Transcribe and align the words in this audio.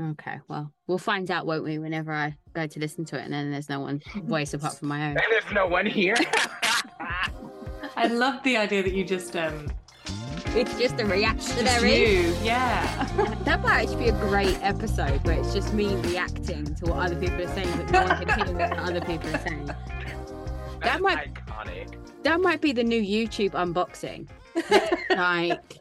Okay, 0.00 0.38
well, 0.46 0.72
we'll 0.86 0.98
find 0.98 1.28
out, 1.30 1.44
won't 1.44 1.64
we, 1.64 1.78
whenever 1.78 2.12
I 2.12 2.36
go 2.52 2.68
to 2.68 2.78
listen 2.80 3.04
to 3.06 3.18
it 3.18 3.24
and 3.24 3.32
then 3.32 3.50
there's 3.50 3.68
no 3.68 3.80
one 3.80 4.00
voice 4.22 4.54
apart 4.54 4.74
from 4.78 4.88
my 4.88 5.02
own. 5.10 5.16
And 5.16 5.24
there's 5.30 5.52
no 5.52 5.66
one 5.66 5.86
here. 5.86 6.14
I 7.96 8.06
love 8.06 8.40
the 8.44 8.56
idea 8.56 8.82
that 8.84 8.92
you 8.92 9.04
just 9.04 9.34
um 9.34 9.72
It's 10.54 10.78
just 10.78 10.94
a 10.94 10.98
just 10.98 11.10
reactionary. 11.10 12.20
you. 12.20 12.36
Yeah. 12.44 13.34
That 13.44 13.60
might 13.62 13.82
actually 13.82 14.04
be 14.04 14.08
a 14.10 14.20
great 14.20 14.56
episode 14.62 15.24
where 15.26 15.40
it's 15.40 15.52
just 15.52 15.72
me 15.74 15.96
reacting 15.96 16.74
to 16.76 16.84
what 16.86 17.06
other 17.06 17.16
people 17.16 17.42
are 17.42 17.48
saying, 17.54 17.76
but 17.76 17.90
no 17.90 18.02
one 18.04 18.24
can 18.24 18.46
hear 18.46 18.56
what 18.56 18.78
other 18.78 19.00
people 19.00 19.34
are 19.34 19.38
saying. 19.40 19.70
That's 20.80 21.00
might- 21.00 21.34
iconic. 21.34 21.94
That 22.22 22.40
might 22.40 22.60
be 22.60 22.72
the 22.72 22.84
new 22.84 23.00
YouTube 23.02 23.50
unboxing. 23.52 24.28
like, 25.16 25.80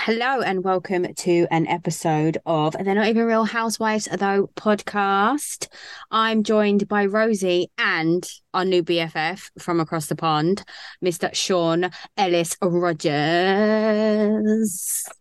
Hello 0.00 0.40
and 0.40 0.62
welcome 0.62 1.12
to 1.12 1.48
an 1.50 1.66
episode 1.66 2.38
of 2.46 2.72
They're 2.72 2.94
Not 2.94 3.08
Even 3.08 3.24
Real 3.26 3.44
Housewives 3.44 4.06
Though 4.06 4.48
podcast. 4.54 5.66
I'm 6.12 6.44
joined 6.44 6.86
by 6.86 7.06
Rosie 7.06 7.72
and 7.76 8.24
our 8.54 8.64
new 8.64 8.84
BFF 8.84 9.50
from 9.58 9.80
across 9.80 10.06
the 10.06 10.14
pond, 10.14 10.62
Mr. 11.04 11.34
Shawn 11.34 11.90
Ellis 12.16 12.56
Rogers. 12.62 13.04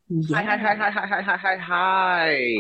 Yeah. 0.10 0.42
Hi, 0.42 0.44
hi, 0.44 0.58
hi, 0.58 0.76
hi, 0.76 0.92
hi, 0.92 1.22
hi, 1.22 1.38
hi, 1.38 1.58
hi. 1.58 2.60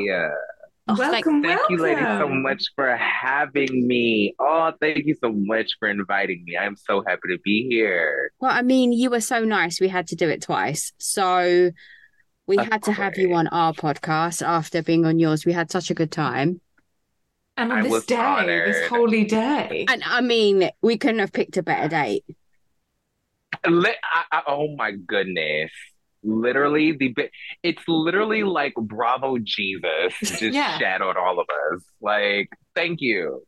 Oh, 0.89 0.95
welcome, 0.97 1.11
thank, 1.11 1.25
welcome. 1.25 1.43
thank 1.43 1.69
you, 1.69 1.77
ladies, 1.77 2.03
so 2.03 2.27
much 2.29 2.63
for 2.75 2.95
having 2.97 3.85
me. 3.87 4.33
Oh, 4.39 4.73
thank 4.81 5.05
you 5.05 5.15
so 5.21 5.31
much 5.31 5.73
for 5.79 5.87
inviting 5.87 6.43
me. 6.45 6.57
I'm 6.57 6.77
so 6.77 7.03
happy 7.05 7.27
to 7.29 7.37
be 7.43 7.67
here. 7.69 8.31
Well, 8.39 8.51
I 8.51 8.63
mean, 8.63 8.91
you 8.91 9.11
were 9.11 9.21
so 9.21 9.43
nice. 9.43 9.79
We 9.79 9.87
had 9.87 10.07
to 10.07 10.15
do 10.15 10.27
it 10.27 10.41
twice. 10.41 10.93
So 10.97 11.71
we 12.47 12.57
Of 12.57 12.67
had 12.67 12.83
to 12.83 12.91
have 12.93 13.17
you 13.17 13.33
on 13.33 13.47
our 13.47 13.73
podcast 13.73 14.45
after 14.45 14.81
being 14.81 15.05
on 15.05 15.19
yours. 15.19 15.45
We 15.45 15.53
had 15.53 15.69
such 15.71 15.91
a 15.91 15.93
good 15.93 16.11
time. 16.11 16.61
And 17.57 17.73
I 17.73 17.81
on 17.81 17.89
this 17.89 18.05
day, 18.05 18.15
honored. 18.15 18.73
this 18.73 18.87
holy 18.87 19.25
day. 19.25 19.85
And 19.89 20.01
I 20.05 20.21
mean, 20.21 20.69
we 20.81 20.97
couldn't 20.97 21.19
have 21.19 21.33
picked 21.33 21.57
a 21.57 21.63
better 21.63 21.89
date. 21.89 22.23
Li- 23.67 23.95
I, 24.13 24.23
I, 24.31 24.41
oh 24.47 24.75
my 24.75 24.91
goodness. 24.91 25.71
Literally, 26.23 26.91
the 26.93 27.09
bi- 27.09 27.29
it's 27.63 27.81
literally 27.87 28.43
like 28.43 28.73
Bravo 28.75 29.37
Jesus 29.39 30.13
just 30.21 30.41
Yeah. 30.41 30.77
shadowed 30.77 31.17
all 31.17 31.39
of 31.39 31.47
us. 31.73 31.83
Like, 32.01 32.49
thank 32.75 33.01
you. 33.01 33.43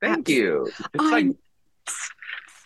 Thank 0.00 0.20
Abs- 0.20 0.30
you. 0.30 0.66
It's 0.94 1.04
I- 1.04 1.10
like 1.10 1.26
it's 1.26 2.10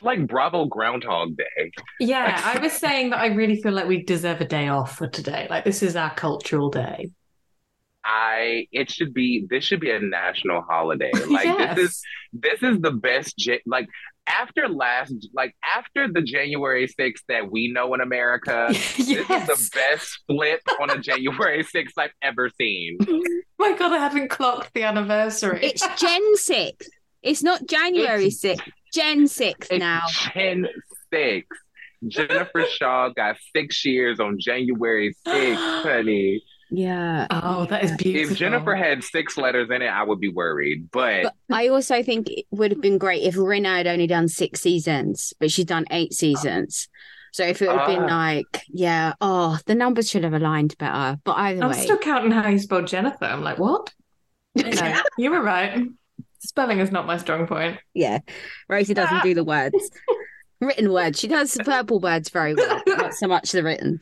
like 0.03 0.27
Bravo 0.27 0.67
Groundhog 0.67 1.37
Day. 1.37 1.71
Yeah, 2.01 2.41
I 2.55 2.59
was 2.59 2.73
saying 2.73 3.11
that 3.11 3.21
I 3.21 3.27
really 3.29 3.61
feel 3.61 3.73
like 3.73 3.87
we 3.89 4.03
deserve 4.05 4.41
a 4.41 4.47
day 4.47 4.69
off 4.69 4.97
for 4.97 5.09
today. 5.09 5.47
Like 5.51 5.65
this 5.65 5.83
is 5.83 5.97
our 5.97 6.15
cultural 6.15 6.71
day. 6.71 7.11
I 8.05 8.67
it 8.73 8.91
should 8.91 9.15
be 9.15 9.47
this 9.49 9.65
should 9.65 9.81
be 9.81 9.91
a 9.91 10.01
national 10.01 10.63
holiday. 10.63 11.13
Like 11.29 11.45
yes. 11.45 11.77
this 11.77 11.91
is 11.91 12.03
this 12.33 12.63
is 12.63 12.81
the 12.81 12.91
best 12.91 13.41
like 13.65 13.87
after 14.27 14.69
last 14.69 15.15
like 15.35 15.55
after 15.77 16.09
the 16.13 16.21
January 16.23 16.89
6th 16.89 17.21
that 17.29 17.51
we 17.51 17.71
know 17.73 17.95
in 17.95 18.01
America. 18.01 18.69
yes. 18.71 18.97
This 18.99 19.09
is 19.61 19.71
the 19.71 19.71
best 19.75 20.21
flip 20.27 20.61
on 20.81 20.91
a 20.91 20.99
January 20.99 21.63
6th 21.65 21.93
I've 21.97 22.11
ever 22.23 22.51
seen. 22.59 22.99
My 23.59 23.77
God, 23.77 23.93
I 23.93 23.99
haven't 23.99 24.29
clocked 24.31 24.75
the 24.75 24.83
anniversary. 24.83 25.61
It's 25.63 25.87
Gen 26.01 26.37
6. 26.37 26.89
It's 27.23 27.43
not 27.45 27.67
January 27.69 28.27
It's- 28.27 28.41
6th. 28.43 28.69
Gen 28.93 29.27
6 29.27 29.69
It's 29.71 29.79
now. 29.79 30.03
Gen 30.35 30.67
6. 31.13 31.47
Jennifer 32.09 32.65
Shah 32.67 33.11
got 33.11 33.37
six 33.55 33.85
years 33.85 34.19
on 34.21 34.39
January 34.39 35.15
6th, 35.27 35.57
honey. 35.83 36.43
Yeah. 36.71 37.27
oh, 37.31 37.67
that 37.67 37.85
is 37.85 37.93
beautiful. 37.93 38.33
If 38.33 38.39
Jennifer 38.39 38.75
had 38.75 39.05
six 39.05 39.37
letters 39.37 39.69
in 39.71 39.83
it, 39.83 39.87
I 39.89 40.03
would 40.03 40.21
be 40.21 40.31
worried. 40.31 40.91
But 40.91 41.25
But 41.25 41.35
I 41.55 41.69
also 41.69 42.03
think 42.03 42.29
it 42.31 42.47
would 42.51 42.71
have 42.71 42.81
been 42.81 42.97
great 42.99 43.23
if 43.23 43.35
Rinna 43.37 43.77
had 43.77 43.87
only 43.87 44.07
done 44.07 44.27
six 44.29 44.61
seasons, 44.63 45.35
but 45.39 45.51
she's 45.53 45.67
done 45.67 45.85
eight 45.91 46.13
seasons. 46.15 46.89
So 47.35 47.45
if 47.45 47.63
it 47.63 47.69
would 47.69 47.79
have 47.79 47.87
been 47.89 48.05
Ah. 48.11 48.17
like, 48.27 48.63
yeah, 48.69 49.13
oh, 49.21 49.59
the 49.67 49.75
numbers 49.75 50.09
should 50.11 50.25
have 50.25 50.33
aligned 50.35 50.77
better. 50.79 51.19
But 51.25 51.37
either 51.37 51.61
way. 51.61 51.67
I'm 51.67 51.73
still 51.75 51.99
counting 51.99 52.31
how 52.31 52.49
you 52.49 52.59
spelled 52.59 52.87
Jennifer. 52.89 53.25
I'm 53.27 53.43
like, 53.43 53.59
what? 53.59 53.93
No, 54.57 55.01
you 55.19 55.31
were 55.31 55.41
right. 55.43 55.83
Spelling 56.43 56.81
is 56.81 56.91
not 56.91 57.07
my 57.07 57.17
strong 57.17 57.47
point. 57.47 57.79
yeah, 57.95 58.19
Rosie 58.69 58.95
doesn't 58.95 59.23
do 59.23 59.35
the 59.35 59.45
words, 59.45 59.91
written 60.61 60.93
words. 60.93 61.19
She 61.21 61.29
does 61.29 61.57
verbal 61.65 62.01
words 62.01 62.29
very 62.31 62.55
well, 62.55 62.83
not 62.87 63.15
so 63.15 63.29
much 63.29 63.53
the 63.53 63.63
written. 63.63 64.01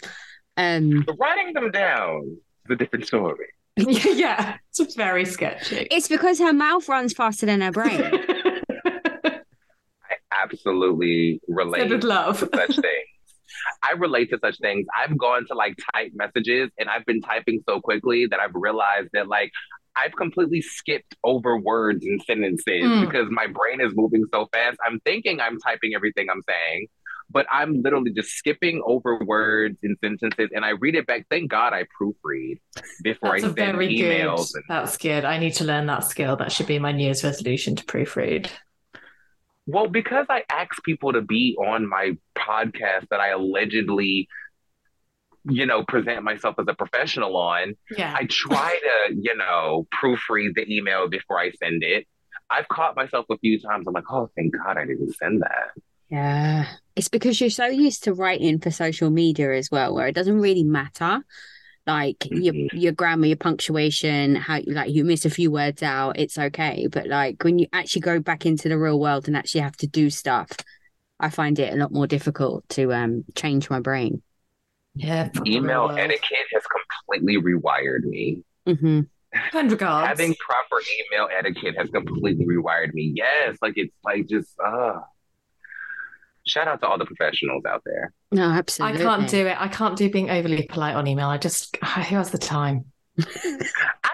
Um, 0.56 1.04
writing 1.18 1.52
them 1.54 1.70
down 1.70 2.36
is 2.66 2.70
a 2.70 2.76
different 2.76 3.06
story. 3.06 3.46
yeah, 3.76 4.56
it's 4.76 4.94
very 4.94 5.24
sketchy. 5.24 5.86
it's 5.90 6.08
because 6.08 6.38
her 6.38 6.52
mouth 6.52 6.88
runs 6.88 7.12
faster 7.12 7.46
than 7.46 7.60
her 7.60 7.72
brain. 7.72 8.00
I 8.84 9.40
absolutely 10.32 11.40
relate 11.48 11.80
Said 11.82 11.90
with 11.90 12.04
love. 12.04 12.40
to 12.40 12.48
such 12.54 12.74
things. 12.76 12.84
I 13.82 13.92
relate 13.92 14.30
to 14.30 14.38
such 14.42 14.58
things. 14.58 14.86
I've 14.96 15.16
gone 15.18 15.46
to 15.48 15.54
like 15.54 15.76
type 15.94 16.12
messages 16.14 16.70
and 16.78 16.88
I've 16.88 17.04
been 17.04 17.20
typing 17.20 17.62
so 17.68 17.80
quickly 17.80 18.26
that 18.26 18.40
I've 18.40 18.54
realized 18.54 19.08
that 19.12 19.28
like 19.28 19.50
I've 19.96 20.14
completely 20.16 20.62
skipped 20.62 21.16
over 21.24 21.58
words 21.58 22.04
and 22.06 22.22
sentences 22.22 22.66
Mm. 22.84 23.04
because 23.06 23.28
my 23.30 23.46
brain 23.46 23.80
is 23.80 23.92
moving 23.94 24.24
so 24.32 24.48
fast. 24.52 24.78
I'm 24.86 25.00
thinking 25.00 25.40
I'm 25.40 25.58
typing 25.60 25.94
everything 25.94 26.28
I'm 26.30 26.42
saying, 26.48 26.86
but 27.30 27.46
I'm 27.50 27.82
literally 27.82 28.12
just 28.12 28.30
skipping 28.30 28.82
over 28.86 29.18
words 29.24 29.78
and 29.82 29.96
sentences 30.02 30.50
and 30.54 30.64
I 30.64 30.70
read 30.70 30.94
it 30.94 31.06
back. 31.06 31.26
Thank 31.30 31.50
God 31.50 31.72
I 31.72 31.84
proofread 32.00 32.60
before 33.02 33.32
That's 33.32 33.44
I 33.44 33.46
send 33.48 33.56
very 33.56 33.96
good. 33.96 34.20
emails. 34.20 34.54
And, 34.54 34.64
That's 34.68 34.96
good. 34.96 35.24
I 35.24 35.38
need 35.38 35.54
to 35.54 35.64
learn 35.64 35.86
that 35.86 36.04
skill. 36.04 36.36
That 36.36 36.52
should 36.52 36.66
be 36.66 36.78
my 36.78 36.92
New 36.92 37.04
Year's 37.04 37.22
resolution 37.24 37.76
to 37.76 37.84
proofread. 37.84 38.48
well, 39.66 39.86
because 39.88 40.26
I 40.28 40.42
ask 40.50 40.82
people 40.84 41.12
to 41.12 41.20
be 41.20 41.56
on 41.58 41.88
my 41.88 42.16
podcast 42.36 43.08
that 43.10 43.20
I 43.20 43.28
allegedly, 43.28 44.28
you 45.44 45.66
know, 45.66 45.84
present 45.84 46.22
myself 46.22 46.56
as 46.58 46.66
a 46.68 46.74
professional 46.74 47.36
on, 47.36 47.74
Yeah. 47.96 48.14
I 48.16 48.26
try 48.26 48.78
to, 48.78 49.14
you 49.14 49.34
know, 49.36 49.86
proofread 50.02 50.54
the 50.54 50.70
email 50.72 51.08
before 51.08 51.38
I 51.40 51.50
send 51.52 51.82
it. 51.82 52.06
I've 52.50 52.68
caught 52.68 52.96
myself 52.96 53.26
a 53.30 53.38
few 53.38 53.58
times. 53.60 53.86
I'm 53.86 53.94
like, 53.94 54.10
oh, 54.10 54.28
thank 54.36 54.54
God 54.56 54.76
I 54.76 54.84
didn't 54.84 55.14
send 55.14 55.42
that. 55.42 55.70
Yeah. 56.10 56.66
It's 56.96 57.08
because 57.08 57.40
you're 57.40 57.50
so 57.50 57.66
used 57.66 58.04
to 58.04 58.12
writing 58.14 58.58
for 58.58 58.70
social 58.70 59.10
media 59.10 59.52
as 59.56 59.70
well, 59.70 59.94
where 59.94 60.08
it 60.08 60.14
doesn't 60.14 60.40
really 60.40 60.64
matter. 60.64 61.20
Like 61.86 62.26
your 62.30 62.52
Mhm. 62.52 62.68
your 62.72 62.92
grammar, 62.92 63.26
your 63.26 63.36
punctuation, 63.38 64.34
how 64.34 64.60
like 64.66 64.90
you 64.90 65.04
miss 65.04 65.24
a 65.24 65.30
few 65.30 65.50
words 65.50 65.82
out, 65.82 66.18
it's 66.18 66.36
okay. 66.36 66.88
But 66.90 67.06
like 67.06 67.42
when 67.42 67.58
you 67.58 67.66
actually 67.72 68.02
go 68.02 68.20
back 68.20 68.44
into 68.44 68.68
the 68.68 68.78
real 68.78 69.00
world 69.00 69.26
and 69.26 69.36
actually 69.36 69.62
have 69.62 69.76
to 69.78 69.86
do 69.86 70.10
stuff, 70.10 70.50
I 71.18 71.30
find 71.30 71.58
it 71.58 71.72
a 71.72 71.76
lot 71.76 71.90
more 71.92 72.06
difficult 72.06 72.68
to 72.70 72.92
um 72.92 73.24
change 73.34 73.70
my 73.70 73.80
brain. 73.80 74.22
Yeah. 75.02 75.24
fuck 75.34 75.44
real 75.44 75.56
Email 75.56 75.90
etiquette 75.96 76.46
has 76.52 76.62
completely 77.08 77.36
rewired 77.38 78.04
me. 78.04 78.42
hmm 78.66 79.00
Having 79.32 80.34
proper 80.40 80.82
email 81.12 81.28
etiquette 81.36 81.76
has 81.78 81.88
completely 81.90 82.44
rewired 82.46 82.92
me. 82.94 83.12
Yes, 83.14 83.58
like 83.62 83.74
it's 83.76 83.94
like 84.02 84.26
just, 84.28 84.48
uh, 84.58 84.94
shout 86.46 86.66
out 86.66 86.80
to 86.80 86.88
all 86.88 86.98
the 86.98 87.04
professionals 87.04 87.64
out 87.64 87.82
there. 87.86 88.12
No, 88.32 88.42
absolutely. 88.50 89.00
I 89.00 89.04
can't 89.04 89.28
do 89.28 89.46
it. 89.46 89.56
I 89.58 89.68
can't 89.68 89.96
do 89.96 90.10
being 90.10 90.30
overly 90.30 90.64
polite 90.64 90.96
on 90.96 91.06
email. 91.06 91.28
I 91.28 91.38
just 91.38 91.76
who 91.82 92.16
has 92.16 92.30
the 92.30 92.38
time? 92.38 92.86
I 93.18 93.22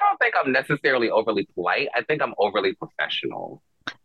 don't 0.00 0.18
think 0.20 0.34
I'm 0.42 0.53
necessarily 0.53 1.10
overly 1.10 1.48
polite. 1.54 1.88
I 1.94 2.03
think 2.03 2.20
I'm 2.22 2.34
overly 2.38 2.74
professional. 2.74 3.62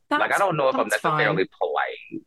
like 0.09 0.33
I 0.33 0.37
don't 0.37 0.55
know 0.55 0.69
if 0.69 0.75
I'm 0.75 0.89
that's 0.89 1.01
fine. 1.01 1.17
necessarily 1.17 1.49
polite. 1.59 2.23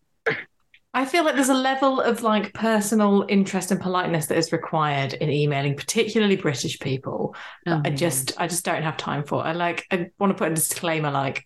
I 0.97 1.05
feel 1.05 1.25
like 1.25 1.35
there's 1.35 1.49
a 1.49 1.55
level 1.55 2.01
of 2.01 2.23
like 2.23 2.55
personal 2.55 3.27
interest 3.29 3.73
and 3.73 3.81
politeness 3.81 4.27
that 4.27 4.39
is 4.39 4.53
required 4.53 5.15
in 5.15 5.29
emailing, 5.31 5.77
particularly 5.77 6.37
British 6.37 6.79
people. 6.79 7.35
that 7.67 7.83
I 7.85 7.91
Oh, 7.91 7.95
just 7.95 8.41
I 8.41 8.47
just 8.47 8.65
don't 8.65 8.83
have 8.83 8.97
time 8.97 9.25
for. 9.25 9.45
I 9.45 9.53
like 9.53 9.85
I 9.91 10.11
want 10.19 10.31
to 10.33 10.39
put 10.39 10.53
a 10.53 10.55
disclaimer 10.55 11.11
like 11.11 11.45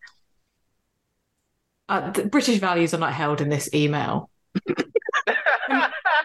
uh, 1.88 2.10
the 2.10 2.26
British 2.26 2.58
values 2.58 2.92
are 2.92 2.98
not 2.98 3.14
held 3.14 3.40
in 3.40 3.48
this 3.48 3.70
email. 3.74 4.30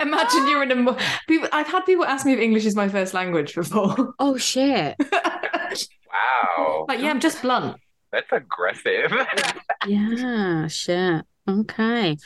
Imagine 0.01 0.47
you're 0.49 0.63
in 0.63 0.71
a 0.71 0.75
mo- 0.75 0.97
people. 1.27 1.47
I've 1.53 1.67
had 1.67 1.81
people 1.85 2.03
ask 2.05 2.25
me 2.25 2.33
if 2.33 2.39
English 2.39 2.65
is 2.65 2.75
my 2.75 2.89
first 2.89 3.13
language 3.13 3.55
before. 3.55 4.13
Oh 4.19 4.37
shit. 4.37 4.95
wow, 4.99 6.85
like, 6.87 6.99
yeah, 6.99 7.09
I'm 7.09 7.19
just 7.19 7.41
blunt. 7.41 7.77
that's 8.11 8.31
aggressive. 8.31 9.11
Yeah, 9.87 10.67
shit. 10.67 11.25
Okay. 11.47 12.17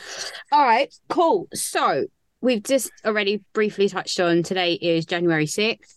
All 0.51 0.63
right, 0.63 0.93
cool. 1.09 1.47
So 1.53 2.05
we've 2.41 2.63
just 2.63 2.91
already 3.05 3.43
briefly 3.53 3.89
touched 3.89 4.19
on 4.19 4.43
today 4.43 4.73
is 4.73 5.05
January 5.05 5.47
6th. 5.47 5.95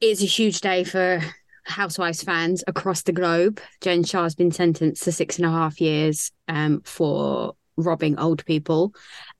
It's 0.00 0.22
a 0.22 0.26
huge 0.26 0.60
day 0.60 0.84
for 0.84 1.20
Housewives 1.64 2.22
fans 2.22 2.64
across 2.66 3.02
the 3.02 3.12
globe. 3.12 3.60
Jen 3.80 4.04
Shah 4.04 4.24
has 4.24 4.34
been 4.34 4.50
sentenced 4.50 5.04
to 5.04 5.12
six 5.12 5.38
and 5.38 5.46
a 5.46 5.50
half 5.50 5.80
years 5.80 6.32
um, 6.48 6.82
for 6.84 7.54
robbing 7.76 8.18
old 8.18 8.44
people. 8.44 8.94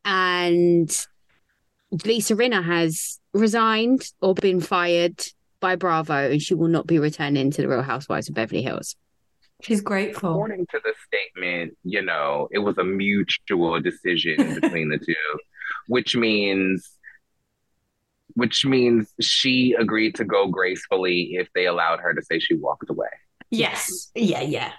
And 0.04 0.90
Lisa 2.04 2.34
Rinna 2.34 2.64
has 2.64 3.20
resigned 3.34 4.02
or 4.20 4.34
been 4.34 4.60
fired 4.60 5.20
by 5.60 5.76
Bravo 5.76 6.30
and 6.30 6.42
she 6.42 6.54
will 6.54 6.68
not 6.68 6.86
be 6.86 6.98
returning 6.98 7.50
to 7.50 7.62
the 7.62 7.68
Real 7.68 7.82
Housewives 7.82 8.28
of 8.28 8.34
Beverly 8.34 8.62
Hills. 8.62 8.96
She's 9.62 9.80
grateful. 9.80 10.30
According 10.30 10.66
to 10.66 10.80
the 10.82 10.92
statement, 11.06 11.76
you 11.84 12.02
know, 12.02 12.48
it 12.50 12.58
was 12.58 12.78
a 12.78 12.84
mutual 12.84 13.80
decision 13.80 14.36
between 14.60 14.88
the 14.88 14.98
two, 14.98 15.14
which 15.88 16.16
means 16.16 16.88
which 18.34 18.64
means 18.64 19.12
she 19.20 19.74
agreed 19.78 20.14
to 20.14 20.24
go 20.24 20.46
gracefully 20.48 21.32
if 21.34 21.48
they 21.54 21.66
allowed 21.66 22.00
her 22.00 22.14
to 22.14 22.22
say 22.22 22.38
she 22.38 22.54
walked 22.54 22.88
away. 22.88 23.08
Yes. 23.50 24.10
Yeah, 24.14 24.40
yeah. 24.40 24.72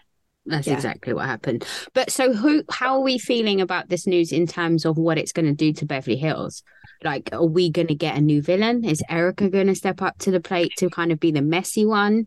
That's 0.45 0.67
Yeah. 0.67 0.73
exactly 0.73 1.13
what 1.13 1.25
happened. 1.27 1.65
But 1.93 2.11
so 2.11 2.33
who 2.33 2.63
how 2.69 2.95
are 2.95 3.01
we 3.01 3.17
feeling 3.19 3.61
about 3.61 3.89
this 3.89 4.07
news 4.07 4.31
in 4.31 4.47
terms 4.47 4.85
of 4.85 4.97
what 4.97 5.17
it's 5.19 5.31
going 5.31 5.45
to 5.45 5.53
do 5.53 5.71
to 5.73 5.85
Beverly 5.85 6.17
Hills? 6.17 6.63
Like 7.03 7.29
are 7.31 7.45
we 7.45 7.69
going 7.69 7.87
to 7.87 7.95
get 7.95 8.17
a 8.17 8.21
new 8.21 8.41
villain? 8.41 8.83
Is 8.83 9.03
Erika 9.07 9.49
going 9.49 9.67
to 9.67 9.75
step 9.75 10.01
up 10.01 10.17
to 10.19 10.31
the 10.31 10.41
plate 10.41 10.71
to 10.77 10.89
kind 10.89 11.11
of 11.11 11.19
be 11.19 11.31
the 11.31 11.41
messy 11.41 11.85
one 11.85 12.25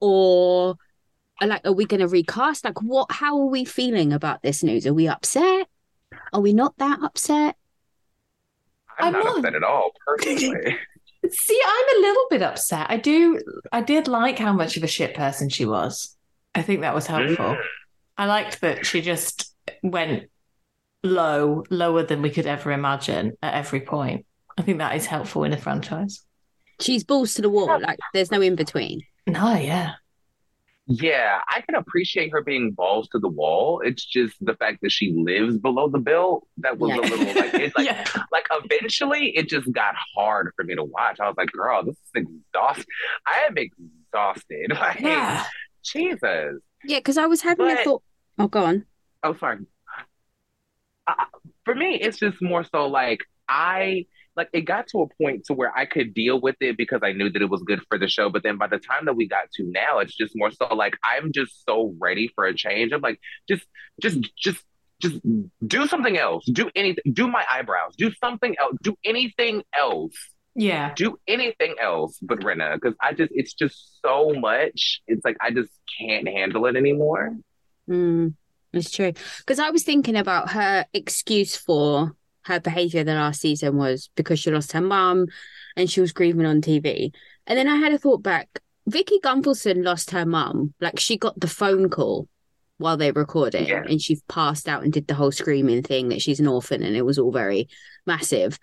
or 0.00 0.74
like 1.42 1.66
are 1.66 1.72
we 1.72 1.84
going 1.84 2.00
to 2.00 2.08
recast? 2.08 2.64
Like 2.64 2.82
what 2.82 3.10
how 3.10 3.38
are 3.38 3.46
we 3.46 3.64
feeling 3.64 4.12
about 4.12 4.42
this 4.42 4.62
news? 4.62 4.86
Are 4.86 4.94
we 4.94 5.08
upset? 5.08 5.68
Are 6.32 6.40
we 6.40 6.52
not 6.52 6.76
that 6.78 7.02
upset? 7.02 7.56
I'm, 8.98 9.08
I'm 9.08 9.12
not 9.12 9.24
not- 9.24 9.38
upset 9.38 9.54
at 9.54 9.64
all, 9.64 9.90
personally. 10.06 10.78
See, 11.28 11.60
I'm 11.66 11.98
a 11.98 12.00
little 12.00 12.26
bit 12.30 12.42
upset. 12.42 12.86
I 12.88 12.98
do 12.98 13.40
I 13.72 13.82
did 13.82 14.06
like 14.06 14.38
how 14.38 14.52
much 14.52 14.76
of 14.76 14.84
a 14.84 14.88
shit 14.88 15.14
person 15.14 15.48
she 15.48 15.66
was. 15.66 16.16
I 16.54 16.62
think 16.62 16.80
that 16.82 16.94
was 16.94 17.06
helpful. 17.06 17.44
Mm. 17.44 17.62
I 18.16 18.26
liked 18.26 18.60
that 18.62 18.86
she 18.86 19.02
just 19.02 19.52
went 19.82 20.30
low, 21.02 21.64
lower 21.68 22.02
than 22.02 22.22
we 22.22 22.30
could 22.30 22.46
ever 22.46 22.72
imagine 22.72 23.36
at 23.42 23.54
every 23.54 23.80
point. 23.80 24.24
I 24.56 24.62
think 24.62 24.78
that 24.78 24.96
is 24.96 25.04
helpful 25.06 25.44
in 25.44 25.52
a 25.52 25.58
franchise. 25.58 26.22
She's 26.80 27.04
balls 27.04 27.34
to 27.34 27.42
the 27.42 27.50
wall. 27.50 27.80
Like 27.80 27.98
there's 28.12 28.30
no 28.30 28.40
in 28.40 28.54
between. 28.54 29.02
No, 29.26 29.54
yeah. 29.54 29.94
Yeah, 30.88 31.40
I 31.48 31.62
can 31.62 31.74
appreciate 31.74 32.30
her 32.30 32.42
being 32.42 32.70
balls 32.70 33.08
to 33.08 33.18
the 33.18 33.28
wall. 33.28 33.80
It's 33.84 34.04
just 34.04 34.36
the 34.40 34.54
fact 34.54 34.78
that 34.82 34.92
she 34.92 35.12
lives 35.16 35.58
below 35.58 35.88
the 35.88 35.98
belt 35.98 36.46
that 36.58 36.78
was 36.78 36.90
Yeah. 36.90 36.96
a 36.98 37.02
little 37.02 37.26
like 37.42 37.54
it 37.54 37.72
like 37.76 37.86
yeah. 37.86 38.04
like 38.30 38.46
eventually 38.52 39.36
it 39.36 39.48
just 39.48 39.70
got 39.72 39.94
hard 40.14 40.52
for 40.54 40.64
me 40.64 40.76
to 40.76 40.84
watch. 40.84 41.18
I 41.18 41.26
was 41.26 41.34
like, 41.36 41.50
girl, 41.50 41.84
this 41.84 41.96
is 41.96 42.10
exhausting. 42.14 42.84
I 43.26 43.46
am 43.48 43.56
exhausted. 43.58 44.70
Like 44.80 45.00
Yeah. 45.00 45.44
Jesus. 45.84 46.60
Yeah, 46.84 46.98
because 46.98 47.18
I 47.18 47.26
was 47.26 47.42
having 47.42 47.68
a 47.68 47.82
thought. 47.82 48.02
Oh, 48.38 48.46
go 48.46 48.64
on. 48.64 48.84
Oh, 49.24 49.34
sorry. 49.38 49.58
Uh, 51.06 51.14
for 51.64 51.74
me, 51.74 51.96
it's 52.00 52.18
just 52.18 52.40
more 52.40 52.62
so 52.64 52.86
like 52.86 53.20
I 53.48 54.06
like 54.36 54.50
it 54.52 54.62
got 54.62 54.86
to 54.88 55.02
a 55.02 55.08
point 55.22 55.44
to 55.46 55.54
where 55.54 55.76
I 55.76 55.86
could 55.86 56.12
deal 56.12 56.40
with 56.40 56.56
it 56.60 56.76
because 56.76 57.00
I 57.02 57.12
knew 57.12 57.30
that 57.30 57.42
it 57.42 57.50
was 57.50 57.62
good 57.62 57.80
for 57.88 57.98
the 57.98 58.08
show. 58.08 58.28
But 58.28 58.42
then 58.42 58.58
by 58.58 58.66
the 58.66 58.78
time 58.78 59.06
that 59.06 59.16
we 59.16 59.26
got 59.26 59.50
to 59.54 59.64
now, 59.64 59.98
it's 59.98 60.14
just 60.14 60.32
more 60.36 60.50
so 60.50 60.66
like 60.74 60.96
I'm 61.02 61.32
just 61.32 61.64
so 61.64 61.94
ready 61.98 62.30
for 62.34 62.44
a 62.44 62.54
change. 62.54 62.92
I'm 62.92 63.00
like, 63.00 63.18
just, 63.48 63.64
just, 64.00 64.18
just, 64.36 64.62
just 65.00 65.20
do 65.66 65.86
something 65.86 66.16
else. 66.16 66.44
Do 66.46 66.70
anything. 66.74 67.12
Do 67.12 67.28
my 67.28 67.44
eyebrows. 67.50 67.94
Do 67.96 68.12
something 68.22 68.54
else. 68.60 68.76
Do 68.82 68.94
anything 69.04 69.62
else. 69.78 70.14
Yeah. 70.54 70.94
Do 70.94 71.18
anything 71.28 71.74
else 71.80 72.18
but 72.22 72.40
Rinna 72.40 72.74
because 72.74 72.94
I 73.00 73.12
just 73.12 73.30
it's 73.34 73.52
just 73.52 74.00
so 74.00 74.32
much. 74.32 75.02
It's 75.06 75.22
like 75.24 75.36
I 75.40 75.50
just 75.50 75.70
can't 75.98 76.26
handle 76.26 76.64
it 76.64 76.76
anymore. 76.76 77.36
Mm, 77.88 78.34
it's 78.72 78.90
true. 78.90 79.12
Because 79.38 79.58
I 79.58 79.70
was 79.70 79.82
thinking 79.82 80.16
about 80.16 80.52
her 80.52 80.86
excuse 80.94 81.56
for 81.56 82.16
her 82.46 82.60
behavior 82.60 83.04
the 83.04 83.14
last 83.14 83.40
season 83.40 83.76
was 83.76 84.10
because 84.16 84.38
she 84.38 84.50
lost 84.50 84.72
her 84.72 84.80
mum 84.80 85.26
and 85.76 85.90
she 85.90 86.00
was 86.00 86.12
grieving 86.12 86.46
on 86.46 86.60
TV. 86.60 87.12
And 87.46 87.58
then 87.58 87.68
I 87.68 87.76
had 87.76 87.92
a 87.92 87.98
thought 87.98 88.22
back. 88.22 88.48
Vicki 88.86 89.18
Gunvalson 89.22 89.84
lost 89.84 90.10
her 90.12 90.24
mum. 90.24 90.74
Like 90.80 90.98
she 90.98 91.16
got 91.16 91.38
the 91.38 91.48
phone 91.48 91.90
call 91.90 92.28
while 92.78 92.96
they 92.96 93.10
were 93.10 93.22
recording 93.22 93.66
Yeah. 93.66 93.82
and 93.88 94.00
she 94.00 94.18
passed 94.28 94.68
out 94.68 94.82
and 94.84 94.92
did 94.92 95.06
the 95.06 95.14
whole 95.14 95.32
screaming 95.32 95.82
thing 95.82 96.10
that 96.10 96.20
she's 96.22 96.40
an 96.40 96.46
orphan 96.46 96.82
and 96.82 96.94
it 96.94 97.02
was 97.02 97.18
all 97.18 97.32
very 97.32 97.68
massive. 98.06 98.58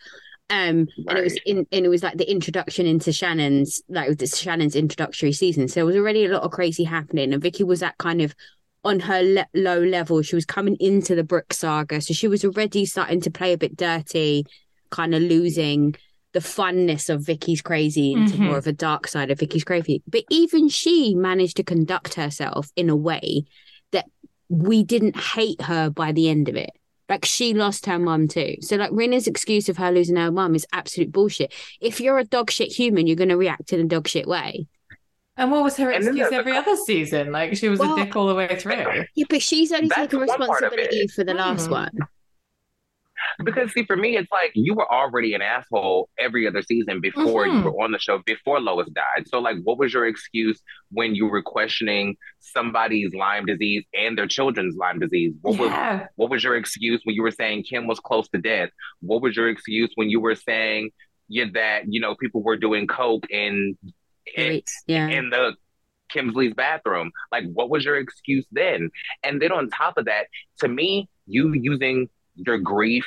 Um, 0.49 0.87
and 1.07 1.17
it 1.17 1.23
was 1.23 1.39
in, 1.45 1.65
and 1.71 1.85
it 1.85 1.89
was 1.89 2.03
like 2.03 2.17
the 2.17 2.29
introduction 2.29 2.85
into 2.85 3.11
Shannon's, 3.11 3.81
like 3.89 4.11
Shannon's 4.27 4.75
introductory 4.75 5.31
season. 5.31 5.67
So 5.67 5.81
it 5.81 5.85
was 5.85 5.95
already 5.95 6.25
a 6.25 6.29
lot 6.29 6.43
of 6.43 6.51
crazy 6.51 6.83
happening, 6.83 7.33
and 7.33 7.41
Vicki 7.41 7.63
was 7.63 7.79
that 7.79 7.97
kind 7.97 8.21
of 8.21 8.35
on 8.83 8.99
her 9.01 9.21
le- 9.21 9.47
low 9.53 9.79
level. 9.81 10.21
She 10.21 10.35
was 10.35 10.45
coming 10.45 10.75
into 10.79 11.15
the 11.15 11.23
Brooke 11.23 11.53
saga, 11.53 12.01
so 12.01 12.13
she 12.13 12.27
was 12.27 12.43
already 12.43 12.85
starting 12.85 13.21
to 13.21 13.31
play 13.31 13.53
a 13.53 13.57
bit 13.57 13.77
dirty, 13.77 14.45
kind 14.89 15.15
of 15.15 15.21
losing 15.21 15.95
the 16.33 16.39
funness 16.39 17.09
of 17.13 17.21
Vicki's 17.21 17.61
crazy 17.61 18.11
into 18.13 18.33
Mhm. 18.33 18.39
more 18.47 18.57
of 18.57 18.65
a 18.67 18.73
dark 18.73 19.07
side 19.07 19.29
of 19.29 19.39
Vicki's 19.39 19.63
crazy. 19.63 20.01
But 20.07 20.23
even 20.29 20.67
she 20.67 21.13
managed 21.13 21.57
to 21.57 21.63
conduct 21.63 22.15
herself 22.15 22.71
in 22.75 22.89
a 22.89 22.95
way 22.95 23.43
that 23.91 24.05
we 24.49 24.83
didn't 24.83 25.15
hate 25.15 25.61
her 25.61 25.89
by 25.91 26.11
the 26.11 26.27
end 26.29 26.49
of 26.49 26.55
it. 26.55 26.71
Like 27.07 27.25
she 27.25 27.53
lost 27.53 27.85
her 27.85 27.99
mum 27.99 28.27
too. 28.27 28.55
So 28.61 28.77
like 28.77 28.89
Rinna's 28.91 29.27
excuse 29.27 29.69
of 29.69 29.77
her 29.77 29.91
losing 29.91 30.15
her 30.15 30.31
mum 30.31 30.55
is 30.55 30.65
absolute 30.73 31.11
bullshit. 31.11 31.53
If 31.79 32.01
you're 32.01 32.17
a 32.17 32.23
dog 32.23 32.49
shit 32.49 32.71
human, 32.71 33.05
you're 33.05 33.15
gonna 33.15 33.37
react 33.37 33.71
in 33.71 33.79
a 33.79 33.83
dog 33.83 34.07
shit 34.07 34.27
way. 34.27 34.65
And 35.35 35.51
what 35.51 35.63
was 35.63 35.77
her 35.77 35.89
And 35.89 36.03
excuse 36.03 36.17
there's 36.29 36.31
a 36.31 36.35
every 36.35 36.55
other 36.55 36.75
season? 36.75 37.31
Like 37.31 37.55
she 37.55 37.67
was 37.69 37.79
Well- 37.79 37.95
a 37.95 38.05
dick 38.05 38.15
all 38.15 38.27
the 38.27 38.35
way 38.35 38.55
through. 38.59 38.73
Yeah, 39.15 39.25
but 39.29 39.41
she's 39.41 39.71
only 39.71 39.87
That's 39.87 40.01
taken 40.01 40.19
one 40.19 40.27
part 40.27 40.39
of 40.41 40.49
responsibility 40.71 41.07
for 41.07 41.23
the 41.23 41.33
last 41.33 41.65
Hmm. 41.67 41.71
one. 41.73 41.89
Because 43.43 43.71
see, 43.71 43.83
for 43.85 43.95
me, 43.95 44.17
it's 44.17 44.31
like 44.31 44.51
you 44.53 44.73
were 44.75 44.91
already 44.91 45.33
an 45.33 45.41
asshole 45.41 46.09
every 46.19 46.45
other 46.45 46.61
season 46.61 46.99
before 46.99 47.47
you 47.47 47.53
Mhm. 47.53 47.63
were 47.63 47.81
on 47.83 47.91
the 47.91 47.97
show, 47.97 48.19
before 48.25 48.59
Lois 48.59 48.87
died. 48.89 49.27
So, 49.27 49.39
like, 49.39 49.57
what 49.63 49.77
was 49.79 49.93
your 49.93 50.05
excuse 50.05 50.61
when 50.91 51.15
you 51.15 51.25
were 51.27 51.41
questioning 51.41 52.17
somebody's 52.39 53.13
Lyme 53.15 53.45
disease 53.45 53.85
and 53.93 54.17
their 54.17 54.27
children's 54.27 54.75
Lyme 54.75 54.99
disease? 54.99 55.33
What 55.41 55.57
was 55.57 55.71
what 56.15 56.29
was 56.29 56.43
your 56.43 56.55
excuse 56.55 57.01
when 57.05 57.15
you 57.15 57.23
were 57.23 57.31
saying 57.31 57.63
Kim 57.63 57.87
was 57.87 57.99
close 57.99 58.27
to 58.29 58.37
death? 58.39 58.69
What 58.99 59.21
was 59.21 59.35
your 59.35 59.47
excuse 59.49 59.91
when 59.95 60.09
you 60.09 60.19
were 60.19 60.35
saying 60.35 60.91
yeah, 61.29 61.45
that 61.53 61.83
you 61.87 62.01
know 62.01 62.15
people 62.15 62.43
were 62.43 62.57
doing 62.57 62.85
coke 62.85 63.25
in 63.31 63.77
in, 64.35 64.61
Yeah. 64.87 65.07
in 65.07 65.29
the 65.29 65.55
Kemsley's 66.13 66.53
bathroom. 66.53 67.11
Like, 67.31 67.45
what 67.53 67.69
was 67.69 67.83
your 67.85 67.97
excuse 67.97 68.45
then? 68.51 68.89
And 69.23 69.41
then 69.41 69.51
on 69.51 69.69
top 69.69 69.97
of 69.97 70.05
that, 70.05 70.27
to 70.59 70.67
me, 70.67 71.09
you 71.27 71.53
using 71.53 72.09
your 72.35 72.57
grief 72.57 73.05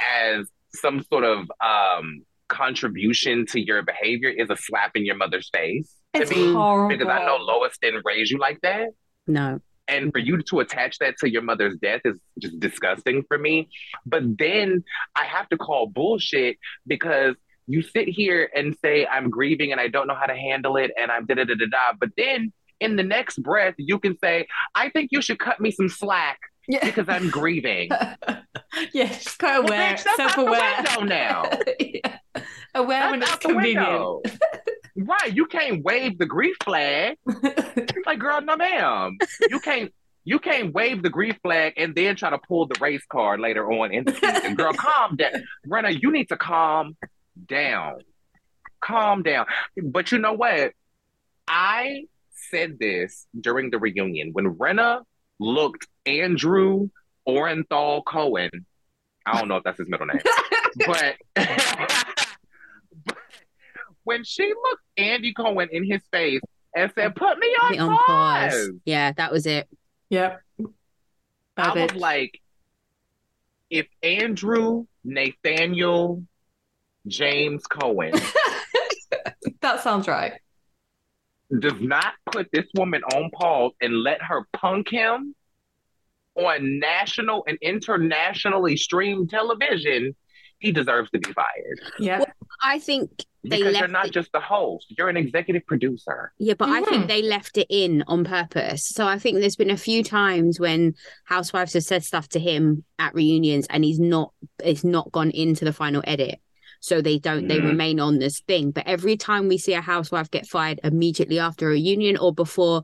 as 0.00 0.46
some 0.74 1.02
sort 1.04 1.24
of 1.24 1.50
um, 1.64 2.22
contribution 2.48 3.46
to 3.46 3.60
your 3.60 3.82
behavior 3.82 4.28
is 4.28 4.50
a 4.50 4.56
slap 4.56 4.92
in 4.96 5.04
your 5.04 5.16
mother's 5.16 5.48
face 5.52 5.94
to 6.14 6.22
It's 6.22 6.30
me. 6.30 6.52
horrible. 6.52 6.88
Because 6.96 7.08
I 7.12 7.24
know 7.24 7.36
Lois 7.36 7.76
didn't 7.80 8.02
raise 8.04 8.30
you 8.30 8.38
like 8.38 8.60
that. 8.62 8.88
No. 9.26 9.60
And 9.88 10.12
for 10.12 10.18
you 10.18 10.40
to 10.42 10.60
attach 10.60 10.98
that 10.98 11.16
to 11.18 11.28
your 11.30 11.42
mother's 11.42 11.76
death 11.78 12.02
is 12.04 12.18
just 12.38 12.60
disgusting 12.60 13.24
for 13.26 13.36
me. 13.38 13.68
But 14.06 14.22
then 14.38 14.84
I 15.16 15.24
have 15.24 15.48
to 15.48 15.56
call 15.56 15.88
bullshit 15.88 16.58
because 16.86 17.34
you 17.70 17.82
sit 17.82 18.08
here 18.08 18.50
and 18.54 18.76
say, 18.82 19.06
I'm 19.06 19.30
grieving 19.30 19.72
and 19.72 19.80
I 19.80 19.88
don't 19.88 20.06
know 20.06 20.14
how 20.14 20.26
to 20.26 20.34
handle 20.36 20.76
it 20.76 20.90
and 21.00 21.10
I'm 21.10 21.26
da 21.26 21.34
da 21.34 21.44
da 21.44 21.54
da 21.54 21.66
da. 21.70 21.96
But 21.98 22.10
then 22.16 22.52
in 22.80 22.96
the 22.96 23.02
next 23.02 23.38
breath, 23.42 23.74
you 23.78 23.98
can 23.98 24.16
say, 24.18 24.46
I 24.74 24.88
think 24.90 25.10
you 25.12 25.22
should 25.22 25.38
cut 25.38 25.60
me 25.60 25.70
some 25.70 25.88
slack 25.88 26.38
Yeah. 26.68 26.84
because 26.84 27.08
I'm 27.08 27.30
grieving. 27.38 27.90
yeah, 28.92 29.08
she's 29.12 29.36
quite 29.36 29.58
Well, 29.60 29.64
aware, 29.68 29.90
that's 29.90 30.16
self-aware. 30.16 30.74
window 30.76 31.02
now. 31.02 31.44
Yeah. 31.78 32.18
Aware 32.74 33.10
when 33.10 33.22
it's 33.22 33.36
convenient. 33.36 34.26
Right. 34.96 35.34
You 35.34 35.46
can't 35.46 35.82
wave 35.82 36.18
the 36.18 36.26
grief 36.26 36.56
flag. 36.62 37.16
Like, 38.04 38.18
girl, 38.18 38.40
no 38.42 38.56
ma'am. 38.56 39.16
You 39.48 39.58
can't 39.60 39.92
you 40.24 40.38
can't 40.38 40.74
wave 40.74 41.02
the 41.02 41.08
grief 41.08 41.36
flag 41.42 41.72
and 41.78 41.94
then 41.94 42.16
try 42.16 42.28
to 42.28 42.38
pull 42.46 42.66
the 42.66 42.76
race 42.80 43.04
card 43.10 43.40
later 43.40 43.70
on 43.72 43.92
in 43.94 44.04
the 44.04 44.12
season. 44.12 44.56
Girl, 44.56 44.74
calm 44.74 45.16
down. 45.16 45.30
Rinna, 45.66 45.98
you 46.02 46.12
need 46.12 46.28
to 46.28 46.36
calm 46.36 46.96
down. 47.46 48.00
Calm 48.80 49.22
down. 49.22 49.46
But 49.82 50.12
you 50.12 50.18
know 50.18 50.32
what? 50.32 50.72
I 51.48 52.04
said 52.50 52.78
this 52.78 53.26
during 53.38 53.70
the 53.70 53.78
reunion 53.78 54.30
when 54.32 54.54
Rinna 54.54 55.02
looked 55.38 55.86
Andrew 56.06 56.88
Orenthal 57.28 58.02
Cohen. 58.04 58.50
I 59.26 59.38
don't 59.38 59.48
know 59.48 59.56
if 59.56 59.64
that's 59.64 59.78
his 59.78 59.88
middle 59.88 60.06
name, 60.06 60.20
but, 60.86 61.16
but 61.34 63.16
when 64.04 64.24
she 64.24 64.46
looked 64.48 64.82
Andy 64.96 65.34
Cohen 65.34 65.68
in 65.70 65.84
his 65.84 66.00
face 66.10 66.40
and 66.74 66.90
said, 66.94 67.14
"Put 67.14 67.38
me 67.38 67.48
on, 67.62 67.78
on 67.78 67.96
pause," 67.98 68.06
pause. 68.06 68.70
Yeah, 68.84 69.12
that 69.12 69.30
was 69.30 69.46
it. 69.46 69.68
yep. 70.08 70.40
I 71.56 71.68
Love 71.68 71.92
was 71.92 72.00
like, 72.00 72.40
if 73.68 73.86
Andrew 74.02 74.86
Nathaniel 75.04 76.24
James 77.10 77.66
Cohen 77.66 78.12
that 79.60 79.82
sounds 79.82 80.08
right. 80.08 80.32
does 81.58 81.80
not 81.80 82.14
put 82.30 82.48
this 82.52 82.66
woman 82.76 83.02
on 83.04 83.30
pause 83.30 83.72
and 83.80 84.02
let 84.02 84.22
her 84.22 84.46
punk 84.52 84.88
him 84.88 85.34
on 86.36 86.78
national 86.78 87.44
and 87.48 87.58
internationally 87.60 88.76
streamed 88.76 89.28
television, 89.30 90.14
he 90.60 90.70
deserves 90.72 91.10
to 91.10 91.18
be 91.18 91.32
fired. 91.32 91.80
Yeah. 91.98 92.24
I 92.62 92.78
think 92.78 93.10
they 93.42 93.58
because 93.58 93.78
you're 93.78 93.88
not 93.88 94.06
it- 94.06 94.12
just 94.12 94.30
the 94.32 94.40
host; 94.40 94.86
you're 94.96 95.08
an 95.08 95.16
executive 95.16 95.66
producer. 95.66 96.32
Yeah, 96.38 96.54
but 96.54 96.68
I 96.68 96.82
Mhm. 96.82 96.86
think 96.86 97.08
they 97.08 97.22
left 97.22 97.56
it 97.58 97.66
in 97.70 98.04
on 98.06 98.22
purpose. 98.24 98.86
So 98.86 99.06
I 99.06 99.18
think 99.18 99.38
there's 99.40 99.56
been 99.56 99.70
a 99.70 99.76
few 99.78 100.04
times 100.04 100.60
when 100.60 100.94
housewives 101.24 101.72
have 101.72 101.82
said 101.84 102.04
stuff 102.04 102.28
to 102.30 102.38
him 102.38 102.84
at 102.98 103.14
reunions 103.14 103.66
and 103.70 103.82
he's 103.84 103.98
not 103.98 104.32
it's 104.62 104.84
not 104.84 105.10
gone 105.10 105.30
into 105.30 105.64
the 105.64 105.72
final 105.72 106.02
edit. 106.06 106.38
So 106.80 107.00
they 107.02 107.18
don't 107.18 107.46
they 107.48 107.58
Mhm. 107.58 107.66
remain 107.68 108.00
on 108.00 108.18
this 108.18 108.40
thing. 108.40 108.70
But 108.70 108.86
every 108.86 109.16
time 109.16 109.48
we 109.48 109.58
see 109.58 109.74
a 109.74 109.80
housewife 109.82 110.30
get 110.30 110.46
fired 110.46 110.80
immediately 110.82 111.38
after 111.38 111.68
a 111.68 111.72
reunion 111.72 112.16
or 112.16 112.32
before 112.34 112.82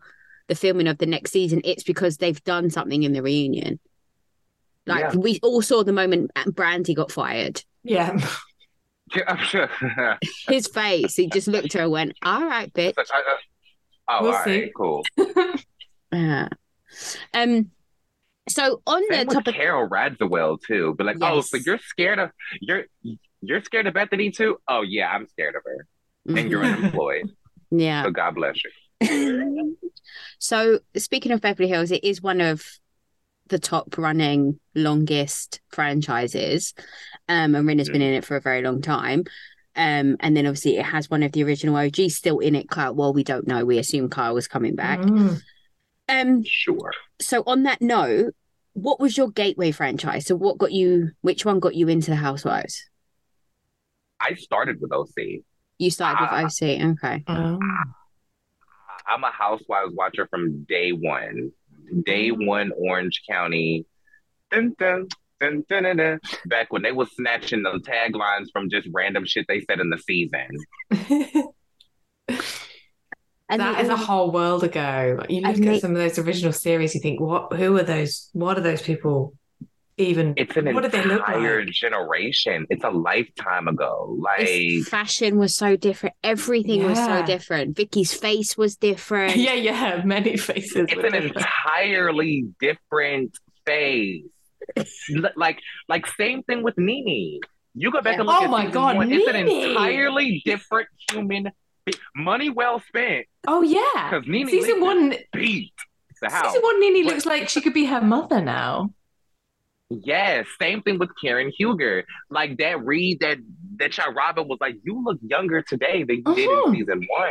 the 0.49 0.55
filming 0.55 0.87
of 0.87 0.99
the 0.99 1.07
next 1.07 1.33
season, 1.33 1.61
it's 1.65 1.83
because 1.83 2.19
they've 2.19 2.43
done 2.45 2.71
something 2.71 3.03
in 3.03 3.13
the 3.13 3.23
reunion. 3.23 3.81
Like 4.87 5.13
Yeah. 5.15 5.17
we 5.19 5.41
all 5.43 5.63
saw 5.63 5.83
the 5.83 5.93
moment 5.93 6.31
Brandi 6.35 6.95
got 6.95 7.11
fired. 7.11 7.63
Yeah. 7.83 8.19
Yeah, 9.15 9.23
I'm 9.29 9.39
sure. 9.45 9.71
His 10.49 10.67
face, 10.67 11.15
he 11.15 11.29
just 11.29 11.47
looked 11.49 11.67
at 11.67 11.73
her 11.75 11.83
and 11.85 11.93
went, 11.93 12.13
All 12.23 12.45
right, 12.45 12.73
bitch. 12.75 12.95
But 12.97 13.07
I- 13.15 13.19
I- 13.19 13.39
oh, 14.19 14.23
We'll 14.23 14.33
all 14.33 14.39
right, 14.39 14.65
see. 14.67 14.73
cool. 14.77 15.05
Yeah. 16.13 16.49
Um 17.35 17.71
so 18.49 18.81
on 18.87 19.01
the 19.09 19.15
Same 19.15 19.27
with 19.27 19.37
topic 19.37 19.55
Carole 19.57 19.89
Radziwill 19.89 20.59
too. 20.67 20.95
But 20.97 21.07
like, 21.07 21.17
oh, 21.21 21.41
so 21.41 21.57
you're 21.57 21.79
scared 21.79 22.19
of 22.21 22.31
you're 22.61 22.85
you're 23.43 23.63
scared 23.63 23.87
of 23.87 23.95
Bethany 23.95 24.31
too? 24.31 24.59
Oh 24.69 24.83
yeah, 24.83 25.09
I'm 25.09 25.27
scared 25.29 25.55
of 25.57 25.63
her. 25.65 25.87
And 26.37 26.51
you're 26.51 26.63
Mhm. 26.63 26.73
unemployed. 26.79 27.31
yeah. 27.71 28.03
So 28.05 28.11
God 28.11 28.35
bless 28.35 28.57
you. 28.65 28.71
so 30.39 30.81
speaking 30.97 31.33
of 31.33 31.41
Beverly 31.41 31.69
Hills, 31.69 31.91
it 31.91 32.03
is 32.05 32.23
one 32.23 32.41
of 32.41 32.65
the 33.49 33.59
top 33.59 33.97
running 33.97 34.59
longest 34.75 35.61
franchises. 35.69 36.75
Um 37.29 37.55
and 37.55 37.67
Rinna's 37.67 37.89
been 37.91 38.03
in 38.03 38.15
it 38.15 38.25
for 38.25 38.37
a 38.37 38.41
very 38.41 38.63
long 38.63 38.83
time. 38.83 39.25
Um 39.77 40.17
and 40.21 40.37
then 40.37 40.47
obviously 40.47 40.79
it 40.79 40.85
has 40.87 41.09
one 41.11 41.23
of 41.23 41.33
the 41.33 41.45
original 41.45 41.77
OGs 41.77 42.17
still 42.17 42.39
in 42.41 42.55
it, 42.57 42.69
Kyle. 42.69 42.95
Well, 42.95 43.13
we 43.13 43.23
don't 43.23 43.47
know. 43.47 43.65
We 43.65 43.79
assume 43.79 44.09
Kyle 44.11 44.35
was 44.35 44.49
coming 44.49 44.75
back. 44.75 45.01
Mm. 45.03 45.41
Um 46.09 46.43
Sure. 46.45 46.91
so 47.21 47.43
on 47.47 47.63
that 47.65 47.81
note, 47.81 48.35
what 48.73 48.99
was 49.01 49.17
your 49.17 49.31
gateway 49.31 49.71
franchise? 49.71 50.27
So 50.27 50.35
what 50.35 50.59
got 50.59 50.73
you 50.73 51.13
which 51.21 51.45
one 51.45 51.61
got 51.61 51.75
you 51.77 51.89
into 51.89 52.11
the 52.11 52.17
housewives? 52.17 52.89
I 54.21 54.35
started 54.35 54.81
with 54.81 54.93
OC. 54.93 55.43
You 55.79 55.91
started 55.91 56.27
Ah. 56.31 56.43
with 56.45 56.63
OC, 56.63 56.81
okay. 56.93 57.25
Oh. 57.27 57.59
I'm 59.07 59.23
a 59.25 59.31
Housewives 59.31 59.93
watcher 59.95 60.27
from 60.29 60.65
day 60.65 60.91
one. 60.93 61.53
Day 62.05 62.31
one, 62.31 62.73
Orange 62.77 63.23
County. 63.29 63.85
Dun, 64.51 64.75
dun, 64.79 65.07
dun, 65.41 65.65
dun, 65.69 65.83
dun, 65.85 65.97
dun. 65.97 66.21
Back 66.47 66.73
when 66.73 66.83
they 66.83 66.93
was 66.93 67.15
snatching 67.15 67.63
the 67.63 67.79
taglines 67.81 68.47
from 68.53 68.69
just 68.71 68.89
random 68.93 69.25
shit 69.27 69.47
they 69.49 69.61
said 69.61 69.79
in 69.81 69.91
the 69.91 69.99
season. 69.99 70.49
And 73.49 73.61
that 73.61 73.77
they 73.77 73.83
is 73.83 73.89
a 73.89 73.97
whole 73.97 74.33
world 74.33 74.65
ago. 74.65 75.21
You 75.29 75.41
look 75.43 75.55
And 75.55 75.65
they- 75.65 75.75
at 75.77 75.81
some 75.81 75.93
of 75.93 75.99
those 75.99 76.19
original 76.19 76.53
series, 76.53 76.97
you 76.97 77.01
think, 77.01 77.21
what? 77.21 77.53
Who 77.53 77.77
are 77.77 77.85
those? 77.85 78.29
What 78.33 78.59
are 78.59 78.61
those 78.61 78.83
people? 78.83 79.35
Even 79.99 80.35
It's 80.37 80.55
an 80.59 80.75
what 80.75 80.83
do 80.83 80.89
they 80.91 81.03
look 81.05 81.21
entire 81.27 81.65
like? 81.65 81.73
generation. 81.73 82.67
It's 82.69 82.85
a 82.85 82.91
lifetime 82.91 83.67
ago. 83.67 84.15
Like 84.21 84.41
It's- 84.43 84.89
fashion 84.89 85.39
was 85.39 85.57
so 85.57 85.75
different. 85.77 86.15
Everything 86.23 86.85
was 86.85 86.99
so 86.99 87.25
different. 87.25 87.75
Vicki's 87.77 88.13
face 88.13 88.59
was 88.59 88.77
different. 88.89 89.37
Yeah, 89.37 89.55
yeah, 89.55 90.03
many 90.05 90.37
faces. 90.37 90.77
it's 90.77 90.93
an 90.93 91.01
different. 91.13 91.37
entirely 91.37 92.45
different 92.61 93.39
phase. 93.65 94.25
Like, 95.37 95.61
like 95.89 96.07
same 96.19 96.43
thing 96.43 96.63
with 96.63 96.77
NeNe. 96.77 97.41
You 97.75 97.91
go 97.91 98.01
back 98.01 98.15
Yeah. 98.15 98.21
and 98.21 98.27
look 98.27 98.41
Oh 98.41 98.45
at 98.45 98.51
my 98.51 98.67
God, 98.67 98.97
one, 98.97 99.11
It's 99.13 99.27
an 99.29 99.37
entirely 99.37 100.43
different 100.45 100.89
human. 101.11 101.53
be- 101.87 101.95
Money 102.15 102.51
well 102.51 102.81
spent 102.81 103.27
Oh 103.47 103.63
yeah, 103.63 104.11
because 104.11 104.27
NeNe 104.27 104.49
season 104.49 104.77
Leakes 104.77 104.83
one. 104.83 105.15
beat 105.33 105.73
the 106.21 106.31
house. 106.31 106.47
Season 106.53 106.63
one, 106.63 106.81
Nini 106.81 107.03
looks 107.05 107.25
like 107.27 107.49
she 107.49 107.61
could 107.61 107.75
be 107.75 107.85
her 107.87 108.01
mother 108.01 108.41
now. 108.43 108.91
Yes, 109.89 110.47
same 110.61 110.83
thing 110.83 110.99
with 110.99 111.11
Karen 111.21 111.53
Huger. 111.57 112.05
Like 112.29 112.59
that 112.59 112.85
read 112.85 113.21
that 113.21 113.39
that 113.77 113.93
Chad 113.93 114.15
Robin 114.17 114.49
was 114.49 114.59
like, 114.61 114.77
you 114.83 115.03
look 115.05 115.19
younger 115.23 115.63
today 115.63 116.03
than 116.03 116.17
you 116.27 116.35
did 116.35 116.49
Mhm. 116.49 116.67
in 116.69 116.75
season 116.75 117.07
one, 117.09 117.31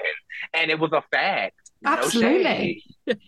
and 0.53 0.71
it 0.71 0.79
was 0.79 0.91
a 0.93 1.03
fact. 1.11 1.55
Absolutely. 1.85 2.83
shade. 3.07 3.19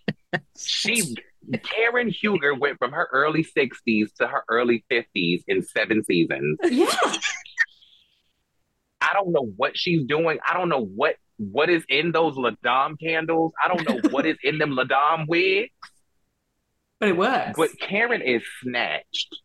she 0.58 1.16
Karen 1.64 2.10
Huger 2.10 2.54
went 2.56 2.78
from 2.80 2.92
her 2.94 3.08
early 3.12 3.44
sixties 3.44 4.12
to 4.14 4.28
her 4.28 4.44
early 4.50 4.86
fifties 4.90 5.44
in 5.48 5.62
seven 5.62 6.04
seasons. 6.06 6.58
Yeah, 6.70 6.90
I 9.02 9.14
don't 9.14 9.32
know 9.32 9.52
what 9.58 9.78
she's 9.78 10.04
doing. 10.06 10.40
I 10.46 10.54
don't 10.54 10.70
know 10.70 10.86
what 10.86 11.16
what 11.38 11.70
is 11.70 11.84
in 11.90 12.12
those 12.14 12.36
La'Dame 12.36 13.00
candles. 13.00 13.54
I 13.64 13.68
don't 13.68 13.88
know 13.88 14.10
what 14.10 14.26
is 14.26 14.38
in 14.44 14.58
them 14.58 14.72
La'Dame 14.72 15.28
wigs. 15.28 15.70
But 17.00 17.10
it 17.10 17.18
works. 17.18 17.54
But 17.58 17.70
Karen 17.80 18.22
is 18.22 18.44
snatched. 18.64 19.36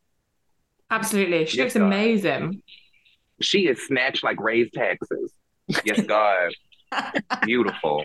Absolutely, 0.90 1.46
she 1.46 1.58
Yes, 1.58 1.64
looks 1.66 1.74
God. 1.74 1.86
amazing. 1.86 2.62
She 3.40 3.66
is 3.66 3.84
snatched 3.86 4.22
like 4.22 4.40
raised 4.40 4.74
taxes. 4.74 5.32
Yes, 5.84 6.00
God. 6.06 6.52
Beautiful. 7.42 8.04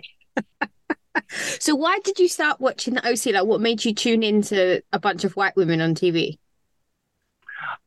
So 1.60 1.76
why 1.76 2.00
did 2.04 2.20
you 2.20 2.28
start 2.28 2.62
watching 2.62 2.94
the 2.94 3.08
OC? 3.08 3.34
Like, 3.34 3.46
what 3.46 3.60
made 3.60 3.84
you 3.84 3.94
tune 3.94 4.24
into 4.24 4.82
a 4.94 5.00
bunch 5.00 5.24
of 5.24 5.36
white 5.36 5.56
women 5.56 5.82
on 5.82 5.96
TV? 5.96 6.38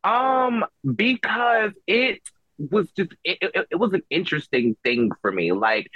Um, 0.05 0.65
because 0.97 1.73
it 1.87 2.21
was 2.59 2.91
just 2.91 3.13
it, 3.25 3.39
it, 3.41 3.67
it 3.71 3.77
was 3.77 3.93
an 3.93 4.03
interesting 4.11 4.77
thing 4.83 5.11
for 5.23 5.31
me. 5.33 5.53
Like 5.53 5.89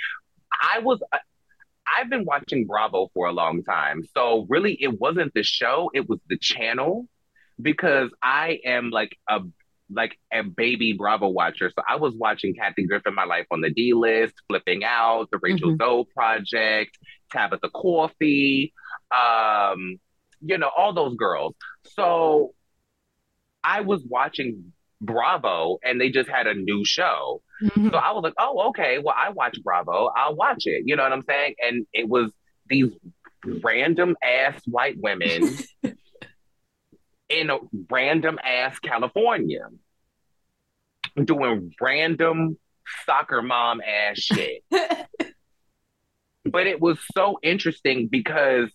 I 0.53 0.79
was 0.79 1.01
I've 1.97 2.11
been 2.11 2.25
watching 2.25 2.67
Bravo 2.67 3.11
for 3.15 3.27
a 3.27 3.33
long 3.33 3.63
time. 3.63 4.03
So 4.17 4.47
really 4.49 4.77
it 4.81 5.01
wasn't 5.01 5.33
the 5.35 5.43
show, 5.43 5.91
it 5.95 6.09
was 6.09 6.19
the 6.29 6.39
channel 6.39 7.07
because 7.61 8.11
I 8.23 8.59
am 8.65 8.91
like 8.91 9.17
a 9.29 9.41
like 9.91 10.17
a 10.33 10.43
baby 10.43 10.95
Bravo 10.95 11.29
watcher. 11.29 11.71
So 11.71 11.83
I 11.87 11.97
was 11.97 12.15
watching 12.17 12.55
Kathy 12.55 12.87
Griffin 12.87 13.15
My 13.15 13.25
Life 13.25 13.47
on 13.51 13.61
the 13.61 13.71
D 13.71 13.93
list, 13.93 14.35
Flipping 14.49 14.83
Out, 14.85 15.29
The 15.31 15.39
Rachel 15.41 15.77
Zoe 15.81 16.05
Project, 16.15 16.99
Tabatha 17.33 17.71
Coffey, 17.73 18.73
um, 19.15 19.99
you 20.41 20.59
know, 20.59 20.71
all 20.77 20.95
those 20.95 21.17
girls. 21.17 21.55
So 21.85 22.55
I 23.63 23.83
was 23.83 24.05
watching 24.09 24.73
Bravo 25.05 25.79
and 25.83 26.01
they 26.01 26.11
just 26.11 26.29
had 26.29 26.47
a 26.47 26.55
new 26.55 26.85
show. 26.85 27.43
Mhm. 27.63 27.91
So 27.91 27.97
I 27.97 28.13
was 28.13 28.23
like, 28.23 28.35
oh, 28.39 28.69
okay, 28.69 28.99
well, 28.99 29.15
I 29.17 29.31
watch 29.31 29.59
Bravo. 29.63 30.11
I'll 30.17 30.35
watch 30.35 30.67
it. 30.67 30.83
You 30.87 30.97
know 30.97 31.03
what 31.03 31.13
I'm 31.13 31.25
saying? 31.29 31.55
And 31.63 31.87
it 31.93 32.09
was 32.09 32.33
these 32.69 32.91
random 33.63 34.17
ass 34.23 34.61
white 34.67 34.97
women 34.99 35.57
in 37.29 37.51
a 37.51 37.59
random 37.91 38.39
ass 38.43 38.79
California 38.79 39.67
doing 41.23 41.73
random 41.81 42.59
soccer 43.07 43.43
mom 43.43 43.81
ass 43.81 44.19
shit. 44.19 44.65
but 46.45 46.67
it 46.67 46.81
was 46.81 46.99
so 47.15 47.39
interesting 47.43 48.09
because 48.09 48.71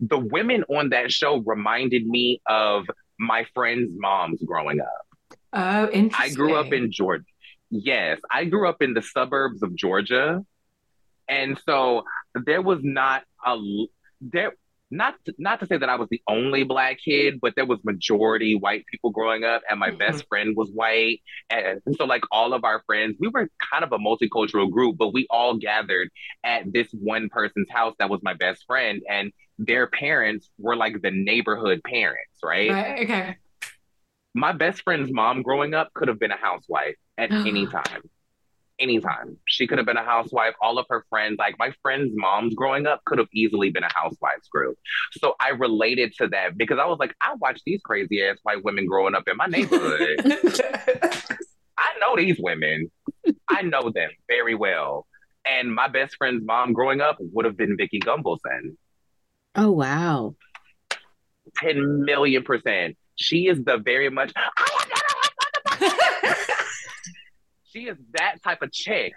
the 0.00 0.18
women 0.18 0.64
on 0.68 0.90
that 0.90 1.12
show 1.12 1.38
reminded 1.38 2.06
me 2.06 2.40
of 2.46 2.84
my 3.18 3.44
friends' 3.54 3.90
moms 3.94 4.42
growing 4.44 4.80
up. 4.80 5.06
Oh, 5.52 5.88
interesting. 5.90 6.32
I 6.32 6.34
grew 6.34 6.54
up 6.56 6.72
in 6.72 6.90
Georgia. 6.92 7.24
Yes, 7.70 8.18
I 8.30 8.44
grew 8.44 8.68
up 8.68 8.82
in 8.82 8.94
the 8.94 9.02
suburbs 9.02 9.62
of 9.62 9.74
Georgia, 9.74 10.44
and 11.28 11.58
so 11.66 12.04
there 12.34 12.62
was 12.62 12.80
not 12.82 13.24
a 13.46 13.58
there. 14.20 14.52
Not 14.94 15.14
to, 15.24 15.34
not 15.38 15.60
to 15.60 15.66
say 15.66 15.78
that 15.78 15.88
I 15.88 15.96
was 15.96 16.08
the 16.10 16.20
only 16.28 16.64
black 16.64 16.98
kid, 17.02 17.40
but 17.40 17.54
there 17.56 17.64
was 17.64 17.78
majority 17.82 18.56
white 18.56 18.84
people 18.90 19.08
growing 19.10 19.42
up, 19.42 19.62
and 19.70 19.80
my 19.80 19.90
Mhm. 19.90 19.98
best 19.98 20.26
friend 20.28 20.54
was 20.54 20.70
white, 20.70 21.22
and 21.48 21.80
so 21.96 22.04
like 22.04 22.24
all 22.30 22.52
of 22.52 22.62
our 22.64 22.82
friends, 22.84 23.16
we 23.18 23.28
were 23.28 23.48
kind 23.72 23.84
of 23.84 23.92
a 23.92 23.98
multicultural 23.98 24.70
group, 24.70 24.98
but 24.98 25.14
we 25.14 25.26
all 25.30 25.56
gathered 25.56 26.10
at 26.44 26.70
this 26.74 26.92
one 26.92 27.30
person's 27.30 27.70
house 27.70 27.94
that 28.00 28.10
was 28.10 28.20
my 28.22 28.34
best 28.34 28.64
friend, 28.66 29.02
and 29.08 29.32
their 29.58 29.86
parents 29.86 30.50
were 30.58 30.76
like 30.76 31.00
the 31.00 31.10
neighborhood 31.10 31.80
parents, 31.84 32.38
right? 32.44 32.70
Right, 32.70 33.02
okay. 33.04 33.36
My 34.34 34.52
best 34.52 34.82
friend's 34.82 35.12
mom 35.12 35.42
growing 35.42 35.74
up 35.74 35.92
could 35.94 36.08
have 36.08 36.18
been 36.18 36.30
a 36.30 36.36
housewife 36.36 36.96
at 37.18 37.30
any 37.32 37.66
time. 37.66 38.08
Anytime. 38.78 39.36
She 39.46 39.66
could 39.66 39.78
have 39.78 39.86
been 39.86 39.96
a 39.96 40.04
housewife. 40.04 40.54
All 40.60 40.78
of 40.78 40.86
her 40.88 41.04
friends, 41.08 41.36
like 41.38 41.56
my 41.58 41.72
friends' 41.82 42.12
moms 42.14 42.54
growing 42.54 42.86
up, 42.86 43.02
could 43.04 43.18
have 43.18 43.28
easily 43.32 43.70
been 43.70 43.84
a 43.84 43.92
housewives 43.94 44.48
group. 44.48 44.76
So 45.12 45.34
I 45.38 45.50
related 45.50 46.14
to 46.18 46.28
that 46.28 46.56
because 46.56 46.78
I 46.80 46.86
was 46.86 46.98
like, 46.98 47.14
I 47.20 47.34
watch 47.40 47.60
these 47.64 47.80
crazy 47.84 48.22
ass 48.22 48.38
white 48.42 48.64
women 48.64 48.86
growing 48.86 49.14
up 49.14 49.28
in 49.28 49.36
my 49.36 49.46
neighborhood. 49.46 50.20
I 51.78 51.90
know 52.00 52.16
these 52.16 52.38
women. 52.40 52.90
I 53.48 53.62
know 53.62 53.90
them 53.94 54.10
very 54.28 54.54
well. 54.54 55.06
And 55.44 55.74
my 55.74 55.88
best 55.88 56.16
friend's 56.16 56.44
mom 56.44 56.72
growing 56.72 57.00
up 57.00 57.18
would 57.20 57.44
have 57.44 57.56
been 57.56 57.76
Vicki 57.76 58.00
Gunvalson. 58.00 58.76
Oh 59.54 59.70
wow. 59.72 60.34
10 61.56 62.04
million 62.04 62.42
percent. 62.42 62.96
She 63.22 63.46
is 63.48 63.62
the 63.64 63.78
very 63.78 64.10
much. 64.10 64.32
Oh 64.36 64.84
she 67.64 67.86
is 67.86 67.96
that 68.14 68.42
type 68.42 68.62
of 68.62 68.72
chick. 68.72 69.12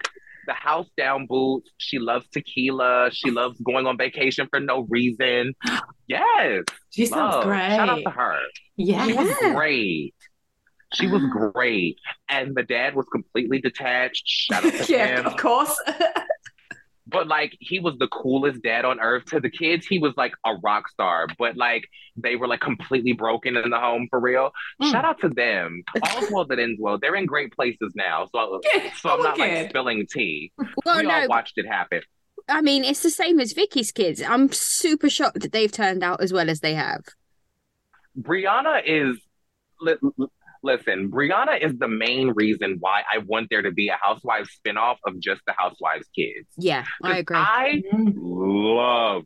The 0.47 0.53
house 0.53 0.87
down 0.95 1.25
boots. 1.25 1.71
She 1.77 1.97
loves 1.97 2.27
tequila. 2.29 3.09
She 3.11 3.31
loves 3.31 3.59
going 3.61 3.87
on 3.87 3.97
vacation 3.97 4.47
for 4.49 4.59
no 4.59 4.85
reason. 4.89 5.55
Yes. 6.07 6.63
She 6.91 7.07
sounds 7.07 7.43
great. 7.43 7.69
Shout 7.69 7.89
out 7.89 8.03
to 8.03 8.09
her. 8.11 8.39
Yeah. 8.77 9.07
She 9.07 9.13
was 9.13 9.35
great. 9.39 10.13
She 10.93 11.07
was 11.07 11.23
ah. 11.23 11.51
great. 11.51 11.97
And 12.29 12.55
the 12.55 12.63
dad 12.63 12.95
was 12.95 13.05
completely 13.11 13.59
detached. 13.59 14.27
Shout 14.27 14.65
out 14.65 14.73
to 14.73 14.85
yeah, 14.93 15.19
him. 15.19 15.25
of 15.25 15.37
course. 15.37 15.75
But 17.07 17.27
like 17.27 17.55
he 17.59 17.79
was 17.79 17.95
the 17.99 18.07
coolest 18.07 18.63
dad 18.63 18.83
on 18.83 18.99
earth. 18.99 19.25
To 19.25 19.39
the 19.39 19.49
kids, 19.49 19.85
he 19.85 19.99
was 19.99 20.13
like 20.17 20.33
a 20.45 20.55
rock 20.63 20.89
star. 20.89 21.27
But 21.37 21.55
like 21.55 21.87
they 22.15 22.35
were 22.35 22.47
like 22.47 22.61
completely 22.61 23.13
broken 23.13 23.57
in 23.57 23.69
the 23.69 23.79
home 23.79 24.07
for 24.09 24.19
real. 24.19 24.51
Mm. 24.81 24.91
Shout 24.91 25.05
out 25.05 25.19
to 25.21 25.29
them. 25.29 25.83
All's 26.01 26.31
well 26.31 26.45
that 26.45 26.59
ends 26.59 26.79
well. 26.79 26.97
They're 26.97 27.15
in 27.15 27.25
great 27.25 27.53
places 27.53 27.93
now. 27.95 28.27
So 28.33 28.61
Yeah, 28.73 28.91
so 28.95 29.09
I'm 29.11 29.21
not 29.21 29.37
like 29.37 29.69
spilling 29.69 30.07
tea. 30.09 30.51
Well, 30.85 30.97
we 30.97 31.03
no, 31.03 31.13
all 31.13 31.27
watched 31.27 31.57
it 31.57 31.67
happen. 31.67 32.01
I 32.47 32.61
mean, 32.61 32.83
it's 32.83 33.01
the 33.01 33.09
same 33.09 33.39
as 33.39 33.53
Vicki's 33.53 33.91
kids. 33.91 34.21
I'm 34.21 34.51
super 34.51 35.09
shocked 35.09 35.41
that 35.41 35.51
they've 35.51 35.71
turned 35.71 36.03
out 36.03 36.21
as 36.21 36.31
well 36.31 36.49
as 36.49 36.59
they 36.59 36.75
have. 36.75 37.03
Briana 38.19 38.81
is 38.85 39.19
listen, 40.65 41.09
Briana 41.09 41.61
is 41.61 41.77
the 41.77 41.87
main 41.87 42.31
reason 42.31 42.77
why 42.79 43.03
I 43.11 43.19
want 43.19 43.47
there 43.49 43.61
to 43.61 43.71
be 43.71 43.87
a 43.87 43.97
Housewives 44.01 44.49
spinoff 44.59 44.97
of 45.05 45.19
just 45.19 45.41
the 45.47 45.53
Housewives 45.57 46.07
kids. 46.13 46.47
Yeah, 46.57 46.85
I 47.01 47.19
agree. 47.19 47.37
I 47.37 47.83
love 47.93 49.23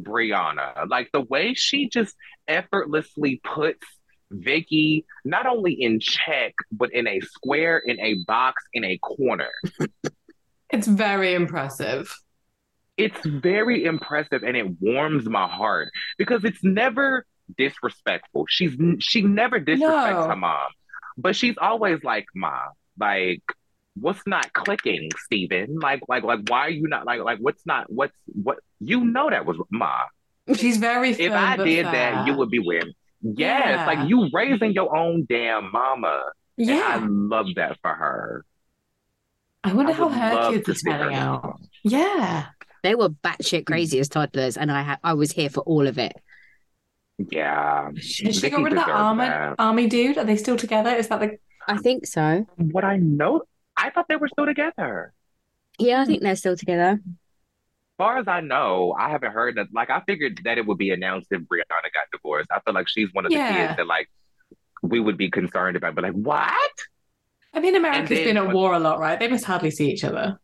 Briana. 0.00 0.88
Like 0.88 1.10
the 1.12 1.20
way 1.20 1.54
she 1.54 1.88
just 1.88 2.16
effortlessly 2.48 3.40
puts 3.44 3.86
Vicki 4.30 5.04
not 5.24 5.46
only 5.46 5.74
in 5.74 6.00
check, 6.00 6.54
but 6.72 6.92
in 6.92 7.06
a 7.06 7.20
square, 7.20 7.78
in 7.78 8.00
a 8.00 8.16
box, 8.26 8.62
in 8.72 8.84
a 8.84 8.98
corner. 8.98 9.52
It's 10.72 10.86
very 10.86 11.34
impressive. 11.34 12.18
It's 12.96 13.26
very 13.26 13.84
impressive 13.84 14.42
and 14.42 14.56
it 14.56 14.80
warms 14.80 15.28
my 15.28 15.46
heart 15.46 15.90
because 16.16 16.44
it's 16.44 16.64
never 16.64 17.26
disrespectful. 17.56 18.46
She's 18.48 18.72
she 19.00 19.22
never 19.22 19.60
disrespects 19.60 19.78
No. 20.24 20.28
her 20.28 20.36
mom, 20.36 20.68
but 21.16 21.34
she's 21.36 21.56
always 21.60 22.02
like, 22.04 22.26
"Mom, 22.34 22.70
like." 22.98 23.42
What's 23.94 24.22
not 24.26 24.50
clicking, 24.54 25.10
Steven? 25.26 25.78
Like, 25.78 26.00
like, 26.08 26.22
like, 26.24 26.40
why 26.48 26.60
are 26.60 26.70
you 26.70 26.88
not 26.88 27.04
like, 27.04 27.20
like, 27.20 27.40
what's 27.40 27.66
not, 27.66 27.92
what's, 27.92 28.14
what? 28.24 28.56
You 28.80 29.04
know 29.04 29.28
that 29.28 29.44
was 29.44 29.58
ma. 29.70 29.92
She's 30.56 30.78
very 30.78 31.10
if 31.10 31.30
I 31.30 31.58
did 31.58 31.84
fair. 31.84 31.92
that, 31.92 32.26
you 32.26 32.32
would 32.38 32.48
be 32.48 32.58
weird. 32.58 32.86
Yes, 33.20 33.62
Yeah. 33.66 33.84
like 33.86 34.08
you 34.08 34.30
raising 34.32 34.72
your 34.72 34.96
own 34.96 35.26
damn 35.28 35.70
mama. 35.70 36.22
And 36.56 36.70
I 36.70 36.96
love 37.06 37.48
that 37.56 37.76
for 37.82 37.92
her. 37.92 38.46
I 39.62 39.74
wonder 39.74 39.92
I 39.92 39.94
how 39.94 40.08
her 40.08 40.52
kids 40.52 40.70
are 40.70 40.74
see 40.74 40.90
her 40.90 40.96
turning 40.98 41.16
out. 41.16 41.60
Yeah. 41.84 42.46
They 42.82 42.94
were 42.94 43.10
batshit 43.10 43.66
crazy 43.66 43.98
as 44.00 44.08
toddlers, 44.08 44.56
and 44.56 44.72
I 44.72 44.82
ha- 44.84 44.98
I 45.04 45.12
was 45.12 45.32
here 45.32 45.50
for 45.50 45.60
all 45.64 45.86
of 45.86 45.98
it. 45.98 46.14
Yeah. 47.30 47.90
Has 47.94 48.04
she 48.04 48.24
got 48.24 48.34
Vicki 48.40 48.62
rid 48.62 48.72
of 48.72 48.78
that 48.78 48.88
army, 48.88 49.24
that. 49.26 49.54
army 49.58 49.86
dude? 49.86 50.18
Are 50.18 50.24
they 50.24 50.36
still 50.36 50.56
together? 50.56 50.90
Is 50.94 51.08
that 51.08 51.20
the 51.20 51.38
I 51.68 51.76
think 51.78 52.06
so. 52.06 52.46
What 52.56 52.84
I 52.84 52.96
know, 52.96 53.42
I 53.76 53.90
thought 53.90 54.08
they 54.08 54.16
were 54.16 54.28
still 54.28 54.46
together. 54.46 55.12
Yeah, 55.78 56.00
I 56.02 56.04
think 56.04 56.22
they're 56.22 56.36
still 56.36 56.56
together. 56.56 57.00
As 57.04 57.96
far 57.98 58.18
as 58.18 58.26
I 58.26 58.40
know, 58.40 58.94
I 58.98 59.10
haven't 59.10 59.32
heard 59.32 59.56
that. 59.56 59.68
Like, 59.72 59.88
I 59.90 60.00
figured 60.06 60.40
that 60.44 60.58
it 60.58 60.66
would 60.66 60.78
be 60.78 60.90
announced 60.90 61.28
if 61.30 61.40
Briana 61.42 61.68
got 61.94 62.10
divorced. 62.12 62.48
I 62.50 62.58
feel 62.60 62.74
like 62.74 62.88
she's 62.88 63.08
one 63.12 63.26
of 63.26 63.30
the 63.30 63.36
Yeah. 63.38 63.66
kids 63.68 63.76
that 63.76 63.86
like 63.86 64.08
we 64.82 64.98
would 64.98 65.16
be 65.16 65.30
concerned 65.30 65.76
about. 65.76 65.94
But 65.94 66.04
like, 66.04 66.14
what? 66.14 66.72
I 67.54 67.60
mean 67.60 67.76
America's 67.76 68.08
then- 68.08 68.24
been 68.24 68.36
at 68.38 68.52
war 68.52 68.72
a 68.74 68.78
lot, 68.80 68.98
right? 68.98 69.18
They 69.20 69.28
must 69.28 69.44
hardly 69.44 69.70
see 69.70 69.90
each 69.92 70.02
other. 70.04 70.38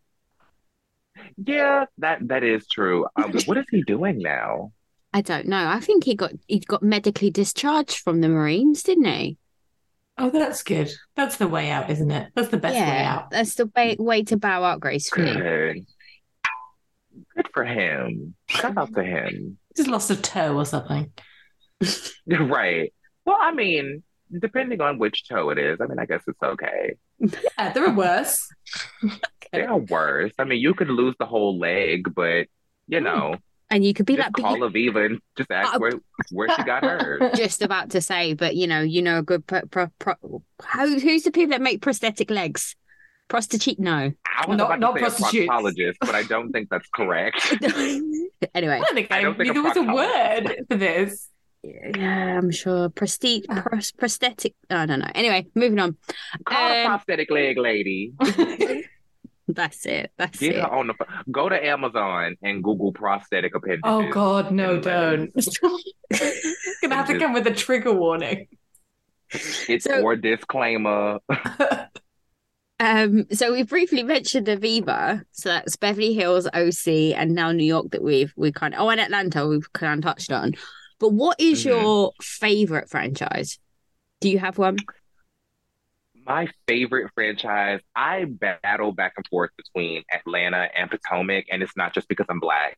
Yeah, 1.37 1.87
that 1.99 2.27
that 2.29 2.45
is 2.45 2.67
true. 2.69 3.07
Um, 3.17 3.33
what 3.47 3.57
is 3.59 3.67
he 3.71 3.83
doing 3.83 4.19
now? 4.19 4.73
I 5.13 5.23
don't 5.23 5.47
know. 5.47 5.69
I 5.69 5.81
think 5.81 6.05
he 6.05 6.15
got 6.15 6.33
he 6.47 6.61
got 6.61 6.83
medically 6.83 7.31
discharged 7.31 7.99
from 7.99 8.21
the 8.21 8.29
Marines, 8.29 8.83
didn't 8.83 9.07
he? 9.07 9.39
Oh, 10.19 10.31
that's 10.31 10.63
good. 10.63 10.91
That's 11.15 11.37
the 11.37 11.47
way 11.47 11.71
out, 11.71 11.91
isn't 11.91 12.11
it? 12.11 12.33
That's 12.35 12.49
the 12.49 12.57
best 12.57 12.75
way 12.75 13.05
out. 13.05 13.31
that's 13.31 13.55
the 13.55 13.71
way, 13.77 13.97
way 13.99 14.25
to 14.25 14.37
bow 14.37 14.65
out 14.65 14.81
gracefully. 14.81 15.33
Good. 15.33 15.87
Good 17.37 17.49
for 17.55 17.65
him. 17.65 18.35
Shout 18.49 18.77
out 18.77 18.93
to 18.95 19.05
him. 19.05 19.59
Just 19.77 19.89
lost 19.89 20.11
a 20.11 20.17
toe 20.17 20.57
or 20.57 20.67
something. 20.67 21.13
Right. 22.27 22.93
Well, 23.25 23.39
I 23.41 23.55
mean, 23.55 24.03
depending 24.37 24.83
on 24.83 24.99
which 24.99 25.27
toe 25.27 25.49
it 25.49 25.59
is, 25.59 25.81
I 25.81 25.87
mean, 25.87 25.99
I 25.99 26.05
guess 26.05 26.23
it's 26.27 26.43
okay. 26.43 26.97
Yeah, 27.19 27.73
there 27.73 27.87
are 27.87 27.95
worse. 27.95 28.47
There 29.51 29.71
are 29.71 29.79
worse. 29.79 30.33
I 30.39 30.45
mean, 30.45 30.61
you 30.61 30.75
could 30.75 30.91
lose 30.91 31.15
the 31.19 31.25
whole 31.25 31.59
leg, 31.59 32.15
but 32.15 32.49
you 32.87 32.99
hmm. 32.99 33.05
know, 33.05 33.37
And 33.71 33.85
you 33.85 33.93
could 33.93 34.07
be 34.07 34.17
just 34.17 34.25
that 34.27 34.33
big, 34.35 34.45
call 34.45 34.59
Aviva 34.61 35.05
and 35.05 35.21
just 35.37 35.51
ask 35.51 35.75
Uh, 35.75 35.79
where 35.79 35.93
where 36.31 36.49
she 36.57 36.63
got 36.63 36.83
her 36.85 37.31
just 37.37 37.61
about 37.63 37.91
to 37.91 38.01
say, 38.01 38.33
but 38.33 38.57
you 38.57 38.67
know, 38.67 38.81
you 38.81 39.03
know, 39.03 39.19
a 39.19 39.23
good 39.23 39.47
pro, 39.47 39.61
pro, 39.67 39.89
pro, 39.99 40.15
how, 40.65 40.87
who's 40.89 41.25
the 41.25 41.31
people 41.31 41.51
that 41.51 41.61
make 41.61 41.83
prosthetic 41.83 42.31
legs? 42.31 42.75
Prostitute? 43.29 43.79
No. 43.79 44.11
I 44.39 44.47
was 44.49 44.57
Not- 44.57 44.67
about 44.69 44.81
not 44.81 44.93
to 44.97 44.99
say 45.01 45.19
prostitutes. 45.19 45.49
a 45.51 45.53
proctologist, 45.53 45.95
but 46.01 46.15
I 46.15 46.23
don't 46.23 46.51
think 46.51 46.71
that's 46.71 46.89
correct. 46.95 47.53
anyway, 48.55 48.77
I 48.77 48.79
don't 48.81 48.95
think 48.95 49.13
I 49.13 49.19
I, 49.19 49.23
don't 49.23 49.37
think 49.37 49.53
there 49.53 49.63
was 49.63 49.77
a 49.77 49.83
word 49.83 50.65
for 50.71 50.77
this. 50.79 51.29
yeah, 51.63 52.39
I'm 52.39 52.51
sure 52.51 52.89
prosthetic, 52.89 53.45
Ah. 53.51 53.61
pros, 53.67 53.93
prosthetic. 53.93 54.55
I 54.71 54.87
don't 54.87 55.01
know. 55.01 55.11
Anyway, 55.15 55.47
moving 55.55 55.79
on. 55.79 55.99
Call 56.47 56.69
the 56.71 56.81
Um, 56.81 56.87
prosthetic 56.87 57.31
leg 57.31 57.59
lady. 57.59 58.13
That's 59.55 59.87
it. 59.87 60.13
That's 60.19 60.39
Get 60.39 60.57
it. 60.57 60.61
her 60.61 60.69
on 60.71 60.87
the 60.89 60.95
phone. 60.95 61.07
Go 61.31 61.49
to 61.49 61.65
Amazon 61.67 62.37
and 62.43 62.63
Google 62.63 62.93
prosthetic 62.93 63.55
appendages. 63.55 63.83
Oh 63.85 64.09
God, 64.11 64.53
no, 64.53 64.79
don't. 64.79 65.31
legs. 65.37 65.59
Gonna 66.83 66.95
have 66.95 67.07
to 67.09 67.19
come 67.19 67.33
with 67.33 67.47
a 67.47 67.55
trigger 67.55 67.93
warning. 67.93 68.47
It's 69.69 69.85
So- 69.85 70.03
or 70.03 70.17
disclaimer. 70.17 71.19
Um, 72.81 73.27
so 73.33 73.53
we 73.53 73.65
briefly 73.65 74.05
mentioned 74.05 74.47
Aviva. 74.47 75.25
So 75.33 75.49
that's 75.49 75.75
Beverly 75.77 76.15
Hills, 76.15 76.47
OC, 76.47 77.13
and 77.17 77.35
now 77.35 77.51
New 77.51 77.65
York 77.65 77.91
that 77.91 78.05
we've 78.05 78.33
we 78.37 78.53
kind 78.53 78.73
of 78.73 78.79
oh 78.81 78.89
and 78.89 79.01
Atlanta 79.01 79.49
we've 79.49 79.73
kind 79.73 79.99
of 79.99 80.05
touched 80.05 80.31
on. 80.31 80.55
But 81.01 81.13
what 81.13 81.41
is 81.41 81.63
Mhm. 81.63 81.71
your 81.71 82.13
favorite 82.23 82.89
franchise? 82.89 83.59
Do 84.21 84.31
you 84.31 84.39
have 84.39 84.59
one? 84.59 84.77
My 86.29 86.47
favorite 86.67 87.11
franchise, 87.15 87.81
I 87.97 88.27
battle 88.27 88.93
back 88.93 89.15
and 89.17 89.27
forth 89.29 89.51
between 89.57 90.05
Atlanta 90.13 90.69
and 90.77 90.91
Potomac, 90.91 91.47
and 91.51 91.63
it's 91.63 91.75
not 91.75 91.95
just 91.95 92.07
because 92.07 92.27
I'm 92.29 92.39
black. 92.39 92.77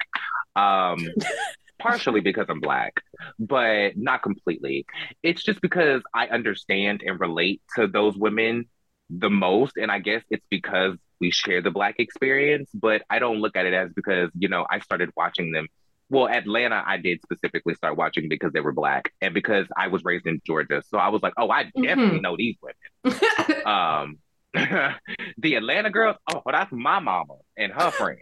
Um, 0.55 1.05
partially 1.81 2.21
because 2.21 2.47
I'm 2.49 2.61
black, 2.61 2.95
but 3.41 3.97
not 3.97 4.23
completely. 4.23 4.87
It's 5.25 5.43
just 5.43 5.61
because 5.61 6.03
I 6.15 6.29
understand 6.29 7.03
and 7.05 7.19
relate 7.19 7.61
to 7.77 7.89
those 7.89 8.17
women 8.17 8.67
the 9.09 9.31
most, 9.31 9.77
and 9.77 9.91
I 9.91 9.99
guess 9.99 10.23
it's 10.31 10.47
because 10.49 10.97
we 11.21 11.33
share 11.33 11.61
the 11.61 11.73
black 11.73 11.97
experience, 11.99 12.71
but 12.73 13.03
I 13.11 13.19
don't 13.19 13.41
look 13.41 13.57
at 13.57 13.67
it 13.67 13.75
as 13.75 13.91
because, 13.93 14.31
you 14.39 14.49
know, 14.49 14.65
I 14.71 14.79
started 14.79 15.11
watching 15.17 15.51
them. 15.51 15.67
Well, 16.11 16.29
Atlanta, 16.29 16.83
I 16.85 16.97
did 16.99 17.23
specifically 17.23 17.75
start 17.75 17.97
watching 17.97 18.29
because 18.29 18.53
they 18.53 18.61
were 18.61 18.73
black 18.73 19.13
and 19.23 19.33
because 19.33 19.67
I 19.77 19.87
was 19.89 20.05
raised 20.05 20.27
in 20.27 20.41
Georgia. 20.47 20.83
So 20.89 20.99
I 20.99 21.09
was 21.09 21.23
like, 21.23 21.33
oh, 21.39 21.51
I 21.51 21.65
definitely 21.83 22.21
know 22.21 22.37
these 22.37 22.57
women. 22.61 23.21
Um, 23.65 24.19
the 25.39 25.55
Atlanta 25.55 25.91
girls, 25.91 26.17
oh, 26.35 26.43
that's 26.51 26.73
my 26.73 26.99
mama 26.99 27.35
and 27.57 27.73
her 27.73 27.91
friends. 27.93 28.21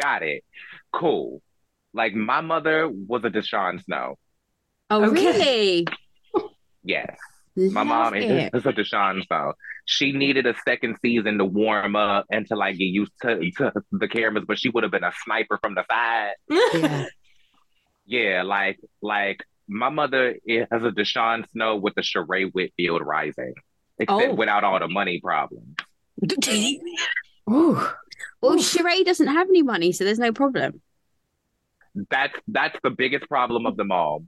Got 0.00 0.22
it. 0.22 0.42
Cool. 0.92 1.42
Like 1.92 2.14
my 2.14 2.40
mother 2.40 2.88
was 2.88 3.22
a 3.24 3.30
Deshawn 3.30 3.82
Snow. 3.84 4.16
Oh, 4.88 5.04
Okay. 5.04 5.12
really? 5.12 5.86
Yes. 6.82 7.14
My 7.56 7.82
mom 7.82 7.88
Love 7.88 8.16
is, 8.16 8.24
it. 8.30 8.50
is 8.54 8.66
a 8.66 8.72
DeShawn 8.72 9.26
Snow. 9.26 9.54
She 9.84 10.12
needed 10.12 10.46
a 10.46 10.54
second 10.64 10.96
season 11.02 11.38
to 11.38 11.44
warm 11.44 11.96
up 11.96 12.26
and 12.30 12.46
to 12.48 12.56
like 12.56 12.78
get 12.78 12.84
used 12.84 13.12
to, 13.22 13.50
to 13.58 13.72
the 13.92 14.08
cameras, 14.08 14.44
but 14.46 14.58
she 14.58 14.68
would 14.68 14.84
have 14.84 14.92
been 14.92 15.04
a 15.04 15.12
sniper 15.24 15.58
from 15.62 15.74
the 15.74 15.84
side. 15.90 16.34
Yeah. 16.48 17.06
Yeah, 18.06 18.42
like 18.42 18.80
like 19.00 19.44
my 19.68 19.88
mother 19.88 20.34
is 20.44 20.66
a 20.72 20.78
DeShawn 20.90 21.48
Snow 21.50 21.76
with 21.76 21.94
the 21.94 22.00
Sheree 22.00 22.50
Whitfield 22.50 23.02
rising. 23.06 23.54
Except 24.00 24.32
Oh. 24.32 24.34
without 24.34 24.64
all 24.64 24.80
the 24.80 24.88
money 24.88 25.20
problems. 25.20 25.76
Ooh. 27.48 27.80
well, 28.42 28.56
Sheree 28.56 29.04
doesn't 29.04 29.28
have 29.28 29.48
any 29.48 29.62
money, 29.62 29.92
so 29.92 30.04
there's 30.04 30.18
no 30.18 30.32
problem. 30.32 30.80
That's 32.10 32.34
that's 32.48 32.78
the 32.82 32.90
biggest 32.90 33.28
problem 33.28 33.64
of 33.66 33.76
them 33.76 33.92
all. 33.92 34.24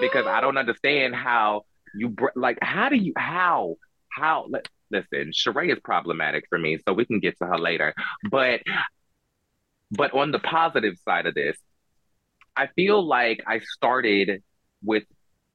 Because 0.00 0.26
I 0.26 0.40
don't 0.40 0.56
understand 0.56 1.14
how 1.14 1.62
you 1.94 2.08
br- 2.08 2.28
like 2.36 2.58
how 2.62 2.88
do 2.88 2.96
you 2.96 3.12
how 3.16 3.76
how 4.10 4.46
li- 4.48 4.60
listen 4.90 5.32
Sheree 5.32 5.72
is 5.72 5.78
problematic 5.80 6.44
for 6.48 6.58
me 6.58 6.78
so 6.86 6.94
we 6.94 7.04
can 7.04 7.20
get 7.20 7.36
to 7.38 7.46
her 7.46 7.58
later 7.58 7.94
but 8.30 8.60
but 9.90 10.14
on 10.14 10.30
the 10.30 10.38
positive 10.38 10.94
side 11.04 11.26
of 11.26 11.34
this 11.34 11.56
I 12.56 12.68
feel 12.68 13.06
like 13.06 13.42
I 13.46 13.60
started 13.60 14.42
with 14.82 15.04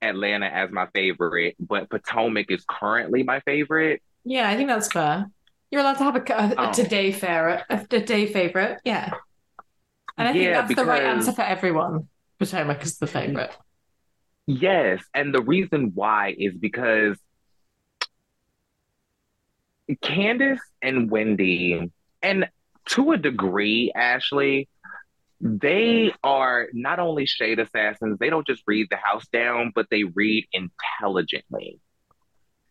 Atlanta 0.02 0.46
as 0.48 0.72
my 0.72 0.88
favorite 0.94 1.56
but 1.60 1.90
Potomac 1.90 2.52
is 2.52 2.64
currently 2.70 3.24
my 3.24 3.40
favorite 3.42 4.02
Yeah, 4.24 4.48
I 4.50 4.56
think 4.56 4.70
that's 4.70 4.92
fair. 4.92 5.26
You're 5.72 5.82
allowed 5.82 5.98
to 5.98 6.04
have 6.04 6.16
a, 6.16 6.34
a, 6.34 6.64
a 6.66 6.70
Oh. 6.70 6.72
today 6.72 7.12
favorite, 7.12 7.64
a, 7.70 7.86
a 7.92 8.00
day 8.00 8.26
favorite. 8.28 8.80
Yeah. 8.86 9.12
And 10.18 10.28
I 10.28 10.32
think 10.32 10.46
Yeah, 10.46 10.62
that's 10.62 10.76
the 10.76 10.86
right 10.86 11.04
answer 11.04 11.32
for 11.34 11.42
everyone. 11.42 12.08
Potomac 12.40 12.84
is 12.84 12.98
the 13.00 13.08
favorite. 13.08 13.56
Yes, 14.48 15.04
and 15.14 15.34
the 15.34 15.42
reason 15.42 15.92
why 15.94 16.34
is 16.38 16.56
because 16.56 17.18
Candace 20.02 20.62
and 20.82 21.12
Wendy, 21.12 21.92
and 22.22 22.50
to 22.90 23.12
a 23.12 23.18
degree, 23.18 23.92
Ashley, 23.94 24.70
they 25.42 26.14
are 26.24 26.68
not 26.74 27.00
only 27.00 27.26
shade 27.26 27.60
assassins, 27.60 28.18
they 28.20 28.30
don't 28.30 28.48
just 28.48 28.64
read 28.66 28.88
the 28.90 28.98
house 28.98 29.28
down, 29.32 29.72
but 29.76 29.88
they 29.92 30.04
read 30.04 30.48
intelligently. 30.54 31.80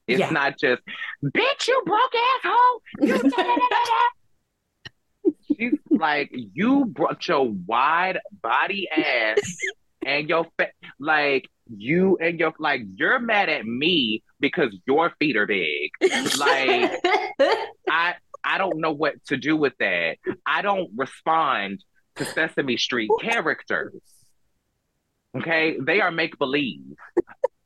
It's 0.07 0.21
Yeah. 0.21 0.31
not 0.31 0.59
just, 0.59 0.83
bitch, 1.23 1.69
you 1.69 1.83
broke 1.85 2.15
asshole. 2.15 2.83
You 3.01 3.19
da-da-da-da-da." 3.23 5.33
She's 5.57 5.79
like, 5.91 6.31
you 6.33 6.87
brought 6.87 7.27
your 7.29 7.49
wide 7.67 8.19
body 8.43 8.89
ass 8.91 9.57
and 10.05 10.29
your 10.29 10.47
fa- 10.59 10.71
like 10.99 11.49
you 11.69 12.17
and 12.21 12.39
your 12.39 12.53
like 12.59 12.83
you're 12.95 13.19
mad 13.19 13.49
at 13.49 13.65
me 13.67 14.23
because 14.41 14.77
your 14.87 15.13
feet 15.19 15.37
are 15.37 15.47
big. 15.47 15.91
Like 16.39 16.93
I 17.91 18.15
I 18.45 18.59
don't 18.59 18.79
know 18.79 18.93
what 18.93 19.15
to 19.27 19.37
do 19.37 19.57
with 19.57 19.73
that. 19.81 20.19
I 20.47 20.63
don't 20.63 20.91
respond 20.97 21.83
to 22.17 22.25
Sesame 22.25 22.77
Street 22.77 23.11
characters. 23.21 23.95
Okay, 25.37 25.77
they 25.81 26.01
are 26.01 26.11
make 26.11 26.39
believe. 26.39 26.83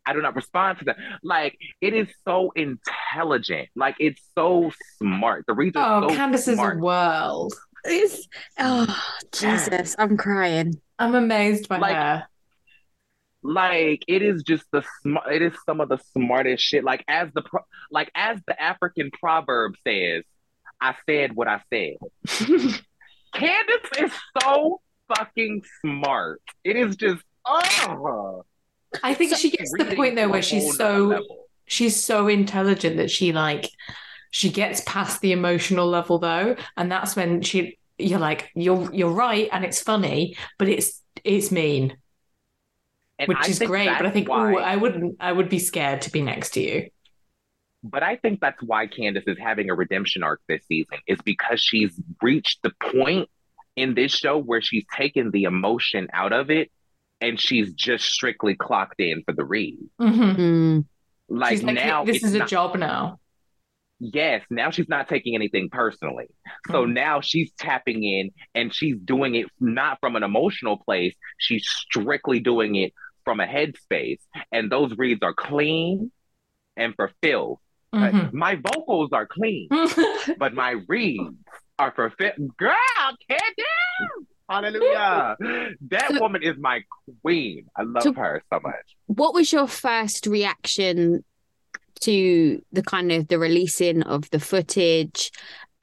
I 0.07 0.13
do 0.13 0.23
not 0.23 0.35
respond 0.35 0.79
to 0.81 0.85
that. 0.87 0.97
Like 1.23 1.57
it 1.81 1.95
is 1.95 2.09
so 2.27 2.53
intelligent. 2.57 3.69
Like 3.77 3.97
it's 4.01 4.21
so 4.35 4.73
smart. 4.99 5.45
The 5.47 5.53
reason 5.55 5.83
oh, 5.85 6.09
so 6.09 6.15
Candace 6.17 6.49
is 6.49 6.55
a 6.55 6.57
smart. 6.57 6.81
world. 6.81 7.55
It's 7.85 8.27
oh 8.59 9.03
Jesus, 9.33 9.95
I'm 9.99 10.17
crying. 10.17 10.81
I'm 10.99 11.15
amazed 11.15 11.69
by 11.69 11.79
Like- 11.79 11.95
her. 11.95 12.27
Like 13.43 14.05
it 14.07 14.23
is 14.23 14.43
just 14.43 14.65
the 14.73 14.85
smart 15.03 15.33
it 15.33 15.43
is 15.43 15.55
some 15.65 15.81
of 15.81 15.89
the 15.89 15.99
smartest 16.13 16.63
shit. 16.63 16.85
Like 16.85 17.05
as 17.09 17.29
the 17.35 17.43
pro- 17.43 17.65
like 17.91 18.11
as 18.15 18.39
the 18.47 18.61
african 18.61 19.11
proverb 19.11 19.75
says 19.87 20.25
i 20.81 20.95
said 21.07 21.35
what 21.35 21.49
i 21.49 21.61
said. 21.73 21.97
Candace 23.33 23.91
is 23.99 24.13
so 24.43 24.81
fucking 25.09 25.63
smart. 25.81 26.43
It 26.65 26.77
is 26.77 26.97
just 26.97 27.23
oh 27.47 28.45
I 29.03 29.15
think 29.15 29.37
she 29.37 29.51
gets 29.51 29.73
the 29.77 29.95
point 29.95 30.17
though 30.17 30.29
where 30.29 30.43
she's 30.43 30.77
so 30.77 31.25
she's 31.67 32.01
so 32.01 32.29
intelligent 32.29 32.97
that 32.97 33.11
she 33.11 33.33
like 33.33 33.71
she 34.31 34.51
gets 34.51 34.83
past 34.87 35.21
the 35.21 35.33
emotional 35.33 35.89
level 35.89 36.19
though, 36.19 36.57
and 36.77 36.91
that's 36.91 37.17
when 37.17 37.43
she 37.43 37.79
you're 37.99 38.19
like 38.19 38.51
you're 38.55 38.93
you're 38.93 39.13
right 39.13 39.49
and 39.53 39.65
it's 39.65 39.81
funny, 39.81 40.37
but 40.59 40.69
it's 40.69 41.03
it's 41.25 41.51
mean, 41.51 41.97
which 43.29 43.49
is 43.49 43.59
great. 43.59 43.89
But 43.89 44.07
I 44.07 44.11
think 44.11 44.29
why, 44.29 44.53
ooh, 44.53 44.59
I 44.59 44.77
wouldn't 44.77 45.17
I 45.21 45.33
would 45.33 45.49
be 45.49 45.59
scared 45.59 46.03
to 46.03 46.11
be 46.13 46.23
next 46.23 46.51
to 46.51 46.61
you. 46.61 46.89
but 47.83 48.03
i 48.03 48.15
think 48.17 48.41
that's 48.41 48.63
why 48.63 48.87
candace 48.87 49.25
is 49.27 49.39
having 49.39 49.71
a 49.71 49.75
redemption 49.75 50.23
arc 50.23 50.41
this 50.49 50.63
season 50.67 50.99
is 51.07 51.19
because 51.25 51.59
she's 51.63 51.93
reached 52.21 52.59
the 52.63 52.73
point 52.93 53.27
in 53.75 53.95
this 53.95 54.13
show 54.13 54.37
where 54.39 54.61
she's 54.61 54.85
taken 54.95 55.31
the 55.31 55.45
emotion 55.45 56.07
out 56.13 56.35
of 56.35 56.51
it 56.51 56.71
and 57.23 57.41
she's 57.41 57.73
just 57.73 58.05
strictly 58.05 58.55
clocked 58.55 59.01
in 59.01 59.23
for 59.25 59.33
the 59.33 59.45
read 59.45 59.79
Mhm. 59.99 60.37
Mm. 60.37 60.85
like, 61.31 61.51
She's 61.53 61.63
like, 61.63 61.75
now 61.77 62.05
this 62.05 62.17
it's 62.17 62.27
is 62.27 62.35
a 62.35 62.41
not- 62.41 62.49
job 62.49 62.77
now. 62.77 63.19
yes 63.99 64.43
now 64.51 64.71
she's 64.71 64.89
not 64.91 65.09
taking 65.09 65.35
anything 65.35 65.69
personally 65.71 66.27
so 66.71 66.85
Mm. 66.85 66.93
now 66.93 67.21
she's 67.23 67.51
tapping 67.59 68.05
in 68.05 68.31
and 68.55 68.75
she's 68.75 68.97
doing 68.99 69.35
it 69.37 69.47
not 69.59 69.99
from 70.01 70.17
an 70.17 70.23
emotional 70.23 70.77
place 70.77 71.15
she's 71.39 71.67
strictly 71.67 72.41
doing 72.41 72.75
it 72.77 72.93
from 73.31 73.39
a 73.39 73.47
headspace 73.47 74.19
and 74.51 74.73
those 74.73 74.91
reads 74.99 75.21
are 75.23 75.33
clean 75.33 76.11
and 76.77 76.93
for 76.97 77.13
Phil 77.23 77.61
Mhm. 77.95 78.33
my 78.33 78.57
vocals 78.57 79.11
are 79.13 79.25
clean 79.25 79.69
but 80.39 80.53
my 80.53 80.73
reads 80.89 81.37
are 81.79 81.93
for 81.95 82.11
Phil 82.19 82.33
girl 82.57 82.75
Candace 83.29 84.27
hallelujah. 84.49 85.37
That 85.93 86.09
So- 86.11 86.21
woman 86.21 86.43
is 86.43 86.57
my 86.59 86.83
queen. 87.23 87.67
I 87.77 87.83
love 87.83 88.03
So- 88.03 88.13
her 88.15 88.43
so 88.53 88.59
much. 88.61 88.87
What 89.07 89.33
was 89.33 89.53
your 89.53 89.69
first 89.69 90.27
reaction 90.27 91.23
to 92.01 92.61
the 92.73 92.83
kind 92.83 93.13
of 93.13 93.29
the 93.29 93.39
releasing 93.39 94.03
of 94.03 94.29
the 94.31 94.41
footage 94.41 95.31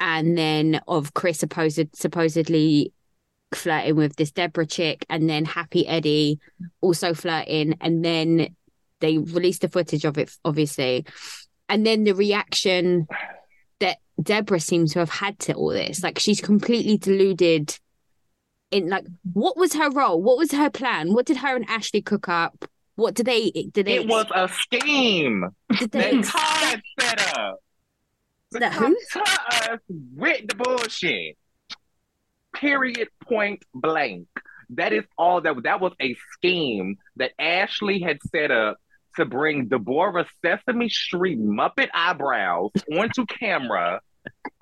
and 0.01 0.37
then 0.37 0.81
of 0.85 1.13
Chris 1.13 1.39
supposed 1.39 1.95
supposedly 1.95 2.91
flirting 3.53 3.95
with 3.95 4.15
this 4.15 4.31
Deborah 4.31 4.65
chick 4.65 5.05
and 5.09 5.29
then 5.29 5.45
Happy 5.45 5.87
Eddie 5.87 6.39
also 6.81 7.13
flirting 7.13 7.75
and 7.81 8.03
then 8.03 8.55
they 8.99 9.17
released 9.17 9.61
the 9.61 9.69
footage 9.69 10.05
of 10.05 10.17
it 10.17 10.31
obviously. 10.43 11.05
And 11.69 11.85
then 11.85 12.03
the 12.03 12.13
reaction 12.13 13.07
that 13.79 13.97
Deborah 14.21 14.59
seems 14.59 14.93
to 14.93 14.99
have 14.99 15.09
had 15.09 15.39
to 15.39 15.53
all 15.53 15.69
this 15.69 16.03
like 16.03 16.19
she's 16.19 16.41
completely 16.41 16.97
deluded 16.97 17.77
in 18.71 18.89
like 18.89 19.05
what 19.33 19.57
was 19.57 19.73
her 19.73 19.89
role? 19.89 20.21
What 20.21 20.37
was 20.37 20.51
her 20.51 20.69
plan? 20.69 21.13
What 21.13 21.25
did 21.25 21.37
her 21.37 21.55
and 21.55 21.65
Ashley 21.69 22.01
cook 22.01 22.27
up? 22.27 22.65
What 22.95 23.13
did 23.13 23.27
they 23.27 23.51
did 23.71 23.85
they 23.85 23.97
it 23.97 24.07
was 24.07 24.25
a 24.33 24.49
scheme. 24.49 25.45
Did 25.77 25.91
they 25.91 26.21
set 26.23 27.37
up 27.37 27.59
who? 28.73 28.97
us 29.15 29.79
with 30.15 30.47
the 30.47 30.55
bullshit. 30.55 31.37
Period. 32.59 33.09
Point 33.23 33.63
blank. 33.73 34.27
That 34.71 34.93
is 34.93 35.05
all 35.17 35.41
that 35.41 35.63
that 35.63 35.79
was 35.79 35.93
a 36.01 36.15
scheme 36.33 36.97
that 37.15 37.31
Ashley 37.39 37.99
had 38.01 38.19
set 38.31 38.51
up 38.51 38.77
to 39.15 39.25
bring 39.25 39.67
Deborah 39.67 40.25
Sesame 40.43 40.89
Street 40.89 41.39
Muppet 41.39 41.89
eyebrows 41.93 42.71
onto 42.93 43.25
camera 43.25 44.01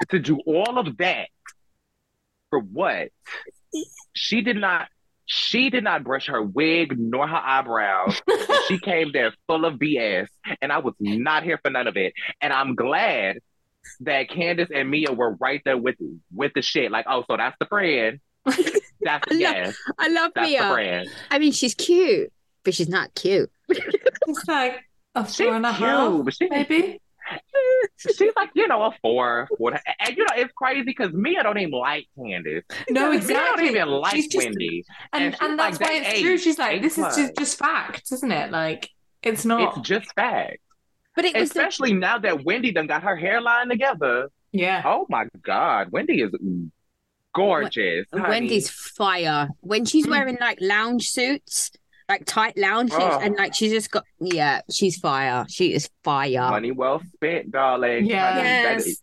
to 0.10 0.20
do 0.20 0.40
all 0.46 0.78
of 0.78 0.98
that. 0.98 1.28
For 2.50 2.60
what? 2.60 3.10
She 4.14 4.42
did 4.42 4.58
not 4.58 4.88
she 5.26 5.70
did 5.72 5.84
not 5.84 6.04
brush 6.04 6.28
her 6.28 6.42
wig 6.42 6.98
nor 6.98 7.28
her 7.28 7.36
eyebrows. 7.36 8.22
she 8.68 8.78
came 8.78 9.12
there 9.12 9.34
full 9.48 9.66
of 9.66 9.76
BS, 9.76 10.28
and 10.62 10.72
I 10.72 10.78
was 10.78 10.94
not 11.00 11.44
here 11.44 11.60
for 11.62 11.72
none 11.72 11.88
of 11.88 11.98
it. 11.98 12.14
And 12.42 12.54
I'm 12.54 12.76
glad 12.76 13.40
that 14.02 14.30
Candace 14.30 14.70
and 14.74 14.90
Mia 14.90 15.12
were 15.12 15.36
right 15.36 15.62
there 15.66 15.78
with 15.78 15.96
with 16.34 16.52
the 16.56 16.62
shit. 16.62 16.92
Like, 16.92 17.06
oh, 17.10 17.24
so 17.30 17.38
that's 17.38 17.56
the 17.60 17.66
friend. 17.68 18.20
That's 19.02 19.24
I 19.30 19.34
love- 19.34 19.40
yes, 19.40 19.78
I 20.00 20.08
love 20.08 20.32
that's 20.34 20.48
the 20.48 20.52
Mia 20.54 20.72
friend. 20.72 21.10
I 21.30 21.38
mean 21.40 21.52
she's 21.52 21.76
cute 21.76 22.32
but 22.64 22.74
she's 22.74 22.90
not 22.90 23.14
cute 23.14 23.52
It's 23.70 24.48
like 24.48 24.82
a 25.14 25.26
She's 25.28 25.38
four 25.46 25.56
and 25.56 25.66
a 25.66 25.72
half, 25.72 26.12
cute, 26.12 26.26
but 26.26 26.34
she, 26.36 26.50
maybe. 26.50 27.02
she's 27.98 28.34
like 28.36 28.50
you 28.56 28.68
know 28.68 28.84
a 28.84 28.92
four, 29.02 29.48
four. 29.58 29.72
And, 29.72 29.82
and, 30.00 30.18
you 30.18 30.24
know 30.24 30.34
it's 30.36 30.54
crazy 30.54 30.84
because 30.84 31.12
Mia 31.14 31.44
don't 31.44 31.58
even 31.58 31.72
like 31.72 32.08
Candace. 32.18 32.64
No, 32.90 33.10
Mia 33.10 33.18
exactly. 33.18 33.66
don't 33.68 33.76
even 33.76 33.88
like 33.90 34.16
She's 34.16 34.28
just- 34.28 34.46
Wendy. 34.46 34.86
And 35.14 35.24
And 35.24 35.38
and 35.42 35.60
that's 35.60 35.80
like, 35.80 35.90
why 35.90 36.00
they 36.00 36.06
it's 36.08 36.20
A, 36.20 36.22
true. 36.24 36.38
She's 36.38 36.60
like, 36.60 36.78
A 36.80 36.82
this 36.82 36.98
is 36.98 37.16
just, 37.16 37.38
just 37.38 37.58
facts, 37.60 38.12
isn't 38.12 38.32
it? 38.32 38.52
Like, 38.52 38.90
it's 39.24 39.46
not. 39.46 39.78
It's 39.78 39.88
just 39.88 40.14
fact. 40.14 40.58
But 41.16 41.26
it 41.26 41.36
was 41.36 41.50
the, 41.52 41.60
Especially 41.60 41.94
now 41.94 42.18
that 42.20 42.44
Wendy 42.44 42.72
done 42.72 42.88
got 42.88 43.04
her 43.04 43.16
hairline 43.16 43.70
together. 43.70 44.30
yeah. 44.52 44.82
Oh 44.86 45.06
my 45.10 45.28
God, 45.44 45.92
Wendy 45.92 46.22
is 46.22 46.32
gorgeous. 47.34 48.06
honey. 48.14 48.30
Wendy's 48.30 48.70
fire 48.70 49.50
when 49.62 49.86
she's 49.86 50.06
Mm. 50.08 50.12
wearing 50.12 50.38
like 50.40 50.60
lounge 50.62 51.10
suits 51.10 51.72
like 52.08 52.24
tight 52.26 52.56
lounge 52.58 52.92
suits 52.92 53.04
Oh. 53.04 53.20
and 53.20 53.36
like 53.36 53.56
she's 53.56 53.72
just 53.72 53.90
got 53.90 54.04
yeah 54.22 54.62
she's 54.72 54.96
fire 55.00 55.44
she 55.50 55.74
is 55.74 55.90
fire 56.04 56.50
money 56.52 56.72
well 56.72 57.02
spent, 57.14 57.52
darling. 57.52 58.06
Yeah. 58.06 58.38
Yes. 58.38 58.86
is- 58.86 59.02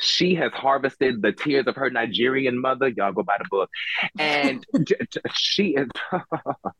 she 0.00 0.34
has 0.36 0.52
harvested 0.52 1.22
the 1.22 1.32
tears 1.32 1.66
of 1.66 1.74
her 1.74 1.90
Nigerian 1.90 2.60
mother. 2.60 2.86
Y'all 2.88 3.10
go 3.12 3.24
buy 3.24 3.36
the 3.38 3.48
book, 3.50 3.68
and 4.16 4.64
j- 4.84 4.94
j- 5.10 5.20
she 5.34 5.74
is. 5.74 5.88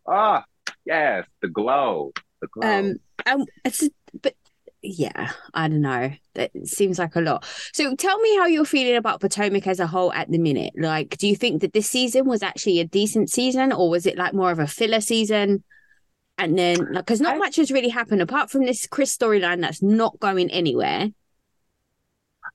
Ah, 0.07 0.45
yes, 0.85 1.27
the 1.43 1.49
glow, 1.49 2.13
the 2.41 2.47
glow. 2.49 2.69
um 2.79 2.97
um 3.27 3.45
it's 3.65 3.89
but 4.23 4.35
yeah 4.83 5.33
i 5.55 5.69
don't 5.69 5.81
know. 5.81 6.13
That 6.35 6.53
seems 6.65 7.01
like 7.01 7.17
a 7.17 7.21
lot. 7.21 7.45
So 7.73 7.97
tell 7.97 8.17
me 8.21 8.37
how 8.37 8.47
you're 8.47 8.65
feeling 8.65 8.95
about 8.95 9.21
potomac 9.21 9.67
as 9.67 9.81
a 9.81 9.89
whole 9.89 10.13
at 10.13 10.31
the 10.31 10.39
minute. 10.39 10.75
Like 10.77 11.17
do 11.19 11.27
you 11.27 11.35
think 11.35 11.63
that 11.63 11.73
this 11.73 11.91
season 11.91 12.27
was 12.27 12.43
actually 12.43 12.79
a 12.79 12.85
decent 12.85 13.29
season 13.29 13.73
or 13.73 13.91
was 13.91 14.07
it 14.07 14.17
like 14.17 14.35
more 14.35 14.53
of 14.53 14.61
a 14.61 14.67
filler 14.69 15.01
season? 15.01 15.65
And 16.37 16.57
then 16.57 16.77
like 16.93 17.07
because 17.07 17.21
not 17.21 17.39
much 17.39 17.57
has 17.57 17.73
really 17.73 17.89
happened 17.89 18.23
apart 18.23 18.51
from 18.51 18.65
this 18.65 18.87
chris 18.87 19.17
storyline 19.17 19.61
that's 19.61 19.83
not 19.83 20.19
going 20.21 20.51
anywhere. 20.51 21.09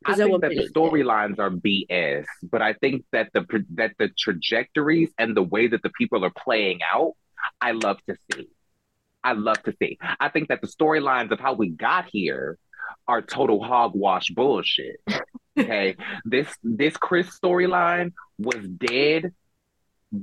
I 0.05 0.15
think 0.15 0.41
that 0.41 0.49
the 0.49 0.69
storylines 0.73 1.39
are 1.39 1.49
BS, 1.49 2.25
but 2.43 2.62
I 2.62 2.73
think 2.73 3.05
that 3.12 3.29
the 3.33 3.45
that 3.75 3.91
the 3.99 4.09
trajectories 4.17 5.12
and 5.17 5.36
the 5.36 5.43
way 5.43 5.67
that 5.67 5.81
the 5.83 5.91
people 5.97 6.25
are 6.25 6.31
playing 6.31 6.79
out, 6.93 7.13
I 7.62 7.71
love 7.71 7.99
to 8.07 8.15
see. 8.31 8.49
I 9.23 9.33
love 9.33 9.62
to 9.63 9.73
see. 9.81 9.97
I 10.19 10.29
think 10.29 10.49
that 10.49 10.62
the 10.62 10.67
storylines 10.67 11.31
of 11.31 11.39
how 11.39 11.53
we 11.53 11.69
got 11.69 12.05
here 12.12 12.57
are 13.07 13.21
total 13.21 13.63
hogwash 13.63 14.29
bullshit. 14.29 14.97
Okay. 15.57 15.95
this 16.25 16.47
this 16.63 16.97
Chris 16.97 17.27
storyline 17.39 18.13
was 18.38 18.67
dead 18.67 19.33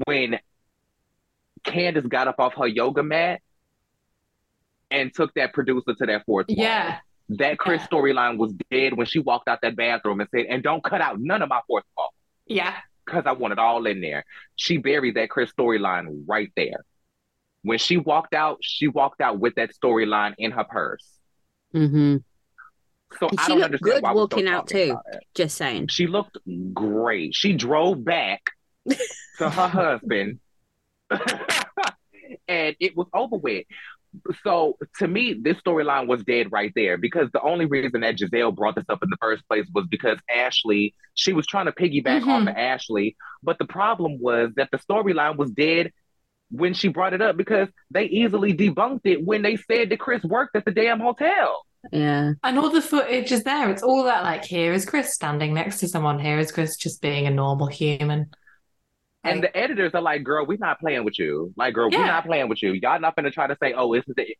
when 0.06 0.38
Candace 1.64 2.06
got 2.06 2.28
up 2.28 2.36
off 2.38 2.54
her 2.54 2.66
yoga 2.66 3.02
mat 3.02 3.40
and 4.90 5.14
took 5.14 5.32
that 5.34 5.52
producer 5.52 5.94
to 5.94 6.06
that 6.06 6.24
fourth 6.26 6.46
wall. 6.48 6.56
Yeah. 6.58 6.98
That 7.30 7.58
Chris 7.58 7.82
storyline 7.82 8.38
was 8.38 8.52
dead 8.70 8.96
when 8.96 9.06
she 9.06 9.20
walked 9.20 9.48
out 9.48 9.60
that 9.62 9.76
bathroom 9.76 10.20
and 10.20 10.28
said, 10.34 10.46
and 10.48 10.62
don't 10.62 10.82
cut 10.82 11.00
out 11.00 11.20
none 11.20 11.42
of 11.42 11.48
my 11.48 11.60
fourth 11.66 11.84
wall. 11.96 12.12
Yeah. 12.46 12.74
Because 13.06 13.24
I 13.26 13.32
want 13.32 13.52
it 13.52 13.58
all 13.58 13.86
in 13.86 14.00
there. 14.00 14.24
She 14.56 14.78
buried 14.78 15.14
that 15.14 15.30
Chris 15.30 15.52
storyline 15.52 16.24
right 16.26 16.50
there. 16.56 16.84
When 17.62 17.78
she 17.78 17.96
walked 17.98 18.34
out, 18.34 18.58
she 18.62 18.88
walked 18.88 19.20
out 19.20 19.38
with 19.38 19.54
that 19.56 19.70
storyline 19.74 20.34
in 20.38 20.50
her 20.52 20.64
purse. 20.64 21.06
Mm-hmm. 21.74 22.16
So 23.18 23.28
And 23.28 23.38
I 23.38 23.42
she 23.42 23.48
don't 23.48 23.58
looked 23.58 23.64
understand 23.64 23.94
good 23.94 24.02
why 24.02 24.12
we're 24.12 24.20
walking 24.20 24.48
out 24.48 24.68
talking 24.68 24.86
too. 24.86 24.90
about 24.92 25.04
it. 25.12 25.22
Just 25.34 25.56
saying. 25.56 25.88
She 25.88 26.06
looked 26.06 26.38
great. 26.72 27.34
She 27.34 27.52
drove 27.52 28.04
back 28.04 28.42
to 29.38 29.50
her 29.50 29.68
husband 29.68 30.38
and 32.48 32.76
it 32.80 32.96
was 32.96 33.06
over 33.12 33.36
with. 33.36 33.66
So 34.42 34.76
to 34.98 35.06
me, 35.06 35.34
this 35.40 35.56
storyline 35.58 36.08
was 36.08 36.24
dead 36.24 36.50
right 36.50 36.72
there 36.74 36.96
because 36.98 37.28
the 37.32 37.40
only 37.42 37.66
reason 37.66 38.00
that 38.00 38.16
Gizelle 38.16 38.54
brought 38.54 38.74
this 38.74 38.84
up 38.88 39.02
in 39.04 39.10
the 39.10 39.16
first 39.20 39.46
place 39.48 39.66
was 39.72 39.86
because 39.88 40.18
Ashley, 40.28 40.94
she 41.14 41.32
was 41.32 41.46
trying 41.46 41.66
to 41.66 41.72
piggyback 41.72 42.22
off 42.22 42.42
Mhm. 42.42 42.50
of 42.50 42.56
Ashley, 42.56 43.16
but 43.42 43.58
the 43.58 43.66
problem 43.66 44.18
was 44.20 44.50
that 44.56 44.68
the 44.72 44.78
storyline 44.78 45.36
was 45.36 45.50
dead 45.52 45.92
when 46.50 46.74
she 46.74 46.88
brought 46.88 47.14
it 47.14 47.22
up 47.22 47.36
because 47.36 47.68
they 47.90 48.04
easily 48.04 48.52
debunked 48.52 49.02
it 49.04 49.24
when 49.24 49.42
they 49.42 49.56
said 49.56 49.90
that 49.90 50.00
Chris 50.00 50.22
worked 50.24 50.56
at 50.56 50.64
the 50.64 50.70
damn 50.70 51.00
hotel. 51.00 51.64
Yeah. 51.92 52.32
And 52.42 52.58
all 52.58 52.70
the 52.70 52.82
footage 52.82 53.32
is 53.32 53.42
there. 53.44 53.70
It's 53.70 53.82
all 53.82 54.04
that 54.04 54.22
like 54.22 54.44
here 54.44 54.72
is 54.72 54.84
Chris 54.84 55.14
standing 55.14 55.54
next 55.54 55.80
to 55.80 55.88
someone. 55.88 56.18
Here 56.18 56.38
is 56.38 56.52
Chris 56.52 56.76
just 56.76 57.00
being 57.00 57.26
a 57.26 57.30
normal 57.30 57.68
human. 57.68 58.30
And 59.22 59.42
the 59.42 59.54
editors 59.54 59.92
are 59.94 60.00
like, 60.00 60.24
girl, 60.24 60.46
we're 60.46 60.58
not 60.58 60.80
playing 60.80 61.04
with 61.04 61.18
you. 61.18 61.52
Like, 61.56 61.74
girl, 61.74 61.88
Yeah. 61.90 61.98
we're 61.98 62.06
not 62.06 62.24
playing 62.26 62.48
with 62.48 62.62
you. 62.62 62.72
Y'all 62.72 63.00
not 63.00 63.16
gonna 63.16 63.30
try 63.30 63.46
to 63.46 63.56
say, 63.62 63.72
oh, 63.74 63.92
it's 63.92 64.06
the 64.06 64.34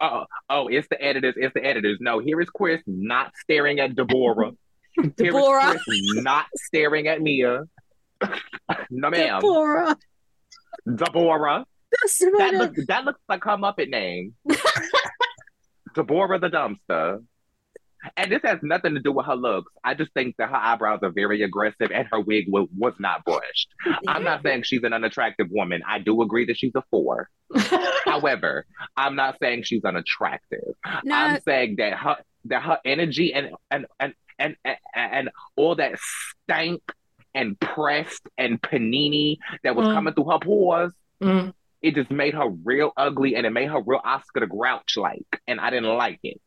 uh, 0.00 0.24
oh, 0.50 0.66
it's 0.68 0.88
the 0.88 1.00
editors, 1.00 1.34
it's 1.36 1.54
the 1.54 1.64
editors. 1.64 1.98
No, 2.00 2.18
here 2.18 2.40
is 2.40 2.48
Chris 2.50 2.82
not 2.86 3.32
staring 3.40 3.78
at 3.78 3.94
Deborah. 3.94 4.52
Here 4.94 5.06
is 5.06 5.12
Deborah. 5.16 5.78
Chris 5.78 6.22
not 6.22 6.46
staring 6.56 7.06
at 7.08 7.22
Mia. 7.22 7.62
no, 8.90 9.08
ma'am. 9.08 9.40
Deborah. 9.40 9.96
Deborah. 10.96 11.64
That 12.38 12.54
looks 12.54 12.86
that 12.86 13.04
looks 13.04 13.20
like 13.28 13.44
her 13.44 13.56
Muppet 13.56 13.88
name. 13.88 14.34
Deborah 15.94 16.38
the 16.38 16.48
dumpster. 16.48 17.22
And 18.16 18.32
this 18.32 18.40
has 18.42 18.58
nothing 18.62 18.94
to 18.94 19.00
do 19.00 19.12
with 19.12 19.26
her 19.26 19.36
looks. 19.36 19.72
I 19.84 19.94
just 19.94 20.12
think 20.12 20.34
that 20.38 20.48
her 20.48 20.56
eyebrows 20.56 21.00
are 21.02 21.10
very 21.12 21.42
aggressive 21.42 21.92
and 21.94 22.08
her 22.10 22.18
wig 22.20 22.46
wa- 22.48 22.66
was 22.76 22.94
not 22.98 23.24
brushed. 23.24 23.68
I'm 24.08 24.24
not 24.24 24.42
saying 24.42 24.64
she's 24.64 24.82
an 24.82 24.92
unattractive 24.92 25.46
woman. 25.50 25.82
I 25.86 26.00
do 26.00 26.20
agree 26.22 26.46
that 26.46 26.58
she's 26.58 26.72
a 26.74 26.82
four. 26.90 27.28
However, 28.04 28.66
I'm 28.96 29.14
not 29.14 29.36
saying 29.40 29.62
she's 29.64 29.84
unattractive. 29.84 30.74
No, 31.04 31.14
I'm 31.14 31.40
saying 31.42 31.76
that 31.76 31.96
her 31.96 32.16
that 32.46 32.62
her 32.62 32.78
energy 32.84 33.32
and 33.34 33.50
and 33.70 33.86
and 34.00 34.14
and 34.36 34.56
and, 34.64 34.76
and 34.96 35.30
all 35.54 35.76
that 35.76 36.00
stank 36.42 36.82
and 37.34 37.58
pressed 37.60 38.22
and 38.38 38.60
panini 38.62 39.38
that 39.64 39.74
was 39.76 39.86
Mm. 39.88 39.94
coming 39.94 40.14
through 40.14 40.30
her 40.30 40.38
pores, 40.38 40.92
Mm. 41.22 41.52
it 41.82 41.94
just 41.94 42.10
made 42.10 42.34
her 42.34 42.48
real 42.48 42.92
ugly 42.96 43.34
and 43.36 43.46
it 43.46 43.50
made 43.50 43.68
her 43.70 43.80
real 43.80 44.00
Oscar 44.04 44.40
the 44.40 44.46
Grouch 44.46 44.96
like, 44.96 45.40
and 45.46 45.60
I 45.60 45.70
didn't 45.70 45.96
like 45.96 46.20
it. 46.22 46.40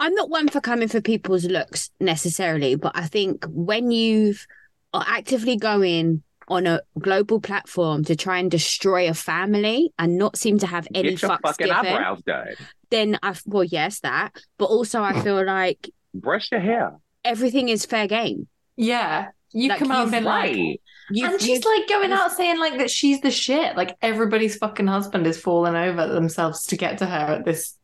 I'm 0.00 0.14
not 0.14 0.30
one 0.30 0.48
for 0.48 0.60
coming 0.60 0.88
for 0.88 1.00
people's 1.00 1.44
looks 1.44 1.90
necessarily, 2.00 2.74
but 2.74 2.92
I 2.94 3.06
think 3.06 3.44
when 3.48 3.90
you've 3.90 4.46
are 4.94 5.04
actively 5.06 5.56
going 5.56 6.22
on 6.48 6.66
a 6.66 6.80
global 6.98 7.40
platform 7.40 8.02
to 8.04 8.16
try 8.16 8.38
and 8.38 8.50
destroy 8.50 9.06
a 9.10 9.12
family 9.12 9.92
and 9.98 10.16
not 10.16 10.34
seem 10.38 10.58
to 10.58 10.66
have 10.66 10.88
any 10.94 11.10
Get 11.10 11.20
your 11.22 11.30
fucks 11.32 11.40
fucking 11.42 11.66
given, 11.66 11.86
eyebrows 11.86 12.22
done. 12.22 12.54
then 12.88 13.18
I 13.22 13.34
well 13.44 13.64
yes 13.64 14.00
that, 14.00 14.32
but 14.56 14.64
also 14.66 15.02
I 15.02 15.12
feel 15.22 15.44
like 15.44 15.90
Brush 16.14 16.50
your 16.50 16.60
hair. 16.62 16.96
everything 17.22 17.68
is 17.68 17.84
fair 17.84 18.06
game. 18.06 18.48
yeah. 18.76 19.28
You 19.52 19.70
Like, 19.70 19.78
come 19.78 19.90
out 19.90 20.06
and 20.06 20.14
you've 20.14 20.24
like, 20.24 20.54
Right. 20.54 20.80
You, 21.10 21.26
and 21.26 21.40
she's 21.40 21.64
like 21.64 21.88
going 21.88 22.12
out 22.12 22.32
saying 22.32 22.58
like 22.58 22.78
that 22.78 22.90
she's 22.90 23.20
the 23.20 23.30
shit. 23.30 23.76
Like 23.76 23.96
everybody's 24.02 24.56
fucking 24.56 24.86
husband 24.86 25.26
is 25.26 25.40
falling 25.40 25.74
over 25.74 26.06
themselves 26.06 26.66
to 26.66 26.76
get 26.76 26.98
to 26.98 27.06
her 27.06 27.36
at 27.36 27.44
this 27.44 27.78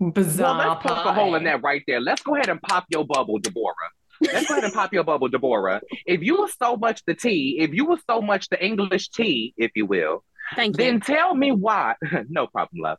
bizarre 0.00 0.58
Well, 0.58 0.68
let's 0.68 0.86
poke 0.86 1.06
a 1.06 1.12
hole 1.12 1.34
in 1.34 1.44
that 1.44 1.62
right 1.62 1.82
there. 1.86 2.00
Let's 2.00 2.22
go 2.22 2.36
ahead 2.36 2.48
and 2.48 2.60
pop 2.62 2.86
your 2.88 3.04
bubble, 3.04 3.38
Deborah. 3.38 3.74
Let's 4.20 4.46
go 4.46 4.54
ahead 4.54 4.64
and 4.64 4.72
pop 4.72 4.92
your 4.92 5.04
bubble, 5.04 5.28
Deborah. 5.28 5.80
If 6.06 6.22
you 6.22 6.40
were 6.40 6.48
so 6.48 6.76
much 6.76 7.04
the 7.04 7.14
tea, 7.14 7.56
if 7.58 7.72
you 7.72 7.86
were 7.86 7.98
so 8.08 8.20
much 8.20 8.48
the 8.48 8.64
English 8.64 9.08
tea, 9.10 9.54
if 9.56 9.72
you 9.74 9.86
will, 9.86 10.24
thank 10.54 10.78
you. 10.78 10.84
then 10.84 11.00
tell 11.00 11.34
me 11.34 11.50
why. 11.50 11.94
no 12.28 12.46
problem, 12.46 12.82
love. 12.82 12.98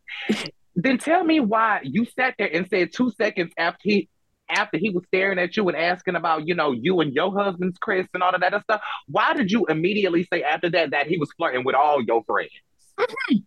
then 0.75 0.97
tell 0.97 1.23
me 1.23 1.39
why 1.39 1.79
you 1.83 2.05
sat 2.05 2.35
there 2.37 2.53
and 2.53 2.67
said 2.69 2.91
two 2.93 3.11
seconds 3.17 3.53
after 3.57 3.79
he 3.83 4.09
after 4.49 4.77
he 4.77 4.89
was 4.89 5.03
staring 5.07 5.39
at 5.39 5.55
you 5.55 5.67
and 5.67 5.77
asking 5.77 6.15
about, 6.15 6.47
you 6.47 6.55
know, 6.55 6.71
you 6.71 6.99
and 6.99 7.13
your 7.13 7.31
husband's 7.33 7.77
Chris 7.77 8.07
and 8.13 8.21
all 8.21 8.33
of 8.33 8.41
that 8.41 8.61
stuff. 8.63 8.81
Why 9.07 9.33
did 9.33 9.51
you 9.51 9.65
immediately 9.65 10.27
say 10.31 10.43
after 10.43 10.69
that 10.71 10.91
that 10.91 11.07
he 11.07 11.17
was 11.17 11.29
flirting 11.37 11.63
with 11.63 11.75
all 11.75 12.01
your 12.01 12.23
friends? 12.23 12.51
Mm-hmm. 12.97 13.37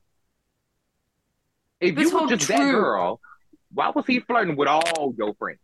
If 1.80 1.94
This 1.94 2.10
you 2.10 2.18
were 2.18 2.26
just 2.26 2.48
that 2.48 2.58
girl, 2.58 3.20
why 3.72 3.90
was 3.90 4.06
he 4.06 4.20
flirting 4.20 4.56
with 4.56 4.68
all 4.68 5.14
your 5.16 5.34
friends? 5.34 5.60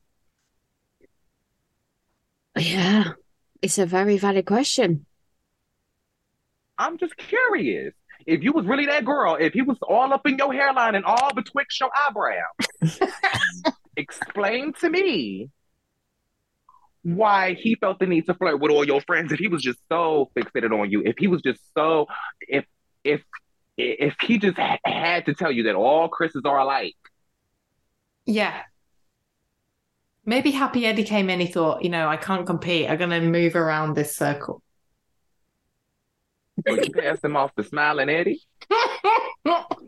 Yeah, 2.58 3.12
it's 3.62 3.78
a 3.78 3.86
very 3.86 4.18
valid 4.18 4.44
question. 4.44 5.06
I'm 6.78 6.98
just 6.98 7.16
curious. 7.16 7.94
If 8.26 8.42
you 8.42 8.52
was 8.52 8.66
really 8.66 8.86
that 8.86 9.04
girl, 9.04 9.36
if 9.40 9.52
he 9.52 9.62
was 9.62 9.78
all 9.82 10.12
up 10.12 10.26
in 10.26 10.36
your 10.36 10.52
hairline 10.52 10.94
and 10.94 11.04
all 11.04 11.32
betwixt 11.34 11.80
your 11.80 11.90
eyebrows, 11.96 12.98
explain 13.96 14.72
to 14.74 14.90
me 14.90 15.50
why 17.02 17.54
he 17.54 17.74
felt 17.74 17.98
the 17.98 18.06
need 18.06 18.26
to 18.26 18.34
flirt 18.34 18.60
with 18.60 18.70
all 18.70 18.84
your 18.84 19.00
friends 19.02 19.32
if 19.32 19.38
he 19.38 19.48
was 19.48 19.62
just 19.62 19.78
so 19.90 20.30
fixated 20.36 20.78
on 20.78 20.90
you. 20.90 21.02
If 21.04 21.16
he 21.18 21.26
was 21.26 21.42
just 21.42 21.60
so 21.76 22.06
if 22.40 22.64
if 23.04 23.22
if 23.76 24.14
he 24.22 24.38
just 24.38 24.56
ha- 24.56 24.78
had 24.84 25.26
to 25.26 25.34
tell 25.34 25.50
you 25.50 25.64
that 25.64 25.74
all 25.74 26.08
Chris's 26.08 26.42
are 26.44 26.58
alike. 26.58 26.94
Yeah. 28.24 28.62
Maybe 30.24 30.52
Happy 30.52 30.86
Eddie 30.86 31.02
came 31.02 31.28
in, 31.28 31.40
he 31.40 31.46
thought, 31.46 31.82
you 31.82 31.90
know, 31.90 32.06
I 32.06 32.16
can't 32.16 32.46
compete. 32.46 32.88
I'm 32.88 32.98
going 32.98 33.10
to 33.10 33.20
move 33.20 33.56
around 33.56 33.94
this 33.94 34.14
circle. 34.14 34.62
So 36.68 36.74
you 36.74 36.92
passed 36.92 37.24
him 37.24 37.36
off 37.36 37.52
to 37.56 37.64
Smiling 37.64 38.08
Eddie. 38.08 38.40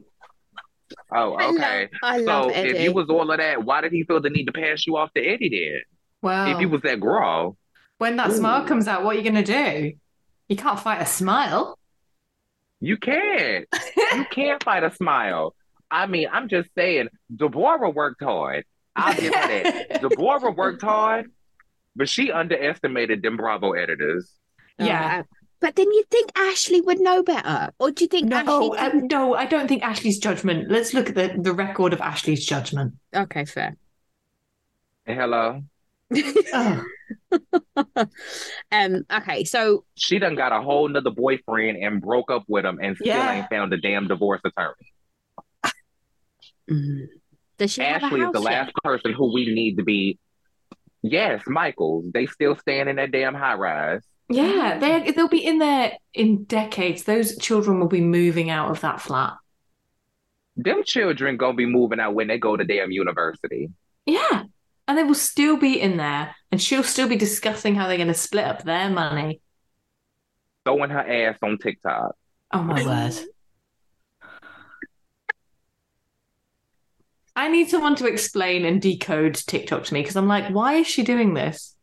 Oh, 1.15 1.35
I 1.35 1.47
okay. 1.51 1.83
love, 1.83 1.89
I 2.03 2.19
So 2.25 2.25
love 2.25 2.51
if 2.63 2.77
Eddie. 2.77 2.79
you 2.79 2.93
was 2.93 3.09
all 3.09 3.31
of 3.31 3.39
that, 3.39 3.65
why 3.65 3.81
did 3.81 3.93
he 3.93 4.05
feel 4.05 4.21
the 4.21 4.31
need 4.31 4.47
to 4.47 4.53
pass 4.53 4.87
you 4.87 4.97
off 4.97 5.13
to 5.15 5.23
Eddie 5.25 5.49
then? 5.51 5.83
well, 6.23 6.47
If 6.53 6.59
he 6.59 6.67
was 6.67 6.83
that 6.83 7.01
girl, 7.01 7.57
when 7.99 8.17
that 8.17 8.33
smile 8.33 8.65
comes 8.67 8.89
out, 8.89 9.05
what 9.05 9.17
are 9.17 9.19
you 9.21 9.31
going 9.31 9.45
to 9.45 9.53
do? 9.53 9.93
You 10.49 10.57
can't 10.57 10.79
fight 10.81 11.01
a 11.01 11.07
smile. 11.07 11.79
you 12.81 12.97
can't. 12.97 13.67
You 14.13 14.25
can't 14.31 14.63
fight 14.63 14.85
a 14.85 14.95
smile. 14.95 15.55
I 15.91 16.07
mean, 16.07 16.29
I'm 16.33 16.49
just 16.49 16.69
saying, 16.75 17.09
Deborah 17.35 17.91
worked 17.91 18.23
hard. 18.23 18.65
I'll 18.97 19.15
give 19.15 19.35
her 19.35 19.49
that. 19.63 20.01
Deborah 20.03 20.51
worked 20.51 20.83
hard, 20.83 21.31
but 21.97 22.09
she 22.09 22.33
underestimated 22.33 23.23
them 23.23 23.37
Bravo 23.37 23.73
editors. 23.73 24.31
yeah. 24.79 25.23
But 25.65 25.77
then 25.77 25.91
you 25.91 26.05
think 26.11 26.31
Ashley 26.37 26.83
would 26.83 27.01
know 27.01 27.23
better, 27.23 27.71
or 27.79 27.91
do 27.91 28.05
you 28.05 28.09
think 28.09 28.29
No, 28.29 28.37
Ashley? 28.37 28.79
didn't- 28.79 29.11
no, 29.11 29.35
I 29.35 29.47
don't 29.47 29.67
think 29.67 29.83
Ashley's 29.83 30.19
judgment. 30.19 30.71
Let's 30.71 30.93
look 30.93 31.09
at 31.09 31.15
the, 31.15 31.35
the 31.41 31.55
record 31.55 31.95
of 31.95 32.03
Ashley's 32.03 32.45
judgment. 32.45 32.93
Okay, 33.17 33.47
fair. 33.47 33.75
Hello. 35.07 35.63
Oh, 36.53 36.85
um. 38.73 39.07
Okay, 39.11 39.45
so 39.45 39.87
She 39.95 40.19
done 40.19 40.35
got 40.35 40.53
a 40.53 40.61
whole 40.61 40.87
nother 40.87 41.11
boyfriend 41.11 41.79
and 41.83 41.99
broke 42.03 42.31
up 42.31 42.45
with 42.47 42.67
him 42.67 42.79
and 42.83 42.95
still 42.97 43.07
Yeah. 43.09 43.33
ain't 43.33 43.49
found 43.49 43.73
a 43.73 43.79
damn 43.79 44.07
divorce 44.07 44.43
attorney. 44.45 44.93
mm, 46.71 47.07
does 47.57 47.73
she 47.73 47.81
have 47.81 48.03
a 48.03 48.05
Ashley 48.05 48.21
is 48.21 48.33
the 48.33 48.41
yet? 48.41 48.45
last 48.67 48.73
person 48.85 49.15
who 49.15 49.33
we 49.33 49.47
need 49.55 49.77
to 49.79 49.83
be. 49.83 50.19
Yes, 51.01 51.43
Michaels. 51.47 52.05
They 52.13 52.27
still 52.27 52.55
stand 52.57 52.91
in 52.91 52.97
that 52.97 53.13
damn 53.13 53.35
high 53.35 53.55
rise. 53.55 54.03
Yeah, 54.29 54.79
they 54.79 55.11
they'll 55.11 55.29
be 55.29 55.45
in 55.45 55.59
there 55.59 55.99
in 56.13 56.45
decades. 56.45 57.05
Those 57.05 57.37
children 57.39 57.81
will 57.81 57.89
be 57.89 58.01
moving 58.01 58.51
out 58.51 58.71
of 58.71 58.81
that 58.81 59.01
flat. 59.01 59.35
Them 60.57 60.83
children 60.85 61.37
gonna 61.37 61.55
be 61.55 61.67
moving 61.67 62.01
out 62.01 62.15
when 62.15 62.29
they 62.29 62.39
go 62.39 62.57
to 62.57 62.65
damn 62.65 62.91
university. 62.91 63.71
Yeah, 64.07 64.45
and 64.87 64.99
they 64.99 65.05
will 65.05 65.15
still 65.15 65.57
be 65.57 65.81
in 65.81 65.97
there, 65.97 66.35
and 66.51 66.61
she'll 66.61 66.83
still 66.83 67.09
be 67.09 67.17
discussing 67.17 67.75
how 67.75 67.89
they're 67.89 67.97
going 67.97 68.09
to 68.09 68.15
split 68.15 68.45
up 68.45 68.63
their 68.63 68.91
money. 68.91 69.41
Throwing 70.65 70.91
her 70.91 71.01
ass 71.29 71.39
on 71.43 71.59
TikTok. 71.59 72.15
Oh 72.53 72.63
my 72.63 72.85
word! 72.85 73.15
I 77.37 77.49
need 77.49 77.69
someone 77.69 77.97
to 77.97 78.07
explain 78.07 78.65
and 78.65 78.81
decode 78.81 79.35
TikTok 79.35 79.85
to 79.85 79.95
me 79.95 80.01
because 80.01 80.17
I'm 80.17 80.29
like, 80.29 80.53
why 80.53 80.75
is 80.75 80.87
she 80.87 81.03
doing 81.03 81.35
this? 81.35 81.75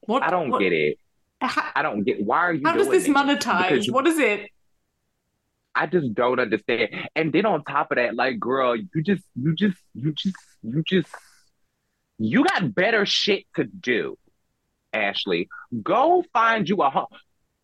What 0.00 0.22
I 0.22 0.30
don't 0.30 0.50
what, 0.50 0.60
get 0.60 0.72
it. 0.72 0.98
How, 1.42 1.70
I 1.74 1.82
don't 1.82 2.04
get 2.04 2.24
why 2.24 2.38
are 2.38 2.52
you 2.52 2.62
How 2.64 2.74
does 2.74 2.88
this 2.88 3.08
monetize? 3.08 3.90
What 3.90 4.06
is 4.06 4.18
it? 4.18 4.50
I 5.74 5.86
just 5.86 6.14
don't 6.14 6.38
understand. 6.38 6.90
And 7.16 7.32
then 7.32 7.46
on 7.46 7.64
top 7.64 7.92
of 7.92 7.96
that, 7.96 8.14
like, 8.14 8.38
girl, 8.38 8.76
you 8.76 9.02
just, 9.02 9.22
you 9.34 9.54
just, 9.54 9.78
you 9.94 10.12
just, 10.12 10.36
you 10.62 10.82
just, 10.86 11.08
you 12.18 12.44
got 12.44 12.74
better 12.74 13.06
shit 13.06 13.44
to 13.56 13.64
do, 13.64 14.18
Ashley. 14.92 15.48
Go 15.82 16.24
find 16.32 16.68
you 16.68 16.76
a 16.82 16.90
home. 16.90 17.06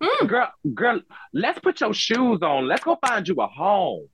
Mm. 0.03 0.29
Girl, 0.29 0.49
girl, 0.75 1.01
let's 1.33 1.59
put 1.59 1.81
your 1.81 1.93
shoes 1.93 2.41
on. 2.43 2.67
Let's 2.67 2.85
go 2.85 2.97
find 3.05 3.27
you 3.29 3.35
a 3.37 3.47
home. 3.47 4.09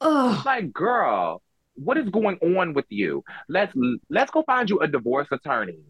Ugh. 0.00 0.46
Like, 0.46 0.72
girl, 0.72 1.42
what 1.74 1.96
is 1.98 2.08
going 2.10 2.38
on 2.40 2.74
with 2.74 2.86
you? 2.88 3.24
Let's 3.48 3.72
let's 4.08 4.30
go 4.30 4.42
find 4.42 4.68
you 4.68 4.78
a 4.80 4.86
divorce 4.86 5.28
attorney. 5.32 5.80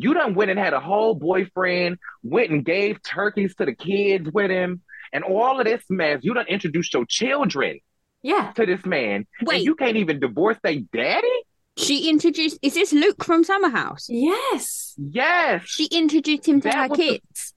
You 0.00 0.14
done 0.14 0.34
went 0.34 0.50
and 0.50 0.58
had 0.58 0.72
a 0.72 0.80
whole 0.80 1.14
boyfriend, 1.14 1.98
went 2.22 2.50
and 2.50 2.64
gave 2.64 3.02
turkeys 3.02 3.54
to 3.56 3.64
the 3.64 3.74
kids 3.74 4.30
with 4.32 4.50
him, 4.50 4.82
and 5.12 5.24
all 5.24 5.60
of 5.60 5.66
this 5.66 5.82
mess. 5.88 6.20
You 6.22 6.34
done 6.34 6.46
introduced 6.48 6.94
your 6.94 7.06
children 7.06 7.80
yeah. 8.22 8.52
to 8.56 8.66
this 8.66 8.84
man. 8.84 9.26
Wait. 9.42 9.56
And 9.56 9.64
you 9.64 9.74
can't 9.76 9.96
even 9.96 10.18
divorce 10.18 10.56
their 10.62 10.80
daddy? 10.92 11.28
She 11.76 12.08
introduced 12.08 12.58
is 12.62 12.74
this 12.74 12.92
Luke 12.92 13.24
from 13.24 13.42
Summer 13.44 13.68
House? 13.68 14.06
Yes. 14.08 14.94
Yes. 14.96 15.62
She 15.66 15.86
introduced 15.86 16.46
him 16.46 16.60
to 16.60 16.68
that 16.68 16.90
her 16.90 16.94
kids. 16.94 17.54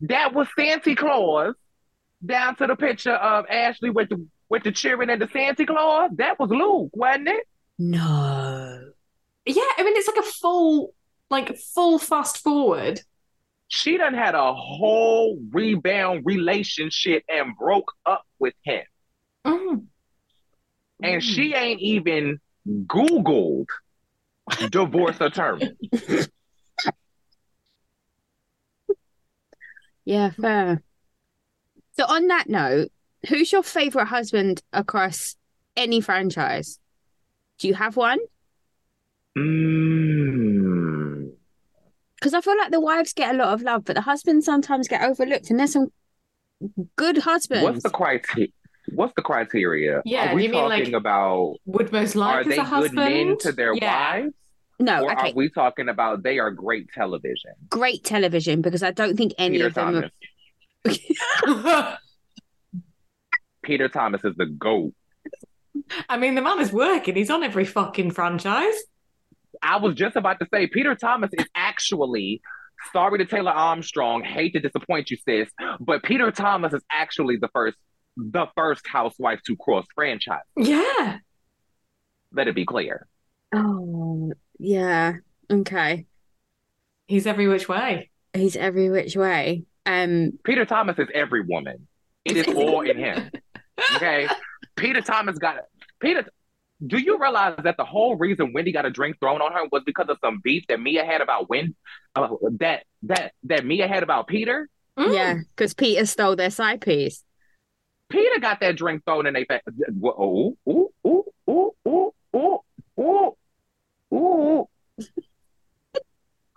The, 0.00 0.08
that 0.08 0.34
was 0.34 0.46
Santa 0.58 0.94
Claus. 0.94 1.54
Down 2.24 2.56
to 2.56 2.66
the 2.66 2.76
picture 2.76 3.14
of 3.14 3.46
Ashley 3.50 3.90
with 3.90 4.08
the 4.08 4.26
with 4.48 4.62
the 4.62 4.72
cheering 4.72 5.10
and 5.10 5.20
the 5.20 5.28
Santa 5.28 5.66
Claus. 5.66 6.10
That 6.16 6.38
was 6.38 6.50
Luke, 6.50 6.90
wasn't 6.92 7.28
it? 7.28 7.46
No. 7.78 8.80
Yeah, 9.44 9.62
I 9.78 9.82
mean 9.82 9.96
it's 9.96 10.08
like 10.08 10.18
a 10.18 10.22
full, 10.22 10.94
like 11.30 11.56
full 11.56 11.98
fast 11.98 12.38
forward. 12.38 13.00
She 13.68 13.96
done 13.98 14.14
had 14.14 14.34
a 14.34 14.54
whole 14.54 15.38
rebound 15.50 16.22
relationship 16.24 17.24
and 17.28 17.56
broke 17.56 17.92
up 18.04 18.24
with 18.38 18.54
him. 18.62 18.84
Mm. 19.44 19.86
And 21.02 21.20
mm. 21.20 21.24
she 21.24 21.52
ain't 21.54 21.80
even 21.80 22.38
Googled 22.66 23.66
divorce 24.70 25.20
attorney. 25.20 25.72
Yeah, 30.06 30.30
fair. 30.30 30.82
So 31.98 32.04
on 32.06 32.28
that 32.28 32.48
note, 32.48 32.90
who's 33.28 33.50
your 33.50 33.64
favorite 33.64 34.06
husband 34.06 34.62
across 34.72 35.34
any 35.76 36.00
franchise? 36.00 36.78
Do 37.58 37.66
you 37.68 37.74
have 37.74 37.96
one? 37.96 38.20
Mm. 39.36 40.45
Because 42.18 42.34
I 42.34 42.40
feel 42.40 42.56
like 42.56 42.70
the 42.70 42.80
wives 42.80 43.12
get 43.12 43.34
a 43.34 43.38
lot 43.38 43.52
of 43.52 43.62
love, 43.62 43.84
but 43.84 43.94
the 43.94 44.02
husbands 44.02 44.46
sometimes 44.46 44.88
get 44.88 45.02
overlooked, 45.02 45.50
and 45.50 45.58
there's 45.58 45.72
some 45.72 45.92
good 46.96 47.18
husbands. 47.18 47.64
What's 47.64 47.82
the 47.82 47.90
criteria? 47.90 48.48
What's 48.94 49.12
the 49.16 49.22
criteria? 49.22 50.00
Yeah, 50.04 50.32
are 50.32 50.34
we 50.34 50.46
you 50.46 50.52
talking 50.52 50.84
mean 50.84 50.92
like 50.92 51.00
about 51.00 51.56
would 51.66 51.92
most 51.92 52.14
like 52.14 52.46
are 52.46 52.48
they 52.48 52.56
good 52.56 52.92
men 52.92 53.36
to 53.38 53.52
their 53.52 53.74
yeah. 53.74 54.20
wives? 54.20 54.34
No, 54.78 55.04
or 55.04 55.12
okay. 55.12 55.30
are 55.30 55.34
we 55.34 55.48
talking 55.48 55.88
about 55.88 56.22
they 56.22 56.38
are 56.38 56.50
great 56.50 56.90
television? 56.92 57.52
Great 57.70 58.04
television, 58.04 58.60
because 58.60 58.82
I 58.82 58.90
don't 58.90 59.16
think 59.16 59.32
any 59.38 59.58
Peter 59.58 59.66
of 59.68 59.74
them. 59.74 60.10
Are... 60.86 61.98
Peter 63.62 63.88
Thomas 63.88 64.22
is 64.22 64.36
the 64.36 64.46
goat. 64.46 64.92
I 66.08 66.16
mean, 66.16 66.34
the 66.34 66.42
man 66.42 66.60
is 66.60 66.72
working. 66.72 67.16
He's 67.16 67.30
on 67.30 67.42
every 67.42 67.64
fucking 67.64 68.12
franchise. 68.12 68.74
I 69.62 69.76
was 69.78 69.94
just 69.94 70.16
about 70.16 70.38
to 70.40 70.46
say, 70.52 70.66
Peter 70.66 70.94
Thomas 70.94 71.30
is 71.32 71.46
actually 71.54 72.40
sorry 72.92 73.18
to 73.18 73.24
Taylor 73.24 73.52
Armstrong. 73.52 74.22
Hate 74.22 74.52
to 74.54 74.60
disappoint 74.60 75.10
you, 75.10 75.16
sis, 75.26 75.48
but 75.80 76.02
Peter 76.02 76.30
Thomas 76.30 76.72
is 76.72 76.82
actually 76.90 77.36
the 77.36 77.48
first, 77.48 77.76
the 78.16 78.46
first 78.56 78.86
housewife 78.86 79.40
to 79.46 79.56
cross 79.56 79.86
franchise. 79.94 80.40
Yeah. 80.56 81.18
Let 82.32 82.48
it 82.48 82.54
be 82.54 82.66
clear. 82.66 83.06
Oh, 83.54 84.32
yeah. 84.58 85.14
Okay. 85.50 86.06
He's 87.06 87.26
every 87.26 87.46
which 87.48 87.68
way. 87.68 88.10
He's 88.34 88.56
every 88.56 88.90
which 88.90 89.16
way. 89.16 89.64
Um, 89.86 90.32
Peter 90.44 90.64
Thomas 90.64 90.98
is 90.98 91.08
every 91.14 91.42
woman. 91.42 91.86
It 92.24 92.36
is 92.36 92.48
all 92.54 92.82
in 92.82 92.96
him. 92.98 93.30
Okay. 93.96 94.26
Peter 94.76 95.02
Thomas 95.02 95.36
got 95.36 95.56
Peter. 96.00 96.24
Do 96.84 96.98
you 96.98 97.18
realize 97.18 97.54
that 97.64 97.76
the 97.78 97.84
whole 97.84 98.16
reason 98.16 98.52
Wendy 98.52 98.70
got 98.70 98.84
a 98.84 98.90
drink 98.90 99.18
thrown 99.18 99.40
on 99.40 99.52
her 99.52 99.66
was 99.72 99.82
because 99.86 100.06
of 100.08 100.18
some 100.22 100.40
beef 100.44 100.64
that 100.68 100.80
Mia 100.80 101.04
had 101.04 101.22
about 101.22 101.48
when 101.48 101.74
uh, 102.14 102.28
that 102.58 102.84
that 103.04 103.32
that 103.44 103.64
Mia 103.64 103.88
had 103.88 104.02
about 104.02 104.26
Peter? 104.26 104.68
Mm. 104.98 105.14
Yeah, 105.14 105.34
because 105.54 105.72
Peter 105.72 106.04
stole 106.04 106.36
their 106.36 106.50
side 106.50 106.82
piece. 106.82 107.24
Peter 108.08 108.38
got 108.40 108.60
that 108.60 108.76
drink 108.76 109.04
thrown 109.04 109.26
in 109.26 109.34
their 109.34 109.46
face. 109.46 109.60
Oh, 110.04 110.56
ooh, 110.68 110.90
ooh, 111.06 111.24
ooh, 111.48 111.72
ooh, 111.88 112.12
ooh, 112.36 112.62
ooh, 113.00 113.36
ooh. 114.14 114.68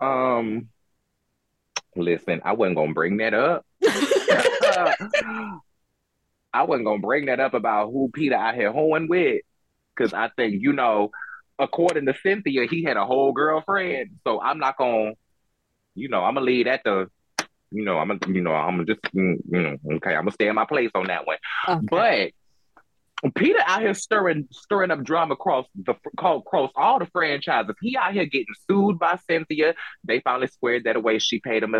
um, 0.05 0.69
listen, 1.95 2.41
I 2.43 2.53
wasn't 2.53 2.75
gonna 2.75 2.93
bring 2.93 3.17
that 3.17 3.33
up. 3.33 3.65
I 6.53 6.63
wasn't 6.63 6.85
gonna 6.85 6.99
bring 6.99 7.27
that 7.27 7.39
up 7.39 7.53
about 7.53 7.91
who 7.91 8.09
Peter 8.13 8.35
out 8.35 8.55
here 8.55 8.71
hoeing 8.71 9.07
with, 9.07 9.41
because 9.99 10.13
I 10.13 10.29
think 10.35 10.61
you 10.61 10.73
know, 10.73 11.11
according 11.57 12.05
to 12.05 12.15
Cynthia, 12.23 12.65
he 12.65 12.83
had 12.83 12.97
a 12.97 13.05
whole 13.05 13.31
girlfriend. 13.31 14.11
So 14.25 14.41
I'm 14.41 14.59
not 14.59 14.77
gonna, 14.77 15.13
you 15.95 16.09
know, 16.09 16.23
I'm 16.23 16.35
gonna 16.35 16.45
leave 16.45 16.65
that 16.65 16.83
to, 16.85 17.07
you 17.71 17.83
know, 17.83 17.97
I'm 17.97 18.07
gonna, 18.07 18.33
you 18.33 18.41
know, 18.41 18.53
I'm 18.53 18.77
gonna 18.77 18.85
just, 18.85 19.01
mm, 19.13 19.37
you 19.49 19.61
know, 19.61 19.77
okay, 19.97 20.15
I'm 20.15 20.21
gonna 20.21 20.31
stay 20.31 20.47
in 20.47 20.55
my 20.55 20.65
place 20.65 20.91
on 20.95 21.07
that 21.07 21.27
one. 21.27 21.37
Okay. 21.67 22.33
But 23.21 23.33
Peter 23.35 23.59
out 23.65 23.81
here 23.81 23.93
stirring 23.93 24.47
stirring 24.51 24.91
up 24.91 25.03
drama 25.03 25.33
across 25.33 25.65
the 25.75 25.93
across 26.17 26.71
all 26.75 26.99
the 26.99 27.05
franchises. 27.07 27.75
He 27.81 27.97
out 27.97 28.13
here 28.13 28.25
getting 28.25 28.53
sued 28.69 28.97
by 28.97 29.19
Cynthia. 29.29 29.75
They 30.05 30.21
finally 30.21 30.47
squared 30.47 30.85
that 30.85 30.95
away. 30.95 31.19
She 31.19 31.39
paid 31.39 31.63
him 31.63 31.75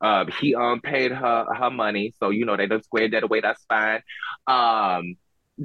uh, 0.00 0.26
he 0.40 0.54
um 0.54 0.80
paid 0.80 1.10
her 1.10 1.46
her 1.54 1.70
money, 1.70 2.14
so 2.20 2.30
you 2.30 2.44
know 2.44 2.56
they 2.56 2.66
done 2.66 2.82
squared 2.82 3.12
that 3.12 3.22
away. 3.22 3.40
That's 3.40 3.64
fine. 3.64 4.02
Um, 4.46 5.16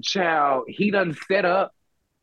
child, 0.01 0.65
he 0.67 0.89
done 0.91 1.17
set 1.27 1.43
up 1.45 1.73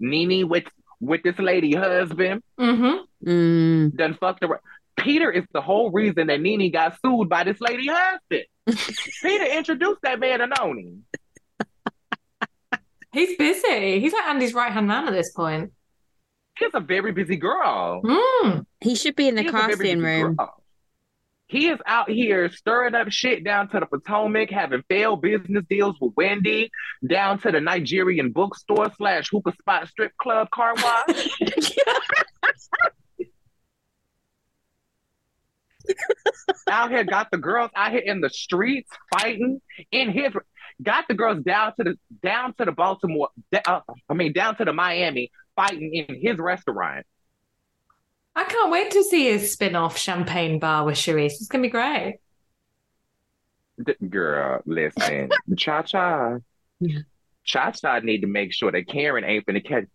NeNe 0.00 0.48
with 0.48 0.64
with 1.00 1.22
this 1.22 1.38
lady 1.38 1.74
husband. 1.74 2.42
Mm-hmm. 2.58 3.28
Mm. 3.28 3.96
Done 3.96 4.14
fucked 4.14 4.42
her. 4.42 4.61
Peter 4.96 5.30
is 5.30 5.44
the 5.52 5.61
whole 5.61 5.90
reason 5.90 6.26
that 6.26 6.40
NeNe 6.40 6.70
got 6.70 6.98
sued 7.04 7.28
by 7.28 7.44
this 7.44 7.61
lady 7.61 7.88
husband. 7.88 8.44
Peter 9.22 9.44
introduced 9.44 10.02
that 10.02 10.18
man 10.18 10.40
to 10.40 10.46
Noni. 10.48 10.98
He's 13.12 13.37
busy. 13.37 14.00
He's 14.00 14.12
like 14.12 14.26
Andy's 14.26 14.54
right 14.54 14.72
hand 14.72 14.88
man 14.88 15.06
at 15.06 15.12
this 15.12 15.32
point. 15.32 15.72
He's 16.58 16.70
a 16.74 16.80
very 16.80 17.12
busy 17.12 17.37
girl. 17.37 18.02
Mm. 18.02 18.66
He 18.80 18.96
should 18.96 19.16
be 19.16 19.28
in 19.28 19.37
the 19.37 19.44
casting 19.44 20.00
room. 20.00 20.34
Girl. 20.34 20.62
He 21.48 21.68
is 21.68 21.78
out 21.87 22.11
here 22.11 22.50
stirring 22.50 22.94
up 22.94 23.11
shit 23.11 23.42
down 23.42 23.68
to 23.70 23.80
the 23.80 23.87
Potomac, 23.87 24.50
having 24.50 24.82
failed 24.88 25.22
business 25.22 25.64
deals 25.68 25.96
with 25.98 26.12
Wendy, 26.14 26.70
down 27.06 27.38
to 27.40 27.50
the 27.50 27.61
Nigerian 27.61 28.32
bookstore 28.32 28.92
slash 28.98 29.30
hookah 29.30 29.54
spot 29.58 29.88
strip 29.88 30.12
club 30.18 30.50
car 30.50 30.74
wash. 30.76 31.38
out 36.70 36.90
here 36.90 37.02
got 37.04 37.30
the 37.30 37.38
girls 37.38 37.70
out 37.74 37.92
here 37.92 38.02
in 38.04 38.20
the 38.20 38.28
streets 38.28 38.90
fighting 39.11 39.58
in 39.90 40.11
his 40.11 40.34
got 40.82 41.08
the 41.08 41.14
girls 41.14 41.42
down 41.42 41.72
to 41.76 41.82
the 41.82 41.98
down 42.22 42.52
to 42.52 42.66
the 42.66 42.72
Baltimore 42.72 43.30
uh, 43.66 43.80
I 44.06 44.12
mean 44.12 44.34
down 44.34 44.56
to 44.56 44.66
the 44.66 44.74
Miami 44.74 45.30
fighting 45.57 45.94
in 45.94 46.14
his 46.20 46.36
restaurant. 46.38 47.07
I 48.35 48.45
can't 48.45 48.70
wait 48.70 48.91
to 48.93 49.03
see 49.03 49.31
his 49.31 49.53
spin 49.53 49.74
off 49.74 49.99
Champagne 49.99 50.59
Bar 50.59 50.85
with 50.85 50.97
Charrisse. 50.97 51.33
It's 51.33 51.49
going 51.49 51.62
to 51.62 51.68
be 51.68 51.72
great. 51.72 52.18
Girl, 54.09 54.61
listen, 54.66 55.31
Cha 55.57 55.83
Cha. 55.83 56.39
Cha 57.45 57.70
Cha 57.70 57.99
need 58.01 58.20
to 58.20 58.26
make 58.26 58.53
sure 58.53 58.72
that 58.72 58.89
Karen 58.89 59.24
ain't 59.24 59.47
going 59.47 59.55
to 59.55 59.61
catch, 59.61 59.87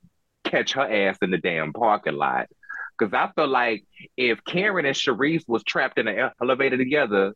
catch 0.43 0.73
her 0.73 1.09
ass 1.09 1.17
in 1.21 1.31
the 1.31 1.37
damn 1.37 1.73
parking 1.73 2.15
lot. 2.15 2.47
Because 2.97 3.13
I 3.13 3.29
feel 3.35 3.47
like 3.47 3.85
if 4.15 4.43
Karen 4.45 4.85
and 4.85 4.95
Charrisse 4.95 5.47
was 5.47 5.63
trapped 5.63 5.97
in 5.97 6.07
an 6.07 6.31
elevator 6.41 6.77
together, 6.77 7.33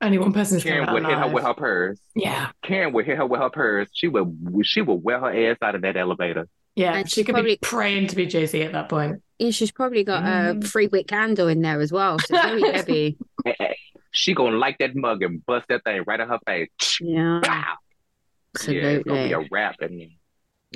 only 0.00 0.18
one 0.18 0.32
person's 0.32 0.64
Karen 0.64 0.92
would 0.92 1.06
hit 1.06 1.16
her 1.16 1.28
with 1.28 1.44
her 1.44 1.54
purse. 1.54 2.00
Yeah, 2.14 2.50
Karen 2.62 2.92
would 2.92 3.06
hit 3.06 3.16
her 3.16 3.26
with 3.26 3.40
her 3.40 3.50
purse. 3.50 3.88
She 3.92 4.08
would 4.08 4.36
she 4.62 4.82
would 4.82 5.02
wear 5.02 5.20
her 5.20 5.50
ass 5.50 5.58
out 5.62 5.74
of 5.74 5.82
that 5.82 5.96
elevator. 5.96 6.48
Yeah, 6.74 6.94
and 6.94 7.10
she 7.10 7.22
could 7.24 7.34
probably... 7.34 7.52
be 7.52 7.58
praying 7.62 8.08
to 8.08 8.16
be 8.16 8.26
Jay 8.26 8.46
Z 8.46 8.62
at 8.62 8.72
that 8.72 8.88
point. 8.88 9.22
Yeah, 9.42 9.50
she's 9.50 9.72
probably 9.72 10.04
got 10.04 10.22
mm. 10.22 10.64
a 10.64 10.66
free 10.68 10.86
wick 10.86 11.08
candle 11.08 11.48
in 11.48 11.62
there 11.62 11.80
as 11.80 11.90
well. 11.90 12.18
So 12.20 12.40
very 12.40 12.62
heavy. 12.62 13.18
She 14.14 14.34
gonna 14.34 14.58
light 14.58 14.76
that 14.78 14.94
mug 14.94 15.22
and 15.22 15.44
bust 15.46 15.68
that 15.68 15.84
thing 15.84 16.04
right 16.06 16.20
in 16.20 16.28
her 16.28 16.38
face. 16.46 16.98
Yeah. 17.00 17.40
Wow. 17.42 17.74
Absolutely. 18.54 18.82
Yeah, 18.82 18.96
it's 18.98 19.04
gonna 19.08 19.24
be 19.24 19.32
a 19.32 19.48
wrap. 19.50 19.76
And 19.80 20.02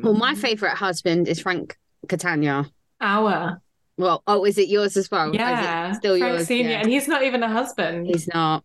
Well, 0.03 0.15
my 0.15 0.35
favorite 0.35 0.75
husband 0.75 1.29
is 1.29 1.39
Frank 1.39 1.77
Catania. 2.09 2.65
Our. 2.99 3.61
Well, 3.99 4.23
oh, 4.27 4.47
is 4.47 4.57
it 4.57 4.69
yours 4.69 4.97
as 4.97 5.11
well? 5.11 5.35
Yeah. 5.35 5.93
still 5.93 6.17
Frank 6.17 6.33
yours. 6.33 6.47
Senior. 6.47 6.71
Yeah. 6.71 6.81
And 6.81 6.89
he's 6.89 7.09
not 7.09 7.25
even 7.25 7.43
a 7.43 7.49
husband. 7.51 8.07
He's 8.07 8.27
not. 8.27 8.65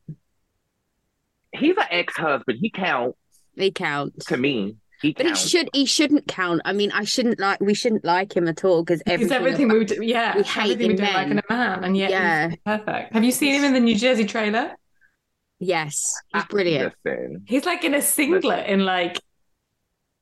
He's 1.52 1.76
an 1.76 1.84
ex-husband. 1.91 2.60
He 2.62 2.70
counts 2.70 3.18
He 3.56 3.72
counts. 3.72 4.26
to 4.28 4.38
me. 4.38 4.78
He 5.02 5.14
But 5.14 5.26
he 5.26 5.32
counts. 5.32 5.49
should. 5.49 5.70
He 5.74 5.86
shouldn't 5.86 6.28
count. 6.28 6.62
I 6.66 6.74
mean, 6.74 6.91
I 6.91 7.04
shouldn't 7.04 7.39
like. 7.39 7.60
We 7.60 7.74
shouldn't 7.74 8.06
like 8.06 8.36
him 8.36 8.47
at 8.47 8.64
all 8.64 8.84
because 8.84 8.99
Because 9.04 9.14
everything. 9.32 9.38
everything 9.38 9.66
about- 9.66 9.74
we 9.74 9.80
would, 9.97 10.08
yeah, 10.08 10.36
we 10.38 10.43
hate 10.43 10.62
everything 10.74 10.88
we 10.88 10.93
in 10.93 10.95
don't 10.99 11.14
like 11.14 11.28
in 11.28 11.36
men. 11.36 11.43
a 11.49 11.54
man, 11.54 11.84
and 11.84 11.97
yet 11.97 12.12
Yeah. 12.12 12.49
he's 12.49 12.58
perfect. 12.66 13.14
Have 13.14 13.24
you 13.24 13.32
seen 13.32 13.56
him 13.56 13.64
in 13.64 13.74
the 13.74 13.80
New 13.80 13.95
Jersey 13.95 14.26
trailer? 14.26 14.76
yes, 15.60 16.20
he's 16.34 16.45
brilliant. 16.45 16.93
Listen, 17.06 17.43
He's 17.47 17.66
like 17.66 17.84
in 17.84 17.93
a 17.93 18.02
singlet 18.02 18.68
in 18.68 18.84
like 18.86 19.20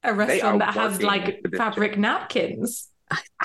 a 0.04 0.14
restaurant 0.14 0.60
that 0.60 0.74
has 0.74 1.02
like 1.02 1.42
for 1.42 1.48
this 1.50 1.58
fabric 1.58 1.98
napkins. 1.98 2.90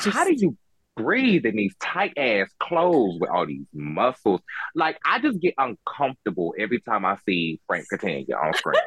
Just- 0.00 0.14
how 0.16 0.24
do 0.24 0.32
you 0.34 0.56
breathe 0.96 1.44
in 1.46 1.56
these 1.56 1.74
tight 1.80 2.12
ass 2.16 2.48
clothes 2.60 3.18
with 3.20 3.30
all 3.30 3.46
these 3.46 3.66
muscles? 3.72 4.40
Like, 4.74 4.98
I 5.04 5.18
just 5.20 5.40
get 5.40 5.54
uncomfortable 5.58 6.54
every 6.58 6.80
time 6.80 7.04
I 7.04 7.16
see 7.26 7.60
Frank 7.66 7.86
Catania 7.88 8.36
on 8.36 8.54
screen. 8.54 8.74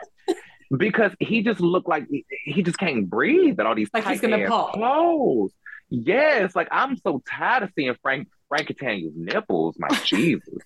Because 0.75 1.11
he 1.19 1.43
just 1.43 1.61
looked 1.61 1.87
like 1.87 2.07
he, 2.09 2.25
he 2.43 2.61
just 2.63 2.77
can't 2.77 3.09
breathe 3.09 3.59
in 3.59 3.65
all 3.65 3.75
these 3.75 3.89
Like 3.93 4.05
he's 4.05 4.19
tight 4.19 4.29
gonna 4.29 4.47
pop. 4.47 4.73
clothes. 4.73 5.53
Yes, 5.89 6.55
like 6.55 6.67
I'm 6.71 6.97
so 6.97 7.21
tired 7.29 7.63
of 7.63 7.71
seeing 7.75 7.95
Frank 8.01 8.27
Frank 8.49 8.67
Catania's 8.67 9.13
nipples. 9.15 9.77
My 9.79 9.87
Jesus. 10.05 10.59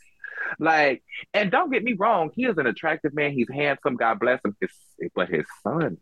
Like, 0.60 1.04
and 1.34 1.52
don't 1.52 1.72
get 1.72 1.84
me 1.84 1.94
wrong, 1.94 2.32
he 2.34 2.46
is 2.46 2.58
an 2.58 2.68
attractive 2.68 3.14
man. 3.14 3.32
He's 3.32 3.48
handsome. 3.50 3.96
God 3.96 4.20
bless 4.20 4.42
him. 4.44 4.56
His, 4.60 4.72
but 5.16 5.30
his 5.30 5.46
son, 5.64 5.98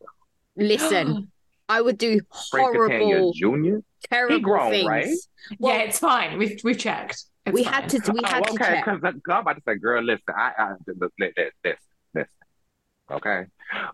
Listen, 0.56 1.32
I 1.70 1.82
would 1.82 1.98
do 1.98 2.22
horrible, 2.30 3.34
Jr. 3.34 3.78
terrible 4.10 4.40
grown, 4.40 4.72
things. 4.72 4.88
right? 4.88 5.08
Well, 5.60 5.76
yeah, 5.76 5.84
it's 5.84 6.00
fine. 6.00 6.38
We've 6.38 6.60
we've 6.64 6.78
checked. 6.78 7.24
It's 7.46 7.54
we 7.54 7.64
fine. 7.64 7.74
had 7.74 7.90
to. 7.90 8.12
We 8.12 8.20
had 8.24 8.42
oh, 8.42 8.46
to 8.46 8.52
okay, 8.54 8.66
check. 8.66 8.86
because 8.86 9.02
I'm 9.04 9.22
about 9.42 9.58
to 9.58 9.62
say, 9.68 9.76
girl, 9.76 10.02
listen, 10.04 10.24
I, 10.36 10.52
I 10.58 10.74
this, 10.86 10.98
this, 11.18 11.32
this, 11.36 11.52
this, 11.64 11.78
okay, 13.12 13.44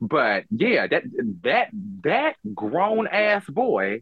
but 0.01 0.43
yeah, 0.49 0.87
that 0.87 1.03
that 1.43 1.69
that 2.03 2.35
grown 2.53 3.07
ass 3.07 3.45
boy 3.47 4.01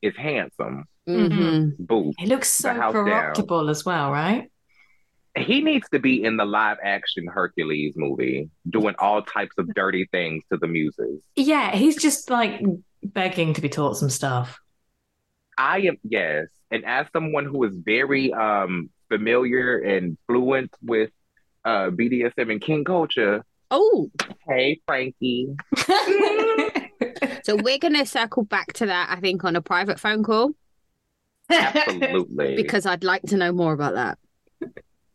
is 0.00 0.16
handsome. 0.16 0.84
hmm 1.06 1.70
Boo. 1.78 2.12
He 2.18 2.26
looks 2.26 2.48
so 2.48 2.68
The 2.68 2.74
house 2.80 2.94
down. 2.94 3.04
corruptible 3.04 3.70
as 3.70 3.84
well, 3.84 4.10
right? 4.10 4.48
He 5.36 5.62
needs 5.62 5.88
to 5.92 5.98
be 5.98 6.22
in 6.22 6.36
the 6.36 6.44
live 6.44 6.76
action 6.84 7.26
Hercules 7.26 7.94
movie, 7.96 8.50
doing 8.68 8.94
all 8.98 9.22
types 9.22 9.54
of 9.56 9.72
dirty 9.74 10.06
things 10.12 10.42
to 10.52 10.58
the 10.58 10.66
muses. 10.66 11.22
Yeah, 11.36 11.74
he's 11.74 11.96
just 11.96 12.28
like 12.28 12.60
begging 13.02 13.54
to 13.54 13.60
be 13.62 13.70
taught 13.70 13.96
some 13.96 14.10
stuff. 14.10 14.60
I 15.56 15.80
am 15.80 15.96
yes, 16.02 16.48
and 16.70 16.84
as 16.84 17.06
someone 17.12 17.46
who 17.46 17.64
is 17.64 17.74
very 17.76 18.32
um 18.32 18.90
familiar 19.08 19.78
and 19.78 20.16
fluent 20.26 20.70
with 20.82 21.10
uh 21.64 21.90
BDSM 21.90 22.50
and 22.50 22.60
kink 22.60 22.86
culture, 22.86 23.44
Oh, 23.70 24.10
hey 24.46 24.80
Frankie. 24.86 25.54
so 27.44 27.56
we're 27.56 27.78
gonna 27.78 28.04
circle 28.06 28.44
back 28.44 28.72
to 28.74 28.86
that. 28.86 29.08
I 29.10 29.20
think 29.20 29.44
on 29.44 29.56
a 29.56 29.62
private 29.62 29.98
phone 30.00 30.22
call 30.22 30.50
Absolutely. 31.50 32.56
because 32.62 32.86
I'd 32.86 33.04
like 33.04 33.22
to 33.24 33.36
know 33.36 33.52
more 33.52 33.72
about 33.72 33.94
that. 33.94 34.18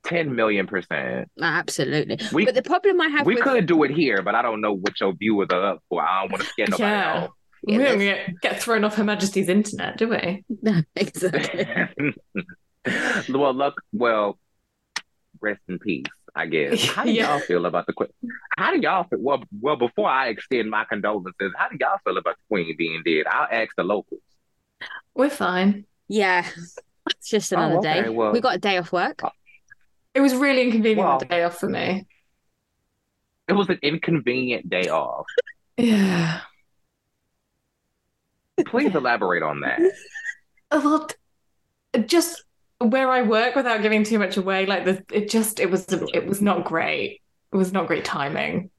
10 0.05 0.35
million 0.35 0.67
percent. 0.67 1.29
Absolutely. 1.41 2.17
We 2.31 2.45
but 2.45 2.55
the 2.55 2.61
problem 2.63 3.01
I 3.01 3.07
have 3.09 3.25
we 3.25 3.35
with 3.35 3.43
could 3.43 3.65
do 3.65 3.83
it 3.83 3.91
here, 3.91 4.21
but 4.21 4.35
I 4.35 4.41
don't 4.41 4.61
know 4.61 4.73
what 4.73 4.99
your 5.01 5.13
viewers 5.13 5.49
are 5.51 5.65
up 5.73 5.83
for. 5.89 6.01
I 6.01 6.21
don't 6.21 6.31
want 6.31 6.43
to 6.43 6.49
scare 6.49 6.67
nobody 6.69 6.83
Yeah. 6.89 7.23
off. 7.23 7.29
we 7.63 7.77
don't 7.77 7.99
get, 7.99 8.29
get 8.41 8.61
thrown 8.61 8.83
off 8.85 8.95
Her 8.95 9.03
Majesty's 9.03 9.49
internet, 9.49 9.97
do 9.97 10.07
we? 10.09 10.45
No, 10.61 10.81
exactly. 10.95 11.67
well, 13.29 13.53
look, 13.53 13.81
well, 13.91 14.39
rest 15.41 15.59
in 15.67 15.77
peace, 15.79 16.05
I 16.37 16.45
guess. 16.45 16.85
How 16.87 17.03
do 17.03 17.11
Yeah. 17.17 17.31
y'all 17.31 17.39
feel 17.39 17.65
about 17.65 17.87
the 17.87 17.93
queen? 17.93 18.09
How 18.57 18.71
do 18.73 18.79
y'all 18.79 19.03
feel? 19.05 19.19
Well, 19.19 19.43
well, 19.59 19.75
before 19.75 20.07
I 20.09 20.27
extend 20.29 20.69
my 20.69 20.85
condolences, 20.85 21.51
how 21.57 21.69
do 21.69 21.77
y'all 21.79 21.97
feel 22.03 22.17
about 22.17 22.35
the 22.35 22.43
queen 22.49 22.75
being 22.77 23.01
dead? 23.05 23.25
I'll 23.29 23.47
ask 23.51 23.75
the 23.75 23.83
locals. 23.83 24.21
We're 25.15 25.29
fine. 25.29 25.85
Yeah, 26.07 26.45
it's 27.09 27.29
just 27.29 27.51
oh, 27.53 27.57
another 27.57 27.75
Oh, 27.75 27.79
okay, 27.79 28.01
day. 28.03 28.09
well- 28.09 28.31
we 28.31 28.39
got 28.39 28.55
a 28.55 28.59
day 28.59 28.77
off 28.77 28.91
work. 28.93 29.23
Uh, 29.23 29.29
it 30.13 30.21
was 30.21 30.33
really 30.35 30.61
inconvenient 30.63 31.07
Well- 31.07 31.19
day 31.19 31.43
off 31.43 31.59
for 31.59 31.67
me. 31.69 32.05
It 33.47 33.53
was 33.53 33.69
an 33.69 33.79
inconvenient 33.81 34.69
day 34.69 34.89
off. 34.89 35.25
Yeah. 35.77 36.41
Please 38.65 38.95
elaborate 38.95 39.43
on 39.43 39.59
that. 39.61 39.79
well. 40.71 41.07
Just 42.07 42.43
where 42.79 43.09
I 43.09 43.23
work, 43.23 43.55
without 43.55 43.81
giving 43.81 44.03
too 44.03 44.19
much 44.19 44.37
away, 44.37 44.65
like 44.65 44.85
the 44.85 45.03
it 45.11 45.29
just 45.29 45.59
it 45.59 45.69
was 45.71 45.85
it 45.89 46.25
was 46.25 46.41
not 46.41 46.63
great. 46.65 47.21
It 47.51 47.57
was 47.57 47.73
not 47.73 47.87
great 47.87 48.05
timing. 48.05 48.69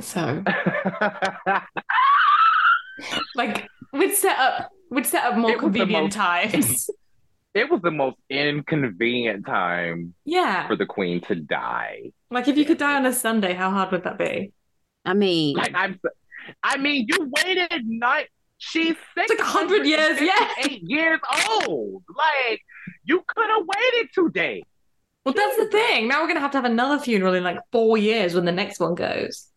So 0.00 0.44
like 3.34 3.68
we'd 3.92 4.14
set 4.14 4.38
up 4.38 4.70
we'd 4.90 5.06
set 5.06 5.24
up 5.24 5.36
more 5.36 5.50
It 5.50 5.62
was 5.62 5.72
the 5.72 5.78
convenient 5.78 6.04
most- 6.04 6.14
times. 6.14 6.90
it 7.54 7.70
was 7.70 7.80
the 7.82 7.90
most 7.90 8.16
inconvenient 8.30 9.46
time 9.46 10.14
yeah. 10.24 10.66
for 10.68 10.76
the 10.76 10.86
queen 10.86 11.20
to 11.22 11.34
die. 11.34 12.12
Like 12.30 12.48
if 12.48 12.56
you 12.56 12.64
could 12.64 12.78
die 12.78 12.96
on 12.96 13.06
a 13.06 13.12
Sunday, 13.12 13.54
how 13.54 13.70
hard 13.70 13.92
would 13.92 14.04
that 14.04 14.18
be? 14.18 14.52
I 15.04 15.14
mean, 15.14 15.56
Like 15.56 15.72
I'm, 15.74 15.98
I 16.62 16.76
mean, 16.76 17.06
you 17.08 17.30
waited 17.44 17.86
night. 17.86 18.28
She's 18.58 18.96
six 19.14 19.30
like 19.30 19.38
100 19.38 19.86
years, 19.86 20.20
yeah. 20.20 20.48
eight 20.64 20.82
years 20.82 21.20
old. 21.66 22.02
Like 22.16 22.60
you 23.08 23.22
could 23.26 23.48
have 23.50 23.66
waited 23.66 24.10
two 24.14 24.30
days. 24.30 24.62
Well, 25.24 25.34
that's 25.34 25.56
the 25.56 25.66
thing. 25.66 26.06
Now 26.08 26.20
we're 26.22 26.28
gonna 26.28 26.40
have 26.40 26.52
to 26.52 26.58
have 26.58 26.64
another 26.64 26.98
funeral 27.02 27.34
in 27.34 27.42
like 27.44 27.58
four 27.72 27.98
years 27.98 28.34
when 28.34 28.44
the 28.44 28.52
next 28.52 28.78
one 28.80 28.94
goes. 28.94 29.48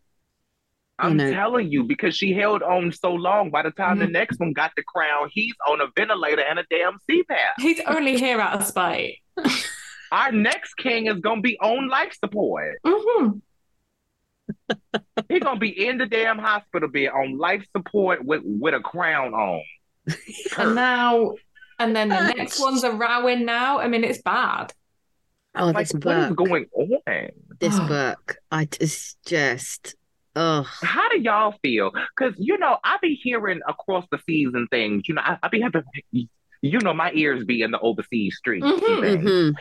I'm 0.99 1.17
know. 1.17 1.31
telling 1.31 1.71
you 1.71 1.83
because 1.83 2.15
she 2.15 2.33
held 2.33 2.61
on 2.61 2.91
so 2.91 3.13
long. 3.13 3.49
By 3.49 3.63
the 3.63 3.71
time 3.71 3.99
the 3.99 4.05
Mhm. 4.05 4.11
next 4.11 4.39
one 4.39 4.53
got 4.53 4.71
the 4.75 4.83
crown, 4.83 5.29
he's 5.31 5.55
on 5.67 5.81
a 5.81 5.87
ventilator 5.95 6.41
and 6.41 6.59
a 6.59 6.65
damn 6.69 6.97
CPAP. 7.09 7.53
He's 7.59 7.79
only 7.87 8.17
here 8.17 8.39
out 8.39 8.59
of 8.61 8.67
spite. 8.67 9.15
Our 10.11 10.31
next 10.31 10.73
king 10.75 11.07
is 11.07 11.19
gonna 11.19 11.41
be 11.41 11.57
on 11.59 11.87
life 11.87 12.13
support. 12.19 12.77
hmm 12.85 13.29
He's 15.29 15.41
gonna 15.41 15.59
be 15.59 15.87
in 15.87 15.97
the 15.97 16.05
damn 16.05 16.37
hospital 16.37 16.89
bed 16.89 17.07
on 17.09 17.37
life 17.37 17.65
support 17.75 18.23
with 18.25 18.41
with 18.43 18.73
a 18.73 18.79
crown 18.81 19.33
on. 19.33 19.61
And 20.57 20.75
now, 20.75 21.33
and 21.82 21.95
then 21.95 22.09
the 22.09 22.34
next 22.38 22.59
one's 22.59 22.84
a 22.84 22.91
rowing 22.91 23.45
now. 23.45 23.79
I 23.79 23.88
mean, 23.88 24.03
it's 24.03 24.21
bad. 24.21 24.73
oh, 25.55 25.67
Like, 25.67 25.88
this 25.89 25.93
what 26.03 26.17
is 26.17 26.27
book, 26.29 26.38
going 26.38 26.65
on? 26.73 27.29
this 27.59 27.79
book, 27.79 28.36
I 28.51 28.65
just, 28.65 29.17
just, 29.25 29.95
oh, 30.36 30.63
How 30.82 31.09
do 31.09 31.19
y'all 31.19 31.55
feel? 31.61 31.91
Because 32.17 32.36
you 32.39 32.57
know, 32.57 32.77
I 32.84 32.97
be 33.01 33.19
hearing 33.21 33.59
across 33.67 34.05
the 34.11 34.19
seas 34.25 34.49
and 34.53 34.69
things. 34.69 35.03
You 35.07 35.15
know, 35.15 35.21
I, 35.23 35.38
I 35.43 35.47
be 35.49 35.61
having, 35.61 35.84
you 36.11 36.79
know, 36.79 36.93
my 36.93 37.11
ears 37.13 37.43
be 37.43 37.61
in 37.61 37.71
the 37.71 37.79
overseas 37.79 38.36
streets. 38.38 38.65
and 38.65 38.82
Mhm. 38.82 39.53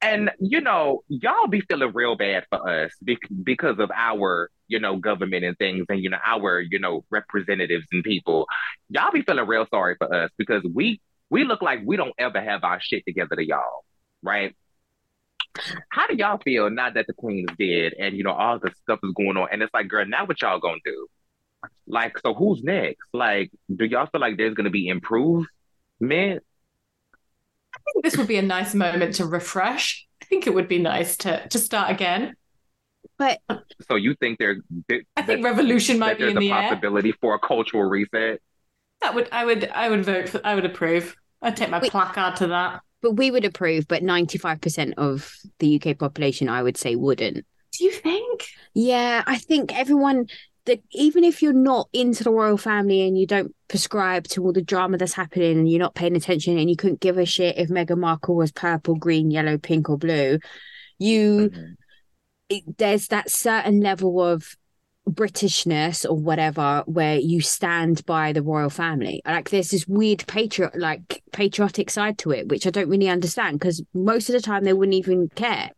And 0.00 0.30
you 0.38 0.60
know, 0.60 1.02
y'all 1.08 1.48
be 1.48 1.60
feeling 1.62 1.92
real 1.92 2.16
bad 2.16 2.44
for 2.50 2.68
us 2.68 2.92
bec- 3.02 3.18
because 3.42 3.78
of 3.80 3.90
our, 3.92 4.50
you 4.68 4.78
know, 4.78 4.96
government 4.96 5.44
and 5.44 5.58
things, 5.58 5.86
and 5.88 6.02
you 6.02 6.10
know, 6.10 6.18
our, 6.24 6.60
you 6.60 6.78
know, 6.78 7.04
representatives 7.10 7.86
and 7.90 8.04
people. 8.04 8.46
Y'all 8.88 9.10
be 9.10 9.22
feeling 9.22 9.46
real 9.46 9.66
sorry 9.70 9.96
for 9.98 10.12
us 10.14 10.30
because 10.38 10.62
we 10.72 11.00
we 11.30 11.44
look 11.44 11.62
like 11.62 11.80
we 11.84 11.96
don't 11.96 12.14
ever 12.18 12.40
have 12.40 12.62
our 12.62 12.80
shit 12.80 13.04
together 13.06 13.34
to 13.34 13.46
y'all, 13.46 13.84
right? 14.22 14.54
How 15.90 16.06
do 16.06 16.14
y'all 16.14 16.38
feel 16.38 16.70
now 16.70 16.90
that 16.90 17.06
the 17.08 17.14
queen 17.14 17.46
is 17.48 17.56
dead 17.56 17.94
and 17.98 18.16
you 18.16 18.22
know 18.22 18.32
all 18.32 18.60
the 18.60 18.72
stuff 18.82 19.00
is 19.02 19.12
going 19.16 19.36
on? 19.36 19.48
And 19.50 19.62
it's 19.62 19.74
like, 19.74 19.88
girl, 19.88 20.06
now 20.06 20.26
what 20.26 20.40
y'all 20.40 20.60
gonna 20.60 20.78
do? 20.84 21.08
Like, 21.88 22.18
so 22.20 22.34
who's 22.34 22.62
next? 22.62 23.08
Like, 23.12 23.50
do 23.74 23.84
y'all 23.84 24.06
feel 24.06 24.20
like 24.20 24.36
there's 24.36 24.54
gonna 24.54 24.70
be 24.70 24.86
improvement? 24.86 26.44
I 27.88 27.92
think 27.92 28.04
this 28.04 28.16
would 28.16 28.28
be 28.28 28.36
a 28.36 28.42
nice 28.42 28.74
moment 28.74 29.14
to 29.16 29.26
refresh. 29.26 30.06
I 30.22 30.26
think 30.26 30.46
it 30.46 30.54
would 30.54 30.68
be 30.68 30.78
nice 30.78 31.16
to 31.18 31.46
to 31.48 31.58
start 31.58 31.90
again. 31.90 32.34
but 33.18 33.40
So 33.88 33.96
you 33.96 34.14
think 34.14 34.38
there? 34.38 34.56
I 35.16 35.22
think 35.22 35.44
revolution 35.44 35.98
might 35.98 36.18
be 36.18 36.30
in 36.30 36.36
a 36.36 36.40
the 36.40 36.52
air. 36.52 36.62
possibility 36.70 37.12
for 37.12 37.34
a 37.34 37.38
cultural 37.38 37.84
reset. 37.84 38.40
That 39.00 39.14
would 39.14 39.28
I 39.32 39.44
would 39.44 39.68
I 39.70 39.88
would 39.88 40.04
vote 40.04 40.28
for 40.28 40.40
I 40.44 40.54
would 40.54 40.64
approve. 40.66 41.16
I'd 41.40 41.56
take 41.56 41.70
my 41.70 41.78
Wait. 41.78 41.90
placard 41.92 42.36
to 42.36 42.48
that. 42.48 42.80
but 43.00 43.12
we 43.12 43.30
would 43.30 43.44
approve, 43.44 43.86
but 43.88 44.02
ninety 44.02 44.38
five 44.38 44.60
percent 44.60 44.94
of 44.98 45.32
the 45.60 45.80
UK 45.80 45.96
population, 45.98 46.48
I 46.48 46.62
would 46.62 46.76
say, 46.76 46.96
wouldn't. 46.96 47.46
Do 47.78 47.84
you 47.84 47.92
think? 47.92 48.46
Yeah, 48.74 49.22
I 49.26 49.36
think 49.38 49.76
everyone 49.78 50.26
that 50.68 50.80
even 50.92 51.24
if 51.24 51.42
you're 51.42 51.52
not 51.52 51.88
into 51.92 52.22
the 52.22 52.30
royal 52.30 52.56
family 52.56 53.06
and 53.06 53.18
you 53.18 53.26
don't 53.26 53.54
prescribe 53.68 54.24
to 54.28 54.44
all 54.44 54.52
the 54.52 54.62
drama 54.62 54.96
that's 54.96 55.12
happening 55.14 55.58
and 55.58 55.68
you're 55.68 55.78
not 55.78 55.94
paying 55.94 56.14
attention 56.14 56.58
and 56.58 56.70
you 56.70 56.76
couldn't 56.76 57.00
give 57.00 57.18
a 57.18 57.26
shit 57.26 57.58
if 57.58 57.68
Meghan 57.68 57.98
Markle 57.98 58.36
was 58.36 58.52
purple, 58.52 58.94
green, 58.94 59.30
yellow, 59.30 59.58
pink, 59.58 59.90
or 59.90 59.98
blue, 59.98 60.38
you 60.98 61.50
Mhm. 61.50 61.76
it, 62.48 62.78
there's 62.78 63.08
that 63.08 63.30
certain 63.30 63.80
level 63.80 64.22
of 64.22 64.56
Britishness 65.08 66.04
or 66.08 66.16
whatever 66.16 66.82
where 66.86 67.18
you 67.18 67.40
stand 67.40 68.04
by 68.04 68.32
the 68.32 68.42
royal 68.42 68.70
family. 68.70 69.22
Like 69.26 69.50
there's 69.50 69.70
this 69.70 69.86
weird 69.86 70.26
patriot 70.26 70.78
like 70.78 71.22
patriotic 71.32 71.90
side 71.90 72.18
to 72.18 72.30
it, 72.30 72.48
which 72.48 72.66
I 72.66 72.70
don't 72.70 72.88
really 72.88 73.08
understand 73.08 73.58
because 73.58 73.82
most 73.94 74.28
of 74.28 74.34
the 74.34 74.42
time 74.42 74.64
they 74.64 74.72
wouldn't 74.74 74.94
even 74.94 75.28
care. 75.34 75.70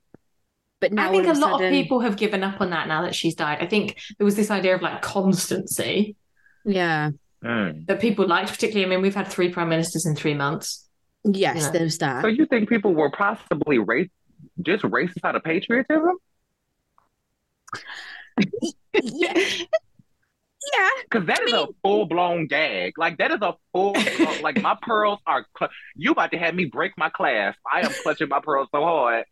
But 0.80 0.92
now 0.92 1.08
I 1.08 1.10
think 1.12 1.26
a 1.26 1.32
lot 1.32 1.52
sudden, 1.52 1.66
of 1.66 1.72
people 1.72 2.00
have 2.00 2.16
given 2.16 2.42
up 2.42 2.60
on 2.60 2.70
that 2.70 2.88
now 2.88 3.02
that 3.02 3.14
she's 3.14 3.34
died. 3.34 3.58
I 3.60 3.66
think 3.66 3.98
there 4.18 4.24
was 4.24 4.36
this 4.36 4.50
idea 4.50 4.74
of 4.74 4.82
like 4.82 5.02
constancy 5.02 6.16
Yeah. 6.64 7.10
Mm. 7.44 7.86
that 7.86 8.00
people 8.00 8.26
liked, 8.26 8.50
particularly. 8.50 8.86
I 8.86 8.88
mean, 8.96 9.02
we've 9.02 9.14
had 9.14 9.28
three 9.28 9.50
prime 9.50 9.68
ministers 9.68 10.06
in 10.06 10.16
three 10.16 10.34
months. 10.34 10.86
Yes, 11.24 11.62
Yeah. 11.64 11.70
there's 11.70 11.98
that. 11.98 12.22
So 12.22 12.28
you 12.28 12.46
think 12.46 12.68
people 12.70 12.94
were 12.94 13.10
possibly 13.10 13.78
race 13.78 14.08
just 14.62 14.82
racist 14.84 15.22
out 15.24 15.36
of 15.36 15.44
patriotism? 15.44 16.16
yeah. 19.02 19.32
Yeah. 20.76 20.88
Because 21.10 21.26
that 21.26 21.40
is 21.40 21.52
a 21.54 21.68
full 21.82 22.04
blown 22.04 22.46
gag. 22.46 22.92
Like 22.98 23.16
that 23.16 23.30
is 23.30 23.38
a 23.40 23.54
full 23.72 23.96
like 24.42 24.60
my 24.60 24.76
pearls 24.82 25.18
are. 25.26 25.46
Cl- 25.58 25.70
you 25.96 26.12
about 26.12 26.32
to 26.32 26.38
have 26.38 26.54
me 26.54 26.66
break 26.66 26.92
my 26.98 27.08
class. 27.08 27.56
I 27.70 27.80
am 27.80 27.90
clutching 28.02 28.28
my 28.28 28.40
pearls 28.40 28.68
so 28.70 28.82
hard. 28.82 29.24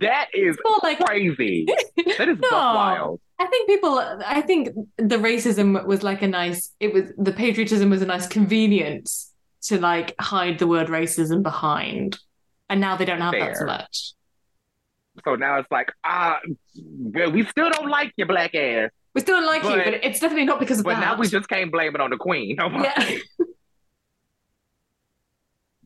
That 0.00 0.28
is 0.34 0.56
like 0.82 0.98
crazy. 1.00 1.66
That 2.18 2.28
is 2.28 2.38
No. 2.38 2.48
wild. 2.50 3.20
I 3.38 3.46
think 3.46 3.68
people. 3.68 3.98
I 4.26 4.40
think 4.40 4.70
the 4.96 5.16
racism 5.16 5.84
was 5.86 6.02
like 6.02 6.22
a 6.22 6.26
nice. 6.26 6.74
It 6.80 6.92
was 6.92 7.04
the 7.16 7.32
patriotism 7.32 7.90
was 7.90 8.02
a 8.02 8.06
nice 8.06 8.26
convenience 8.26 9.32
to 9.62 9.78
like 9.80 10.14
hide 10.20 10.58
the 10.58 10.66
word 10.66 10.88
racism 10.88 11.42
behind, 11.42 12.18
and 12.68 12.80
now 12.80 12.96
they 12.96 13.04
don't 13.04 13.20
have 13.20 13.32
that 13.32 13.56
so 13.56 13.66
much. 13.66 14.12
So 15.24 15.34
now 15.36 15.58
it's 15.58 15.70
like 15.70 15.92
ah, 16.04 16.38
well, 16.76 17.30
we 17.30 17.44
still 17.46 17.70
don't 17.70 17.88
like 17.90 18.12
your 18.16 18.26
black 18.26 18.54
ass, 18.54 18.90
We 19.14 19.20
still 19.20 19.36
don't 19.38 19.46
like 19.46 19.62
you, 19.64 19.70
But- 19.70 19.84
but 19.84 19.94
it's 20.04 20.18
definitely 20.20 20.46
not 20.46 20.58
because 20.60 20.78
of 20.80 20.84
but 20.84 20.94
that. 20.94 21.00
But 21.00 21.06
now 21.14 21.20
we 21.20 21.28
just 21.28 21.48
can't 21.48 21.70
blame 21.70 21.94
it 21.94 22.00
on 22.00 22.10
the 22.10 22.16
queen. 22.16 22.56
No 22.58 22.68
yeah. 22.82 23.18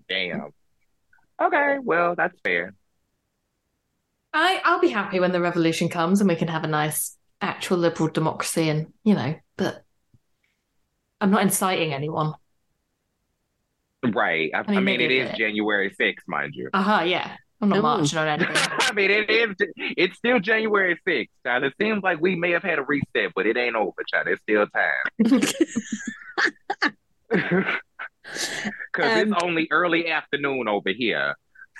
Damn. 0.08 0.50
Okay, 1.40 1.76
well 1.82 2.14
that's 2.16 2.38
fair. 2.44 2.74
I 4.34 4.60
I'll 4.64 4.80
be 4.80 4.88
happy 4.88 5.20
when 5.20 5.32
the 5.32 5.40
revolution 5.40 5.88
comes 5.88 6.20
and 6.20 6.28
we 6.28 6.36
can 6.36 6.48
have 6.48 6.64
a 6.64 6.68
nice 6.68 7.16
actual 7.40 7.78
liberal 7.78 8.08
democracy 8.08 8.68
and 8.68 8.92
you 9.04 9.14
know, 9.14 9.34
but 9.56 9.84
I'm 11.20 11.30
not 11.30 11.42
inciting 11.42 11.92
anyone. 11.94 12.34
Right. 14.04 14.50
I, 14.54 14.64
I 14.74 14.80
mean, 14.80 14.84
mean, 14.84 14.84
maybe 14.84 15.04
it 15.04 15.10
a 15.10 15.12
is 15.12 15.30
bit. 15.30 15.36
January 15.36 15.90
6th, 15.98 16.22
mind 16.26 16.54
you. 16.54 16.70
Uh-huh, 16.72 17.02
yeah. 17.04 17.36
I'm 17.60 17.68
not 17.68 17.80
No. 17.82 17.82
marching 17.82 18.18
on 18.18 18.26
anything. 18.26 18.56
I 18.80 18.92
mean, 18.92 19.10
it 19.10 19.30
is. 19.30 19.54
It's 19.76 20.16
still 20.16 20.40
January 20.40 20.98
6th, 21.06 21.30
child. 21.46 21.64
It 21.64 21.74
seems 21.80 22.02
like 22.02 22.20
we 22.20 22.34
may 22.34 22.50
have 22.50 22.64
had 22.64 22.78
a 22.80 22.82
reset, 22.82 23.32
but 23.34 23.46
it 23.46 23.56
ain't 23.56 23.76
over, 23.76 24.02
child. 24.10 24.26
There's 24.26 24.40
still 24.40 24.66
time. 24.66 25.04
Because 28.92 29.12
Um, 29.14 29.18
it's 29.18 29.32
only 29.42 29.68
early 29.70 30.08
afternoon 30.10 30.68
over 30.68 30.90
here. 30.90 31.34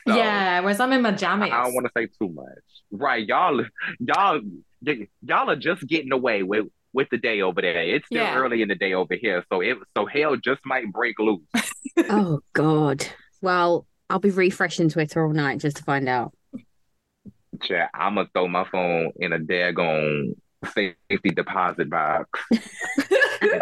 So 0.09 0.17
yeah, 0.17 0.61
whereas 0.61 0.81
I'm 0.81 0.93
in 0.93 1.03
my 1.03 1.13
jammies. 1.13 1.51
I 1.53 1.63
don't 1.65 1.75
want 1.75 1.87
to 1.87 1.93
say 1.97 2.07
too 2.21 2.29
much. 2.33 2.47
Right, 2.91 3.27
y'all, 3.27 3.65
y'all, 4.01 4.41
y- 4.85 5.07
y'all 5.25 5.51
are 5.51 5.57
just 5.57 5.87
getting 5.87 6.13
away 6.13 6.43
with 6.43 6.67
with 6.93 7.09
the 7.11 7.17
day 7.19 7.41
over 7.41 7.63
there. 7.63 7.81
It's 7.83 8.07
still 8.07 8.19
Yeah. 8.23 8.37
early 8.37 8.63
in 8.63 8.69
the 8.69 8.75
day 8.75 8.93
over 8.95 9.15
here, 9.15 9.45
so 9.51 9.61
it 9.61 9.79
so 9.97 10.07
hell 10.07 10.37
just 10.37 10.61
might 10.65 10.93
break 10.93 11.19
loose. 11.19 11.41
oh 12.11 12.41
God. 12.53 13.07
Well, 13.41 13.87
I'll 14.11 14.19
be 14.19 14.31
refreshing 14.31 14.89
Twitter 14.89 15.25
all 15.25 15.33
night 15.33 15.61
just 15.61 15.77
to 15.79 15.85
find 15.85 16.09
out. 16.09 16.33
Chat, 17.63 17.91
I'm 17.95 18.17
gonna 18.17 18.29
throw 18.35 18.49
my 18.49 18.65
phone 18.71 19.13
in 19.17 19.33
a 19.33 19.39
daggone 19.39 20.35
safety 20.75 21.31
deposit 21.35 21.89
box 21.91 22.29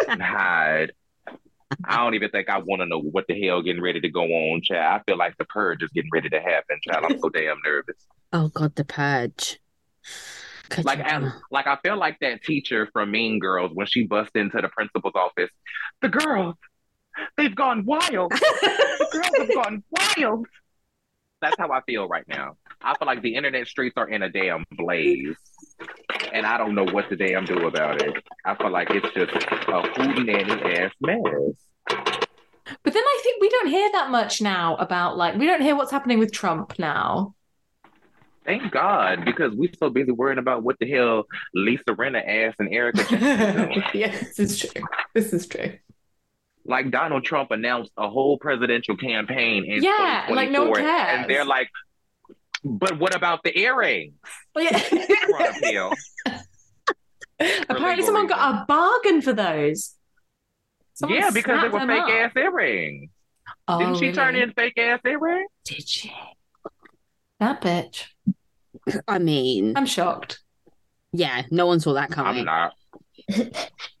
and 0.09 0.21
hide. 0.21 0.91
I 1.85 1.97
don't 1.97 2.15
even 2.15 2.29
think 2.29 2.49
I 2.49 2.59
want 2.59 2.81
to 2.81 2.85
know 2.85 2.99
what 2.99 3.25
the 3.27 3.41
hell 3.41 3.61
getting 3.61 3.81
ready 3.81 4.01
to 4.01 4.09
go 4.09 4.23
on, 4.23 4.61
Chad. 4.61 4.77
I 4.77 5.01
feel 5.05 5.17
like 5.17 5.37
the 5.37 5.45
purge 5.45 5.83
is 5.83 5.89
getting 5.91 6.09
ready 6.13 6.29
to 6.29 6.39
happen, 6.39 6.79
Chad. 6.83 7.03
I'm 7.03 7.19
so 7.19 7.29
damn 7.29 7.57
nervous. 7.63 8.07
Oh 8.33 8.49
God, 8.49 8.75
the 8.75 8.85
purge. 8.85 9.59
Could 10.69 10.85
Like, 10.85 11.01
I, 11.01 11.31
like 11.51 11.67
I 11.67 11.77
feel 11.83 11.97
like 11.97 12.17
that 12.21 12.43
teacher 12.43 12.87
from 12.93 13.11
Mean 13.11 13.39
Girls 13.39 13.71
when 13.73 13.87
she 13.87 14.05
bust 14.05 14.31
into 14.35 14.61
the 14.61 14.69
principal's 14.69 15.15
office. 15.15 15.49
The 16.01 16.09
girls, 16.09 16.55
they've 17.37 17.55
gone 17.55 17.85
wild. 17.85 18.31
The 18.31 19.07
girls 19.11 19.37
have 19.37 19.53
gone 19.53 19.83
wild. 19.91 20.47
That's 21.41 21.55
how 21.57 21.71
I 21.71 21.81
feel 21.81 22.07
right 22.07 22.27
now. 22.27 22.55
I 22.81 22.95
feel 22.97 23.07
like 23.07 23.21
the 23.21 23.35
internet 23.35 23.67
streets 23.67 23.95
are 23.97 24.07
in 24.07 24.21
a 24.21 24.29
damn 24.29 24.63
blaze, 24.71 25.35
and 26.31 26.45
I 26.45 26.57
don't 26.57 26.75
know 26.75 26.85
what 26.85 27.09
to 27.09 27.15
damn 27.15 27.45
do 27.45 27.65
about 27.67 28.01
it. 28.01 28.23
I 28.45 28.55
feel 28.55 28.69
like 28.69 28.89
it's 28.91 29.11
just 29.13 29.31
a 29.33 29.81
hootenanny 29.81 30.77
ass 30.79 30.91
mess. 31.01 31.21
But 32.83 32.93
then 32.93 33.03
I 33.03 33.19
think 33.23 33.41
we 33.41 33.49
don't 33.49 33.67
hear 33.67 33.89
that 33.91 34.11
much 34.11 34.41
now 34.41 34.75
about 34.75 35.17
like 35.17 35.35
we 35.35 35.45
don't 35.45 35.61
hear 35.61 35.75
what's 35.75 35.91
happening 35.91 36.19
with 36.19 36.31
Trump 36.31 36.77
now. 36.79 37.33
Thank 38.45 38.71
God, 38.71 39.23
because 39.25 39.53
we're 39.53 39.73
so 39.77 39.89
busy 39.91 40.11
worrying 40.11 40.39
about 40.39 40.63
what 40.63 40.77
the 40.79 40.89
hell 40.89 41.25
Lisa 41.53 41.83
Rinna 41.89 42.27
ass 42.27 42.55
and 42.57 42.73
Erika 42.73 43.03
Jackson 43.03 43.23
are 43.23 43.65
doing. 43.67 43.83
yes, 43.93 44.35
this 44.35 44.39
is 44.39 44.59
true. 44.59 44.83
This 45.13 45.33
is 45.33 45.45
true. 45.47 45.73
Like 46.65 46.91
Donald 46.91 47.25
Trump 47.25 47.51
announced 47.51 47.91
a 47.97 48.09
whole 48.09 48.37
presidential 48.37 48.95
campaign 48.95 49.65
in 49.65 49.83
Yeah, 49.83 50.27
like, 50.29 50.51
no 50.51 50.65
one 50.69 50.75
2024, 50.75 50.75
cares. 50.77 51.19
and 51.21 51.29
they're 51.29 51.45
like, 51.45 51.69
"But 52.63 52.99
what 52.99 53.15
about 53.15 53.43
the 53.43 53.57
earrings?" 53.59 54.13
Well, 54.53 54.65
yeah. 54.65 54.79
Trump 54.79 55.57
appeal. 55.57 55.93
Apparently, 57.39 57.89
legal 57.89 58.05
someone 58.05 58.27
got 58.27 58.53
a 58.55 58.65
bargain 58.67 59.21
for 59.21 59.33
those. 59.33 59.95
Someone 60.93 61.17
yeah, 61.19 61.31
because 61.31 61.61
they 61.63 61.69
snapped 61.69 61.73
were 61.73 61.79
fake 61.95 62.03
up. 62.03 62.09
ass 62.09 62.31
earrings. 62.35 63.09
Oh, 63.67 63.79
Didn't 63.79 63.95
she 63.97 64.11
turn 64.11 64.35
in 64.35 64.51
fake 64.53 64.77
ass 64.77 64.99
earrings? 65.05 65.49
Did 65.65 65.87
she? 65.89 66.13
That 67.39 67.61
bitch. 67.61 68.05
I 69.07 69.17
mean, 69.17 69.73
I'm 69.75 69.87
shocked. 69.87 70.39
yeah, 71.11 71.43
no 71.49 71.65
one 71.65 71.79
saw 71.79 71.93
that 71.93 72.09
I'm 72.09 72.13
coming. 72.13 72.45
not. 72.45 72.73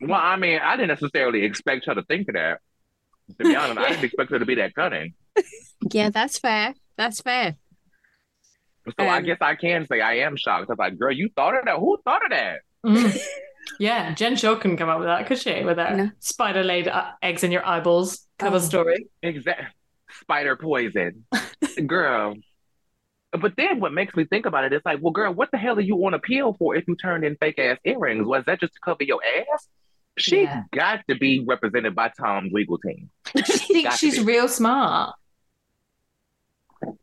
Well, 0.01 0.19
I 0.19 0.35
mean, 0.35 0.59
I 0.63 0.75
didn't 0.77 0.89
necessarily 0.99 1.43
expect 1.43 1.85
her 1.85 1.95
to 1.95 2.03
think 2.03 2.27
of 2.29 2.35
that. 2.35 2.59
To 3.37 3.43
be 3.45 3.55
honest, 3.55 3.77
I 3.79 3.89
didn't 3.89 4.03
expect 4.05 4.31
her 4.31 4.39
to 4.39 4.45
be 4.45 4.55
that 4.55 4.73
cutting. 4.75 5.13
Yeah, 5.91 6.09
that's 6.09 6.37
fair. 6.39 6.73
That's 6.97 7.21
fair. 7.21 7.55
So 8.99 9.05
I 9.05 9.17
Um, 9.17 9.23
guess 9.23 9.37
I 9.41 9.55
can 9.55 9.85
say 9.87 10.01
I 10.01 10.15
am 10.19 10.35
shocked. 10.35 10.65
I 10.69 10.71
was 10.73 10.79
like, 10.79 10.97
girl, 10.97 11.11
you 11.11 11.29
thought 11.35 11.57
of 11.57 11.65
that? 11.65 11.77
Who 11.77 11.97
thought 12.03 12.23
of 12.25 12.31
that? 12.31 12.59
Mm. 12.85 13.19
yeah, 13.79 14.13
Jen 14.15 14.35
Shah 14.35 14.55
couldn't 14.55 14.77
come 14.77 14.89
up 14.89 14.99
with 14.99 15.07
that, 15.07 15.27
could 15.27 15.37
she? 15.37 15.63
With 15.63 15.77
that 15.77 15.95
No. 15.95 16.09
spider 16.19 16.63
laid 16.63 16.87
uh, 16.87 17.11
eggs 17.21 17.43
in 17.43 17.51
your 17.51 17.65
eyeballs 17.65 18.27
cover 18.39 18.55
Oh. 18.57 18.59
story. 18.59 19.05
Exact 19.21 19.75
spider 20.21 20.55
poison. 20.55 21.25
girl. 21.87 22.35
But 23.39 23.53
then 23.55 23.79
what 23.79 23.93
makes 23.93 24.13
me 24.15 24.25
think 24.25 24.45
about 24.45 24.65
it 24.65 24.73
is 24.73 24.81
like, 24.83 24.99
well, 25.01 25.11
girl, 25.13 25.33
what 25.33 25.49
the 25.51 25.57
hell 25.57 25.77
are 25.77 25.81
you 25.81 25.95
on 26.05 26.13
appeal 26.13 26.53
for 26.59 26.75
if 26.75 26.83
you 26.87 26.95
turned 26.95 27.23
in 27.23 27.37
fake 27.37 27.59
ass 27.59 27.77
earrings? 27.85 28.27
Was 28.27 28.43
that 28.45 28.59
just 28.59 28.73
to 28.73 28.79
cover 28.83 29.03
your 29.03 29.21
ass? 29.23 29.67
She 30.17 30.43
Yeah. 30.43 30.63
got 30.73 30.99
to 31.09 31.15
be 31.15 31.43
represented 31.47 31.95
by 31.95 32.11
Tom's 32.19 32.51
legal 32.51 32.77
team. 32.77 33.09
She 33.45 33.57
thinks 33.73 33.97
she's 33.97 34.19
real 34.21 34.49
smart. 34.49 35.15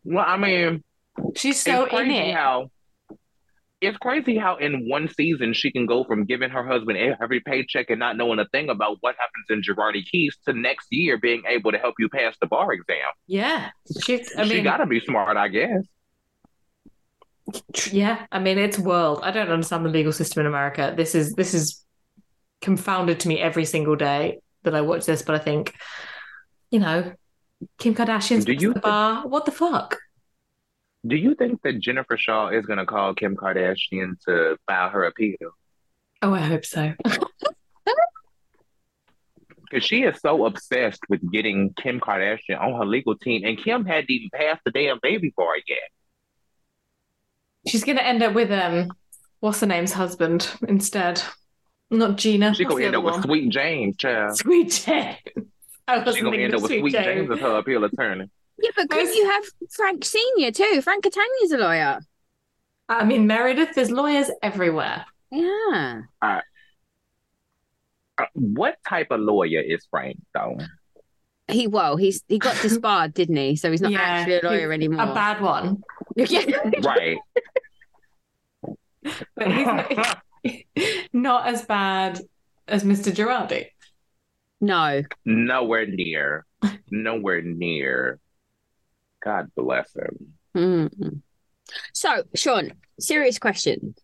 Well, 0.04 0.24
I 0.26 0.36
mean, 0.36 0.84
She's 1.34 1.60
so 1.60 1.84
in 1.86 2.10
it. 2.10 2.34
how 2.34 2.70
it's 3.80 3.96
crazy 3.98 4.36
how 4.36 4.56
in 4.56 4.88
one 4.88 5.08
season 5.08 5.52
she 5.52 5.70
can 5.70 5.86
go 5.86 6.02
from 6.04 6.24
giving 6.26 6.50
her 6.50 6.66
husband 6.66 6.98
every 7.20 7.40
paycheck 7.40 7.90
and 7.90 7.98
not 8.00 8.16
knowing 8.16 8.38
a 8.40 8.46
thing 8.48 8.68
about 8.70 8.98
what 9.00 9.14
happens 9.18 9.46
in 9.50 9.62
Girardi 9.62 10.02
Keese 10.12 10.36
to 10.46 10.52
next 10.52 10.88
year 10.90 11.16
being 11.16 11.42
able 11.48 11.70
to 11.72 11.78
help 11.78 11.94
you 11.98 12.08
pass 12.08 12.36
the 12.40 12.46
bar 12.46 12.72
exam. 12.72 12.98
Yeah, 13.28 13.70
she. 14.02 14.20
I 14.36 14.44
she 14.46 14.54
mean, 14.56 14.64
got 14.64 14.78
to 14.78 14.86
be 14.86 15.00
smart, 15.00 15.36
I 15.36 15.48
guess. 15.48 15.82
yeah. 17.92 18.26
I 18.30 18.38
mean, 18.38 18.58
it's 18.58 18.78
world. 18.78 19.20
I 19.22 19.30
don't 19.30 19.48
understand 19.48 19.84
the 19.84 19.90
legal 19.90 20.12
system 20.12 20.40
in 20.40 20.46
America. 20.46 20.94
This 20.96 21.14
is 21.14 21.34
this 21.34 21.54
is 21.54 21.84
confounded 22.60 23.20
to 23.20 23.28
me 23.28 23.38
every 23.38 23.64
single 23.64 23.96
day 23.96 24.40
that 24.64 24.74
I 24.74 24.80
watch 24.80 25.06
this. 25.06 25.22
But 25.22 25.36
I 25.36 25.38
think, 25.38 25.74
you 26.70 26.80
know, 26.80 27.12
Kim 27.78 27.94
Kardashian's 27.94 28.44
Do 28.44 28.52
you 28.52 28.74
the 28.74 28.80
bar. 28.80 29.26
What 29.26 29.44
the 29.44 29.52
fuck? 29.52 29.98
Do 31.06 31.16
you 31.16 31.34
think 31.34 31.62
that 31.62 31.78
Jennifer 31.80 32.16
Shah 32.16 32.48
is 32.48 32.66
going 32.66 32.78
to 32.78 32.86
call 32.86 33.14
Kim 33.14 33.36
Kardashian 33.36 34.20
to 34.26 34.56
file 34.66 34.90
her 34.90 35.04
appeal? 35.04 35.36
Oh, 36.22 36.34
I 36.34 36.40
hope 36.40 36.64
so. 36.64 36.94
Because 39.70 39.84
she 39.84 40.02
is 40.02 40.18
so 40.22 40.46
obsessed 40.46 41.02
with 41.10 41.20
getting 41.30 41.74
Kim 41.74 42.00
Kardashian 42.00 42.58
on 42.58 42.78
her 42.78 42.86
legal 42.86 43.14
team, 43.16 43.44
and 43.44 43.62
Kim 43.62 43.84
hadn't 43.84 44.10
even 44.10 44.30
passed 44.30 44.62
the 44.64 44.70
damn 44.70 44.98
baby 45.02 45.30
bar 45.36 45.56
yet. 45.66 45.90
She's 47.68 47.84
gonna 47.84 48.00
end 48.00 48.22
up 48.22 48.34
with 48.34 48.50
um, 48.50 48.90
what's 49.40 49.60
her 49.60 49.66
name's 49.66 49.92
husband 49.92 50.50
instead? 50.68 51.22
Not 51.90 52.16
Gina. 52.16 52.54
She 52.54 52.64
What's 52.64 52.74
gonna 52.74 52.86
end 52.86 52.96
up 52.96 53.04
other 53.04 53.16
with? 53.16 53.24
Sweet 53.24 53.48
James, 53.50 53.96
child. 53.96 54.36
Sweet 54.36 54.70
James. 54.84 55.16
I 55.88 56.04
gonna 56.04 56.36
end 56.36 56.54
up 56.54 56.62
with 56.62 56.70
Sweet 56.70 56.80
Sweet 56.80 56.92
James. 56.92 57.06
James 57.06 57.30
as 57.30 57.40
her 57.40 57.58
appeal 57.58 57.84
attorney. 57.84 58.30
Yeah, 58.60 58.70
but 58.76 58.90
couldn't 58.90 59.14
you 59.14 59.30
have 59.30 59.44
Frank 59.70 60.04
Senior 60.04 60.50
too? 60.50 60.82
Frank 60.82 61.04
Catania's 61.04 61.52
a 61.52 61.58
lawyer. 61.58 62.00
I 62.88 63.04
mean, 63.04 63.26
Meredith, 63.26 63.74
there's 63.74 63.90
lawyers 63.90 64.30
everywhere. 64.42 65.04
Yeah. 65.30 66.02
Uh, 66.22 66.40
what 68.34 68.76
type 68.86 69.08
of 69.10 69.20
lawyer 69.20 69.60
is 69.60 69.86
Frank 69.90 70.18
though? 70.34 70.58
He 71.50 71.66
well, 71.66 71.96
he's 71.96 72.22
he 72.28 72.38
got 72.38 72.60
disbarred, 72.60 73.14
didn't 73.14 73.36
he? 73.36 73.56
So 73.56 73.70
he's 73.70 73.80
not 73.80 73.92
Yeah, 73.92 74.00
actually 74.00 74.40
a 74.40 74.44
lawyer 74.44 74.72
anymore. 74.72 75.02
A 75.02 75.14
bad 75.14 75.40
one. 75.40 75.82
Yeah. 76.28 76.70
Right. 76.82 77.18
But 79.36 79.52
he's 79.52 79.66
not, 79.66 80.18
not 81.12 81.46
as 81.48 81.64
bad 81.64 82.20
as 82.66 82.82
Mr. 82.84 83.12
Girardi. 83.14 83.66
no. 84.60 85.02
Nowhere 85.24 85.86
near. 85.86 86.44
Nowhere 86.90 87.42
near. 87.42 88.18
God 89.22 89.50
bless 89.56 89.94
him. 89.94 90.34
Mm. 90.56 91.22
So, 91.92 92.24
Shawn, 92.34 92.72
serious 92.98 93.38
question. 93.38 93.94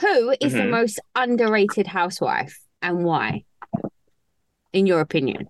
Who 0.00 0.34
is 0.40 0.52
the 0.54 0.60
Mhm. 0.60 0.70
most 0.70 0.98
underrated 1.14 1.86
housewife 1.86 2.58
and 2.82 3.04
why? 3.04 3.44
In 4.72 4.86
your 4.86 5.00
opinion? 5.00 5.48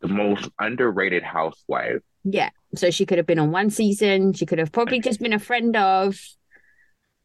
The 0.00 0.08
most 0.08 0.50
underrated 0.58 1.22
housewife. 1.22 2.02
Yeah. 2.24 2.50
So 2.76 2.90
she 2.90 3.06
could 3.06 3.18
have 3.18 3.26
been 3.26 3.38
on 3.38 3.50
one 3.50 3.70
season. 3.70 4.32
She 4.32 4.46
could 4.46 4.58
have 4.58 4.72
probably 4.72 5.00
just 5.00 5.20
been 5.20 5.32
a 5.32 5.38
friend 5.38 5.76
of, 5.76 6.18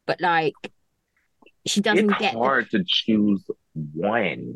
but 0.06 0.20
like 0.20 0.54
she 1.66 1.80
doesn't 1.80 2.10
it's 2.10 2.18
get. 2.18 2.32
the- 2.32 2.38
hard 2.38 2.70
to 2.70 2.84
choose 2.86 3.44
one. 3.74 4.54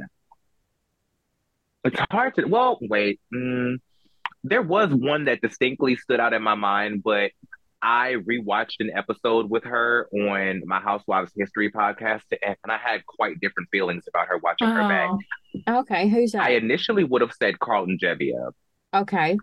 It's 1.85 2.01
hard 2.11 2.35
to. 2.37 2.47
Well, 2.47 2.79
wait. 2.81 3.21
Mm, 3.35 3.77
there 4.43 4.63
was 4.63 4.93
one 4.93 5.27
that 5.27 5.41
distinctly 5.41 5.97
stood 5.97 6.21
out 6.21 6.33
in 6.33 6.43
my 6.43 6.55
mind, 6.55 7.03
but 7.03 7.31
I 7.83 8.15
rewatched 8.15 8.77
an 8.81 8.91
episode 8.97 9.51
with 9.51 9.65
her 9.65 10.09
on 10.11 10.63
my 10.65 10.81
Housewives 10.81 11.33
History 11.37 11.71
podcast, 11.71 12.23
and 12.31 12.57
I 12.65 12.79
had 12.79 13.05
quite 13.05 13.39
different 13.41 13.69
feelings 13.71 14.05
about 14.09 14.29
her 14.29 14.39
watching 14.39 14.69
her 14.69 14.89
back. 14.89 15.11
Oh, 15.67 15.81
okay, 15.81 16.09
who's 16.09 16.33
that? 16.33 16.45
I 16.45 16.51
initially 16.53 17.05
would 17.05 17.21
have 17.21 17.33
said 17.35 17.59
Carlton 17.59 17.99
Gebbia, 18.03 18.53
okay, 18.95 19.37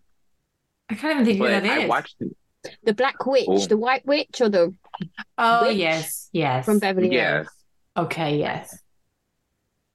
I 0.92 0.96
can't 0.96 1.14
even 1.22 1.26
think 1.26 1.38
who 1.38 1.44
but 1.46 1.64
that 1.64 1.66
I 1.66 1.84
is. 1.84 1.90
watched 1.90 2.16
it. 2.20 2.36
the 2.84 2.94
Black 2.94 3.26
Witch, 3.26 3.46
Oh. 3.48 3.66
the 3.66 3.78
White 3.78 4.06
Witch, 4.06 4.42
or 4.42 4.50
the 4.50 4.74
oh, 5.38 5.68
Witch 5.68 5.78
yes, 5.78 6.30
yes. 6.32 6.66
from 6.66 6.80
Beverly 6.80 7.10
Hills? 7.10 7.48
Yes, 7.48 7.48
Okay, 7.98 8.38
yes. 8.38 8.78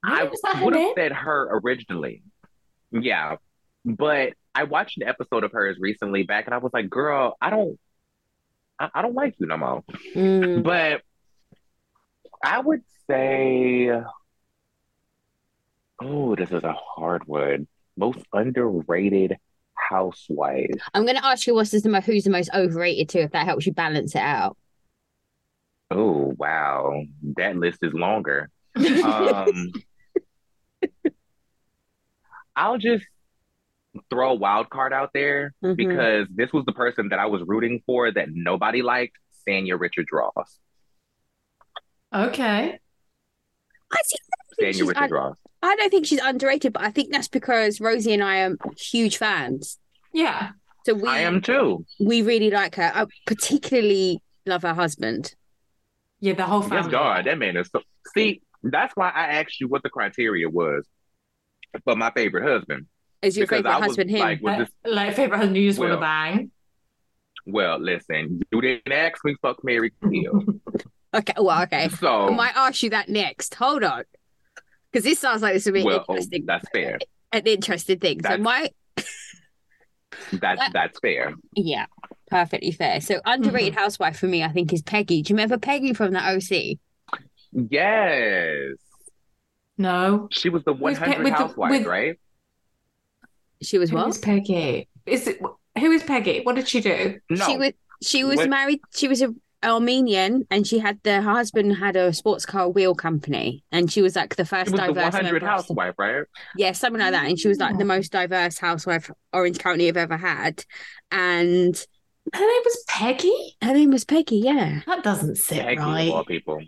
I 0.03 0.23
Was 0.25 0.39
that 0.43 0.63
would 0.63 0.75
have 0.75 0.93
said 0.95 1.11
her 1.11 1.59
originally. 1.63 2.23
Yeah. 2.91 3.37
But 3.85 4.33
I 4.53 4.63
watched 4.65 4.97
an 5.01 5.07
episode 5.07 5.43
of 5.43 5.51
hers 5.51 5.77
recently 5.79 6.23
back 6.23 6.45
and 6.45 6.53
I 6.53 6.57
was 6.59 6.71
like, 6.73 6.89
girl, 6.89 7.35
I 7.41 7.49
don't 7.49 7.79
I, 8.79 8.89
I 8.95 9.01
don't 9.01 9.15
like 9.15 9.35
you 9.39 9.47
no 9.47 9.57
more. 9.57 9.83
Mm, 10.15 10.63
But 10.63 11.01
I 12.43 12.59
would 12.59 12.81
say 13.09 13.91
oh, 16.01 16.35
this 16.35 16.51
is 16.51 16.63
a 16.63 16.73
hard 16.73 17.23
one. 17.27 17.67
Most 17.97 18.19
underrated 18.31 19.37
housewife. 19.89 20.69
I'm 20.93 21.03
going 21.05 21.17
to 21.17 21.25
ask 21.25 21.47
you 21.47 21.53
what's 21.55 21.71
the 21.71 21.89
mo- 21.89 22.01
who's 22.01 22.23
the 22.23 22.29
most 22.29 22.49
overrated 22.53 23.09
too, 23.09 23.19
if 23.19 23.31
that 23.31 23.45
helps 23.45 23.65
you 23.65 23.73
balance 23.73 24.15
it 24.15 24.19
out. 24.21 24.57
Oh 25.89 26.33
wow. 26.37 27.03
That 27.37 27.55
list 27.55 27.79
is 27.81 27.93
longer. 27.93 28.49
Um 28.75 29.71
I'll 32.55 32.77
just 32.77 33.05
throw 34.09 34.31
a 34.31 34.35
wild 34.35 34.69
card 34.69 34.93
out 34.93 35.11
there 35.13 35.53
Mhm. 35.63 35.75
because 35.77 36.27
this 36.33 36.51
was 36.51 36.65
the 36.65 36.71
person 36.73 37.09
that 37.09 37.19
I 37.19 37.27
was 37.27 37.41
rooting 37.45 37.81
for 37.85 38.11
that 38.11 38.29
nobody 38.31 38.81
liked, 38.81 39.15
Sanya 39.47 39.79
Richards-Ross. 39.79 40.59
Okay. 42.13 42.79
I 43.91 43.97
see. 44.05 44.17
Sanya 44.61 44.73
she's 44.73 44.81
Richards-Ross. 44.83 45.35
I 45.61 45.75
don't 45.75 45.89
think 45.89 46.05
she's 46.05 46.21
underrated, 46.21 46.73
but 46.73 46.83
I 46.83 46.91
think 46.91 47.11
that's 47.11 47.27
because 47.27 47.81
Rosie 47.81 48.13
and 48.13 48.23
I 48.23 48.41
are 48.43 48.55
huge 48.79 49.17
fans. 49.17 49.79
Yeah. 50.13 50.51
So 50.85 50.93
we 50.93 51.07
I 51.07 51.19
am 51.19 51.41
too. 51.41 51.85
we 51.99 52.21
really 52.21 52.49
like 52.49 52.75
her. 52.75 52.91
I 52.93 53.05
particularly 53.25 54.21
love 54.45 54.61
her 54.61 54.73
husband. 54.73 55.33
Yeah, 56.19 56.33
the 56.33 56.43
whole 56.43 56.61
family. 56.61 56.77
Yes, 56.77 56.87
God, 56.91 57.25
that 57.25 57.37
man 57.37 57.57
is 57.57 57.69
so. 57.71 57.81
See, 58.15 58.41
that's 58.63 58.95
why 58.95 59.09
I 59.09 59.39
asked 59.39 59.59
you 59.59 59.67
what 59.67 59.83
the 59.83 59.89
criteria 59.89 60.49
was 60.49 60.85
for 61.83 61.95
my 61.95 62.11
favorite 62.11 62.43
husband. 62.49 62.87
Is 63.21 63.35
your 63.35 63.45
Because 63.45 63.57
favorite 63.57 63.71
I 63.71 63.77
was 63.79 63.87
husband 63.87 64.09
him? 64.11 64.19
like, 64.19 64.41
was 64.41 64.49
Like, 64.51 64.59
this? 64.59 64.93
like 64.93 65.15
favorite 65.15 65.37
husband 65.37 65.57
you 65.57 65.69
just 65.69 65.79
want 65.79 65.89
to 65.89 65.95
Well, 65.95 66.01
bang. 66.01 66.51
Well, 67.45 67.79
listen, 67.79 68.41
you 68.51 68.61
didn't 68.61 68.91
ask 68.91 69.23
me, 69.25 69.35
fuck 69.41 69.63
Mary 69.63 69.91
Kill. 70.03 70.43
okay, 71.13 71.33
well, 71.37 71.63
okay. 71.63 71.89
So 71.89 72.27
I 72.27 72.35
might 72.35 72.55
ask 72.55 72.83
you 72.83 72.89
that 72.91 73.09
next. 73.09 73.55
Hold 73.55 73.83
on, 73.83 74.03
because 74.91 75.03
this 75.03 75.19
sounds 75.19 75.41
like 75.41 75.53
this 75.53 75.65
would 75.65 75.73
be 75.73 75.83
well, 75.83 76.03
interesting. 76.07 76.45
that's 76.45 76.67
fair. 76.69 76.97
An 77.31 77.43
interesting 77.45 77.99
thing. 77.99 78.21
So 78.21 78.29
That's- 78.29 78.39
my 78.43 78.69
That's 80.39 80.61
that's 80.73 80.99
fair. 80.99 81.33
yeah, 81.55 81.85
perfectly 82.29 82.71
fair. 82.71 83.01
So 83.01 83.19
underrated 83.25 83.73
Mm-hmm. 83.73 83.79
housewife 83.81 84.17
for 84.17 84.25
me, 84.27 84.43
I 84.43 84.49
think, 84.49 84.73
is 84.73 84.81
Peggy. 84.81 85.21
Do 85.21 85.31
you 85.31 85.35
remember 85.35 85.57
Peggy 85.57 85.93
from 85.93 86.11
the 86.13 86.19
OC? 86.19 86.77
Yes, 87.51 88.75
No. 89.77 90.27
she 90.31 90.49
was 90.49 90.63
the 90.63 90.73
Who's 90.73 90.97
Pe- 90.97 91.05
100 91.07 91.25
the- 91.25 91.33
housewife, 91.33 91.71
with- 91.71 91.85
right? 91.85 92.19
She 93.61 93.77
was 93.77 93.89
Who 93.89 93.95
what? 93.97 94.09
is 94.09 94.17
Peggy? 94.19 94.87
Is 95.05 95.27
it 95.27 95.39
who 95.79 95.91
is 95.91 96.03
Peggy? 96.03 96.41
What 96.43 96.55
did 96.55 96.67
she 96.67 96.79
do? 96.81 97.19
No, 97.29 97.45
She 97.45 97.57
was 97.57 97.71
she 98.03 98.23
was 98.23 98.37
What- 98.37 98.49
married. 98.49 98.79
She 98.95 99.07
was 99.07 99.21
a 99.21 99.33
Armenian, 99.67 100.47
and 100.49 100.65
she 100.65 100.79
had 100.79 100.99
the 101.03 101.21
her 101.21 101.31
husband 101.33 101.75
had 101.77 101.95
a 101.95 102.13
sports 102.13 102.45
car 102.45 102.69
wheel 102.69 102.95
company, 102.95 103.63
and 103.71 103.91
she 103.91 104.01
was 104.01 104.15
like 104.15 104.35
the 104.35 104.45
first 104.45 104.67
she 104.69 104.71
was 104.73 104.81
the 104.81 104.87
diverse 104.87 105.13
100 105.13 105.23
member 105.23 105.37
of- 105.45 105.51
housewife, 105.51 105.93
right? 105.97 106.23
Yeah, 106.55 106.71
something 106.71 107.01
like 107.01 107.11
that. 107.11 107.25
And 107.27 107.39
she 107.39 107.47
was 107.47 107.59
like 107.59 107.77
the 107.77 107.85
most 107.85 108.11
diverse 108.11 108.57
housewife 108.57 109.11
Orange 109.33 109.59
County 109.59 109.85
have 109.87 109.97
ever 109.97 110.17
had. 110.17 110.63
And 111.11 111.75
Her 112.33 112.39
name 112.41 112.61
was 112.65 112.83
Peggy? 112.87 113.55
her 113.63 113.73
name 113.73 113.91
was 113.91 114.03
Peggy, 114.05 114.37
yeah. 114.37 114.81
That 114.87 115.03
doesn't 115.03 115.37
sit 115.37 115.61
Peggy 115.61 115.77
right. 115.79 116.11
all 116.11 116.25
people. 116.25 116.59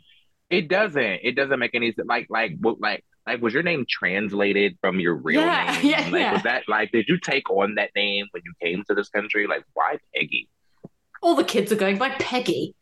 It 0.50 0.68
doesn't. 0.68 1.20
It 1.24 1.36
doesn't 1.36 1.60
make 1.60 1.76
any 1.76 1.92
sense. 1.92 2.08
Like, 2.08 2.28
like, 2.30 2.54
like, 2.80 3.04
like, 3.28 3.42
was 3.42 3.54
your 3.54 3.62
name 3.62 3.86
translated 3.88 4.78
from 4.82 5.00
your 5.00 5.14
real 5.16 5.42
Yeah, 5.42 5.78
name? 5.82 5.92
yeah, 5.92 6.00
like, 6.10 6.14
yeah. 6.22 6.34
was 6.34 6.44
that 6.44 6.64
like? 6.68 6.92
Did 6.92 7.06
you 7.08 7.20
take 7.20 7.50
on 7.52 7.76
that 7.76 7.92
name 7.96 8.26
when 8.32 8.42
you 8.46 8.54
came 8.62 8.84
to 8.88 8.96
this 8.96 9.10
country? 9.10 9.46
Like, 9.46 9.64
why 9.74 9.98
Peggy? 10.16 10.50
All 11.22 11.36
the 11.36 11.44
kids 11.44 11.72
are 11.72 11.76
going 11.76 11.98
by 12.00 12.10
Peggy. 12.12 12.74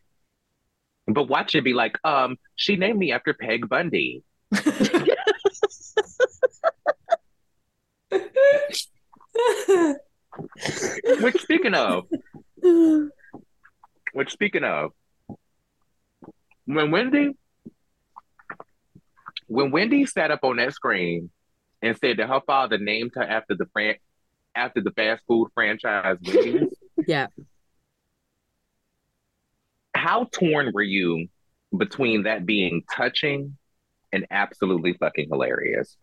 But 1.08 1.24
watch 1.24 1.54
it 1.54 1.64
be 1.64 1.72
like, 1.72 1.98
um, 2.04 2.36
she 2.54 2.76
named 2.76 2.98
me 2.98 3.12
after 3.12 3.32
Peg 3.32 3.68
Bundy. 3.68 4.22
Which 11.20 11.40
speaking 11.42 11.74
of, 11.74 12.04
which 14.12 14.30
speaking 14.30 14.64
of, 14.64 14.92
when 16.64 16.90
Wendy, 16.90 17.36
when 19.46 19.70
Wendy 19.70 20.06
sat 20.06 20.30
up 20.30 20.40
on 20.42 20.56
that 20.56 20.74
screen 20.74 21.30
and 21.82 21.96
said 21.96 22.18
that 22.18 22.28
her 22.28 22.40
father 22.46 22.78
named 22.78 23.12
her 23.14 23.22
after 23.22 23.54
the 23.54 23.66
fran- 23.72 23.96
after 24.54 24.80
the 24.80 24.90
fast 24.90 25.22
food 25.26 25.48
franchise 25.54 26.18
Wendy's, 26.22 26.68
yeah. 27.06 27.26
How 30.08 30.24
torn 30.32 30.72
were 30.72 30.82
you 30.82 31.26
between 31.76 32.22
that 32.22 32.46
being 32.46 32.82
touching 32.90 33.56
and 34.12 34.26
absolutely 34.30 34.94
fucking 34.94 35.28
hilarious? 35.30 35.96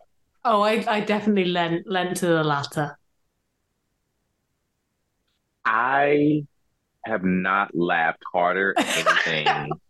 oh, 0.44 0.62
I, 0.62 0.84
I 0.88 1.00
definitely 1.00 1.46
lent 1.46 1.86
lent 1.86 2.16
to 2.18 2.26
the 2.26 2.44
latter. 2.44 2.98
I 5.64 6.46
have 7.04 7.24
not 7.24 7.74
laughed 7.74 8.22
harder 8.32 8.74
at 8.78 8.86
anything 8.96 9.80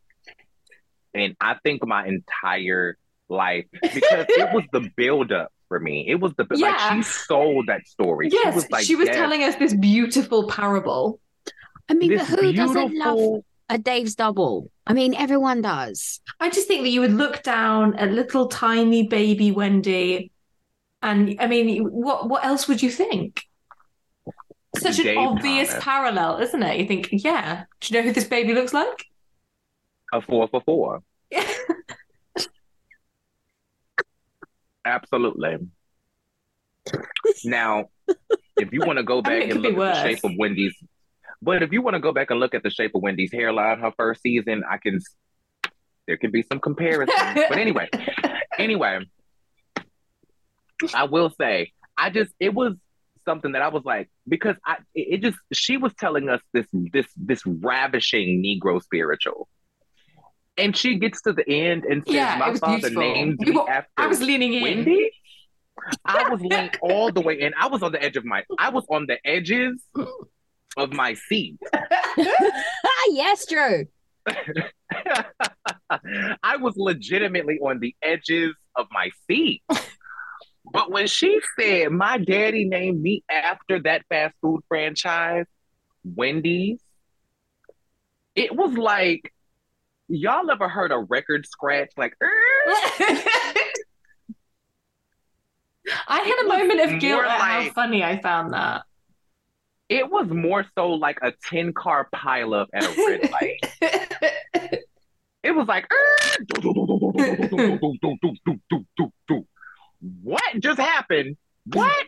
and 1.14 1.36
I 1.40 1.56
think 1.62 1.86
my 1.86 2.06
entire 2.06 2.96
life 3.28 3.66
because 3.94 4.26
it 4.36 4.50
was 4.50 4.64
the 4.72 4.90
build 4.96 5.32
up 5.32 5.52
for 5.68 5.80
me. 5.80 6.06
It 6.08 6.20
was 6.20 6.32
the 6.36 6.46
Yeah. 6.54 6.68
like 6.68 6.78
she 6.78 7.02
sold 7.02 7.66
that 7.68 7.86
story. 7.86 8.28
Yes, 8.30 8.42
she 8.42 8.50
was 8.56 8.70
like, 8.70 8.84
she 8.84 8.96
was 8.96 9.06
yes, 9.06 9.16
telling 9.16 9.42
us 9.42 9.56
this 9.56 9.74
beautiful 9.74 10.48
parable. 10.48 11.20
I 11.88 11.94
mean, 11.94 12.18
who 12.18 12.52
doesn't 12.52 12.94
love 12.94 12.94
beautiful. 12.94 13.44
A 13.68 13.78
Dave's 13.78 14.14
double? 14.14 14.70
I 14.86 14.92
mean, 14.92 15.14
everyone 15.14 15.62
does. 15.62 16.20
I 16.40 16.50
just 16.50 16.68
think 16.68 16.82
that 16.82 16.90
you 16.90 17.00
would 17.00 17.12
look 17.12 17.42
down 17.42 17.96
at 17.96 18.12
little 18.12 18.48
tiny 18.48 19.06
baby 19.06 19.50
Wendy, 19.50 20.30
and 21.02 21.36
I 21.40 21.46
mean, 21.46 21.84
what 21.84 22.28
what 22.28 22.44
else 22.44 22.68
would 22.68 22.82
you 22.82 22.90
think? 22.90 23.42
Such 24.76 24.98
an 24.98 25.16
obvious 25.16 25.70
Thomas. 25.70 25.84
parallel, 25.84 26.38
isn't 26.38 26.62
it? 26.62 26.78
You 26.78 26.86
think, 26.86 27.08
yeah. 27.12 27.64
Do 27.80 27.94
you 27.94 28.00
know 28.00 28.06
who 28.06 28.12
this 28.12 28.24
baby 28.24 28.52
looks 28.52 28.74
like? 28.74 29.06
a 30.12 30.20
four 30.20 30.48
for 30.48 30.60
four. 30.62 31.02
Yeah. 31.30 31.46
Absolutely. 34.84 35.56
Now, 37.44 37.86
if 38.56 38.72
you 38.72 38.80
want 38.80 38.98
to 38.98 39.02
go 39.02 39.20
I 39.24 39.30
mean, 39.30 39.40
back 39.40 39.50
and 39.50 39.62
look 39.62 39.72
at 39.74 39.78
the 39.94 40.02
shape 40.02 40.24
of 40.24 40.32
Wendy's, 40.38 40.74
but 41.42 41.62
if 41.62 41.72
you 41.72 41.82
want 41.82 41.94
to 41.94 42.00
go 42.00 42.12
back 42.12 42.30
and 42.30 42.40
look 42.40 42.54
at 42.54 42.62
the 42.62 42.70
shape 42.70 42.94
of 42.94 43.02
Wendy's 43.02 43.32
hairline 43.32 43.80
her 43.80 43.92
first 43.96 44.22
season, 44.22 44.62
I 44.68 44.78
can. 44.78 45.00
There 46.06 46.16
can 46.16 46.30
be 46.30 46.42
some 46.42 46.60
comparison. 46.60 47.14
but 47.34 47.58
anyway, 47.58 47.88
anyway, 48.58 49.00
I 50.94 51.04
will 51.04 51.30
say, 51.30 51.72
I 51.96 52.10
just 52.10 52.32
it 52.38 52.54
was 52.54 52.74
something 53.24 53.52
that 53.52 53.62
I 53.62 53.68
was 53.68 53.84
like 53.84 54.08
because 54.28 54.54
I 54.64 54.76
it, 54.94 55.14
it 55.14 55.22
just 55.22 55.38
she 55.52 55.76
was 55.76 55.92
telling 55.94 56.28
us 56.28 56.40
this 56.52 56.66
this 56.72 57.06
this 57.16 57.42
ravishing 57.44 58.42
Negro 58.42 58.82
spiritual. 58.82 59.48
And 60.58 60.74
she 60.74 60.98
gets 60.98 61.20
to 61.22 61.34
the 61.34 61.46
end 61.46 61.84
and 61.84 62.02
says, 62.06 62.14
Yeah, 62.14 62.36
"My 62.38 62.54
father 62.54 62.88
beautiful. 62.88 63.02
named 63.02 63.40
me 63.40 63.50
were- 63.50 63.68
after 63.68 63.90
I 63.98 64.06
was 64.06 64.22
leaning 64.22 64.54
in. 64.54 64.62
Wendy." 64.62 65.10
I 66.04 66.30
was 66.30 66.40
leaning 66.40 66.70
all 66.80 67.12
the 67.12 67.20
way 67.20 67.38
in. 67.40 67.52
I 67.60 67.66
was 67.66 67.82
on 67.82 67.92
the 67.92 68.02
edge 68.02 68.16
of 68.16 68.24
my. 68.24 68.44
I 68.58 68.70
was 68.70 68.84
on 68.88 69.06
the 69.06 69.18
edges 69.26 69.82
of 70.76 70.92
my 70.92 71.14
seat. 71.14 71.58
yes, 73.10 73.46
Drew. 73.46 73.86
I 76.42 76.56
was 76.56 76.74
legitimately 76.76 77.58
on 77.58 77.80
the 77.80 77.94
edges 78.02 78.54
of 78.74 78.86
my 78.90 79.10
seat. 79.26 79.62
But 80.72 80.90
when 80.90 81.06
she 81.06 81.40
said 81.58 81.92
my 81.92 82.18
daddy 82.18 82.64
named 82.64 83.00
me 83.00 83.22
after 83.30 83.80
that 83.82 84.02
fast 84.08 84.34
food 84.42 84.62
franchise, 84.68 85.46
Wendy's, 86.04 86.80
it 88.34 88.54
was 88.54 88.76
like 88.76 89.32
y'all 90.08 90.50
ever 90.50 90.68
heard 90.68 90.92
a 90.92 90.98
record 90.98 91.46
scratch 91.46 91.90
like? 91.96 92.14
I 96.08 96.18
had 96.18 96.44
a 96.44 96.48
moment 96.48 96.80
of 96.80 96.90
more 96.90 96.98
guilt 96.98 97.24
at 97.24 97.40
how 97.40 97.70
funny 97.70 98.02
I 98.02 98.20
found 98.20 98.52
that. 98.52 98.82
It 99.88 100.10
was 100.10 100.28
more 100.28 100.64
so 100.76 100.90
like 100.90 101.18
a 101.22 101.32
10 101.44 101.72
car 101.72 102.08
pileup 102.14 102.66
at 102.74 102.84
a 102.84 103.06
red 103.06 103.30
light. 103.30 104.82
It 105.42 105.54
was 105.54 105.68
like 105.68 105.86
what 110.22 110.42
just 110.58 110.80
happened? 110.80 111.36
What? 111.66 112.06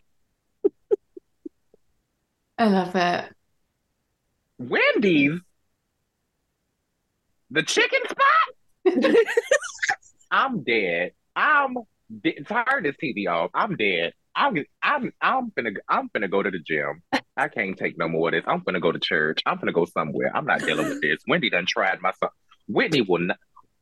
I 2.58 2.66
love 2.66 2.96
it. 2.96 3.32
Wendy's? 4.58 5.40
The 7.50 7.62
chicken 7.62 8.00
spot? 8.08 9.16
I'm 10.30 10.64
dead. 10.64 11.12
I'm 11.34 11.76
de- 12.22 12.42
turn 12.42 12.82
this 12.82 12.96
TV 13.02 13.28
off. 13.28 13.50
I'm 13.54 13.76
dead. 13.76 14.12
I'm 14.38 14.64
I'm 14.80 15.12
I'm 15.20 15.52
gonna 15.56 15.70
I'm 15.88 16.08
gonna 16.14 16.28
go 16.28 16.42
to 16.44 16.50
the 16.50 16.60
gym. 16.60 17.02
I 17.36 17.48
can't 17.48 17.76
take 17.76 17.98
no 17.98 18.08
more 18.08 18.28
of 18.28 18.32
this. 18.32 18.44
I'm 18.46 18.60
gonna 18.60 18.78
go 18.78 18.92
to 18.92 18.98
church. 19.00 19.42
I'm 19.44 19.58
gonna 19.58 19.72
go 19.72 19.84
somewhere. 19.84 20.30
I'm 20.32 20.44
not 20.46 20.60
dealing 20.60 20.88
with 20.88 21.02
this. 21.02 21.18
Wendy 21.26 21.50
done 21.50 21.66
tried 21.66 22.00
my 22.00 22.12
soul. 22.20 22.30
Whitney 22.68 23.00
will 23.00 23.18
not. 23.18 23.38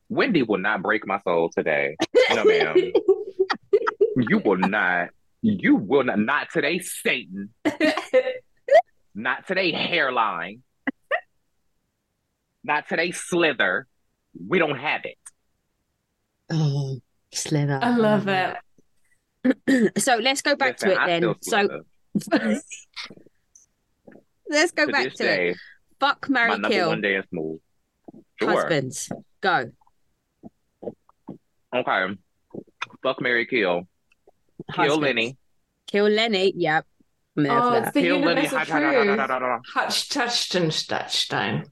Wendy 0.09 0.43
will 0.43 0.59
not 0.59 0.83
break 0.83 1.07
my 1.07 1.21
soul 1.21 1.51
today. 1.55 1.97
No, 2.31 2.45
ma'am. 2.45 2.75
you 4.17 4.39
will 4.39 4.57
not. 4.57 5.11
You 5.43 5.77
will 5.77 6.05
not. 6.05 6.19
Not 6.19 6.49
today, 6.51 6.79
Satan. 6.79 7.51
Not 9.15 9.47
today, 9.47 9.73
hairline. 9.73 10.63
Not 12.65 12.89
today, 12.89 13.11
slither. 13.13 13.87
We 14.49 14.59
don't 14.59 14.79
have 14.79 15.03
it. 15.05 15.19
Oh, 16.51 17.01
slither. 17.33 17.79
I 17.83 17.97
love 17.97 18.29
it 18.29 18.57
so 19.99 20.17
let's 20.17 20.43
go 20.43 20.57
back 20.57 20.81
Listen, 20.81 20.97
to 20.97 21.03
it 21.03 21.07
then. 21.07 21.35
So 21.43 21.83
let's 24.49 24.73
go 24.73 24.87
to 24.87 24.93
back 24.93 25.13
to 25.13 25.17
day, 25.17 25.51
it. 25.51 25.57
Fuck 26.01 26.29
Mary 26.29 26.61
Kill. 26.69 26.89
One 26.89 27.01
day 27.01 27.17
is 27.17 27.25
small. 27.31 27.61
Sure. 28.39 28.53
Husbands, 28.53 29.11
go. 29.41 29.71
Okay. 31.75 32.07
Fuck 33.03 33.21
Mary 33.21 33.47
Kill. 33.47 33.89
Husbands. 34.71 34.95
Kill 34.95 34.99
Lenny. 35.01 35.37
Kill 35.87 36.09
Lenny. 36.09 36.53
Yep. 36.57 36.87
Oh, 37.39 37.73
it's 37.75 37.93
the 37.93 38.01
Kill 38.01 38.19
universal 38.21 38.59
Lenny. 38.59 39.17
truth. 39.17 39.61
Hutch, 39.75 40.09
touched, 40.09 40.53
touchstone. 40.89 41.65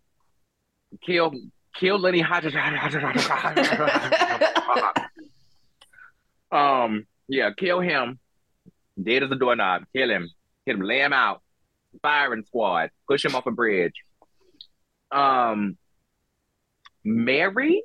Kill, 1.05 1.33
kill 1.75 1.99
Lenny. 1.99 2.23
um, 6.53 7.07
yeah, 7.29 7.51
kill 7.57 7.81
him. 7.81 8.19
Dead 9.03 9.23
as 9.23 9.31
a 9.31 9.37
doorknob. 9.37 9.85
Kill 9.95 10.11
him. 10.11 10.31
Hit 10.65 10.77
him. 10.77 10.83
Lay 10.83 11.01
him 11.01 11.13
out. 11.13 11.43
Firing 12.03 12.45
squad. 12.45 12.91
Push 13.09 13.25
him 13.25 13.35
off 13.35 13.47
a 13.47 13.51
bridge. 13.51 13.95
Um, 15.11 15.77
Mary. 17.05 17.83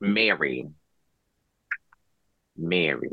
Mary. 0.00 0.68
Mary. 2.56 3.10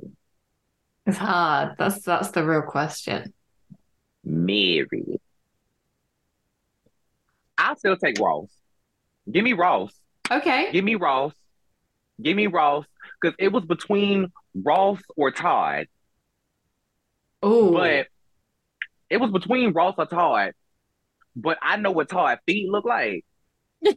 It's 1.06 1.18
hard. 1.18 1.76
That's 1.78 2.02
that's 2.02 2.32
the 2.32 2.44
real 2.44 2.62
question. 2.64 3.34
Mary. 4.24 5.22
I'll 7.58 7.78
still 7.78 7.98
take 7.98 8.20
Ross. 8.20 8.50
Give 9.30 9.44
me 9.44 9.54
Ross. 9.54 9.92
Okay. 10.30 10.72
Give 10.72 10.84
me 10.84 10.96
Ross. 10.96 11.34
Give 12.22 12.36
me 12.36 12.48
Ross. 12.48 12.86
Because 13.22 13.36
it 13.40 13.52
was 13.52 13.66
between 13.66 14.32
Ross 14.56 15.00
or 15.16 15.32
Todd. 15.32 15.88
Oh, 17.42 17.72
But 17.72 18.08
it 19.10 19.18
was 19.18 19.32
between 19.32 19.74
Ross 19.74 19.96
or 19.98 20.06
Todd. 20.06 20.54
But 21.36 21.58
I 21.62 21.78
know 21.78 21.92
what 21.92 22.10
Todd 22.10 22.40
feet 22.46 22.70
look 22.70 22.86
like. 22.86 23.24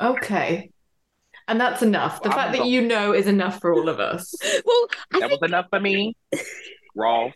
okay. 0.00 0.70
And 1.46 1.60
that's 1.60 1.82
enough. 1.82 2.20
The 2.22 2.28
I'm 2.28 2.34
fact 2.34 2.52
that 2.52 2.58
go- 2.58 2.64
you 2.64 2.82
know 2.82 3.12
is 3.14 3.26
enough 3.26 3.60
for 3.60 3.72
all 3.72 3.88
of 3.88 4.00
us. 4.00 4.34
Well, 4.64 4.86
I 5.14 5.20
That 5.20 5.28
think 5.30 5.40
was 5.40 5.48
enough 5.48 5.66
for 5.70 5.80
me. 5.80 6.16
Ross. 6.94 7.32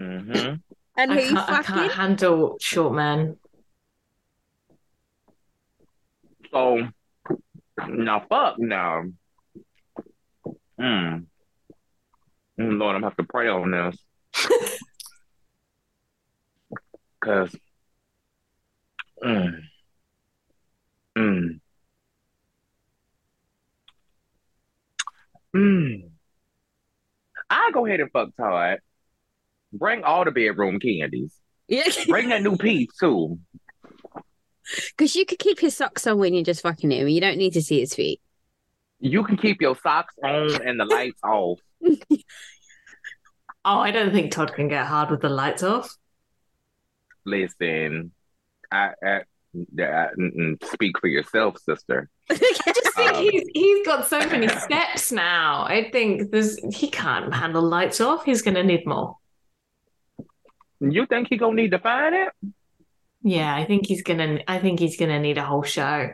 Mm-hmm. 0.00 0.54
and 0.98 1.12
I 1.12 1.22
can't, 1.22 1.38
I 1.50 1.62
can't 1.62 1.92
handle 1.92 2.56
short 2.60 2.94
men. 2.94 3.36
So 6.52 6.88
now 7.88 8.24
fuck 8.28 8.58
no. 8.58 9.12
Hmm. 10.78 11.18
Mm, 12.58 12.78
Lord, 12.78 12.94
I'm 12.96 13.02
gonna 13.02 13.06
have 13.06 13.16
to 13.16 13.24
pray 13.24 13.48
on 13.48 13.70
this. 13.70 13.96
Cause 17.20 17.54
mm, 19.22 19.60
mm, 21.18 21.60
mm. 25.54 26.10
I 27.50 27.70
go 27.72 27.86
ahead 27.86 28.00
and 28.00 28.10
fuck 28.12 28.30
Todd. 28.36 28.78
Bring 29.72 30.04
all 30.04 30.24
the 30.24 30.30
bedroom 30.30 30.78
candies. 30.78 31.34
Yeah, 31.68 31.88
Bring 32.08 32.28
that 32.30 32.42
new 32.42 32.56
piece 32.56 32.88
too. 32.98 33.38
Because 34.90 35.14
you 35.16 35.24
could 35.26 35.38
keep 35.38 35.60
his 35.60 35.76
socks 35.76 36.06
on 36.06 36.18
when 36.18 36.34
you're 36.34 36.44
just 36.44 36.62
fucking 36.62 36.90
him. 36.90 37.08
You 37.08 37.20
don't 37.20 37.38
need 37.38 37.52
to 37.54 37.62
see 37.62 37.80
his 37.80 37.94
feet. 37.94 38.20
You 38.98 39.24
can 39.24 39.36
keep 39.36 39.60
your 39.60 39.76
socks 39.76 40.14
on 40.22 40.62
and 40.62 40.80
the 40.80 40.84
lights 40.84 41.20
off. 41.22 41.60
Oh, 43.64 43.78
I 43.80 43.90
don't 43.90 44.12
think 44.12 44.30
Todd 44.32 44.54
can 44.54 44.68
get 44.68 44.86
hard 44.86 45.10
with 45.10 45.20
the 45.20 45.28
lights 45.28 45.62
off. 45.62 45.94
Listen, 47.24 48.12
I, 48.70 48.90
I, 49.04 49.20
I 49.80 50.08
speak 50.72 50.98
for 51.00 51.08
yourself, 51.08 51.58
sister. 51.58 52.08
I 52.30 52.36
just 52.36 52.94
think 52.96 53.12
Um, 53.12 53.22
he's 53.22 53.44
he's 53.52 53.86
got 53.86 54.06
so 54.06 54.20
many 54.20 54.48
steps 54.60 55.12
now. 55.12 55.64
I 55.64 55.90
think 55.90 56.30
there's 56.30 56.58
he 56.74 56.88
can't 56.88 57.34
handle 57.34 57.62
lights 57.62 58.00
off. 58.00 58.24
He's 58.24 58.42
gonna 58.42 58.62
need 58.62 58.86
more. 58.86 59.16
You 60.80 61.06
think 61.06 61.28
he 61.28 61.36
gonna 61.36 61.54
need 61.54 61.72
to 61.72 61.78
find 61.78 62.14
it? 62.14 62.32
Yeah, 63.28 63.52
I 63.54 63.64
think 63.64 63.86
he's 63.86 64.02
gonna 64.02 64.38
I 64.46 64.58
think 64.60 64.78
he's 64.78 64.96
gonna 64.96 65.18
need 65.18 65.36
a 65.36 65.44
whole 65.44 65.64
show. 65.64 66.10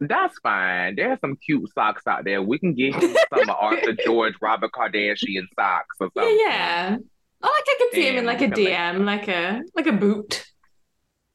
That's 0.00 0.38
fine. 0.44 0.94
There's 0.94 1.18
some 1.20 1.34
cute 1.44 1.68
socks 1.74 2.06
out 2.06 2.24
there. 2.24 2.40
We 2.40 2.60
can 2.60 2.72
get 2.74 2.94
him 2.94 3.16
some 3.34 3.50
of 3.50 3.56
Arthur 3.58 3.92
George, 4.04 4.34
Robert 4.40 4.70
Kardashian 4.70 5.42
socks 5.56 5.96
or 6.00 6.08
Yeah, 6.14 6.22
something. 6.22 6.38
yeah. 6.46 6.96
I 7.42 7.46
like 7.46 7.64
I 7.66 7.74
could 7.78 7.94
see 7.94 8.06
him 8.08 8.16
in 8.16 8.24
like 8.26 8.40
a 8.40 8.48
can 8.48 8.52
DM, 8.52 9.04
like 9.04 9.26
a 9.28 9.60
like 9.74 9.86
a 9.88 9.92
boot. 9.92 10.44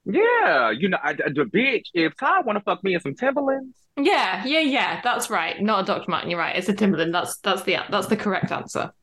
Yeah, 0.06 0.72
you 0.72 0.90
know, 0.90 0.98
I, 1.04 1.10
I- 1.12 1.14
the 1.14 1.46
bitch. 1.54 1.88
If 1.94 2.16
Todd 2.18 2.46
want 2.46 2.58
to 2.58 2.64
fuck 2.64 2.84
me 2.84 2.94
in 2.94 3.00
some 3.02 3.16
Timberlands, 3.16 3.78
Yeah, 3.98 4.46
yeah, 4.46 4.60
yeah. 4.60 5.02
That's 5.02 5.30
right. 5.30 5.62
Not 5.62 5.84
a 5.84 5.86
Dr. 5.86 6.10
Marten. 6.10 6.30
You're 6.30 6.40
right. 6.40 6.56
It's 6.56 6.70
a 6.70 6.74
Timberland. 6.74 7.14
That's 7.14 7.38
that's 7.40 7.64
the 7.64 7.78
that's 7.90 8.08
the 8.08 8.18
correct 8.18 8.52
answer. 8.52 8.94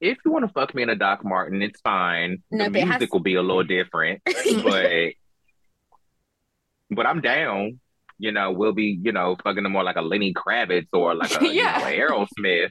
If 0.00 0.18
you 0.24 0.30
want 0.30 0.44
to 0.46 0.52
fuck 0.52 0.74
me 0.74 0.82
in 0.82 0.90
a 0.90 0.94
Doc 0.96 1.24
Marten, 1.24 1.62
it's 1.62 1.80
fine. 1.80 2.42
No, 2.50 2.64
the 2.64 2.70
but 2.70 2.78
it 2.80 2.86
has- 2.86 3.00
music 3.00 3.12
will 3.14 3.20
be 3.20 3.34
a 3.36 3.42
little 3.42 3.64
different, 3.64 4.20
but 4.64 5.12
but 6.90 7.06
I'm 7.06 7.20
down. 7.20 7.80
You 8.18 8.32
know, 8.32 8.50
we'll 8.52 8.72
be 8.72 8.98
you 9.02 9.12
know 9.12 9.36
fucking 9.42 9.62
them 9.62 9.72
more 9.72 9.84
like 9.84 9.96
a 9.96 10.02
Lenny 10.02 10.32
Kravitz 10.34 10.88
or 10.92 11.14
like 11.14 11.40
a 11.40 11.46
Yeah. 11.52 11.88
you 11.90 11.98
know, 12.08 12.08
Aerosmith 12.38 12.70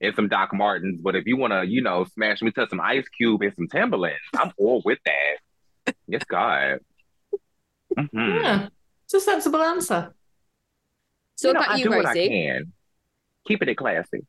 and 0.00 0.14
some 0.14 0.28
Doc 0.28 0.50
Martens. 0.52 1.00
But 1.00 1.16
if 1.16 1.26
you 1.26 1.36
want 1.36 1.52
to, 1.52 1.64
you 1.66 1.80
know, 1.82 2.04
smash 2.14 2.42
me 2.42 2.50
to 2.52 2.66
some 2.68 2.80
Ice 2.80 3.08
Cube 3.08 3.42
and 3.42 3.52
some 3.56 3.68
Timberlands, 3.68 4.18
I'm 4.36 4.52
all 4.58 4.82
with 4.84 4.98
that. 5.06 5.94
Yes, 6.06 6.22
God. 6.24 6.78
Mhm. 7.98 8.42
Yeah, 8.42 8.68
it's 9.04 9.14
a 9.14 9.20
sensible 9.20 9.62
answer. 9.62 10.14
So 11.36 11.48
you 11.48 11.54
know, 11.54 11.60
about 11.60 11.70
I 11.72 11.76
you, 11.76 11.84
do 11.84 11.90
what 11.90 12.06
I 12.06 12.08
Rosie? 12.10 12.28
can. 12.28 12.72
Keeping 13.46 13.68
it 13.68 13.74
classy. 13.76 14.26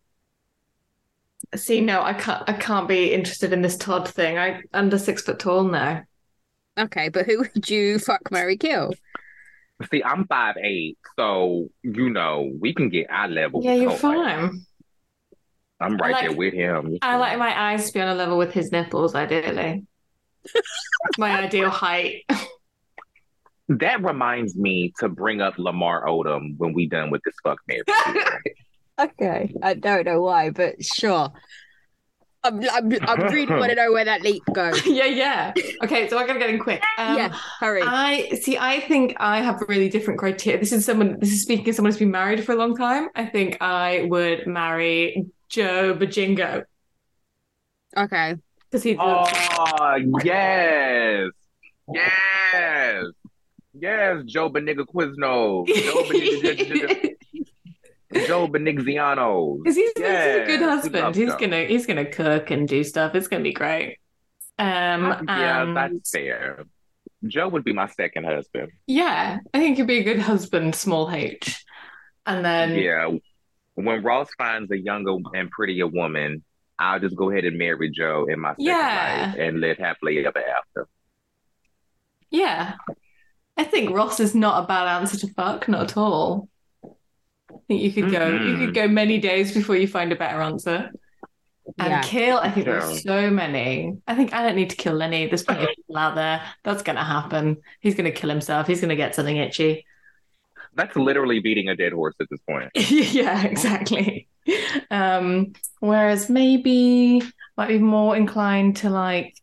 See, 1.56 1.82
no, 1.82 2.02
I 2.02 2.14
can't. 2.14 2.44
I 2.50 2.54
can't 2.54 2.88
be 2.88 3.14
interested 3.14 3.54
in 3.54 3.62
this 3.62 3.78
Todd 3.78 4.08
thing. 4.08 4.38
I 4.38 4.62
under 4.74 4.98
six 4.98 5.22
foot 5.22 5.40
tall 5.40 5.64
now. 5.64 6.04
Okay, 6.78 7.10
but 7.10 7.26
who 7.26 7.40
would 7.40 7.70
you 7.70 8.00
fuck, 8.00 8.32
marry, 8.32 8.58
kill? 8.58 8.94
See, 9.92 10.04
I'm 10.04 10.26
five 10.28 10.56
eight, 10.62 10.98
so 11.18 11.68
you 11.84 12.10
know 12.10 12.52
we 12.60 12.74
can 12.74 12.90
get 12.90 13.12
eye 13.12 13.28
level. 13.28 13.62
Yeah, 13.64 13.76
you're 13.76 13.92
Todd. 13.92 14.02
fine. 14.02 14.66
I'm 15.80 15.98
right 15.98 16.14
like- 16.14 16.28
there 16.28 16.36
with 16.36 16.54
him. 16.54 16.98
I 17.02 17.18
like 17.18 17.38
my 17.38 17.72
eyes 17.72 17.88
to 17.88 17.94
be 17.94 18.02
on 18.02 18.08
a 18.08 18.16
level 18.16 18.38
with 18.38 18.54
his 18.54 18.72
nipples, 18.72 19.14
ideally. 19.16 19.86
my 21.18 21.44
ideal 21.44 21.70
height. 21.70 22.24
That 23.68 24.04
reminds 24.04 24.56
me 24.56 24.94
to 25.00 25.10
bring 25.10 25.42
up 25.42 25.56
Lamar 25.58 26.06
Odom 26.06 26.56
when 26.58 26.74
we 26.74 26.88
done 26.88 27.10
with 27.10 27.22
this 27.26 27.36
fuck 27.44 27.60
Mary. 27.68 27.82
Okay, 29.00 29.54
I 29.62 29.74
don't 29.74 30.06
know 30.06 30.22
why, 30.22 30.52
but 30.52 30.84
sure. 30.84 31.32
I'm, 32.46 32.62
I'm, 32.70 32.94
I 33.08 33.14
really 33.32 33.52
want 33.52 33.70
to 33.70 33.76
know 33.76 33.92
where 33.92 34.06
that 34.06 34.22
leap 34.22 34.44
goes. 34.54 34.86
yeah, 34.86 35.06
yeah. 35.06 35.54
Okay, 35.84 36.08
so 36.08 36.18
I 36.18 36.28
gotta 36.28 36.40
get 36.40 36.52
in 36.52 36.60
quick. 36.60 36.82
Um, 36.98 37.18
yeah, 37.18 37.36
hurry. 37.60 37.82
I 37.84 38.30
see. 38.42 38.58
I 38.58 38.80
think 38.82 39.16
I 39.20 39.42
have 39.42 39.62
really 39.68 39.90
different 39.90 40.20
criteria. 40.20 40.60
This 40.60 40.72
is 40.72 40.86
someone. 40.86 41.18
This 41.20 41.32
is 41.32 41.42
speaking 41.42 41.68
as 41.70 41.76
someone 41.76 41.92
who's 41.92 42.00
been 42.00 42.12
married 42.12 42.44
for 42.44 42.52
a 42.52 42.56
long 42.56 42.76
time. 42.76 43.10
I 43.16 43.26
think 43.26 43.58
I 43.62 44.06
would 44.10 44.46
marry 44.46 45.26
Joe 45.50 45.96
Bajingo 45.96 46.64
okay. 47.98 48.36
because 48.70 48.84
he's. 48.84 48.98
oh 49.00 49.26
yes, 50.24 51.32
yes, 51.92 53.06
yes. 53.74 54.24
Joe 54.26 54.50
Benigga 54.50 54.86
Quizno, 54.86 55.66
Joe 55.68 56.04
Benigga, 56.04 57.16
Joe 58.14 58.48
Benigziano. 58.48 59.58
Because 59.58 59.76
he's, 59.76 59.92
he's 59.96 60.06
a 60.06 60.44
good 60.46 60.62
husband. 60.62 61.16
He's 61.16 61.30
Joe. 61.30 61.38
gonna 61.40 61.64
he's 61.66 61.86
gonna 61.86 62.06
cook 62.06 62.52
and 62.52 62.68
do 62.68 62.84
stuff. 62.84 63.16
It's 63.16 63.28
gonna 63.28 63.44
be 63.44 63.54
great. 63.54 63.98
Um, 64.60 65.26
Yeah, 65.28 65.64
and- 65.64 65.76
that's 65.76 66.12
fair. 66.12 66.64
Joe 67.28 67.48
would 67.50 67.64
be 67.64 67.74
my 67.74 67.88
second 67.88 68.26
husband. 68.26 68.72
yeah, 68.86 69.40
I 69.54 69.60
think 69.60 69.78
he'd 69.78 69.88
be 69.88 70.00
a 70.00 70.04
good 70.04 70.20
husband, 70.20 70.76
small 70.76 71.10
H. 71.12 71.66
And 72.28 72.46
then 72.46 72.76
Yeah. 72.76 73.10
When 73.74 74.04
Ross 74.04 74.30
finds 74.38 74.72
a 74.72 74.78
younger 74.78 75.16
and 75.34 75.50
prettier 75.50 75.88
woman, 75.88 76.44
I'll 76.78 77.00
just 77.00 77.16
go 77.16 77.32
ahead 77.32 77.44
and 77.46 77.58
marry 77.58 77.90
Joe 77.90 78.28
in 78.30 78.40
my 78.40 78.52
second 78.52 78.66
Yeah. 78.66 79.32
life 79.34 79.40
and 79.40 79.60
live 79.60 79.78
happily 79.80 80.26
ever 80.26 80.38
after. 80.40 80.88
yeah, 82.30 82.74
I 83.58 83.64
think 83.64 83.92
Ross 83.96 84.20
is 84.20 84.36
not 84.36 84.64
a 84.64 84.68
bad 84.68 85.00
answer 85.02 85.18
to 85.18 85.34
fuck, 85.34 85.68
not 85.68 85.84
at 85.92 85.98
all. 85.98 86.48
I 87.52 87.58
think 87.68 87.82
you 87.82 87.92
could 87.94 88.12
go 88.12 88.28
you 88.42 88.58
Mm-mm. 88.58 88.58
could 88.58 88.74
go 88.76 88.88
many 88.88 89.20
days 89.20 89.54
before 89.54 89.76
you 89.76 89.88
find 89.88 90.12
a 90.12 90.16
better 90.16 90.42
answer. 90.42 90.92
And 91.80 91.92
Yeah. 91.92 92.02
kill, 92.04 92.38
I 92.38 92.52
think 92.52 92.68
Yeah. 92.68 92.74
there's 92.80 93.04
so 93.04 93.30
many. 93.32 93.98
I 94.08 94.16
think 94.16 94.34
I 94.34 94.44
don't 94.44 94.56
need 94.56 94.70
to 94.72 94.76
kill 94.76 94.94
Lenny. 94.94 95.28
There's 95.28 95.44
plenty 95.44 95.64
of 95.64 95.70
people 95.76 95.98
out 95.98 96.16
there. 96.16 96.42
That's 96.64 96.84
gonna 96.84 97.04
happen. 97.04 97.58
He's 97.82 97.96
gonna 97.96 98.12
kill 98.12 98.30
himself. 98.30 98.68
He's 98.68 98.82
gonna 98.82 98.96
get 98.96 99.16
something 99.16 99.38
itchy. 99.38 99.86
That's 100.74 100.96
literally 100.96 101.40
beating 101.40 101.70
a 101.70 101.76
dead 101.76 101.94
horse 101.94 102.16
at 102.20 102.28
this 102.30 102.42
point. 102.42 102.72
yeah, 102.76 103.44
exactly. 103.46 104.28
Um, 104.92 105.54
whereas 105.80 106.30
maybe 106.30 107.22
might 107.58 107.70
be 107.70 107.80
more 107.80 108.16
inclined 108.16 108.78
to 108.78 108.90
like. 108.90 109.36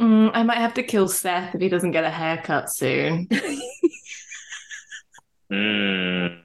Mm, 0.00 0.30
I 0.34 0.42
might 0.42 0.58
have 0.58 0.74
to 0.74 0.82
kill 0.82 1.08
Seth 1.08 1.54
if 1.54 1.60
he 1.60 1.68
doesn't 1.68 1.92
get 1.92 2.04
a 2.04 2.10
haircut 2.10 2.70
soon. 2.70 3.28
Mm. 5.52 6.38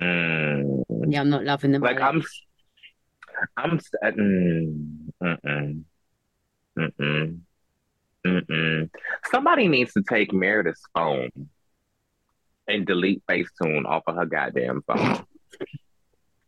Mm. 0.00 0.82
Yeah, 1.08 1.20
I'm 1.20 1.30
not 1.30 1.44
loving 1.44 1.72
them. 1.72 1.82
Like 1.82 2.00
I'm, 2.00 2.22
I'm, 3.56 3.80
uh, 4.02 4.10
mm, 4.10 5.12
mm-mm, 5.22 5.82
mm-mm, 6.78 7.38
mm-mm. 8.26 8.90
Somebody 9.30 9.68
needs 9.68 9.92
to 9.94 10.02
take 10.02 10.32
Meredith's 10.32 10.82
phone 10.94 11.30
and 12.68 12.86
delete 12.86 13.22
Facetune 13.26 13.86
off 13.86 14.02
of 14.06 14.16
her 14.16 14.26
goddamn 14.26 14.82
phone. 14.86 15.24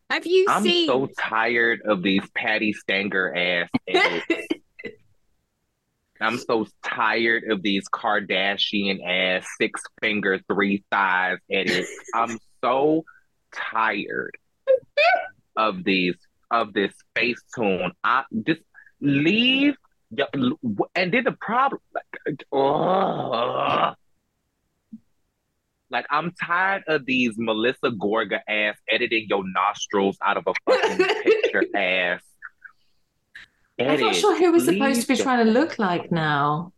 Have 0.09 0.25
you 0.25 0.45
I'm 0.49 0.63
seen? 0.63 0.87
so 0.87 1.07
tired 1.17 1.81
of 1.85 2.01
these 2.01 2.27
Patti 2.35 2.73
Stanger 2.73 3.35
ass. 3.35 3.69
I'm 6.21 6.37
so 6.37 6.67
tired 6.83 7.45
of 7.49 7.61
these 7.61 7.87
Kardashian 7.89 8.99
ass 9.05 9.47
six 9.59 9.81
finger 10.01 10.39
three 10.47 10.83
thighs 10.91 11.37
edits. 11.49 11.91
I'm 12.13 12.37
so 12.63 13.05
tired 13.53 14.37
of 15.55 15.83
these 15.83 16.15
of 16.51 16.73
this 16.73 16.93
face 17.15 17.41
tune. 17.55 17.91
I 18.03 18.23
just 18.45 18.61
leave 19.01 19.75
and 20.95 21.13
then 21.13 21.23
the 21.23 21.35
problem 21.39 21.81
like, 21.93 22.45
ugh. 22.51 23.95
like 25.91 26.05
I'm 26.09 26.31
tired 26.31 26.83
of 26.87 27.05
these 27.05 27.35
Melissa 27.37 27.91
Gorga 27.91 28.39
ass 28.47 28.77
editing 28.89 29.27
your 29.29 29.43
nostrils 29.45 30.17
out 30.23 30.37
of 30.37 30.47
a 30.47 30.53
fucking 30.65 31.05
picture 31.23 31.65
ass. 31.75 32.21
I'm 33.79 33.99
not 33.99 34.15
sure 34.15 34.37
who 34.37 34.51
we're 34.51 34.59
supposed 34.59 35.01
to 35.01 35.07
be 35.07 35.15
trying 35.15 35.45
to 35.45 35.51
look 35.51 35.79
like 35.79 36.11
now. 36.11 36.73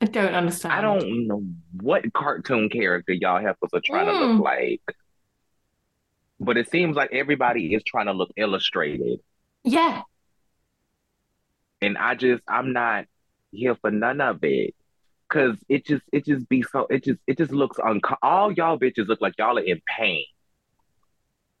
I 0.00 0.06
don't 0.06 0.34
understand. 0.34 0.74
I 0.74 0.80
don't 0.80 1.26
know 1.28 1.42
what 1.80 2.12
cartoon 2.12 2.68
character 2.68 3.12
y'all 3.12 3.40
heifers 3.40 3.70
are 3.72 3.80
trying 3.84 4.06
to 4.06 4.12
Mm. 4.12 4.32
look 4.36 4.44
like. 4.44 4.80
But 6.40 6.56
it 6.56 6.68
seems 6.70 6.96
like 6.96 7.12
everybody 7.12 7.72
is 7.72 7.84
trying 7.84 8.06
to 8.06 8.12
look 8.12 8.32
illustrated. 8.36 9.20
Yeah, 9.62 10.02
And 11.80 11.96
I 11.96 12.16
just 12.16 12.42
I'm 12.48 12.72
not 12.72 13.04
here 13.52 13.76
for 13.76 13.92
none 13.92 14.20
of 14.20 14.42
it. 14.42 14.74
Cause 15.28 15.56
it 15.68 15.86
just 15.86 16.02
it 16.12 16.26
just 16.26 16.48
be 16.48 16.62
so 16.62 16.86
it 16.90 17.04
just 17.04 17.20
it 17.28 17.38
just 17.38 17.52
looks 17.52 17.78
unco- 17.78 18.16
all 18.22 18.52
y'all 18.52 18.78
bitches 18.78 19.06
look 19.06 19.20
like 19.20 19.34
y'all 19.38 19.56
are 19.56 19.62
in 19.62 19.80
pain 19.86 20.24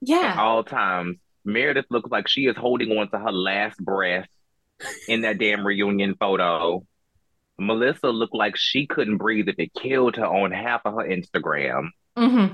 Yeah. 0.00 0.16
at 0.16 0.22
yeah. 0.34 0.42
all 0.42 0.64
times. 0.64 1.16
Meredith 1.44 1.86
looks 1.90 2.10
like 2.10 2.28
she 2.28 2.46
is 2.46 2.56
holding 2.56 2.96
on 2.98 3.10
to 3.10 3.18
her 3.18 3.32
last 3.32 3.78
breath 3.78 4.28
in 5.08 5.22
that 5.22 5.38
damn 5.38 5.66
reunion 5.66 6.14
photo. 6.18 6.84
Melissa 7.58 8.08
looked 8.08 8.34
like 8.34 8.56
she 8.56 8.86
couldn't 8.86 9.18
breathe 9.18 9.48
if 9.48 9.56
it 9.58 9.72
killed 9.74 10.16
her 10.16 10.26
on 10.26 10.50
half 10.52 10.82
of 10.84 10.94
her 10.94 11.08
Instagram. 11.08 11.88
hmm 12.16 12.46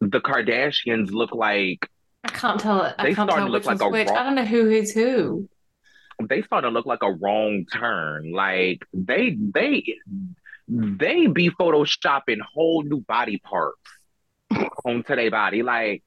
The 0.00 0.20
Kardashians 0.20 1.10
look 1.10 1.34
like 1.34 1.88
I 2.24 2.28
can't 2.28 2.60
tell. 2.60 2.82
I 2.98 3.04
They 3.04 3.14
can't 3.14 3.30
tell 3.30 3.38
to 3.46 3.52
which 3.52 3.52
look 3.52 3.64
like 3.66 3.80
one's 3.80 3.82
a 3.82 3.88
which. 3.90 4.08
rock- 4.08 4.16
I 4.18 4.24
don't 4.24 4.34
know 4.34 4.44
who 4.44 4.68
is 4.70 4.92
who. 4.92 5.48
they 6.28 6.42
starting 6.42 6.68
to 6.70 6.72
look 6.74 6.86
like 6.86 7.02
a 7.02 7.12
wrong 7.12 7.64
turn. 7.72 8.32
Like 8.32 8.84
they 8.92 9.36
they 9.38 9.94
they 10.68 11.26
be 11.28 11.50
photoshopping 11.50 12.40
whole 12.40 12.82
new 12.82 13.00
body 13.00 13.38
parts 13.38 13.78
onto 14.84 15.14
their 15.14 15.30
body. 15.30 15.62
Like 15.62 16.02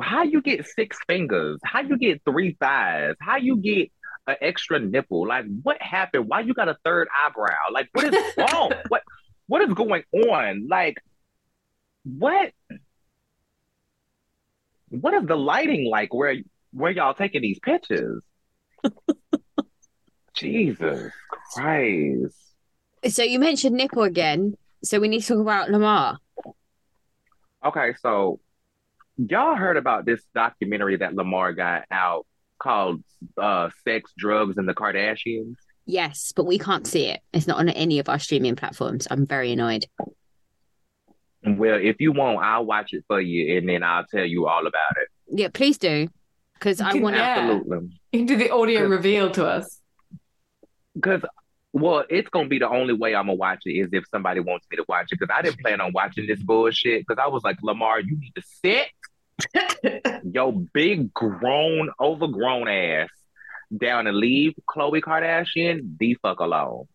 how 0.00 0.22
you 0.22 0.42
get 0.42 0.66
six 0.66 0.98
fingers? 1.06 1.58
How 1.64 1.80
you 1.80 1.98
get 1.98 2.22
three 2.24 2.56
thighs? 2.60 3.14
How 3.20 3.36
you 3.36 3.56
get 3.56 3.90
an 4.26 4.36
extra 4.40 4.78
nipple? 4.78 5.26
Like 5.26 5.44
what 5.62 5.80
happened? 5.80 6.28
Why 6.28 6.40
you 6.40 6.54
got 6.54 6.68
a 6.68 6.76
third 6.84 7.08
eyebrow? 7.26 7.56
Like 7.72 7.88
what 7.92 8.12
is 8.12 8.34
wrong? 8.38 8.72
what 8.88 9.02
what 9.46 9.62
is 9.62 9.74
going 9.74 10.04
on? 10.12 10.68
Like 10.68 10.96
what 12.04 12.52
what 14.90 15.14
is 15.14 15.26
the 15.26 15.36
lighting 15.36 15.88
like 15.90 16.12
where 16.14 16.36
where 16.72 16.92
y'all 16.92 17.14
taking 17.14 17.42
these 17.42 17.58
pictures? 17.58 18.22
Jesus 20.34 21.12
Christ. 21.54 22.36
So 23.08 23.22
you 23.22 23.38
mentioned 23.38 23.76
nipple 23.76 24.02
again. 24.02 24.56
So 24.84 25.00
we 25.00 25.08
need 25.08 25.22
to 25.22 25.28
talk 25.28 25.40
about 25.40 25.70
Lamar. 25.70 26.18
Okay, 27.64 27.94
so 28.00 28.38
y'all 29.18 29.56
heard 29.56 29.76
about 29.76 30.06
this 30.06 30.22
documentary 30.34 30.96
that 30.96 31.14
Lamar 31.14 31.52
got 31.52 31.84
out 31.90 32.26
called 32.58 33.02
uh 33.36 33.70
Sex, 33.84 34.12
Drugs, 34.16 34.56
and 34.56 34.68
the 34.68 34.74
Kardashians? 34.74 35.56
Yes, 35.86 36.32
but 36.34 36.44
we 36.44 36.58
can't 36.58 36.86
see 36.86 37.06
it. 37.06 37.20
It's 37.32 37.46
not 37.46 37.58
on 37.58 37.68
any 37.70 37.98
of 37.98 38.08
our 38.08 38.18
streaming 38.18 38.56
platforms. 38.56 39.08
I'm 39.10 39.26
very 39.26 39.52
annoyed. 39.52 39.86
Well, 41.44 41.78
if 41.80 41.96
you 42.00 42.12
want, 42.12 42.44
I'll 42.44 42.66
watch 42.66 42.92
it 42.92 43.04
for 43.06 43.20
you 43.20 43.56
and 43.56 43.68
then 43.68 43.82
I'll 43.82 44.04
tell 44.04 44.24
you 44.24 44.46
all 44.48 44.66
about 44.66 44.96
it. 44.96 45.08
Yeah, 45.30 45.48
please 45.52 45.78
do. 45.78 46.08
Because 46.54 46.80
I 46.80 46.94
want 46.94 47.16
to. 47.16 47.22
Absolutely. 47.22 48.00
You 48.12 48.18
can 48.18 48.26
do 48.26 48.36
the 48.36 48.50
audio 48.50 48.86
reveal 48.86 49.30
to 49.30 49.46
us. 49.46 49.80
Because 50.94 51.22
well, 51.72 52.04
it's 52.10 52.28
gonna 52.28 52.48
be 52.48 52.58
the 52.58 52.68
only 52.68 52.94
way 52.94 53.14
I'm 53.14 53.26
gonna 53.26 53.34
watch 53.34 53.62
it 53.64 53.72
is 53.72 53.88
if 53.92 54.04
somebody 54.10 54.40
wants 54.40 54.66
me 54.70 54.76
to 54.76 54.84
watch 54.88 55.06
it. 55.12 55.18
Because 55.18 55.34
I 55.34 55.42
didn't 55.42 55.60
plan 55.60 55.80
on 55.80 55.92
watching 55.92 56.26
this 56.26 56.42
bullshit. 56.42 57.06
Because 57.06 57.22
I 57.22 57.28
was 57.28 57.44
like, 57.44 57.56
Lamar, 57.62 58.00
you 58.00 58.18
need 58.18 58.32
to 58.34 58.42
sit 58.42 58.88
your 60.24 60.52
big 60.72 61.12
grown, 61.12 61.90
overgrown 62.00 62.68
ass 62.68 63.08
down 63.76 64.06
and 64.06 64.16
leave 64.16 64.54
Khloe 64.68 65.00
Kardashian 65.00 65.98
the 65.98 66.16
fuck 66.22 66.40
alone. 66.40 66.86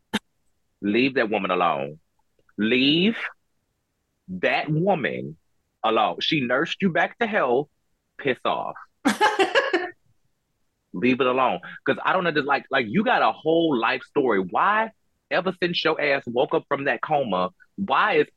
leave 0.82 1.16
that 1.16 1.30
woman 1.30 1.52
alone. 1.52 2.00
Leave 2.58 3.18
that 4.28 4.70
woman 4.70 5.38
alone. 5.84 6.18
She 6.22 6.42
nursed 6.42 6.78
you 6.82 6.92
back 6.92 7.18
to 7.20 7.28
health. 7.28 7.70
Piss 8.18 8.38
off. 8.46 8.76
Leave 10.94 11.20
it 11.20 11.28
alone. 11.28 11.60
Because 11.86 12.02
I 12.06 12.14
don't 12.14 12.24
know, 12.24 12.30
like, 12.42 12.66
like 12.70 12.86
you 12.88 13.04
got 13.04 13.24
a 13.24 13.32
whole 13.32 13.78
life 13.78 14.04
story. 14.04 14.40
Why, 14.40 14.92
ever 15.32 15.54
since 15.62 15.84
your 15.84 16.00
ass 16.00 16.24
woke 16.28 16.54
up 16.54 16.66
from 16.68 16.86
that 16.86 17.02
coma, 17.02 17.50
why 17.76 18.18
is 18.18 18.28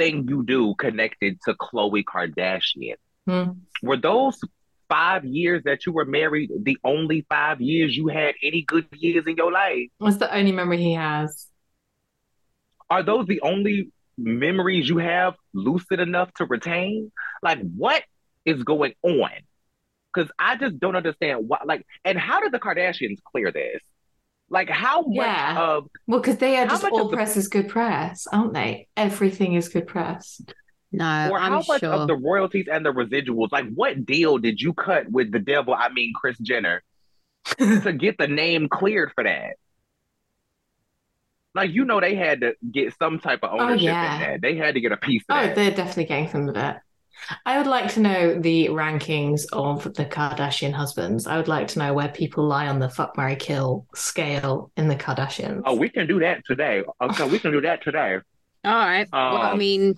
everything 0.00 0.28
you 0.28 0.44
do 0.44 0.74
connected 0.76 1.40
to 1.42 1.54
Khloe 1.54 2.04
Kardashian? 2.04 2.96
Hmm. 3.26 3.50
Were 3.82 3.96
those 3.96 4.40
five 4.88 5.24
years 5.24 5.62
that 5.64 5.86
you 5.86 5.92
were 5.92 6.04
married 6.04 6.50
the 6.62 6.76
only 6.84 7.24
five 7.28 7.60
years 7.60 7.96
you 7.96 8.08
had 8.08 8.34
any 8.42 8.62
good 8.62 8.86
years 8.92 9.24
in 9.26 9.36
your 9.36 9.52
life? 9.52 9.88
What's 9.98 10.16
the 10.16 10.34
only 10.34 10.52
memory 10.52 10.78
he 10.78 10.94
has? 10.94 11.48
Are 12.88 13.02
those 13.02 13.26
the 13.26 13.40
only 13.42 13.90
memories 14.18 14.88
you 14.88 14.98
have 14.98 15.34
lucid 15.54 16.00
enough 16.00 16.32
to 16.34 16.44
retain? 16.44 17.12
Like, 17.42 17.60
what 17.76 18.02
is 18.44 18.62
going 18.64 18.94
on? 19.02 19.30
Because 20.12 20.30
I 20.38 20.56
just 20.56 20.80
don't 20.80 20.96
understand 20.96 21.48
what, 21.48 21.66
like, 21.66 21.86
and 22.04 22.18
how 22.18 22.40
did 22.40 22.50
the 22.52 22.58
Kardashians 22.58 23.18
clear 23.22 23.52
this? 23.52 23.80
Like, 24.50 24.68
how 24.68 25.02
much 25.02 25.14
Yeah. 25.16 25.60
of 25.60 25.88
Well, 26.08 26.20
because 26.20 26.38
they 26.38 26.56
are 26.56 26.66
just 26.66 26.84
all 26.84 27.02
of 27.02 27.10
the- 27.10 27.16
press 27.16 27.36
is 27.36 27.46
good 27.48 27.68
press, 27.68 28.26
aren't 28.32 28.52
they? 28.54 28.88
Everything 28.96 29.54
is 29.54 29.68
good 29.68 29.86
press. 29.86 30.42
No, 30.92 31.28
or 31.30 31.38
I'm 31.38 31.52
how 31.52 31.62
much 31.68 31.80
sure. 31.82 31.92
of 31.92 32.08
the 32.08 32.16
royalties 32.16 32.66
and 32.70 32.84
the 32.84 32.92
residuals, 32.92 33.52
like, 33.52 33.66
what 33.72 34.04
deal 34.04 34.38
did 34.38 34.60
you 34.60 34.72
cut 34.74 35.08
with 35.08 35.30
the 35.30 35.38
devil? 35.38 35.72
I 35.72 35.88
mean, 35.90 36.12
Kris 36.14 36.36
Jenner, 36.38 36.82
to 37.58 37.92
get 37.92 38.18
the 38.18 38.26
name 38.26 38.68
cleared 38.68 39.12
for 39.14 39.22
that? 39.22 39.54
Like, 41.54 41.70
you 41.70 41.84
know, 41.84 42.00
they 42.00 42.14
had 42.16 42.40
to 42.40 42.54
get 42.70 42.94
some 42.98 43.20
type 43.20 43.40
of 43.44 43.50
oh, 43.52 43.60
ownership 43.60 43.84
yeah. 43.84 44.14
in 44.14 44.20
that. 44.20 44.40
They 44.42 44.56
had 44.56 44.74
to 44.74 44.80
get 44.80 44.90
a 44.92 44.96
piece 44.96 45.22
of 45.28 45.36
Oh, 45.36 45.42
that. 45.46 45.54
they're 45.54 45.70
definitely 45.70 46.04
getting 46.06 46.28
some 46.28 46.48
of 46.48 46.56
it. 46.56 46.76
I 47.46 47.58
would 47.58 47.66
like 47.66 47.92
to 47.94 48.00
know 48.00 48.38
the 48.40 48.68
rankings 48.68 49.44
of 49.52 49.84
the 49.94 50.04
Kardashian 50.04 50.72
husbands. 50.72 51.26
I 51.26 51.36
would 51.36 51.48
like 51.48 51.68
to 51.68 51.78
know 51.78 51.92
where 51.94 52.08
people 52.08 52.44
lie 52.46 52.68
on 52.68 52.78
the 52.78 52.88
fuck, 52.88 53.16
marry, 53.16 53.36
kill 53.36 53.86
scale 53.94 54.70
in 54.76 54.88
the 54.88 54.96
Kardashians. 54.96 55.62
Oh, 55.64 55.74
we 55.74 55.88
can 55.88 56.06
do 56.06 56.20
that 56.20 56.42
today. 56.46 56.82
Okay, 57.00 57.28
we 57.28 57.38
can 57.38 57.52
do 57.52 57.60
that 57.62 57.82
today. 57.82 58.18
All 58.64 58.72
right. 58.74 59.08
well, 59.12 59.36
I 59.36 59.50
Um, 59.52 59.58
mean, 59.58 59.94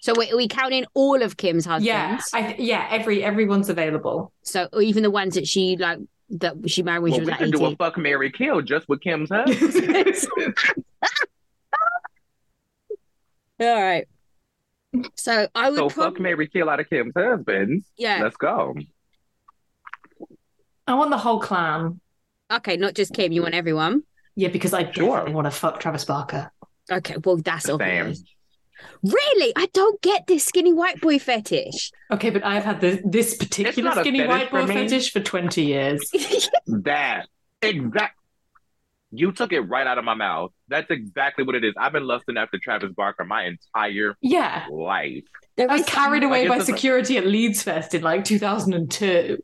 so 0.00 0.12
wait, 0.16 0.32
are 0.32 0.36
we 0.36 0.48
counting 0.48 0.84
all 0.94 1.22
of 1.22 1.36
Kim's 1.36 1.64
husbands? 1.64 1.86
yeah, 1.86 2.20
I 2.32 2.56
yeah. 2.58 2.88
Every 2.90 3.22
everyone's 3.22 3.68
available. 3.68 4.32
So 4.42 4.68
even 4.80 5.02
the 5.04 5.10
ones 5.10 5.34
that 5.36 5.46
she 5.46 5.76
like 5.76 5.98
that 6.30 6.54
she 6.68 6.82
married 6.82 7.02
when 7.02 7.12
Well, 7.12 7.18
she 7.18 7.20
was 7.20 7.26
we 7.26 7.30
like 7.32 7.38
can 7.40 7.50
do 7.50 7.64
a 7.66 7.76
fuck, 7.76 7.96
Mary 7.98 8.30
kill 8.32 8.60
just 8.62 8.88
with 8.88 9.00
Kim's 9.00 9.30
husband. 9.32 10.16
All 13.60 13.80
right. 13.80 14.06
So 15.16 15.48
I 15.54 15.70
would 15.70 15.78
so 15.78 15.88
prob- 15.88 16.14
fuck, 16.14 16.20
Mary 16.20 16.48
kill 16.48 16.68
out 16.68 16.80
of 16.80 16.88
Kim's 16.90 17.12
husbands. 17.16 17.86
yeah. 17.96 18.20
Let's 18.22 18.36
go. 18.36 18.74
I 20.86 20.94
want 20.94 21.10
the 21.10 21.18
whole 21.18 21.40
clan. 21.40 22.00
Okay, 22.52 22.76
not 22.76 22.94
just 22.94 23.14
Kim. 23.14 23.32
You 23.32 23.42
want 23.42 23.54
everyone. 23.54 24.02
Yeah, 24.34 24.48
because 24.48 24.74
I 24.74 24.90
Sure. 24.92 25.08
definitely 25.16 25.34
want 25.34 25.46
to 25.46 25.50
fuck 25.50 25.80
Travis 25.80 26.04
Barker. 26.04 26.50
Okay, 26.90 27.16
well 27.24 27.36
that's 27.36 27.66
Same. 27.66 27.74
obvious. 27.74 28.22
Really, 29.02 29.52
I 29.56 29.66
don't 29.72 30.00
get 30.02 30.26
this 30.26 30.44
skinny 30.44 30.72
white 30.72 31.00
boy 31.00 31.18
fetish. 31.18 31.92
Okay, 32.10 32.30
but 32.30 32.44
I've 32.44 32.64
had 32.64 32.80
this, 32.80 33.00
this 33.04 33.36
particular 33.36 33.92
skinny 33.92 34.18
fetish 34.18 34.28
white 34.28 34.50
boy 34.50 34.66
for 34.66 34.72
fetish 34.72 35.12
for 35.12 35.20
20 35.20 35.62
years. 35.64 36.10
That 36.66 37.28
exact. 37.62 38.18
You 39.14 39.30
took 39.32 39.52
it 39.52 39.60
right 39.60 39.86
out 39.86 39.98
of 39.98 40.04
my 40.04 40.14
mouth. 40.14 40.52
That's 40.68 40.90
exactly 40.90 41.44
what 41.44 41.54
it 41.54 41.64
is. 41.64 41.74
I've 41.78 41.92
been 41.92 42.06
lusting 42.06 42.38
after 42.38 42.58
Travis 42.58 42.92
Barker 42.92 43.24
my 43.24 43.44
entire 43.44 44.16
Yeah. 44.22 44.64
life. 44.70 45.24
There 45.56 45.70
I 45.70 45.76
was 45.76 45.84
carried 45.86 46.24
away 46.24 46.40
Like, 46.40 46.48
by 46.48 46.56
it's 46.56 46.66
just- 46.66 46.78
security 46.78 47.18
at 47.18 47.26
Leeds 47.26 47.62
Fest 47.62 47.94
in 47.94 48.02
like 48.02 48.24
2002. 48.24 49.36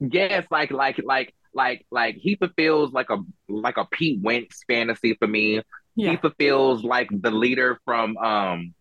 Yes, 0.00 0.46
like 0.50 0.70
like 0.70 0.98
like 1.04 1.34
like 1.52 1.84
like 1.90 2.16
he 2.16 2.36
fulfills 2.36 2.92
like 2.92 3.10
a 3.10 3.18
like 3.48 3.76
a 3.76 3.84
Pete 3.84 4.20
Wentz 4.22 4.62
fantasy 4.68 5.14
for 5.18 5.26
me. 5.28 5.60
He 5.96 6.16
fulfills 6.16 6.82
like 6.84 7.08
the 7.10 7.30
leader 7.32 7.80
from 7.84 8.16
um 8.16 8.74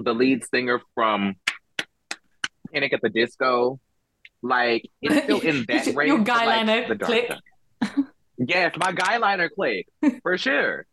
the 0.00 0.14
lead 0.14 0.42
singer 0.44 0.80
from 0.94 1.34
Panic 2.72 2.92
at 2.92 3.02
the 3.02 3.08
Disco. 3.10 3.78
Like 4.42 4.88
it's 5.02 5.24
still 5.24 5.40
in 5.40 5.64
that 5.68 5.86
Your 5.86 5.94
range. 5.96 6.26
guy 6.26 6.44
but, 6.44 6.46
like, 6.46 6.66
liner 6.66 6.88
the 6.88 6.94
dark 6.96 7.10
click. 7.12 8.06
Yes, 8.38 8.74
my 8.78 8.92
guy 8.92 9.16
liner 9.16 9.48
click 9.48 9.88
for 10.22 10.38
sure. 10.38 10.86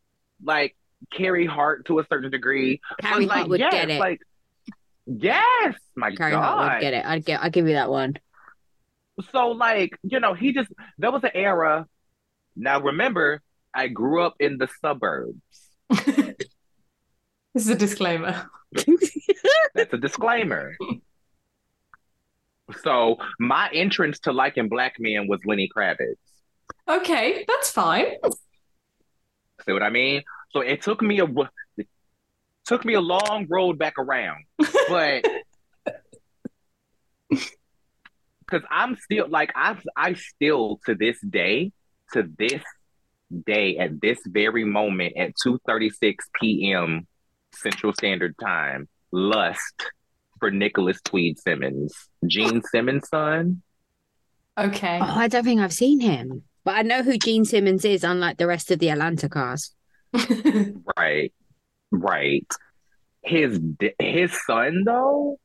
Like 0.43 0.75
Carrie 1.11 1.45
Hart 1.45 1.85
to 1.85 1.99
a 1.99 2.05
certain 2.09 2.31
degree. 2.31 2.81
Carrie 2.99 3.27
Hart 3.27 3.41
like, 3.41 3.47
would 3.47 3.59
yes, 3.59 3.71
get 3.71 3.89
it. 3.89 3.99
Like 3.99 4.19
yes, 5.05 5.75
my 5.95 6.11
Carrie 6.15 6.31
God. 6.31 6.43
Hart 6.43 6.73
would 6.73 6.81
get 6.81 6.93
it. 6.93 7.05
I'd 7.05 7.25
get. 7.25 7.41
I'd 7.41 7.53
give 7.53 7.67
you 7.67 7.73
that 7.73 7.89
one. 7.89 8.15
So 9.31 9.49
like, 9.49 9.97
you 10.03 10.19
know, 10.19 10.33
he 10.33 10.53
just 10.53 10.71
there 10.97 11.11
was 11.11 11.23
an 11.23 11.31
era. 11.33 11.87
Now 12.55 12.81
remember, 12.81 13.41
I 13.73 13.87
grew 13.87 14.23
up 14.23 14.35
in 14.39 14.57
the 14.57 14.67
suburbs. 14.81 15.35
this 15.89 16.35
is 17.55 17.69
a 17.69 17.75
disclaimer. 17.75 18.49
That's 19.75 19.93
a 19.93 19.97
disclaimer. 19.97 20.75
So 22.81 23.17
my 23.39 23.69
entrance 23.71 24.19
to 24.21 24.31
liking 24.31 24.69
black 24.69 24.95
men 24.99 25.27
was 25.27 25.41
Lenny 25.45 25.69
Kravitz. 25.75 26.15
Okay, 26.87 27.45
that's 27.47 27.71
fine. 27.71 28.05
See 29.65 29.71
what 29.71 29.83
I 29.83 29.89
mean? 29.89 30.23
So 30.51 30.61
it 30.61 30.81
took 30.81 31.01
me 31.01 31.19
a 31.19 31.25
it 31.77 31.87
took 32.65 32.85
me 32.85 32.93
a 32.93 33.01
long 33.01 33.47
road 33.49 33.77
back 33.77 33.97
around, 33.97 34.45
but 34.87 35.25
because 37.29 38.61
I'm 38.69 38.95
still 38.97 39.27
like 39.27 39.51
I 39.55 39.77
I 39.95 40.13
still 40.13 40.79
to 40.85 40.95
this 40.95 41.17
day 41.27 41.71
to 42.13 42.29
this 42.37 42.61
day 43.45 43.77
at 43.77 43.99
this 44.01 44.19
very 44.25 44.63
moment 44.63 45.17
at 45.17 45.33
2:36 45.45 46.15
p.m. 46.39 47.07
Central 47.53 47.93
Standard 47.93 48.35
Time 48.39 48.87
lust 49.11 49.91
for 50.39 50.51
Nicholas 50.51 50.99
Tweed 51.03 51.39
Simmons, 51.39 51.93
Gene 52.27 52.61
Simmons' 52.61 53.07
son. 53.09 53.61
Okay. 54.57 54.99
Oh, 55.01 55.05
I 55.05 55.27
don't 55.27 55.43
think 55.43 55.61
I've 55.61 55.73
seen 55.73 55.99
him, 55.99 56.43
but 56.65 56.75
I 56.75 56.81
know 56.81 57.01
who 57.03 57.17
Gene 57.17 57.45
Simmons 57.45 57.85
is. 57.85 58.03
Unlike 58.03 58.37
the 58.37 58.47
rest 58.47 58.69
of 58.71 58.79
the 58.79 58.89
Atlanta 58.89 59.29
cast. 59.29 59.73
Right, 60.97 61.33
right. 61.91 62.47
His 63.23 63.59
his 63.99 64.31
son 64.45 64.83
though. 64.85 65.39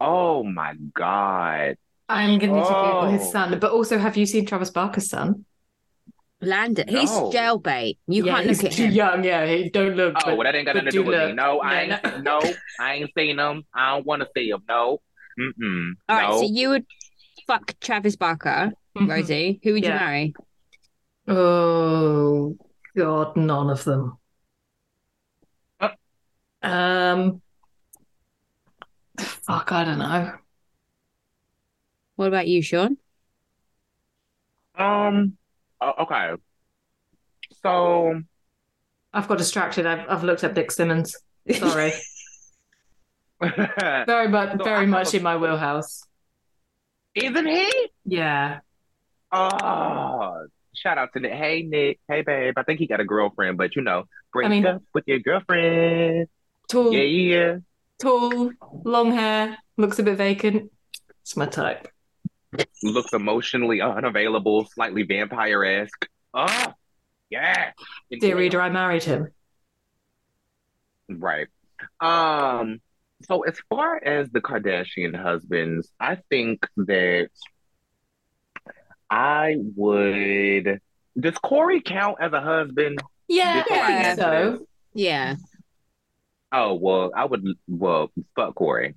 Oh 0.00 0.42
my 0.44 0.74
god. 0.94 1.76
I'm 2.08 2.38
going 2.38 2.54
to 2.54 2.60
Google 2.60 3.06
his 3.10 3.22
Oh. 3.28 3.30
son, 3.32 3.58
but 3.60 3.70
also, 3.70 3.98
have 3.98 4.16
you 4.16 4.26
seen 4.26 4.44
Travis 4.46 4.70
Barker's 4.70 5.08
son? 5.10 5.44
Landon, 6.42 6.88
he's 6.88 7.10
No. 7.10 7.30
jailbait. 7.30 7.98
You 8.08 8.24
yeah, 8.26 8.34
can't 8.36 8.46
he's 8.48 8.62
look 8.62 8.72
at 8.72 8.76
too 8.76 8.84
him. 8.86 8.92
young. 8.92 9.24
Yeah, 9.24 9.46
he 9.46 9.68
don't 9.68 9.94
look. 9.94 10.14
Oh, 10.16 10.20
but- 10.24 10.36
well, 10.38 10.44
that 10.44 10.54
ain't 10.56 10.66
got 10.66 10.74
nothing 10.76 10.86
to 10.86 10.96
do 10.96 11.02
do 11.04 11.08
with 11.10 11.18
me. 11.20 11.26
look. 11.26 11.34
No, 11.36 11.60
I 11.60 11.80
ain't. 11.82 12.24
No, 12.24 12.40
I 12.80 12.94
ain't 12.94 13.10
seen 13.16 13.38
him. 13.38 13.64
I 13.74 13.90
don't 13.94 14.06
want 14.06 14.22
to 14.22 14.28
see 14.36 14.48
him. 14.50 14.62
No. 14.68 15.00
Mm-mm. 15.38 15.92
All 16.08 16.16
right, 16.16 16.30
no. 16.30 16.38
so 16.40 16.48
you 16.50 16.70
would 16.70 16.86
fuck 17.46 17.74
Travis 17.80 18.16
Barker, 18.16 18.72
Mhm. 18.98 19.08
Rosie. 19.10 19.60
Who 19.62 19.74
would 19.74 19.84
Yeah. 19.84 19.92
you 19.94 20.00
marry? 20.00 20.34
Oh 21.32 22.56
God, 22.96 23.36
none 23.36 23.70
of 23.70 23.84
them. 23.84 24.18
Uh. 25.80 25.90
Um, 26.60 27.40
fuck, 29.18 29.70
I 29.70 29.84
don't 29.84 29.98
know. 30.00 30.32
What 32.16 32.26
about 32.28 32.48
you, 32.48 32.62
Sean? 32.62 32.96
Um. 34.74 35.36
okay. 35.80 36.32
So 37.62 38.20
I've 39.12 39.28
got 39.28 39.38
distracted. 39.38 39.86
I've 39.86 40.08
I've 40.08 40.24
looked 40.24 40.42
up 40.42 40.54
Dick 40.54 40.72
Simmons. 40.72 41.16
Sorry, 41.52 41.92
very 43.40 44.28
much, 44.28 44.58
So 44.58 44.64
very 44.64 44.86
much 44.86 45.14
a- 45.14 45.18
in 45.18 45.22
my 45.22 45.36
wheelhouse. 45.36 46.02
isn't 47.14 47.46
he? 47.46 47.88
Yeah. 48.04 48.60
Oh, 49.32 50.46
shout 50.74 50.98
out 50.98 51.12
to 51.14 51.20
Nick. 51.20 51.32
Hey, 51.32 51.62
Nick. 51.62 52.00
Hey, 52.08 52.22
babe. 52.22 52.54
I 52.56 52.62
think 52.62 52.78
he 52.78 52.86
got 52.86 53.00
a 53.00 53.04
girlfriend, 53.04 53.58
but 53.58 53.76
you 53.76 53.82
know, 53.82 54.04
break 54.32 54.48
mean- 54.50 54.66
up 54.66 54.82
with 54.94 55.04
your 55.06 55.18
girlfriend. 55.18 56.28
Tall, 56.68 56.92
Yeah, 56.92 57.02
yeah. 57.02 57.56
tall, 58.00 58.52
long 58.84 59.10
hair, 59.12 59.58
looks 59.76 59.98
a 59.98 60.02
bit 60.04 60.16
vacant. 60.16 60.70
It's 61.22 61.36
my 61.36 61.46
type. 61.46 61.88
Looks 62.82 63.12
emotionally 63.12 63.80
unavailable, 63.80 64.66
slightly 64.66 65.02
vampire 65.02 65.64
esque. 65.64 66.08
Oh, 66.32 66.72
yeah. 67.28 67.72
Dear 68.20 68.36
reader, 68.36 68.60
I 68.60 68.68
married 68.70 69.02
him. 69.04 69.28
Right. 71.08 71.48
Um, 72.00 72.80
so 73.22 73.42
as 73.42 73.58
far 73.68 74.02
as 74.02 74.30
the 74.30 74.40
Kardashian 74.40 75.14
husbands, 75.20 75.90
I 75.98 76.18
think 76.30 76.66
that 76.76 77.30
I 79.10 79.56
would 79.76 80.80
does 81.18 81.38
Corey 81.38 81.80
count 81.80 82.18
as 82.20 82.32
a 82.32 82.40
husband? 82.40 83.00
Yeah, 83.28 83.62
Before 83.62 83.76
I 83.78 84.02
think 84.04 84.18
so. 84.18 84.66
Yeah. 84.94 85.36
Oh 86.52 86.74
well, 86.74 87.12
I 87.16 87.24
would 87.24 87.44
well 87.68 88.10
fuck 88.34 88.54
Corey, 88.54 88.94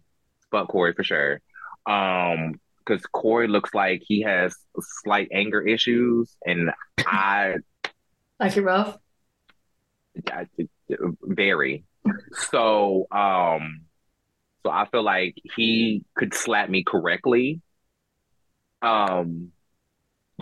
fuck 0.52 0.68
Corey 0.68 0.94
for 0.94 1.04
sure. 1.04 1.42
Um, 1.86 2.60
because 2.86 3.06
Corey 3.06 3.48
looks 3.48 3.74
like 3.74 4.02
he 4.06 4.22
has 4.24 4.56
slight 4.80 5.30
anger 5.32 5.62
issues, 5.62 6.36
and 6.46 6.72
I, 7.00 7.56
Like 8.40 8.58
it 8.58 8.62
rough. 8.62 8.98
I 10.30 10.48
very 11.22 11.86
so. 12.50 13.08
Um, 13.10 13.82
so 14.64 14.70
I 14.70 14.86
feel 14.92 15.04
like 15.04 15.36
he 15.56 16.04
could 16.16 16.34
slap 16.34 16.70
me 16.70 16.84
correctly. 16.84 17.62
Um, 18.82 19.53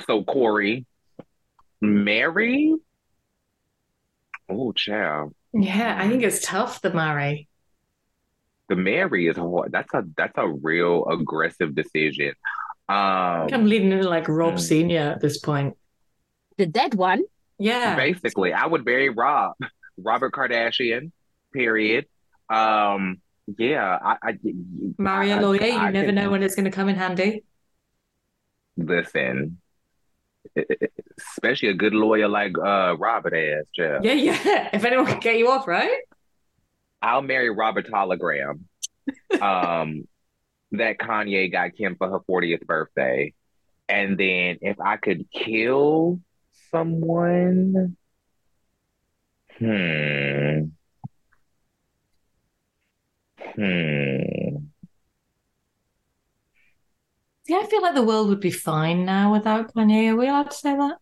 so 0.05 0.23
Corey, 0.23 0.85
Mary. 1.81 2.73
Oh, 4.49 4.71
child. 4.73 5.33
Yeah, 5.53 5.97
I 5.99 6.07
think 6.09 6.23
it's 6.23 6.45
tough 6.45 6.81
The 6.81 6.91
Mary. 6.91 7.47
The 8.69 8.75
Mary 8.75 9.27
is 9.27 9.37
hard. 9.37 9.71
That's 9.71 9.93
a 9.93 10.03
that's 10.15 10.37
a 10.37 10.47
real 10.47 11.05
aggressive 11.07 11.75
decision. 11.75 12.33
I 12.87 13.41
think 13.43 13.53
Um, 13.53 13.61
I'm 13.61 13.65
leading 13.67 13.91
into 13.91 14.07
like 14.09 14.27
Rob 14.29 14.55
Mm. 14.55 14.59
Senior 14.59 14.99
at 15.15 15.21
this 15.21 15.37
point. 15.39 15.75
The 16.57 16.65
dead 16.65 16.93
one. 16.95 17.23
Yeah. 17.59 17.95
basically, 17.95 18.53
I 18.53 18.65
would 18.65 18.85
marry 18.85 19.09
Rob, 19.09 19.53
Robert 19.97 20.33
Kardashian. 20.33 21.11
Period. 21.53 22.05
Um, 22.49 23.21
yeah, 23.57 23.97
I, 24.01 24.17
I 24.23 24.37
Marry 24.97 25.31
a 25.31 25.37
I- 25.37 25.39
lawyer, 25.39 25.63
you 25.65 25.77
I 25.77 25.91
never 25.91 26.07
can- 26.07 26.15
know 26.15 26.29
when 26.31 26.43
it's 26.43 26.55
going 26.55 26.65
to 26.65 26.71
come 26.71 26.87
in 26.89 26.95
handy. 26.95 27.43
Listen, 28.77 29.60
especially 31.17 31.69
a 31.69 31.73
good 31.73 31.93
lawyer 31.93 32.27
like 32.27 32.57
uh 32.57 32.95
Robert 32.97 33.33
has. 33.33 33.67
Jeff. 33.75 34.03
Yeah, 34.03 34.13
yeah. 34.13 34.69
If 34.73 34.83
anyone 34.83 35.05
can 35.05 35.19
get 35.19 35.37
you 35.37 35.49
off, 35.49 35.67
right? 35.67 35.99
I'll 37.01 37.21
marry 37.21 37.49
Robert 37.49 37.87
Hologram. 37.87 38.61
um, 39.41 40.07
that 40.71 40.97
Kanye 40.99 41.51
got 41.51 41.75
Kim 41.75 41.95
for 41.95 42.09
her 42.09 42.19
40th 42.19 42.65
birthday. 42.65 43.33
And 43.89 44.17
then 44.17 44.59
if 44.61 44.79
I 44.79 44.97
could 44.97 45.29
kill 45.31 46.21
someone, 46.71 47.97
hmm. 49.57 50.59
Hmm. 53.55 54.30
See, 57.51 57.57
I 57.57 57.65
feel 57.65 57.81
like 57.81 57.95
the 57.95 58.01
world 58.01 58.29
would 58.29 58.39
be 58.39 58.49
fine 58.49 59.03
now 59.03 59.33
without 59.33 59.73
Kanye. 59.73 60.09
Are 60.09 60.15
we 60.15 60.29
allowed 60.29 60.51
to 60.51 60.55
say 60.55 60.73
that? 60.73 60.99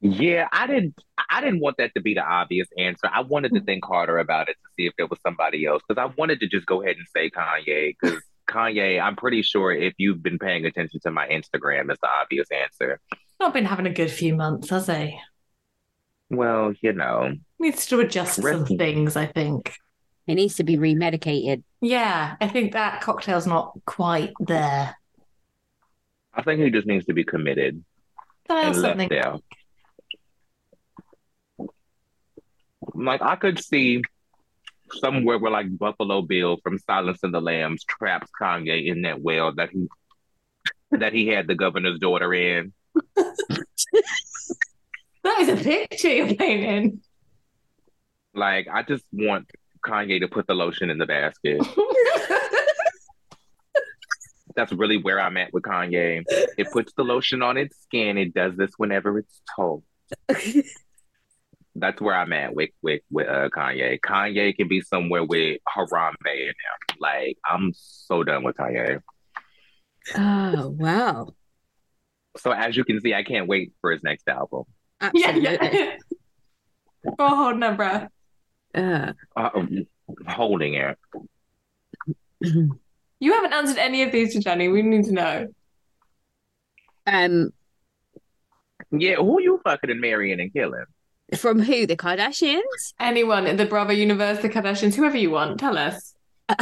Yeah, 0.00 0.46
I 0.52 0.68
didn't 0.68 0.94
I 1.28 1.40
didn't 1.40 1.58
want 1.58 1.78
that 1.78 1.92
to 1.96 2.00
be 2.00 2.14
the 2.14 2.22
obvious 2.22 2.68
answer. 2.78 3.10
I 3.12 3.22
wanted 3.22 3.48
to 3.48 3.56
mm-hmm. 3.56 3.64
think 3.64 3.84
harder 3.84 4.16
about 4.18 4.48
it 4.48 4.52
to 4.52 4.70
see 4.76 4.86
if 4.86 4.92
there 4.96 5.08
was 5.08 5.18
somebody 5.26 5.66
else 5.66 5.82
because 5.88 6.00
I 6.00 6.14
wanted 6.16 6.38
to 6.38 6.46
just 6.46 6.66
go 6.66 6.82
ahead 6.82 6.94
and 6.94 7.06
say 7.12 7.30
Kanye 7.30 7.96
because 8.00 8.22
Kanye, 8.48 9.02
I'm 9.02 9.16
pretty 9.16 9.42
sure 9.42 9.72
if 9.72 9.94
you've 9.98 10.22
been 10.22 10.38
paying 10.38 10.66
attention 10.66 11.00
to 11.00 11.10
my 11.10 11.26
Instagram, 11.26 11.90
is 11.90 11.98
the 12.00 12.08
obvious 12.22 12.46
answer. 12.52 13.00
Not 13.40 13.54
been 13.54 13.64
having 13.64 13.86
a 13.86 13.92
good 13.92 14.12
few 14.12 14.36
months, 14.36 14.70
has 14.70 14.86
he? 14.86 15.18
Well, 16.30 16.74
you 16.80 16.92
know, 16.92 17.32
Needs 17.58 17.86
to 17.86 17.98
adjust 17.98 18.40
some 18.40 18.66
things, 18.66 19.16
I 19.16 19.26
think. 19.26 19.74
It 20.26 20.34
needs 20.36 20.54
to 20.56 20.64
be 20.64 20.76
remedicated. 20.76 21.62
Yeah, 21.80 22.36
I 22.40 22.48
think 22.48 22.72
that 22.72 23.02
cocktail's 23.02 23.46
not 23.46 23.72
quite 23.84 24.32
there. 24.40 24.96
I 26.32 26.42
think 26.42 26.60
he 26.60 26.70
just 26.70 26.86
needs 26.86 27.04
to 27.06 27.12
be 27.12 27.24
committed 27.24 27.84
There's 28.48 28.76
and 28.76 28.82
left 28.82 28.92
something. 29.00 29.08
there. 29.08 29.36
Like 32.94 33.22
I 33.22 33.36
could 33.36 33.58
see 33.62 34.02
somewhere 34.92 35.38
where 35.38 35.50
like 35.50 35.76
Buffalo 35.76 36.22
Bill 36.22 36.58
from 36.62 36.78
Silence 36.78 37.22
of 37.22 37.32
the 37.32 37.40
Lambs 37.40 37.84
traps 37.84 38.30
Kanye 38.40 38.86
in 38.86 39.02
that 39.02 39.20
well 39.20 39.52
that 39.54 39.70
he 39.70 39.88
that 40.90 41.12
he 41.12 41.26
had 41.28 41.46
the 41.46 41.54
governor's 41.54 41.98
daughter 41.98 42.32
in. 42.32 42.72
That 45.22 45.40
is 45.40 45.48
a 45.48 45.56
picture 45.56 46.08
you're 46.12 46.34
painting. 46.34 47.00
Like 48.34 48.68
I 48.70 48.82
just 48.82 49.04
want 49.10 49.48
Kanye 49.84 50.20
to 50.20 50.28
put 50.28 50.46
the 50.46 50.54
lotion 50.54 50.90
in 50.90 50.98
the 50.98 51.06
basket. 51.06 51.60
That's 54.56 54.72
really 54.72 54.98
where 54.98 55.20
I'm 55.20 55.36
at 55.36 55.52
with 55.52 55.64
Kanye. 55.64 56.22
It 56.56 56.70
puts 56.72 56.92
the 56.96 57.02
lotion 57.02 57.42
on 57.42 57.56
its 57.56 57.76
skin. 57.82 58.16
It 58.18 58.34
does 58.34 58.56
this 58.56 58.70
whenever 58.76 59.18
it's 59.18 59.40
told. 59.56 59.82
That's 61.76 62.00
where 62.00 62.14
I'm 62.14 62.32
at 62.32 62.54
with 62.54 62.70
with 62.80 63.02
with 63.10 63.28
uh, 63.28 63.48
Kanye. 63.48 63.98
Kanye 64.00 64.54
can 64.54 64.68
be 64.68 64.80
somewhere 64.80 65.24
with 65.24 65.58
Harambe 65.68 66.12
in 66.24 66.46
there. 66.46 66.78
Like 67.00 67.36
I'm 67.44 67.72
so 67.74 68.22
done 68.22 68.44
with 68.44 68.56
Kanye. 68.56 69.00
Oh 70.16 70.68
wow. 70.68 71.34
So 72.36 72.52
as 72.52 72.76
you 72.76 72.84
can 72.84 73.00
see, 73.00 73.12
I 73.12 73.24
can't 73.24 73.48
wait 73.48 73.72
for 73.80 73.90
his 73.90 74.04
next 74.04 74.28
album. 74.28 74.64
yeah, 75.14 75.30
Absolutely. 75.30 75.78
yeah. 75.78 75.96
oh, 77.18 77.36
hold 77.36 77.58
no 77.58 77.74
breath. 77.74 78.08
Uh, 78.74 79.12
Uh, 79.36 79.50
holding 80.26 80.74
it. 80.74 80.98
You 82.40 83.32
haven't 83.32 83.52
answered 83.52 83.78
any 83.78 84.02
of 84.02 84.12
these 84.12 84.32
to 84.34 84.40
Jenny. 84.40 84.68
We 84.68 84.82
need 84.82 85.04
to 85.06 85.12
know. 85.12 85.46
um, 87.06 87.50
Yeah, 88.90 89.16
who 89.16 89.40
you 89.40 89.60
fucking 89.64 89.90
and 89.90 90.00
marrying 90.00 90.40
and 90.40 90.52
killing? 90.52 90.84
from 91.36 91.58
who? 91.60 91.86
The 91.86 91.96
Kardashians? 91.96 92.60
Anyone 93.00 93.46
in 93.46 93.56
the 93.56 93.64
Bravo 93.66 93.92
universe, 93.92 94.40
the 94.42 94.48
Kardashians, 94.50 94.94
whoever 94.94 95.16
you 95.16 95.30
want, 95.30 95.58
tell 95.58 95.78
us. 95.78 96.14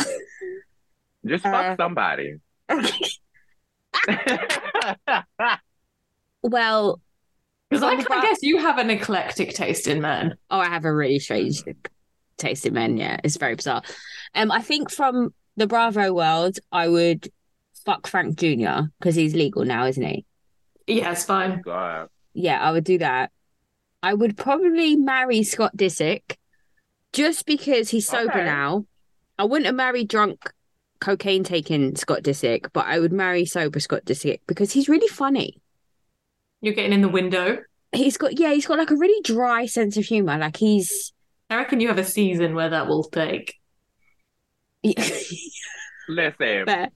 Just 1.27 1.45
Uh, 1.47 1.51
fuck 1.51 1.77
somebody. 1.79 2.37
well, 6.43 7.01
Because 7.71 7.83
I 7.83 7.97
can 7.97 8.05
Bra- 8.05 8.23
guess 8.23 8.39
you 8.43 8.59
have 8.59 8.79
an 8.79 8.91
eclectic 8.91 9.55
taste 9.55 9.87
in 9.87 10.01
men. 10.01 10.35
oh, 10.51 10.59
I 10.61 10.67
have 10.69 10.85
a 10.85 10.93
really 10.95 11.19
strange 11.19 11.63
taste 12.43 12.66
in 12.66 12.74
men. 12.74 12.97
Yeah, 12.97 13.18
it's 13.24 13.36
very 13.36 13.55
bizarre. 13.55 13.82
Um, 14.34 14.51
I 14.51 14.61
think 14.61 14.90
from 14.90 15.32
the 15.57 15.66
Bravo 15.66 16.12
world, 16.12 16.59
I 16.70 16.88
would 16.88 17.30
fuck 17.84 18.07
Frank 18.07 18.36
Jr. 18.38 18.86
because 18.99 19.14
he's 19.14 19.34
legal 19.34 19.64
now, 19.64 19.86
isn't 19.86 20.03
he? 20.03 20.24
Yeah, 20.86 21.12
it's 21.12 21.24
fine. 21.24 21.61
God. 21.62 22.09
Yeah, 22.34 22.61
I 22.61 22.72
would 22.72 22.84
do 22.84 22.99
that. 22.99 23.30
I 24.03 24.14
would 24.14 24.37
probably 24.37 24.96
marry 24.96 25.42
Scott 25.42 25.76
Disick 25.76 26.37
just 27.12 27.46
because 27.46 27.91
he's 27.91 28.08
sober 28.08 28.33
Okay. 28.33 28.45
now. 28.45 28.87
I 29.38 29.45
wouldn't 29.45 29.67
have 29.67 29.75
married 29.75 30.08
drunk, 30.08 30.53
cocaine 31.00 31.45
taking 31.45 31.95
Scott 31.96 32.22
Disick, 32.22 32.67
but 32.72 32.87
I 32.87 32.99
would 32.99 33.12
marry 33.12 33.45
sober 33.45 33.80
Scott 33.80 34.04
Disick 34.04 34.41
because 34.46 34.72
he's 34.72 34.88
really 34.88 35.08
funny. 35.08 35.61
You're 36.61 36.75
getting 36.75 36.92
in 36.92 37.00
the 37.03 37.08
window. 37.08 37.58
He's 37.92 38.17
got 38.17 38.38
yeah, 38.38 38.53
he's 38.53 38.67
got 38.67 38.79
like 38.79 38.91
a 38.91 38.96
really 38.96 39.21
dry 39.22 39.67
sense 39.67 39.96
of 39.96 40.04
humor. 40.04 40.38
Like 40.38 40.57
he's 40.57 41.12
I 41.53 41.57
reckon 41.57 41.80
you 41.80 41.88
have 41.88 41.99
a 41.99 42.04
season 42.04 42.54
where 42.54 42.70
that 42.70 42.87
will 42.87 43.04
take. 43.04 43.54
Listen, 46.08 46.34
fair, 46.38 46.91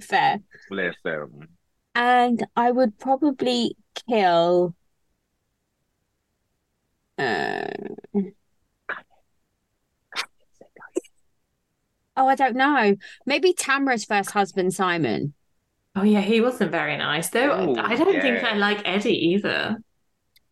fair. 0.00 0.38
listen. 0.70 1.48
And 1.94 2.46
I 2.56 2.70
would 2.70 2.98
probably 2.98 3.76
kill. 4.08 4.74
Uh... 7.16 7.66
Oh, 12.16 12.26
I 12.26 12.34
don't 12.34 12.56
know. 12.56 12.96
Maybe 13.26 13.52
Tamara's 13.52 14.04
first 14.04 14.32
husband, 14.32 14.74
Simon. 14.74 15.34
Oh 15.94 16.02
yeah, 16.02 16.20
he 16.20 16.40
wasn't 16.40 16.72
very 16.72 16.96
nice 16.96 17.28
though. 17.28 17.70
Ooh, 17.70 17.76
I 17.76 17.94
don't 17.94 18.20
think. 18.20 18.42
I 18.42 18.54
like 18.54 18.82
Eddie 18.84 19.34
either. 19.34 19.76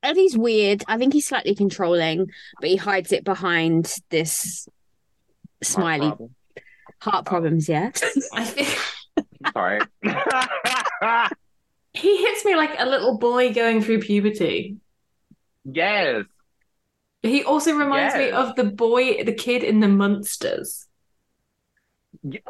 Eddie's 0.06 0.36
weird. 0.36 0.84
I 0.86 0.98
think 0.98 1.12
he's 1.12 1.26
slightly 1.26 1.54
controlling, 1.54 2.30
but 2.60 2.70
he 2.70 2.76
hides 2.76 3.12
it 3.12 3.24
behind 3.24 3.94
this 4.10 4.68
smiley 5.62 6.08
Problem. 6.08 6.34
heart 7.00 7.24
oh. 7.26 7.28
problems. 7.28 7.68
Yeah. 7.68 7.90
I 8.32 8.44
think 8.44 8.78
Sorry. 9.52 9.80
he 11.92 12.16
hits 12.16 12.44
me 12.44 12.56
like 12.56 12.74
a 12.78 12.86
little 12.86 13.18
boy 13.18 13.52
going 13.52 13.82
through 13.82 14.00
puberty. 14.00 14.76
yes. 15.64 16.24
He 17.22 17.42
also 17.42 17.74
reminds 17.74 18.14
me 18.14 18.30
of 18.30 18.54
the 18.54 18.64
boy, 18.64 19.24
the 19.24 19.32
kid 19.32 19.64
in 19.64 19.80
the 19.80 19.88
Munsters. 19.88 20.85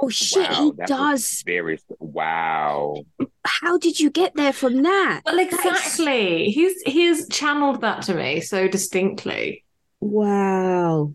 Oh 0.00 0.08
shit, 0.08 0.48
Wow, 0.50 0.72
he 0.78 0.84
does. 0.86 1.42
Very 1.46 1.78
wow. 1.98 3.04
How 3.44 3.78
did 3.78 3.98
you 4.00 4.10
get 4.10 4.34
there 4.34 4.52
from 4.52 4.82
that? 4.82 5.22
Well, 5.26 5.36
That 5.36 5.46
is- 5.52 5.54
exactly. 5.54 6.50
He's 6.50 6.80
he's 6.82 7.28
channeled 7.28 7.80
that 7.82 8.02
to 8.02 8.14
me 8.14 8.40
so 8.40 8.68
distinctly. 8.68 9.64
Wow. 10.00 11.12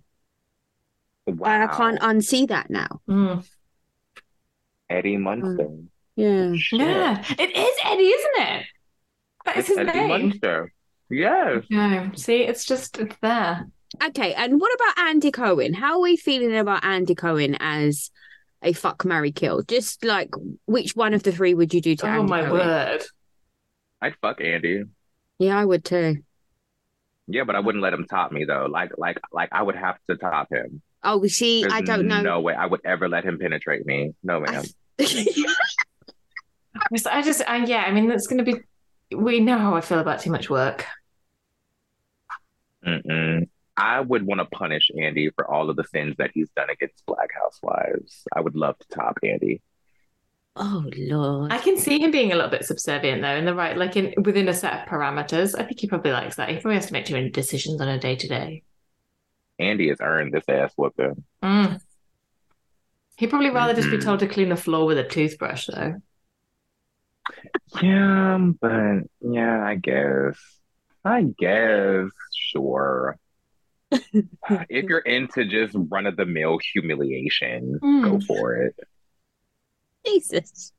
Wow. 1.27 1.49
And 1.53 1.63
I 1.63 1.67
can't 1.75 1.99
unsee 1.99 2.47
that 2.49 2.69
now. 2.69 2.99
Mm. 3.09 3.47
Eddie 4.89 5.17
Munster. 5.17 5.69
Yeah. 6.15 6.53
Shit. 6.55 6.79
Yeah, 6.81 7.23
it 7.39 7.55
is 7.55 7.75
Eddie, 7.85 8.03
isn't 8.03 8.41
it? 8.47 8.65
That 9.45 9.57
is 9.57 9.59
It's 9.59 9.67
his 9.69 9.77
Eddie 9.77 9.99
name. 9.99 10.07
Munster. 10.09 10.73
Yes. 11.09 11.63
No, 11.69 12.11
see, 12.15 12.41
it's 12.43 12.65
just 12.65 12.99
it's 12.99 13.15
there. 13.21 13.67
Okay, 14.03 14.33
and 14.33 14.59
what 14.59 14.73
about 14.75 15.07
Andy 15.07 15.31
Cohen? 15.31 15.73
How 15.73 15.95
are 15.95 16.01
we 16.01 16.15
feeling 16.15 16.55
about 16.55 16.83
Andy 16.85 17.15
Cohen 17.15 17.55
as 17.59 18.09
a 18.61 18.73
fuck 18.73 19.05
Mary 19.05 19.31
kill? 19.31 19.63
Just 19.63 20.03
like 20.03 20.29
which 20.65 20.95
one 20.95 21.13
of 21.13 21.23
the 21.23 21.31
three 21.31 21.53
would 21.53 21.73
you 21.73 21.81
do 21.81 21.95
to 21.97 22.05
Oh 22.05 22.09
Andy 22.09 22.29
my 22.29 22.41
Cohen? 22.41 22.53
word! 22.53 23.01
I'd 24.01 24.15
fuck 24.21 24.41
Andy. 24.41 24.83
Yeah, 25.39 25.57
I 25.57 25.65
would 25.65 25.83
too. 25.85 26.17
Yeah, 27.27 27.43
but 27.45 27.55
I 27.55 27.59
wouldn't 27.59 27.81
let 27.83 27.93
him 27.93 28.05
top 28.05 28.31
me 28.31 28.45
though. 28.45 28.67
Like, 28.69 28.91
like, 28.97 29.19
like 29.31 29.49
I 29.51 29.61
would 29.63 29.75
have 29.75 29.97
to 30.09 30.17
top 30.17 30.51
him. 30.51 30.81
Oh, 31.03 31.25
see, 31.27 31.61
There's 31.61 31.73
I 31.73 31.81
don't 31.81 32.07
know. 32.07 32.21
No 32.21 32.41
way 32.41 32.53
I 32.53 32.65
would 32.65 32.81
ever 32.85 33.09
let 33.09 33.23
him 33.23 33.39
penetrate 33.39 33.85
me. 33.85 34.13
No, 34.21 34.39
ma'am. 34.39 34.63
I 34.99 35.05
just, 36.93 37.07
I 37.07 37.21
just, 37.21 37.41
I, 37.47 37.65
yeah. 37.65 37.83
I 37.83 37.91
mean, 37.91 38.07
that's 38.07 38.27
going 38.27 38.43
to 38.43 38.51
be. 38.51 38.61
We 39.15 39.39
know 39.39 39.57
how 39.57 39.75
I 39.75 39.81
feel 39.81 39.99
about 39.99 40.19
too 40.21 40.29
much 40.31 40.49
work. 40.49 40.85
Mm-mm. 42.85 43.47
I 43.81 43.99
would 43.99 44.23
want 44.27 44.39
to 44.41 44.45
punish 44.45 44.91
Andy 44.97 45.31
for 45.35 45.49
all 45.51 45.69
of 45.71 45.75
the 45.75 45.83
sins 45.85 46.15
that 46.19 46.31
he's 46.35 46.49
done 46.55 46.69
against 46.69 47.03
Black 47.07 47.29
Housewives. 47.41 48.23
I 48.35 48.39
would 48.41 48.55
love 48.55 48.77
to 48.77 48.87
top 48.89 49.17
Andy. 49.23 49.61
oh 50.55 50.83
Lord. 50.97 51.51
I 51.51 51.57
can 51.57 51.77
see 51.77 51.97
him 51.99 52.11
being 52.11 52.31
a 52.31 52.35
little 52.35 52.51
bit 52.51 52.65
subservient 52.65 53.21
though, 53.21 53.35
in 53.35 53.45
the 53.45 53.55
right, 53.55 53.75
like 53.77 53.95
in 53.97 54.13
within 54.23 54.47
a 54.49 54.53
set 54.53 54.73
of 54.83 54.87
parameters. 54.87 55.55
I 55.59 55.63
think 55.63 55.79
he 55.79 55.87
probably 55.87 56.11
likes 56.11 56.35
that. 56.35 56.49
He 56.49 56.55
probably 56.57 56.75
has 56.75 56.87
to 56.87 56.93
make 56.93 57.05
too 57.05 57.15
many 57.15 57.29
decisions 57.31 57.81
on 57.81 57.87
a 57.87 57.97
day 57.99 58.15
to 58.17 58.27
day. 58.27 58.63
Andy 59.57 59.89
has 59.89 59.97
earned 60.01 60.33
this 60.33 60.43
ass 60.47 60.73
whooping. 60.75 61.23
Mm. 61.43 61.81
He'd 63.17 63.29
probably 63.29 63.49
rather 63.51 63.73
just 63.73 63.89
be 63.91 63.97
Mhm. 63.97 64.03
told 64.03 64.19
to 64.19 64.27
clean 64.27 64.49
the 64.49 64.55
floor 64.55 64.85
with 64.85 64.97
a 64.97 65.07
toothbrush, 65.07 65.67
though. 65.67 65.95
Yeah, 67.81 68.37
but 68.59 69.03
yeah, 69.21 69.63
I 69.63 69.75
guess. 69.75 70.37
I 71.05 71.23
guess, 71.37 72.09
sure. 72.35 73.17
if 74.69 74.85
you're 74.85 74.99
into 74.99 75.45
just 75.45 75.75
run 75.89 76.05
of 76.05 76.15
the 76.15 76.25
mill 76.25 76.59
humiliation, 76.73 77.73
go 77.81 77.87
Mm. 78.17 78.25
for 78.25 78.55
it. 78.55 78.75
Jesus. 80.05 80.71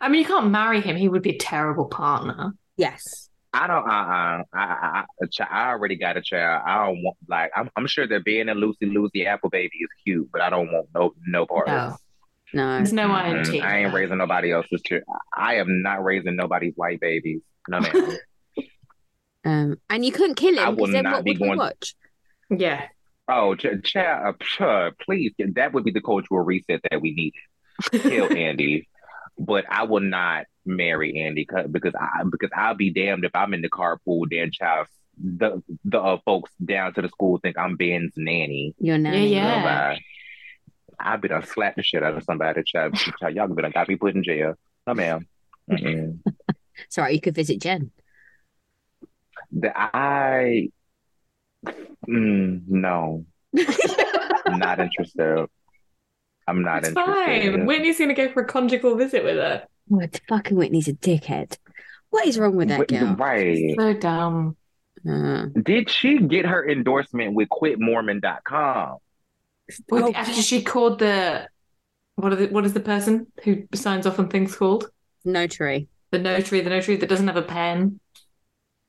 I 0.00 0.08
mean, 0.08 0.20
you 0.20 0.26
can't 0.26 0.50
marry 0.50 0.80
him; 0.80 0.96
he 0.96 1.08
would 1.08 1.22
be 1.22 1.30
a 1.30 1.38
terrible 1.38 1.86
partner. 1.86 2.52
Yes. 2.76 3.28
I 3.52 3.66
don't. 3.66 3.88
Uh. 3.88 3.92
uh 3.92 4.42
I, 4.52 4.58
I. 4.58 5.04
I, 5.22 5.44
I 5.50 5.68
already 5.70 5.96
got 5.96 6.16
a 6.16 6.22
child. 6.22 6.62
I 6.66 6.86
don't 6.86 7.02
want. 7.02 7.16
Like. 7.28 7.50
I'm. 7.56 7.70
I'm 7.76 7.86
sure 7.86 8.06
that 8.06 8.24
being 8.24 8.48
a 8.48 8.54
Lucy 8.54 8.86
Lucy 8.86 9.26
Apple 9.26 9.50
baby 9.50 9.76
is 9.80 9.88
cute, 10.04 10.28
but 10.32 10.42
I 10.42 10.50
don't 10.50 10.70
want 10.72 10.88
no 10.94 11.14
no 11.26 11.46
parts. 11.46 11.68
No. 11.68 11.96
No. 12.52 12.76
There's 12.76 12.92
no. 12.92 13.14
INT. 13.16 13.62
I 13.62 13.78
ain't 13.84 13.94
raising 13.94 14.18
nobody 14.18 14.52
else's 14.52 14.82
child. 14.82 15.02
I 15.36 15.56
am 15.56 15.82
not 15.82 16.04
raising 16.04 16.36
nobody's 16.36 16.74
white 16.76 17.00
babies. 17.00 17.40
No, 17.68 17.80
ma'am. 17.80 17.92
Um, 19.44 19.76
and 19.90 20.04
you 20.04 20.12
couldn't 20.12 20.36
kill 20.36 20.58
I 20.58 20.64
him 20.68 20.76
will 20.76 20.86
because 20.86 20.92
then 20.92 21.04
not 21.04 21.12
what 21.16 21.24
be 21.24 21.30
would 21.32 21.40
we 21.40 21.46
going- 21.48 21.58
watch? 21.58 21.94
Yeah. 22.50 22.88
oh, 23.28 23.54
ch- 23.54 23.66
ch- 23.82 23.96
uh, 23.96 24.32
ch- 24.40 24.94
please. 25.04 25.32
That 25.38 25.72
would 25.72 25.84
be 25.84 25.90
the 25.90 26.00
cultural 26.02 26.40
reset 26.44 26.80
that 26.90 27.00
we 27.00 27.12
need. 27.14 27.32
Kill 28.02 28.32
Andy, 28.36 28.88
but 29.38 29.64
I 29.68 29.84
will 29.84 30.00
not 30.00 30.44
marry 30.64 31.18
Andy 31.20 31.46
because 31.70 31.94
I 31.98 32.22
because 32.30 32.50
I'll 32.56 32.74
be 32.74 32.90
damned 32.90 33.24
if 33.24 33.34
I'm 33.34 33.52
in 33.54 33.62
the 33.62 33.68
carpool. 33.70 34.26
Then 34.30 34.50
child, 34.52 34.86
the 35.18 35.62
the 35.84 36.00
uh, 36.00 36.18
folks 36.24 36.50
down 36.64 36.94
to 36.94 37.02
the 37.02 37.08
school 37.08 37.38
think 37.38 37.58
I'm 37.58 37.76
Ben's 37.76 38.12
nanny. 38.16 38.74
Your 38.78 38.98
nanny. 38.98 39.34
Yeah. 39.34 39.62
Bye. 39.62 40.00
I 41.00 41.16
be 41.16 41.28
done 41.28 41.44
slap 41.44 41.74
the 41.74 41.82
shit 41.82 42.02
out 42.04 42.16
of 42.16 42.22
somebody. 42.22 42.62
Child, 42.64 42.94
child 42.94 43.34
y'all 43.34 43.48
be 43.48 43.60
done 43.60 43.72
got 43.72 43.88
me 43.88 43.96
put 43.96 44.14
in 44.14 44.22
jail. 44.22 44.54
No, 44.86 44.94
ma'am. 44.94 45.26
Sorry, 46.88 47.14
you 47.14 47.20
could 47.20 47.34
visit 47.34 47.60
Jen. 47.60 47.90
The 49.56 49.72
I 49.76 50.68
mm, 52.08 52.62
no, 52.66 53.24
not 54.48 54.80
interested. 54.80 55.46
I'm 56.46 56.62
not 56.62 56.78
It's 56.78 56.88
interested. 56.88 57.52
fine. 57.54 57.66
Whitney's 57.66 57.98
going 57.98 58.08
to 58.08 58.14
go 58.14 58.30
for 58.32 58.42
a 58.42 58.46
conjugal 58.46 58.96
visit 58.96 59.24
with 59.24 59.36
her. 59.36 59.64
What 59.86 60.20
fucking 60.28 60.56
Whitney's 60.56 60.88
a 60.88 60.92
dickhead. 60.92 61.56
What 62.10 62.26
is 62.26 62.38
wrong 62.38 62.56
with 62.56 62.68
that 62.68 62.80
Wait, 62.80 62.88
girl? 62.88 63.14
Right. 63.16 63.74
So 63.78 63.94
dumb. 63.94 64.56
Uh, 65.08 65.46
Did 65.62 65.88
she 65.90 66.18
get 66.18 66.46
her 66.46 66.68
endorsement 66.68 67.34
with 67.34 67.48
quitmormon.com? 67.48 68.96
With, 69.88 70.02
Oh. 70.04 70.12
After 70.14 70.42
she 70.42 70.62
called 70.62 70.98
the 70.98 71.48
what 72.16 72.32
are 72.32 72.36
the, 72.36 72.46
what 72.48 72.64
is 72.64 72.72
the 72.74 72.80
person 72.80 73.26
who 73.44 73.64
signs 73.74 74.06
off 74.06 74.18
on 74.18 74.28
things 74.28 74.54
called? 74.56 74.90
notary. 75.24 75.88
The 76.10 76.18
notary, 76.18 76.60
the 76.60 76.70
notary 76.70 76.96
that 76.96 77.08
doesn't 77.08 77.26
have 77.26 77.36
a 77.36 77.42
pen. 77.42 77.98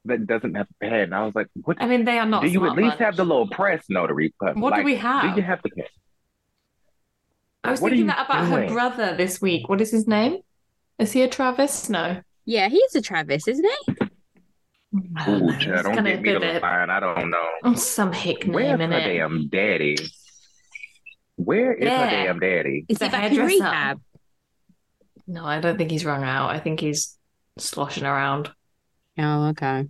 That 0.05 0.27
doesn't 0.27 0.53
have 0.55 0.67
a 0.81 0.85
pen. 0.85 1.13
I 1.13 1.25
was 1.25 1.33
like, 1.35 1.47
what? 1.63 1.77
I 1.81 1.87
mean, 1.87 2.05
they 2.05 2.19
are 2.19 2.25
not. 2.25 2.43
do 2.43 2.47
you 2.47 2.65
at 2.67 2.75
least 2.75 2.89
bunch. 2.91 2.99
have 2.99 3.15
the 3.15 3.25
little 3.25 3.47
press 3.47 3.83
notary? 3.89 4.33
But 4.39 4.55
What 4.55 4.75
do 4.75 4.83
we 4.83 4.95
have? 4.95 5.33
Do 5.35 5.41
you 5.41 5.45
have 5.45 5.61
the 5.63 5.69
pen? 5.69 5.85
I 7.63 7.71
was 7.71 7.81
What 7.81 7.87
are 7.87 7.95
thinking 7.95 8.05
you 8.09 8.11
that 8.15 8.25
about 8.27 8.45
her 8.47 8.67
brother 8.67 9.15
this 9.17 9.41
week. 9.41 9.67
What 9.67 9.81
is 9.81 9.89
his 9.91 10.07
name? 10.07 10.37
Is 10.99 11.11
he 11.11 11.23
a 11.23 11.27
Travis? 11.27 11.89
No. 11.89 12.21
Yeah, 12.45 12.69
he's 12.69 12.93
a 12.95 13.01
Travis, 13.01 13.47
isn't 13.47 13.65
he? 13.65 13.95
I 15.17 15.25
don't 15.25 15.41
Ooh, 15.41 15.45
know. 15.47 15.57
child, 15.57 15.83
don't 15.85 15.95
get 15.95 16.03
me 16.03 16.15
be 16.21 16.33
to 16.33 16.39
the- 16.39 16.59
line. 16.59 16.89
I 16.91 16.99
don't 16.99 17.29
know. 17.31 17.43
oh, 17.63 17.73
some 17.73 18.13
hick 18.13 18.43
Where's 18.45 18.77
name 18.77 18.77
her 18.77 18.83
in 18.85 18.93
it. 18.93 19.17
damn 19.17 19.47
daddy? 19.49 19.97
Where 21.37 21.73
is 21.73 21.85
Yeah. 21.85 22.05
her 22.05 22.09
damn 22.27 22.39
daddy? 22.39 22.85
Is 22.87 22.99
The 22.99 23.05
he 23.05 23.11
back 23.11 23.31
in 23.31 23.45
rehab? 23.45 24.01
No, 25.27 25.43
I 25.43 25.59
don't 25.59 25.77
think 25.77 25.89
he's 25.91 26.05
rung 26.05 26.23
out. 26.23 26.51
I 26.51 26.59
think 26.59 26.79
he's 26.79 27.17
sloshing 27.57 28.05
around. 28.05 28.51
Oh, 29.17 29.47
okay. 29.49 29.87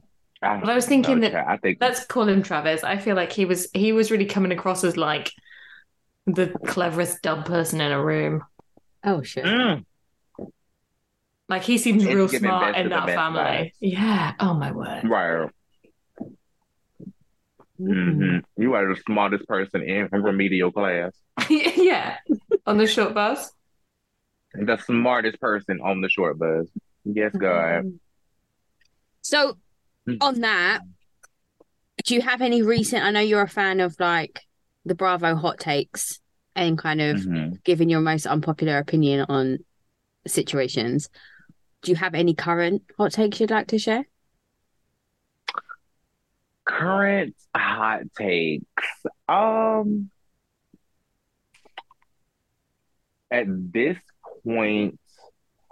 But 0.62 0.70
I 0.70 0.76
was 0.76 0.86
thinking 0.86 1.16
no, 1.20 1.22
that- 1.22 1.32
child, 1.34 1.48
I 1.50 1.58
think 1.58 1.78
Let's 1.82 2.06
call 2.06 2.28
him 2.28 2.42
Travis. 2.44 2.84
I 2.84 2.98
feel 2.98 3.16
like 3.16 3.32
he 3.32 3.46
was 3.46 3.68
he 3.74 3.92
was 3.92 4.12
really 4.12 4.26
coming 4.26 4.52
across 4.52 4.84
as 4.84 4.96
like 4.98 5.32
the 6.28 6.48
cleverest 6.66 7.22
dumb 7.22 7.44
person 7.44 7.82
in 7.82 7.92
a 7.92 8.04
room. 8.04 8.44
Oh 9.04 9.22
shit. 9.24 9.46
Mm. 9.46 9.86
Like 11.48 11.62
he 11.64 11.78
seems 11.78 12.04
It's 12.04 12.14
real 12.14 12.28
smart 12.28 12.74
best 12.74 12.80
in 12.86 12.92
of 12.92 13.06
that 13.06 13.16
family. 13.16 13.40
vibes. 13.42 13.72
Yeah. 13.80 14.34
Oh 14.40 14.54
my 14.56 14.72
word. 14.72 15.04
Right. 15.04 15.50
hmm 17.78 18.38
You 18.58 18.74
are 18.74 18.88
the 18.94 19.00
smartest 19.06 19.48
person 19.48 19.82
in 19.84 20.08
remedial 20.12 20.72
class. 20.72 21.12
yeah. 21.50 22.18
On 22.66 22.78
the 22.78 22.88
short 22.88 23.14
bus. 23.14 23.52
The 24.54 24.78
smartest 24.78 25.40
person 25.42 25.82
on 25.84 26.02
the 26.02 26.10
short 26.10 26.40
bus. 26.40 26.68
Yes, 27.04 27.36
God. 27.38 28.00
So 29.22 29.58
Mm. 30.08 30.18
on 30.22 30.42
that, 30.42 30.82
do 32.06 32.14
you 32.14 32.22
have 32.22 32.42
any 32.42 32.62
recent? 32.62 33.04
I 33.04 33.12
know 33.12 33.20
you're 33.20 33.42
a 33.42 33.48
fan 33.50 33.80
of 33.80 33.96
like 34.00 34.42
the 34.86 34.96
Bravo 34.96 35.36
hot 35.36 35.60
takes 35.60 36.20
and 36.56 36.78
kind 36.78 37.02
of 37.02 37.18
Mhm. 37.18 37.64
giving 37.64 37.90
your 37.90 38.02
most 38.02 38.28
unpopular 38.28 38.78
opinion 38.78 39.26
on 39.28 39.60
situations. 40.28 41.10
Do 41.82 41.92
you 41.92 41.96
have 41.98 42.14
any 42.14 42.34
current 42.36 42.84
hot 42.98 43.14
takes 43.14 43.40
you'd 43.40 43.52
like 43.52 43.68
to 43.68 43.80
share? 43.80 44.08
Current 46.66 47.36
hot 47.56 48.02
takes. 48.18 48.66
Um, 49.28 50.10
at 53.32 53.46
this 53.48 53.98
point, 54.44 55.00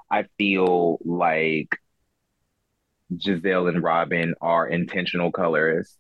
I 0.10 0.24
feel 0.38 1.00
like 1.04 1.80
Gizelle 3.18 3.68
and 3.70 3.84
Robin 3.84 4.36
are 4.42 4.68
intentional 4.68 5.32
colorists. 5.32 5.98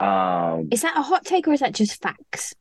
Um, 0.00 0.68
Is 0.70 0.82
that 0.82 0.96
a 0.96 1.02
hot 1.02 1.24
take 1.24 1.46
or 1.46 1.52
is 1.52 1.60
that 1.60 1.74
just 1.74 2.00
facts? 2.02 2.54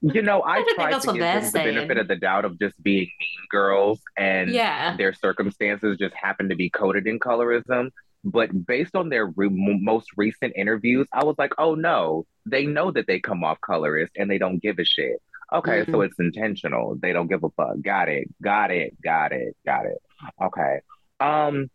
you 0.00 0.22
know, 0.22 0.40
I 0.42 0.52
I 0.52 0.56
don't 0.56 0.64
think 0.66 0.76
tried 0.76 0.92
that's 0.92 1.04
to 1.06 1.12
give 1.12 1.20
them 1.20 1.44
the 1.44 1.50
benefit 1.58 1.96
of 1.98 2.08
the 2.08 2.16
doubt 2.16 2.44
of 2.44 2.58
just 2.58 2.80
being 2.82 3.08
mean 3.20 3.46
girls 3.50 4.00
and 4.16 4.50
Yeah. 4.50 4.96
their 4.96 5.12
circumstances 5.12 5.98
just 5.98 6.14
happen 6.14 6.48
to 6.50 6.54
be 6.56 6.70
coded 6.70 7.06
in 7.06 7.18
colorism. 7.18 7.90
But 8.24 8.66
based 8.66 8.94
on 8.96 9.08
their 9.10 9.26
re- 9.26 9.48
most 9.50 10.08
recent 10.16 10.52
interviews, 10.56 11.06
I 11.12 11.24
was 11.24 11.36
like, 11.38 11.52
oh 11.58 11.74
no, 11.74 12.26
they 12.46 12.66
know 12.66 12.90
that 12.92 13.06
they 13.06 13.20
come 13.20 13.42
off 13.44 13.60
colorist 13.60 14.12
and 14.16 14.30
they 14.30 14.38
don't 14.38 14.60
give 14.62 14.78
a 14.78 14.84
shit. 14.84 15.20
Okay, 15.52 15.84
so 15.90 16.02
it's 16.02 16.18
intentional. 16.18 16.96
They 17.00 17.12
don't 17.12 17.26
give 17.26 17.42
a 17.42 17.48
fuck. 17.50 17.80
Got 17.80 18.08
it. 18.08 18.28
Got 18.42 18.70
it. 18.70 19.00
Got 19.02 19.32
it. 19.32 19.56
Got 19.64 19.86
it. 19.86 20.00
Okay. 20.42 20.80
Um, 21.20 21.70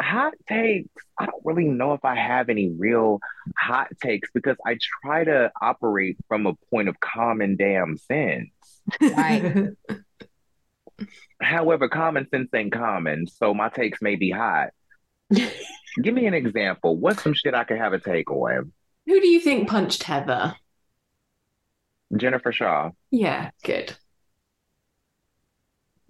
hot 0.00 0.34
takes. 0.48 0.88
I 1.18 1.26
don't 1.26 1.44
really 1.44 1.64
know 1.64 1.92
if 1.92 2.04
I 2.04 2.16
have 2.16 2.48
any 2.48 2.70
real 2.70 3.20
hot 3.56 3.88
takes 4.02 4.30
because 4.32 4.56
I 4.66 4.78
try 5.02 5.24
to 5.24 5.50
operate 5.60 6.16
from 6.28 6.46
a 6.46 6.54
point 6.70 6.88
of 6.88 6.98
common 7.00 7.56
damn 7.56 7.96
sense. 7.96 8.50
Right. 9.00 9.70
However, 11.40 11.88
common 11.88 12.28
sense 12.30 12.48
ain't 12.54 12.72
common, 12.72 13.26
so 13.26 13.52
my 13.52 13.68
takes 13.68 14.00
may 14.00 14.16
be 14.16 14.30
hot. 14.30 14.70
Give 15.30 16.14
me 16.14 16.26
an 16.26 16.34
example. 16.34 16.96
What's 16.96 17.22
some 17.22 17.34
shit 17.34 17.54
I 17.54 17.64
could 17.64 17.78
have 17.78 17.92
a 17.92 17.98
take 17.98 18.30
on? 18.30 18.72
Who 19.06 19.20
do 19.20 19.28
you 19.28 19.40
think 19.40 19.68
punched 19.68 20.02
Heather? 20.02 20.56
Jennifer 22.16 22.52
Shah. 22.52 22.90
Yeah, 23.10 23.50
good. 23.64 23.96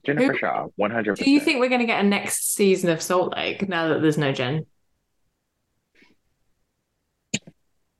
Jennifer 0.07 0.33
Who- 0.33 0.39
Shah, 0.39 0.67
one 0.77 0.91
hundred. 0.91 1.17
Do 1.19 1.31
you 1.31 1.41
think 1.41 1.61
we're 1.61 1.69
going 1.69 1.81
to 1.81 1.87
get 1.87 2.05
a 2.05 2.09
next 2.09 2.55
season 2.55 2.91
of 2.91 3.03
Salt 3.03 3.35
Lake 3.37 3.69
now 3.69 3.89
that 3.89 4.01
there's 4.03 4.17
no 4.19 4.33
Jen? 4.33 4.65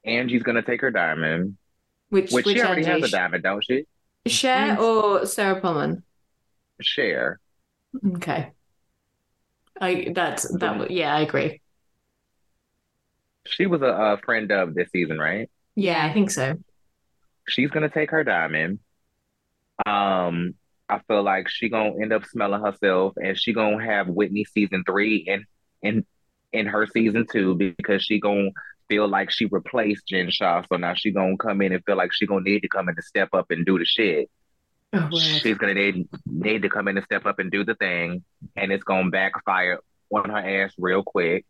Angie's 0.05 0.43
gonna 0.45 0.63
take 0.63 0.81
her 0.83 0.91
diamond? 0.91 1.57
Which 2.11 2.31
Which, 2.31 2.47
which 2.47 2.57
she 2.59 2.63
already 2.63 2.87
Angie? 2.87 3.01
has 3.03 3.13
a 3.13 3.17
diamond, 3.17 3.43
don't 3.43 3.65
she? 3.65 3.87
Cher 4.27 4.79
or 4.81 5.27
Sarah 5.27 5.61
Pullman? 5.61 6.05
Share. 6.81 7.41
Okay. 8.15 8.53
I 9.81 10.13
that's 10.15 10.49
that. 10.59 10.91
Yeah, 10.91 11.15
I 11.15 11.21
agree. 11.23 11.61
She 13.47 13.67
was 13.67 13.83
a, 13.83 13.87
a 13.87 14.19
friend 14.25 14.51
of 14.53 14.75
this 14.75 14.89
season, 14.93 15.19
right? 15.19 15.51
Yeah, 15.75 16.05
I 16.05 16.13
think 16.13 16.31
so. 16.31 16.55
She's 17.49 17.71
gonna 17.71 17.89
take 17.91 18.11
her 18.13 18.23
diamond. 18.23 18.79
Um, 19.85 20.55
I 20.89 21.01
feel 21.09 21.23
like 21.23 21.49
she 21.49 21.69
gonna 21.69 22.01
end 22.01 22.13
up 22.13 22.25
smelling 22.27 22.63
herself, 22.63 23.15
and 23.17 23.39
she 23.39 23.53
gonna 23.53 23.85
have 23.85 24.09
Whitney 24.09 24.45
season 24.45 24.85
three 24.87 25.27
and 25.29 25.45
in 25.83 26.07
in 26.53 26.67
her 26.67 26.87
season 26.87 27.27
two 27.31 27.55
because 27.55 28.03
she 28.03 28.21
gonna 28.21 28.51
feel 28.89 29.09
like 29.09 29.31
she 29.31 29.47
replaced 29.47 30.07
Jen 30.07 30.31
Shah. 30.31 30.63
So 30.71 30.77
now 30.77 30.95
she 30.95 31.11
gonna 31.11 31.37
come 31.37 31.61
in 31.63 31.73
and 31.73 31.85
feel 31.85 31.97
like 31.97 32.13
she 32.13 32.27
gonna 32.27 32.43
need 32.43 32.61
to 32.61 32.69
come 32.69 32.89
in 32.89 32.97
to 32.97 33.03
step 33.03 33.31
up 33.33 33.51
and 33.51 33.67
do 33.67 33.79
the 33.79 33.85
shit. 33.85 34.31
Oh. 34.93 35.11
She's 35.19 35.59
gonna 35.59 35.75
need 35.75 36.09
need 36.25 36.63
to 36.63 36.69
come 36.69 36.89
in 36.89 36.97
and 36.97 37.05
step 37.05 37.27
up 37.27 37.39
and 37.39 37.51
do 37.51 37.65
the 37.65 37.75
thing, 37.75 38.23
and 38.55 38.71
it's 38.73 38.85
gonna 38.85 39.11
backfire 39.11 39.81
on 40.11 40.31
her 40.31 40.65
ass 40.65 40.73
real 40.79 41.03
quick. 41.03 41.45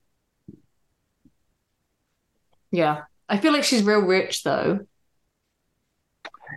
Yeah. 2.70 3.02
I 3.28 3.38
feel 3.38 3.52
like 3.52 3.64
she's 3.64 3.82
real 3.82 4.00
rich 4.00 4.42
though. 4.42 4.80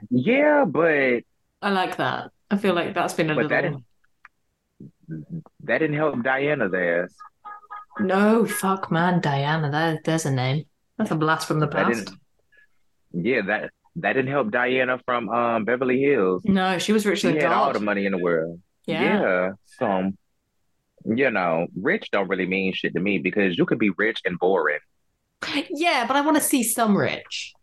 Yeah, 0.09 0.65
but 0.65 1.23
I 1.61 1.71
like 1.71 1.97
that. 1.97 2.31
I 2.51 2.57
feel 2.57 2.73
like 2.73 2.93
that's 2.93 3.13
been 3.13 3.29
a 3.29 3.35
but 3.35 3.49
that 3.49 3.63
little. 3.63 3.83
didn't 5.07 5.43
that 5.63 5.79
didn't 5.79 5.95
help 5.95 6.21
Diana's 6.23 6.73
ass. 6.73 7.15
No, 7.99 8.45
fuck, 8.45 8.91
man, 8.91 9.21
Diana. 9.21 9.69
That, 9.71 10.03
there's 10.03 10.25
a 10.25 10.31
name. 10.31 10.65
That's 10.97 11.11
a 11.11 11.15
blast 11.15 11.47
from 11.47 11.59
the 11.59 11.67
past. 11.67 12.05
didn't. 12.05 12.11
Yeah, 13.11 13.41
that 13.47 13.71
that 13.97 14.13
didn't 14.13 14.31
help 14.31 14.51
Diana 14.51 14.99
from 15.05 15.29
um 15.29 15.65
Beverly 15.65 15.99
Hills. 15.99 16.43
No, 16.45 16.77
she 16.77 16.93
was 16.93 17.05
rich 17.05 17.21
She 17.21 17.35
had 17.35 17.45
all 17.45 17.73
the 17.73 17.79
money 17.79 18.05
in 18.05 18.11
the 18.11 18.17
world. 18.17 18.61
Yeah. 18.85 19.21
Yeah. 19.21 19.49
So, 19.65 20.11
you 21.05 21.31
know, 21.31 21.67
rich 21.75 22.09
don't 22.11 22.27
really 22.27 22.47
mean 22.47 22.73
shit 22.73 22.93
to 22.93 22.99
me 22.99 23.17
because 23.17 23.57
you 23.57 23.65
could 23.65 23.79
be 23.79 23.91
rich 23.91 24.21
and 24.25 24.37
boring. 24.39 24.79
Yeah, 25.69 26.05
but 26.07 26.15
I 26.15 26.21
want 26.21 26.37
to 26.37 26.43
see 26.43 26.63
some 26.63 26.97
rich. 26.97 27.53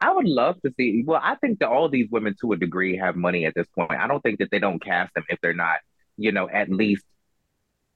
I 0.00 0.12
would 0.12 0.26
love 0.26 0.60
to 0.62 0.72
see. 0.76 1.02
Well, 1.06 1.20
I 1.22 1.36
think 1.36 1.60
that 1.60 1.68
all 1.68 1.88
these 1.88 2.08
women, 2.10 2.34
to 2.40 2.52
a 2.52 2.56
degree, 2.56 2.96
have 2.98 3.16
money 3.16 3.46
at 3.46 3.54
this 3.54 3.66
point. 3.74 3.92
I 3.92 4.06
don't 4.06 4.20
think 4.22 4.38
that 4.40 4.50
they 4.50 4.58
don't 4.58 4.82
cast 4.82 5.14
them 5.14 5.24
if 5.28 5.40
they're 5.40 5.54
not, 5.54 5.78
you 6.16 6.30
know, 6.32 6.48
at 6.48 6.68
least 6.68 7.04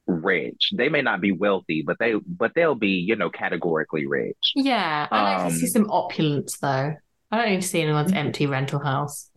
rich. 0.07 0.71
They 0.75 0.89
may 0.89 1.01
not 1.03 1.21
be 1.21 1.31
wealthy, 1.31 1.83
but 1.85 1.97
they, 1.99 2.13
but 2.25 2.53
they'll 2.55 2.73
be, 2.75 2.93
you 3.07 3.15
know, 3.15 3.29
categorically 3.29 4.07
rich. 4.07 4.53
Yeah, 4.55 5.07
I 5.11 5.35
like 5.43 5.49
to 5.53 5.59
see 5.59 5.65
Um, 5.67 5.71
some 5.83 5.91
opulence 5.91 6.57
though. 6.57 6.95
I 7.31 7.37
don't 7.45 7.61
to 7.61 7.67
see 7.67 7.81
anyone's 7.81 8.13
empty 8.23 8.47
rental 8.47 8.79
house. 8.79 9.29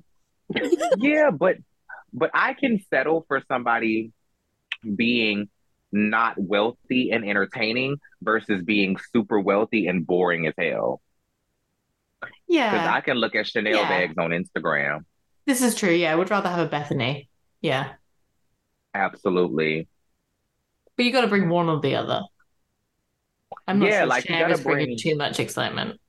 yeah, 0.96 1.30
but, 1.30 1.56
but 2.14 2.30
I 2.32 2.54
can 2.54 2.80
settle 2.88 3.24
for 3.28 3.42
somebody 3.48 4.12
being 4.96 5.48
not 5.92 6.36
wealthy 6.38 7.10
and 7.10 7.22
entertaining 7.24 7.98
versus 8.22 8.62
being 8.64 8.96
super 9.12 9.38
wealthy 9.38 9.88
and 9.88 10.06
boring 10.06 10.46
as 10.46 10.54
hell. 10.56 11.02
Because 12.52 12.88
I 12.88 13.00
can 13.00 13.16
look 13.16 13.34
at 13.34 13.46
Chanel 13.46 13.74
Yeah. 13.76 13.88
bags 13.88 14.14
on 14.18 14.30
Instagram. 14.30 15.04
this 15.46 15.62
is 15.62 15.74
true. 15.74 15.90
Yeah, 15.90 16.12
I 16.12 16.16
would 16.16 16.30
rather 16.30 16.48
have 16.48 16.60
a 16.60 16.68
Bethany. 16.70 17.28
Yeah, 17.60 17.92
Absolutely. 18.94 19.88
but 20.96 21.04
you 21.06 21.12
got 21.12 21.22
to 21.22 21.26
bring 21.28 21.48
one 21.48 21.68
or 21.68 21.80
the 21.80 21.96
other. 21.96 22.22
I'm 23.66 23.78
not 23.78 23.88
Yeah, 23.88 24.00
sure 24.00 24.06
like, 24.06 24.24
you 24.28 24.34
Cher 24.34 24.40
gotta 24.48 24.54
is 24.54 24.60
bringing 24.62 24.86
bring- 24.86 24.98
too 24.98 25.16
much 25.16 25.38
excitement. 25.40 26.00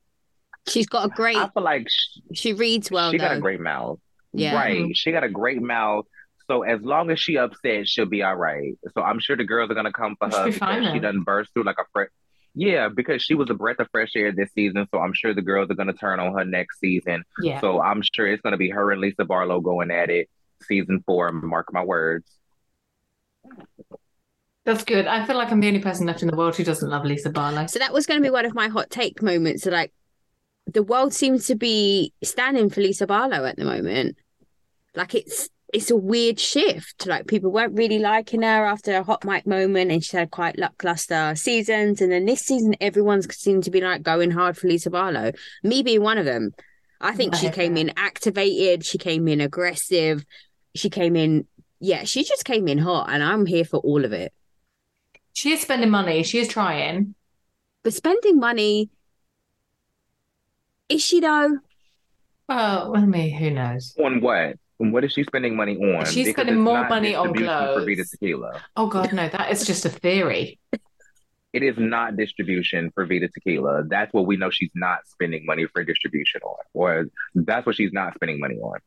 She's 0.66 0.86
got 0.86 1.06
a 1.06 1.08
great. 1.10 1.36
I 1.36 1.48
feel 1.50 1.62
like 1.62 1.86
sh- 1.90 2.18
She 2.32 2.52
reads 2.54 2.90
well 2.90 3.10
she 3.10 3.18
got 3.18 3.36
a 3.36 3.40
great 3.40 3.60
mouth. 3.60 3.98
Yeah. 4.32 4.54
Right. 4.54 4.78
Mm-hmm. 4.80 4.92
She 4.94 5.12
got 5.12 5.22
a 5.22 5.28
great 5.28 5.60
mouth. 5.60 6.06
So 6.50 6.62
as 6.62 6.80
long 6.80 7.10
as 7.10 7.20
she 7.20 7.36
upset, 7.36 7.86
she'll 7.86 8.06
be 8.06 8.22
all 8.22 8.34
right. 8.36 8.72
So 8.94 9.02
I'm 9.02 9.18
sure 9.20 9.36
the 9.36 9.44
girls 9.44 9.70
are 9.70 9.74
gonna 9.74 9.92
come 9.92 10.16
for 10.18 10.30
She'll 10.30 10.40
her 10.40 10.46
be 10.46 10.52
fine 10.52 10.82
she 10.84 10.88
then. 10.92 11.02
doesn't 11.02 11.22
burst 11.24 11.52
through 11.52 11.64
like 11.64 11.76
a 11.78 11.84
fresh. 11.92 12.08
Yeah, 12.54 12.88
because 12.88 13.22
she 13.22 13.34
was 13.34 13.50
a 13.50 13.54
breath 13.54 13.80
of 13.80 13.88
fresh 13.90 14.12
air 14.14 14.30
this 14.32 14.50
season. 14.54 14.86
So 14.92 15.00
I'm 15.00 15.12
sure 15.12 15.34
the 15.34 15.42
girls 15.42 15.70
are 15.70 15.74
gonna 15.74 15.92
turn 15.92 16.20
on 16.20 16.32
her 16.34 16.44
next 16.44 16.78
season. 16.78 17.24
Yeah, 17.42 17.60
So 17.60 17.80
I'm 17.80 18.02
sure 18.14 18.26
it's 18.26 18.42
gonna 18.42 18.56
be 18.56 18.70
her 18.70 18.92
and 18.92 19.00
Lisa 19.00 19.24
Barlow 19.24 19.60
going 19.60 19.90
at 19.90 20.10
it 20.10 20.30
season 20.62 21.02
four. 21.04 21.32
Mark 21.32 21.72
my 21.72 21.84
words. 21.84 22.30
that's 24.64 24.84
good. 24.84 25.06
I 25.06 25.26
feel 25.26 25.36
like 25.36 25.52
I'm 25.52 25.60
the 25.60 25.68
only 25.68 25.80
person 25.80 26.06
left 26.06 26.22
in 26.22 26.28
the 26.28 26.36
world 26.36 26.56
who 26.56 26.64
doesn't 26.64 26.88
love 26.88 27.04
Lisa 27.04 27.30
Barlow. 27.30 27.66
So 27.66 27.78
that 27.80 27.92
was 27.92 28.06
going 28.06 28.18
to 28.20 28.26
be 28.26 28.30
one 28.30 28.46
of 28.46 28.54
my 28.54 28.68
hot 28.68 28.88
take 28.88 29.20
moments. 29.22 29.64
So 29.64 29.70
like, 29.70 29.92
the 30.66 30.82
world 30.82 31.12
seems 31.12 31.46
to 31.48 31.54
be 31.54 32.14
standing 32.22 32.70
for 32.70 32.80
Lisa 32.80 33.06
Barlow 33.06 33.44
at 33.44 33.56
the 33.56 33.64
moment. 33.66 34.16
Like 34.94 35.14
it's 35.14 35.50
it's 35.74 35.90
a 35.90 35.96
weird 35.96 36.38
shift. 36.38 37.04
Like 37.04 37.26
people 37.26 37.50
weren't 37.50 37.76
really 37.76 37.98
liking 37.98 38.42
her 38.42 38.64
after 38.64 38.96
a 38.96 39.02
hot 39.02 39.24
mic 39.24 39.44
moment, 39.44 39.90
and 39.90 40.02
she 40.02 40.16
had 40.16 40.30
quite 40.30 40.56
lackluster 40.56 41.34
seasons. 41.34 42.00
And 42.00 42.12
then 42.12 42.26
this 42.26 42.42
season, 42.42 42.76
everyone's 42.80 43.26
seemed 43.36 43.64
to 43.64 43.72
be 43.72 43.80
like 43.80 44.02
going 44.02 44.30
hard 44.30 44.56
for 44.56 44.68
Lisa 44.68 44.88
Barlow. 44.88 45.32
Me 45.64 45.82
being 45.82 46.00
one 46.00 46.16
of 46.16 46.24
them. 46.24 46.52
I 47.00 47.12
think 47.14 47.34
I 47.34 47.38
she 47.38 47.50
came 47.50 47.74
that. 47.74 47.80
in 47.80 47.92
activated. 47.96 48.86
She 48.86 48.98
came 48.98 49.26
in 49.26 49.40
aggressive. 49.40 50.24
She 50.76 50.88
came 50.88 51.16
in. 51.16 51.46
Yeah, 51.80 52.04
she 52.04 52.22
just 52.22 52.44
came 52.44 52.68
in 52.68 52.78
hot, 52.78 53.10
and 53.10 53.22
I'm 53.22 53.44
here 53.44 53.64
for 53.64 53.78
all 53.78 54.04
of 54.04 54.12
it. 54.12 54.32
She 55.32 55.52
is 55.52 55.60
spending 55.60 55.90
money. 55.90 56.22
She 56.22 56.38
is 56.38 56.46
trying. 56.46 57.16
But 57.82 57.94
spending 57.94 58.38
money, 58.38 58.90
is 60.88 61.02
she 61.02 61.18
though? 61.18 61.58
Well, 62.48 62.96
I 62.96 63.04
mean, 63.04 63.36
who 63.36 63.50
knows? 63.50 63.94
On 63.98 64.20
what? 64.20 64.56
What 64.78 65.04
is 65.04 65.12
she 65.12 65.22
spending 65.22 65.56
money 65.56 65.76
on? 65.76 66.04
She's 66.04 66.26
Because 66.26 66.44
spending 66.44 66.62
more 66.62 66.88
money 66.88 67.14
on 67.14 67.32
distribution 67.32 67.74
for. 67.74 67.84
Vida 67.84 68.04
Tequila. 68.04 68.62
Oh 68.76 68.86
God, 68.88 69.12
no, 69.12 69.28
that 69.28 69.50
is 69.50 69.66
just 69.66 69.84
a 69.84 69.88
theory. 69.88 70.58
It 71.52 71.62
is 71.62 71.76
not 71.78 72.16
distribution 72.16 72.90
for 72.92 73.06
Vida 73.06 73.28
Tequila. 73.28 73.84
That's 73.84 74.12
what 74.12 74.26
we 74.26 74.36
know 74.36 74.50
she's 74.50 74.72
not 74.74 75.06
spending 75.06 75.46
money 75.46 75.66
for 75.72 75.84
distribution 75.84 76.40
on, 76.42 76.56
or 76.72 77.06
that's 77.34 77.64
what 77.64 77.76
she's 77.76 77.92
not 77.92 78.14
spending 78.14 78.40
money 78.40 78.56
on. 78.56 78.78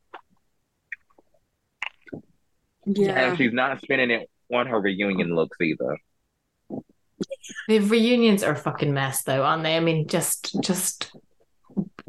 Yeah. 2.85 3.11
And 3.11 3.37
she's 3.37 3.53
not 3.53 3.81
spending 3.81 4.11
it 4.11 4.29
on 4.51 4.67
her 4.67 4.79
reunion 4.79 5.35
looks 5.35 5.57
either. 5.61 5.97
The 7.67 7.79
reunions 7.79 8.43
are 8.43 8.53
a 8.53 8.57
fucking 8.57 8.93
mess, 8.93 9.23
though, 9.23 9.43
aren't 9.43 9.63
they? 9.63 9.75
I 9.75 9.79
mean, 9.79 10.07
just, 10.07 10.61
just, 10.61 11.11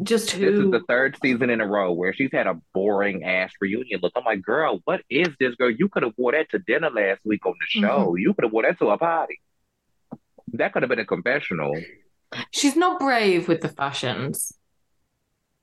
just 0.02 0.38
This 0.38 0.58
is 0.58 0.70
the 0.70 0.82
third 0.88 1.16
season 1.22 1.50
in 1.50 1.60
a 1.60 1.66
row 1.66 1.92
where 1.92 2.12
she's 2.12 2.30
had 2.32 2.46
a 2.46 2.60
boring 2.72 3.24
ass 3.24 3.52
reunion 3.60 4.00
look. 4.02 4.12
I'm 4.16 4.24
like, 4.24 4.42
girl, 4.42 4.80
what 4.84 5.00
is 5.10 5.28
this, 5.40 5.54
girl? 5.56 5.70
You 5.70 5.88
could 5.88 6.04
have 6.04 6.12
wore 6.16 6.32
that 6.32 6.50
to 6.50 6.58
dinner 6.58 6.90
last 6.90 7.20
week 7.24 7.44
on 7.44 7.54
the 7.58 7.80
mm-hmm. 7.80 7.86
show. 7.86 8.14
You 8.14 8.34
could 8.34 8.44
have 8.44 8.52
wore 8.52 8.62
that 8.62 8.78
to 8.78 8.90
a 8.90 8.98
party. 8.98 9.40
That 10.52 10.72
could 10.72 10.82
have 10.82 10.88
been 10.88 11.00
a 11.00 11.04
confessional. 11.04 11.74
She's 12.52 12.76
not 12.76 13.00
brave 13.00 13.48
with 13.48 13.60
the 13.60 13.68
fashions. 13.68 14.52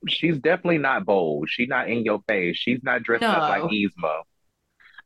She's 0.08 0.38
definitely 0.38 0.78
not 0.80 1.06
bold. 1.06 1.50
She's 1.50 1.70
not 1.70 1.90
in 1.90 2.04
your 2.04 2.22
face. 2.28 2.58
She's 2.58 2.80
not 2.84 3.04
dressed 3.04 3.24
up 3.24 3.50
like 3.50 3.64
No. 3.64 3.70
Yzma. 3.70 4.22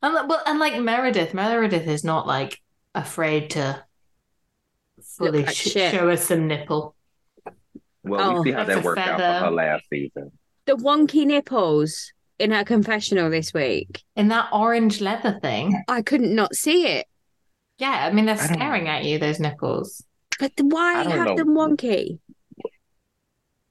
And 0.01 0.13
like- 0.13 0.27
well, 0.27 0.41
and 0.45 0.59
like 0.59 0.79
Meredith, 0.79 1.33
Meredith 1.33 1.87
is 1.87 2.03
not 2.03 2.25
like 2.25 2.59
afraid 2.95 3.51
to 3.51 3.83
fully 5.17 5.45
sh- 5.45 5.71
show 5.71 6.09
us 6.09 6.25
some 6.27 6.47
nipple. 6.47 6.95
Well, 8.09 8.37
Oh, 8.37 8.41
we 8.41 8.49
see 8.49 8.51
how 8.53 8.63
that's 8.63 8.75
that 8.77 8.83
a 8.83 8.85
worked 8.85 8.99
out 8.99 9.17
for 9.17 9.45
her 9.45 9.51
last 9.51 9.85
season. 9.89 10.31
The 10.65 10.73
wonky 10.75 11.25
nipples 11.25 12.11
in 12.37 12.51
her 12.51 12.63
confessional 12.63 13.29
this 13.29 13.53
week. 13.53 14.03
In 14.15 14.27
that 14.29 14.49
orange 14.53 15.01
leather 15.01 15.39
thing. 15.41 15.83
I 15.87 16.01
couldn't 16.01 16.33
not 16.35 16.55
see 16.55 16.85
it. 16.87 17.05
Yeah, 17.77 18.07
I 18.09 18.11
mean, 18.11 18.25
they're 18.25 18.35
I 18.35 18.47
don't- 18.47 18.53
staring 18.55 18.87
at 18.87 19.03
you, 19.05 19.17
those 19.19 19.39
nipples. 19.39 20.03
But 20.39 20.51
why 20.59 21.03
have 21.03 21.27
know. 21.27 21.35
them 21.35 21.49
wonky? 21.49 22.19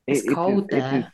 It's 0.07 0.23
It- 0.27 0.35
cold 0.35 0.71
just- 0.71 0.91
there. 0.91 1.01
just- 1.03 1.13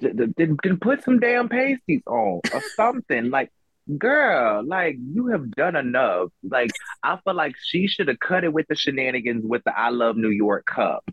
th- 0.00 0.16
th- 0.16 0.30
then, 0.36 0.56
then 0.62 0.78
put 0.78 1.02
some 1.04 1.18
damn 1.20 1.48
pasties 1.48 2.02
on 2.06 2.40
or 2.52 2.60
something. 2.76 3.30
like, 3.30 3.50
girl, 3.98 4.62
like 4.64 4.96
you 4.98 5.26
have 5.28 5.50
done 5.52 5.74
enough. 5.76 6.28
Like, 6.48 6.70
I 7.02 7.18
feel 7.24 7.34
like 7.34 7.54
she 7.64 7.86
should 7.88 8.08
have 8.08 8.18
cut 8.20 8.44
it 8.44 8.52
with 8.52 8.66
the 8.68 8.74
shenanigans 8.76 9.44
with 9.44 9.62
the 9.64 9.76
I 9.78 9.90
Love 9.90 10.16
New 10.16 10.30
York 10.30 10.66
cup 10.66 11.04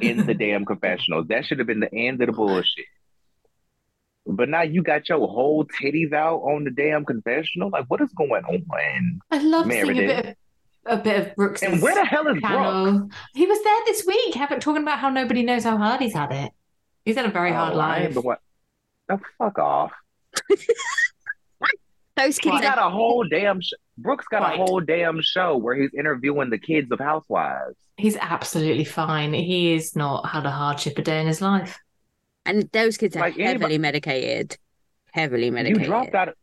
in 0.00 0.26
the 0.26 0.34
damn 0.38 0.64
confessional. 0.64 1.24
That 1.24 1.44
should 1.46 1.58
have 1.58 1.66
been 1.66 1.80
the 1.80 1.92
end 1.94 2.20
of 2.22 2.26
the 2.26 2.32
bullshit. 2.32 2.86
But 4.26 4.48
now 4.48 4.62
you 4.62 4.82
got 4.82 5.08
your 5.08 5.26
whole 5.28 5.64
titties 5.64 6.12
out 6.12 6.38
on 6.38 6.64
the 6.64 6.70
damn 6.70 7.04
confessional. 7.04 7.70
Like, 7.70 7.84
what 7.88 8.00
is 8.00 8.10
going 8.16 8.44
on? 8.44 9.20
I 9.30 9.38
love 9.38 9.70
seeing 9.70 9.90
a 9.90 9.94
bit 9.94 10.26
of 10.26 10.34
a 10.86 11.02
bit 11.02 11.26
of 11.28 11.36
Brooks. 11.36 11.62
And 11.62 11.80
where 11.80 11.94
the 11.94 12.04
hell 12.04 12.26
is 12.28 12.40
channel. 12.40 13.08
He 13.34 13.46
was 13.46 13.62
there 13.62 13.80
this 13.86 14.04
week, 14.06 14.34
having 14.34 14.60
talking 14.60 14.82
about 14.82 14.98
how 14.98 15.10
nobody 15.10 15.42
knows 15.42 15.64
how 15.64 15.76
hard 15.76 16.00
he's 16.00 16.14
had 16.14 16.32
it. 16.32 16.52
He's 17.04 17.16
had 17.16 17.26
a 17.26 17.30
very 17.30 17.50
oh, 17.50 17.54
hard 17.54 17.74
Oh, 17.74 17.76
ain't 17.76 18.04
life. 18.04 18.14
the 18.14 18.20
one- 18.20 18.36
Oh, 19.08 19.20
fuck 19.38 19.58
off. 19.60 19.92
Those 22.16 22.38
kids 22.38 22.56
He 22.56 22.62
got 22.62 22.78
a 22.78 22.88
whole 22.90 23.24
damn. 23.28 23.60
Sh- 23.60 23.72
Brooks 23.98 24.24
got 24.30 24.42
Right. 24.42 24.54
a 24.58 24.64
whole 24.64 24.80
damn 24.80 25.20
show 25.22 25.56
where 25.56 25.74
he's 25.74 25.92
interviewing 25.94 26.50
the 26.50 26.58
kids 26.58 26.90
of 26.90 26.98
housewives. 26.98 27.76
He's 27.98 28.16
absolutely 28.16 28.84
fine. 28.84 29.32
He 29.34 29.72
has 29.74 29.94
not 29.96 30.26
had 30.28 30.44
a 30.46 30.50
hardship 30.50 30.98
a 30.98 31.02
day 31.02 31.20
in 31.20 31.26
his 31.26 31.40
life. 31.40 31.78
and 32.44 32.68
those 32.72 32.96
kids 32.96 33.16
are 33.16 33.20
Like 33.20 33.34
anybody- 33.34 33.52
heavily 33.52 33.78
medicated. 33.78 34.56
Heavily 35.12 35.46
You 35.46 35.52
medicated. 35.52 35.86
dropped 35.86 36.14
out. 36.14 36.34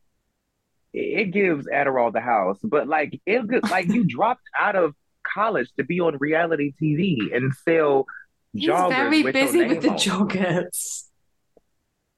It 0.93 1.31
gives 1.31 1.65
Adderall 1.67 2.11
the 2.11 2.19
house, 2.21 2.59
but 2.61 2.87
like 2.87 3.19
it, 3.25 3.63
like 3.71 3.87
you 3.87 4.03
dropped 4.03 4.43
out 4.59 4.75
of 4.75 4.93
college 5.23 5.69
to 5.77 5.83
be 5.83 5.99
on 6.01 6.17
reality 6.17 6.73
TV 6.81 7.33
and 7.35 7.53
sell 7.53 8.05
He's 8.51 8.67
joggers 8.69 8.89
very 8.89 9.23
with 9.23 9.33
busy 9.33 9.65
with 9.65 9.81
the 9.81 9.87
name 9.87 9.93
on 9.93 9.97
joggers. 10.29 11.03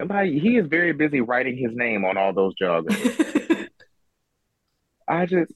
Somebody- 0.02 0.40
He 0.40 0.58
is 0.58 0.68
very 0.68 0.92
busy 0.92 1.22
writing 1.22 1.56
his 1.56 1.76
name 1.76 2.04
on 2.06 2.18
all 2.18 2.34
those 2.34 2.54
joggers. 2.62 3.42
I 5.08 5.26
just, 5.26 5.52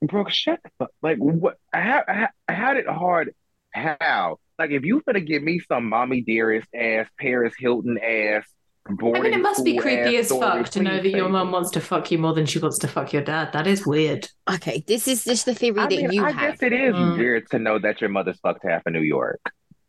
Brooke, 0.00 0.30
shut 0.30 0.60
the 0.64 0.70
fuck. 0.78 0.90
Like, 1.02 1.18
what? 1.18 1.56
How, 1.72 2.02
how, 2.06 2.28
how 2.48 2.74
did 2.74 2.86
hard? 2.86 3.34
How? 3.72 4.38
Like, 4.58 4.70
if 4.70 4.84
you 4.84 5.02
gonna 5.06 5.20
give 5.20 5.42
me 5.42 5.60
some 5.60 5.88
mommy 5.88 6.20
dearest 6.22 6.68
ass, 6.74 7.08
Paris 7.18 7.54
Hilton 7.58 7.98
ass, 7.98 8.44
I 8.86 8.92
mean, 9.20 9.32
it 9.32 9.40
must 9.40 9.64
be 9.64 9.76
creepy 9.76 10.16
as 10.16 10.26
story, 10.26 10.40
fuck 10.40 10.68
to 10.70 10.82
know 10.82 10.96
that 11.00 11.08
your 11.08 11.26
say 11.26 11.30
mum 11.30 11.52
wants 11.52 11.70
to 11.70 11.80
fuck 11.80 12.10
you 12.10 12.18
more 12.18 12.34
than 12.34 12.46
she 12.46 12.58
wants 12.58 12.78
to 12.80 12.88
fuck 12.88 13.12
your 13.12 13.22
dad. 13.22 13.52
That 13.52 13.68
is 13.68 13.86
weird. 13.86 14.28
Okay, 14.52 14.82
this 14.88 15.06
is 15.06 15.22
just 15.24 15.46
the 15.46 15.54
theory 15.54 15.78
I 15.78 15.86
that 15.86 15.88
mean, 15.88 16.10
you 16.10 16.24
I 16.24 16.32
have. 16.32 16.58
guess 16.58 16.62
it 16.62 16.72
is 16.72 16.92
Mm. 16.94 17.16
weird 17.16 17.48
to 17.50 17.60
know 17.60 17.78
that 17.78 18.00
your 18.00 18.10
mother's 18.10 18.40
fucked 18.40 18.64
half 18.64 18.82
of 18.86 18.92
New 18.92 19.00
York. 19.02 19.40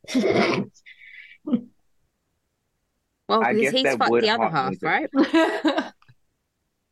Well, 3.30 3.42
I 3.42 3.54
because 3.54 3.72
guess 3.72 3.72
he's 3.72 3.84
that 3.84 3.98
fucked 3.98 4.12
would 4.12 4.24
the 4.24 4.30
other 4.30 4.50
half, 4.50 4.74
me. 4.74 4.78
right? 4.82 5.10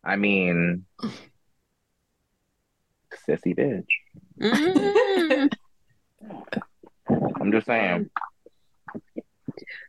I 0.03 0.15
mean, 0.15 0.86
sissy 3.27 3.56
bitch. 3.57 3.85
Mm. 4.39 5.49
I'm 7.41 7.52
just 7.52 7.68
saying. 7.68 8.10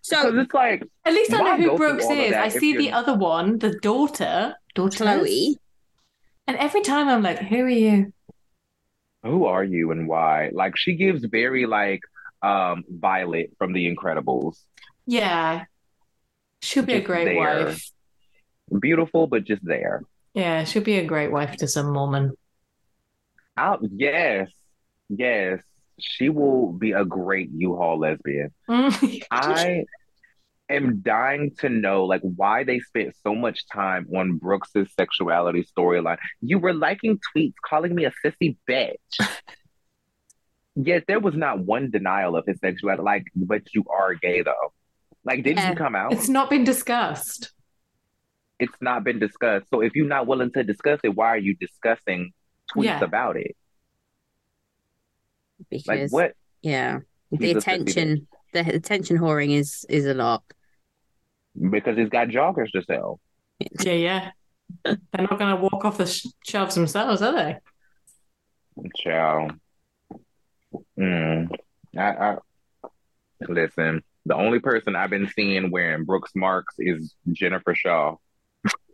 So 0.03 0.37
it's 0.39 0.55
like, 0.55 0.83
At 1.05 1.15
least 1.15 1.33
I 1.33 1.39
know 1.39 1.57
who 1.57 1.77
Brooks 1.77 2.07
is. 2.09 2.33
I 2.33 2.49
see 2.49 2.77
the 2.77 2.93
other 2.93 3.15
one, 3.15 3.59
the 3.59 3.79
daughter, 3.81 4.57
daughter 4.75 5.05
Chloe, 5.05 5.57
and 6.47 6.57
every 6.57 6.83
time 6.83 7.09
I'm 7.09 7.23
like, 7.23 7.39
"Who 7.39 7.61
are 7.61 7.69
you?" 7.69 8.13
who 9.23 9.45
are 9.45 9.63
you 9.63 9.93
and 9.93 10.09
why? 10.09 10.51
Like, 10.53 10.77
she 10.77 10.95
gives 10.97 11.25
very 11.25 11.67
like 11.67 12.01
um 12.43 12.85
Violet 12.89 13.53
from 13.59 13.73
The 13.73 13.95
Incredibles. 13.95 14.59
Yeah, 15.07 15.65
she'll 16.61 16.85
be 16.85 16.95
a 16.95 17.01
great 17.01 17.27
there. 17.27 17.67
wife. 17.67 17.91
Beautiful, 18.81 19.27
but 19.27 19.45
just 19.45 19.65
there. 19.65 20.03
Yeah, 20.35 20.65
she'll 20.65 20.83
be 20.83 20.99
a 20.99 21.05
great 21.05 21.31
wife 21.31 21.57
to 21.59 21.69
some 21.69 21.93
woman. 21.93 22.33
Out, 23.57 23.81
yes, 23.95 24.51
yes. 25.09 25.61
She 25.99 26.29
will 26.31 26.73
be 26.73 26.93
a 26.93 27.05
great 27.05 27.51
U-Haul 27.55 27.99
lesbian. 28.01 28.53
Mm. 28.69 29.23
I 29.31 29.85
am 30.69 31.01
dying 31.03 31.53
to 31.59 31.69
know 31.69 32.05
like 32.07 32.23
why 32.23 32.65
they 32.65 32.81
spent 32.81 33.15
so 33.23 33.35
much 33.35 33.67
time 33.69 34.09
on 34.17 34.39
Brooks's 34.39 34.89
sexuality 34.99 35.65
storyline. 35.77 36.17
You 36.41 36.59
were 36.59 36.73
liking 36.73 37.19
tweets 37.37 37.55
calling 37.65 37.95
me 37.95 38.07
a 38.07 38.13
sissy 38.25 38.57
bitch. 38.69 38.97
Yet 40.75 41.05
there 41.07 41.21
was 41.21 41.35
not 41.35 41.59
one 41.61 41.91
denial 41.91 42.35
of 42.37 42.47
his 42.47 42.59
sexuality. 42.61 43.03
Like, 43.03 43.25
but 43.37 43.63
you 43.75 43.85
are 43.91 44.15
gay 44.15 44.43
though. 44.43 44.73
Like, 45.25 45.45
didn't 45.45 45.59
Yeah. 45.59 45.71
you 45.71 45.77
come 45.77 45.95
out? 45.95 46.15
it's 46.15 46.29
not 46.29 46.49
been 46.51 46.65
discussed. 46.65 47.53
It's 48.59 48.75
not 48.81 49.05
been 49.05 49.19
discussed. 49.19 49.67
So 49.71 49.83
if 49.83 49.95
you're 49.95 50.07
not 50.07 50.27
willing 50.27 50.51
to 50.53 50.65
discuss 50.65 51.01
it, 51.05 51.11
why 51.15 51.29
are 51.29 51.37
you 51.39 51.55
discussing 51.57 52.33
tweets 52.75 52.85
Yeah. 52.85 53.05
about 53.05 53.37
it? 53.37 53.57
because 55.71 55.87
Like 55.87 56.11
what? 56.13 56.33
yeah, 56.63 57.01
the 57.31 57.37
He's 57.47 57.57
a 57.57 57.59
sissy 57.59 57.63
attention, 57.63 58.27
the 58.53 58.61
attention 58.75 59.19
whoring 59.19 59.51
is 59.57 59.87
is 59.89 60.07
a 60.07 60.15
lot. 60.15 60.43
Because 61.71 61.97
he's 61.97 62.09
got 62.09 62.29
joggers 62.29 62.71
to 62.73 62.83
sell. 62.83 63.21
Yeah, 63.81 63.93
yeah. 63.93 64.31
They're 64.85 64.97
not 65.19 65.39
going 65.39 65.55
to 65.55 65.63
walk 65.63 65.85
off 65.85 65.99
the 65.99 66.07
sh- 66.07 66.27
shelves 66.45 66.75
themselves, 66.75 67.21
are 67.23 67.33
they? 67.33 67.59
Child. 68.97 69.53
Mm. 70.99 71.49
I, 71.97 72.01
I 72.01 72.37
listen. 73.49 74.03
The 74.25 74.35
only 74.35 74.61
person 74.61 74.97
I've 74.97 75.11
been 75.11 75.29
seeing 75.29 75.71
wearing 75.71 76.05
Brooks 76.05 76.33
Marks 76.35 76.75
is 76.79 77.15
Jennifer 77.33 77.75
Shah. 77.75 78.15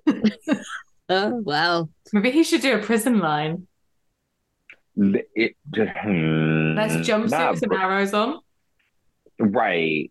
Oh 1.09 1.40
well, 1.44 1.90
Maybe 2.12 2.30
he 2.30 2.44
should 2.44 2.60
do 2.60 2.74
a 2.76 2.82
prison 2.82 3.18
line. 3.18 3.66
It 4.97 5.56
just 5.70 5.93
hmm, 5.97 6.74
Let's 6.76 6.97
jumpsuit 7.09 7.30
nah, 7.30 7.51
with 7.52 7.60
some 7.60 7.72
arrows 7.72 8.12
on. 8.12 8.40
right. 9.39 10.10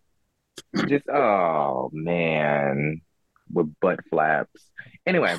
Just 0.88 1.08
oh 1.08 1.90
man, 1.92 3.00
with 3.52 3.72
butt 3.80 4.00
flaps. 4.10 4.70
Anyway, 5.06 5.36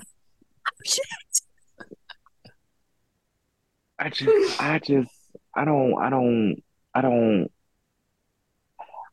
I 3.97 4.09
just, 4.09 4.61
I 4.61 4.79
just, 4.79 5.11
I 5.55 5.65
don't, 5.65 6.01
I 6.01 6.09
don't, 6.09 6.63
I 6.93 7.01
don't, 7.01 7.49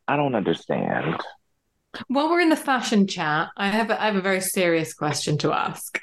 I 0.07 0.17
don't 0.17 0.35
understand. 0.35 1.21
While 2.09 2.29
we're 2.31 2.41
in 2.41 2.51
the 2.51 2.57
fashion 2.57 3.07
chat, 3.09 3.49
I 3.57 3.69
have 3.69 3.91
a, 3.91 4.01
I 4.01 4.07
have 4.07 4.17
a 4.17 4.21
very 4.21 4.41
serious 4.41 4.95
question 4.95 5.39
to 5.39 5.53
ask. 5.53 5.99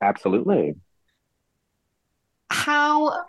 Absolutely. 0.00 0.74
How 2.50 3.24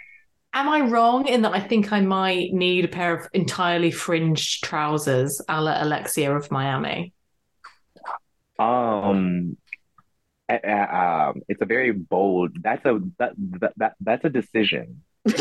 am 0.53 0.69
I 0.69 0.81
wrong 0.81 1.27
in 1.27 1.41
that 1.43 1.53
I 1.53 1.59
think 1.59 1.91
I 1.91 2.01
might 2.01 2.53
need 2.53 2.85
a 2.85 2.87
pair 2.87 3.15
of 3.15 3.27
entirely 3.33 3.91
fringed 3.91 4.63
trousers 4.63 5.41
a 5.47 5.61
la 5.61 5.83
Alexia 5.83 6.35
of 6.35 6.51
Miami? 6.51 7.13
Um, 8.57 9.57
uh, 10.47 10.57
uh, 10.65 11.31
um, 11.31 11.41
it's 11.49 11.61
a 11.61 11.65
very 11.65 11.91
bold. 11.91 12.61
That's 12.61 12.85
a 12.85 13.01
that, 13.19 13.33
that, 13.59 13.73
that 13.77 13.95
that's 13.99 14.25
a 14.25 14.29
decision. 14.29 15.01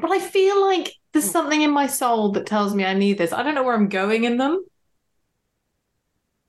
But 0.00 0.10
I 0.10 0.18
feel 0.18 0.60
like 0.60 0.94
there's 1.12 1.30
something 1.30 1.60
in 1.60 1.70
my 1.70 1.86
soul 1.86 2.32
that 2.32 2.46
tells 2.46 2.74
me 2.74 2.84
I 2.84 2.94
need 2.94 3.18
this. 3.18 3.32
I 3.32 3.42
don't 3.42 3.54
know 3.54 3.62
where 3.62 3.74
I'm 3.74 3.88
going 3.88 4.24
in 4.24 4.36
them. 4.36 4.64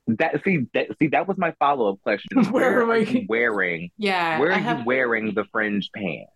That 0.07 0.41
see 0.43 0.65
that 0.73 0.88
see 0.99 1.07
that 1.07 1.27
was 1.27 1.38
my 1.38 1.53
follow 1.59 1.93
up 1.93 2.01
question. 2.01 2.43
Where 2.51 2.81
am 2.81 2.89
are 2.91 2.95
I- 2.95 2.97
you 2.97 3.25
wearing? 3.30 3.89
Yeah. 3.97 4.39
Where 4.39 4.51
I 4.51 4.61
are 4.61 4.80
you 4.80 4.85
wearing 4.85 5.34
the 5.34 5.45
fringe 5.51 5.89
pants? 5.95 6.30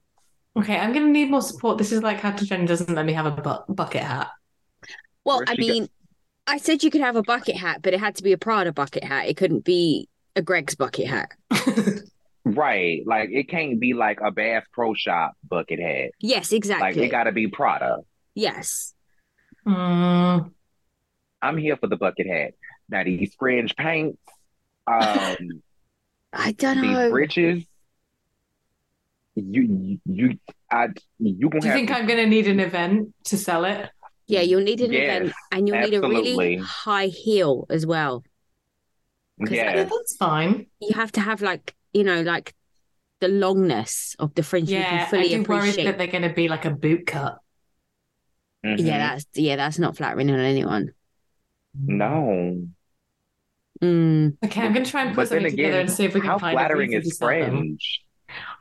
Okay, 0.58 0.78
I'm 0.78 0.94
gonna 0.94 1.08
need 1.08 1.30
more 1.30 1.42
support. 1.42 1.78
This 1.78 1.92
is 1.92 2.02
like 2.02 2.20
how 2.20 2.32
Jen 2.32 2.66
doesn't 2.66 2.96
let 2.96 3.06
me 3.06 3.14
have 3.14 3.26
a 3.26 3.32
bu- 3.32 3.74
bucket 3.74 4.02
hat. 4.04 4.30
well, 5.26 5.38
Where's 5.40 5.50
I 5.50 5.56
she 5.56 5.62
go- 5.68 5.74
mean, 5.74 5.90
I 6.48 6.58
said 6.58 6.82
you 6.84 6.90
could 6.90 7.02
have 7.02 7.16
a 7.18 7.22
bucket 7.24 7.58
hat, 7.58 7.82
but 7.82 7.94
it 7.94 8.00
had 8.00 8.16
to 8.16 8.24
be 8.24 8.32
a 8.32 8.38
Prada 8.38 8.72
bucket 8.72 9.04
hat. 9.04 9.28
It 9.28 9.36
couldn't 9.38 9.66
be 9.66 10.08
a 10.36 10.42
Greggs 10.42 10.76
bucket 10.76 11.08
hat. 11.08 11.32
Right, 12.46 13.04
like 13.06 13.30
it 13.34 13.50
can't 13.50 13.78
be 13.78 13.94
like 13.94 14.20
a 14.22 14.32
Bass 14.32 14.64
Pro 14.72 14.94
Shop 14.94 15.34
bucket 15.50 15.82
hat. 15.82 16.12
Yes, 16.22 16.54
exactly. 16.54 16.82
Like 16.82 16.90
exactly. 16.92 17.08
it 17.08 17.12
got 17.12 17.24
to 17.26 17.34
be 17.34 17.48
Prada. 17.48 17.98
yes. 18.36 18.94
Mm, 19.68 20.52
I'm 21.42 21.58
here 21.58 21.76
for 21.76 21.88
the 21.88 21.98
bucket 21.98 22.26
hat. 22.26 22.54
Now 22.90 23.04
these 23.04 23.36
fringe 23.38 23.76
pants, 23.76 24.18
um, 24.88 25.62
I 26.34 26.52
don't 26.54 26.82
these 26.82 26.92
know. 26.94 27.10
breeches. 27.10 27.66
You 29.36 29.62
you 29.62 30.00
you 30.06 30.40
I 30.72 30.88
you 31.20 31.50
gonna 31.50 31.62
do 31.62 31.68
you 31.68 31.72
have 31.72 31.80
think 31.80 31.90
to 31.90 31.96
I'm 31.96 32.08
gonna 32.08 32.26
need 32.26 32.48
an 32.48 32.60
event 32.60 33.14
to 33.26 33.38
sell 33.38 33.66
it? 33.66 33.90
Yeah, 34.28 34.42
you'll 34.42 34.64
need 34.64 34.82
an 34.82 34.92
Yes, 34.92 35.04
event 35.04 35.34
and 35.52 35.68
you'll 35.68 35.78
need 35.78 35.94
a 35.94 36.02
really 36.02 36.56
high 36.58 37.08
heel 37.08 37.66
as 37.70 37.86
well. 37.86 38.24
Yeah, 39.40 39.74
Yes. 39.74 39.90
that's 39.90 40.16
fine. 40.18 40.68
You 40.80 40.94
have 40.96 41.12
to 41.14 41.22
have 41.22 41.42
like, 41.42 41.76
you 41.94 42.04
know, 42.04 42.22
like 42.22 42.54
the 43.20 43.28
longness 43.28 44.16
of 44.20 44.34
the 44.36 44.44
fringe. 44.44 44.72
You 44.74 44.80
Yeah, 44.80 44.90
can 44.90 45.00
I 45.00 45.10
fully 45.10 45.30
do 45.30 45.44
worry 45.44 45.44
appreciate. 45.44 45.86
that 45.86 45.98
they're 45.98 46.08
gonna 46.08 46.34
be 46.34 46.48
like 46.48 46.66
a 46.66 46.72
boot 46.72 47.08
cut. 47.08 47.38
Mhm. 48.64 48.88
Yeah, 48.88 48.98
that's 48.98 49.26
yeah, 49.34 49.56
that's 49.56 49.80
not 49.80 49.96
flattering 49.98 50.30
on 50.32 50.40
anyone. 50.40 50.94
no. 51.74 52.68
Mm. 53.82 54.38
Okay, 54.44 54.62
I'm 54.62 54.74
gonna 54.74 54.86
try 54.86 55.04
and 55.04 55.12
put 55.16 55.24
But 55.24 55.30
then 55.30 55.42
something 55.42 55.52
together 55.52 55.80
and 55.80 55.92
see 55.92 56.06
if 56.06 56.14
we 56.14 56.22
can 56.22 56.30
how 56.30 56.40
find 56.40 56.56
a 56.56 56.60
flattering 56.60 56.94
is 56.94 57.18
sell 57.18 57.30
them. 57.30 57.52
fringe? 57.52 58.02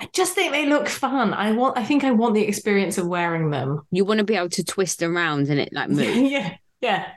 I 0.00 0.08
just 0.12 0.34
think 0.34 0.52
they 0.52 0.66
look 0.66 0.88
fun. 0.88 1.32
I 1.34 1.52
want. 1.52 1.76
I 1.78 1.84
think 1.84 2.04
I 2.04 2.10
want 2.12 2.34
the 2.34 2.46
experience 2.46 2.98
of 2.98 3.06
wearing 3.06 3.50
them. 3.50 3.82
You 3.90 4.04
want 4.04 4.18
to 4.18 4.24
be 4.24 4.36
able 4.36 4.50
to 4.50 4.64
twist 4.64 5.02
around 5.02 5.48
and 5.48 5.58
it 5.58 5.70
like 5.72 5.88
move. 5.88 6.14
yeah, 6.16 6.54
yeah. 6.80 7.08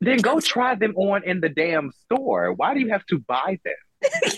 Then 0.00 0.18
go 0.18 0.40
try 0.40 0.74
them 0.74 0.94
on 0.96 1.24
in 1.24 1.40
the 1.40 1.48
damn 1.48 1.92
store. 2.04 2.52
Why 2.52 2.74
do 2.74 2.80
you 2.80 2.90
have 2.90 3.06
to 3.06 3.18
buy 3.20 3.58
them? 3.64 4.32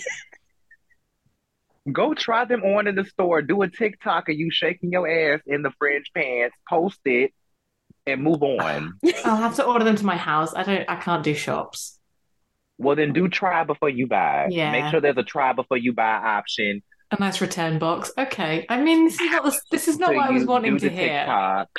go 1.91 2.13
try 2.13 2.45
them 2.45 2.63
on 2.63 2.87
in 2.87 2.95
the 2.95 3.05
store. 3.05 3.41
Do 3.41 3.61
a 3.63 3.67
TikTok 3.69 4.29
of 4.29 4.35
you 4.35 4.49
shaking 4.51 4.91
your 4.91 5.07
ass 5.09 5.41
in 5.45 5.63
the 5.63 5.71
fringe 5.77 6.11
pants, 6.15 6.55
post 6.69 6.99
it, 7.05 7.33
and 8.05 8.23
move 8.23 8.43
on. 8.43 8.93
I'll 9.25 9.37
have 9.37 9.55
to 9.55 9.65
order 9.65 9.83
them 9.83 9.95
to 9.97 10.05
my 10.05 10.17
house. 10.17 10.53
I 10.53 10.63
don't. 10.63 10.85
I 10.89 10.95
can't 10.95 11.23
do 11.23 11.33
shops. 11.33 11.96
Well, 12.77 12.95
then 12.95 13.13
do 13.13 13.27
try 13.27 13.63
before 13.63 13.89
you 13.89 14.07
buy. 14.07 14.47
Yeah. 14.49 14.71
Make 14.71 14.91
sure 14.91 15.01
there's 15.01 15.17
a 15.17 15.23
try 15.23 15.53
before 15.53 15.77
you 15.77 15.93
buy 15.93 16.03
option. 16.15 16.83
A 17.11 17.19
nice 17.19 17.41
return 17.41 17.79
box. 17.79 18.11
Okay. 18.17 18.65
I 18.69 18.81
mean, 18.81 19.05
this 19.05 19.19
is 19.19 19.31
not 19.31 19.43
the, 19.43 19.61
this 19.71 19.87
is 19.87 19.97
not 19.97 20.09
So 20.09 20.15
what 20.15 20.29
I 20.29 20.31
was 20.31 20.45
wanting 20.45 20.77
to 20.77 20.89
hear. 20.89 21.19
TikTok. 21.19 21.69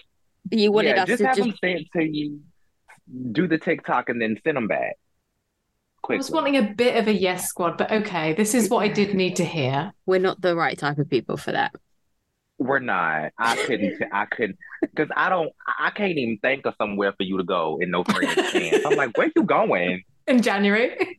You 0.50 0.72
wanted 0.72 0.96
yeah, 0.96 1.02
us 1.02 1.08
just 1.08 1.20
to 1.20 1.26
have 1.28 1.36
just 1.36 1.48
them 1.48 1.56
sent 1.62 1.86
to 1.92 2.02
you. 2.04 2.40
Do 3.32 3.46
the 3.46 3.58
TikTok 3.58 4.08
and 4.08 4.20
then 4.20 4.38
send 4.42 4.56
them 4.56 4.66
back. 4.66 4.96
I 6.08 6.16
was 6.16 6.30
Quickly. 6.30 6.34
wanting 6.34 6.56
a 6.56 6.74
bit 6.74 6.96
of 6.96 7.06
a 7.08 7.12
yes 7.12 7.48
squad, 7.48 7.76
but 7.76 7.92
okay, 7.92 8.32
this 8.32 8.54
is 8.54 8.70
what 8.70 8.78
I 8.78 8.88
did 8.88 9.14
need 9.14 9.36
to 9.36 9.44
hear. 9.44 9.92
we're 10.06 10.20
not 10.20 10.40
the 10.40 10.56
right 10.56 10.78
type 10.78 10.96
of 10.98 11.10
people 11.10 11.36
for 11.36 11.52
that. 11.52 11.74
We're 12.56 12.78
not. 12.78 13.32
I 13.38 13.56
couldn't. 13.56 14.02
I 14.12 14.24
couldn't 14.24 14.58
because 14.80 15.08
I 15.14 15.28
don't. 15.28 15.52
I 15.78 15.90
can't 15.90 16.16
even 16.16 16.38
think 16.38 16.64
of 16.66 16.74
somewhere 16.78 17.12
for 17.12 17.24
you 17.24 17.36
to 17.36 17.44
go 17.44 17.78
in 17.80 17.90
no 17.90 18.04
friends 18.04 18.34
chance. 18.52 18.84
I'm 18.86 18.96
like, 18.96 19.16
where 19.18 19.30
you 19.36 19.42
going? 19.44 20.02
In 20.28 20.42
January. 20.42 21.18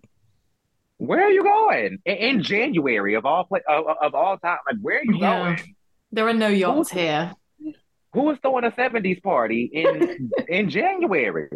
Where 0.98 1.24
are 1.24 1.30
you 1.32 1.44
going 1.44 2.00
in, 2.06 2.16
in 2.18 2.44
January 2.44 3.16
of 3.16 3.26
all 3.26 3.46
pla- 3.46 3.60
of, 3.68 3.86
of 4.02 4.16
all 4.16 4.38
time? 4.38 4.58
Like, 4.68 4.78
where 4.82 5.00
are 5.00 5.04
you 5.04 5.18
Yeah. 5.18 5.40
going? 5.58 5.76
There 6.12 6.28
are 6.28 6.34
no 6.34 6.48
yachts 6.48 6.92
here. 6.92 7.34
Who 8.14 8.30
is 8.32 8.38
throwing 8.42 8.66
a 8.66 8.72
'70s 8.72 9.22
party 9.22 9.70
in 9.72 10.32
in 10.48 10.70
January? 10.70 11.50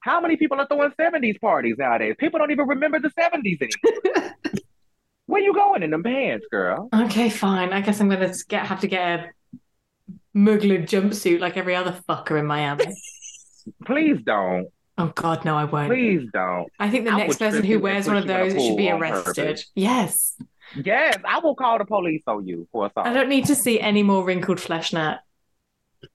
How 0.00 0.20
many 0.20 0.36
people 0.36 0.58
are 0.60 0.66
throwing 0.66 0.90
'70s 0.98 1.40
parties 1.40 1.76
nowadays? 1.78 2.14
People 2.18 2.38
don't 2.38 2.50
even 2.50 2.66
remember 2.66 2.98
the 3.00 3.10
'70s 3.10 3.58
anymore. 3.62 4.34
Where 5.26 5.42
you 5.42 5.52
going 5.54 5.82
in 5.82 5.90
them 5.90 6.02
pants, 6.02 6.46
girl? 6.50 6.88
Okay, 6.94 7.28
fine. 7.30 7.72
I 7.72 7.80
guess 7.80 8.00
I'm 8.00 8.08
gonna 8.08 8.32
get 8.48 8.66
have 8.66 8.80
to 8.80 8.86
get 8.86 9.02
a 9.20 9.30
Mugler 10.36 10.82
jumpsuit 10.84 11.40
like 11.40 11.56
every 11.56 11.74
other 11.74 11.98
fucker 12.08 12.38
in 12.38 12.46
Miami. 12.46 12.86
Please 13.84 14.18
don't. 14.24 14.68
Oh 14.98 15.12
God, 15.14 15.44
no, 15.44 15.56
I 15.56 15.64
won't. 15.64 15.88
Please 15.88 16.28
don't. 16.32 16.68
I 16.78 16.88
think 16.88 17.04
the 17.04 17.12
I 17.12 17.18
next 17.18 17.38
person 17.38 17.64
who 17.64 17.78
wears 17.80 18.06
one 18.06 18.16
of 18.16 18.24
you 18.24 18.30
in 18.30 18.40
a 18.40 18.50
those 18.50 18.66
should 18.66 18.76
be 18.76 18.90
arrested. 18.90 19.62
Yes. 19.74 20.36
Yes, 20.74 21.18
I 21.24 21.38
will 21.38 21.54
call 21.54 21.78
the 21.78 21.84
police 21.84 22.22
on 22.26 22.46
you 22.46 22.66
for 22.72 22.86
assault. 22.86 23.06
I 23.06 23.12
don't 23.12 23.28
need 23.28 23.46
to 23.46 23.54
see 23.54 23.78
any 23.78 24.02
more 24.02 24.24
wrinkled 24.24 24.58
flesh 24.58 24.92
net. 24.92 25.20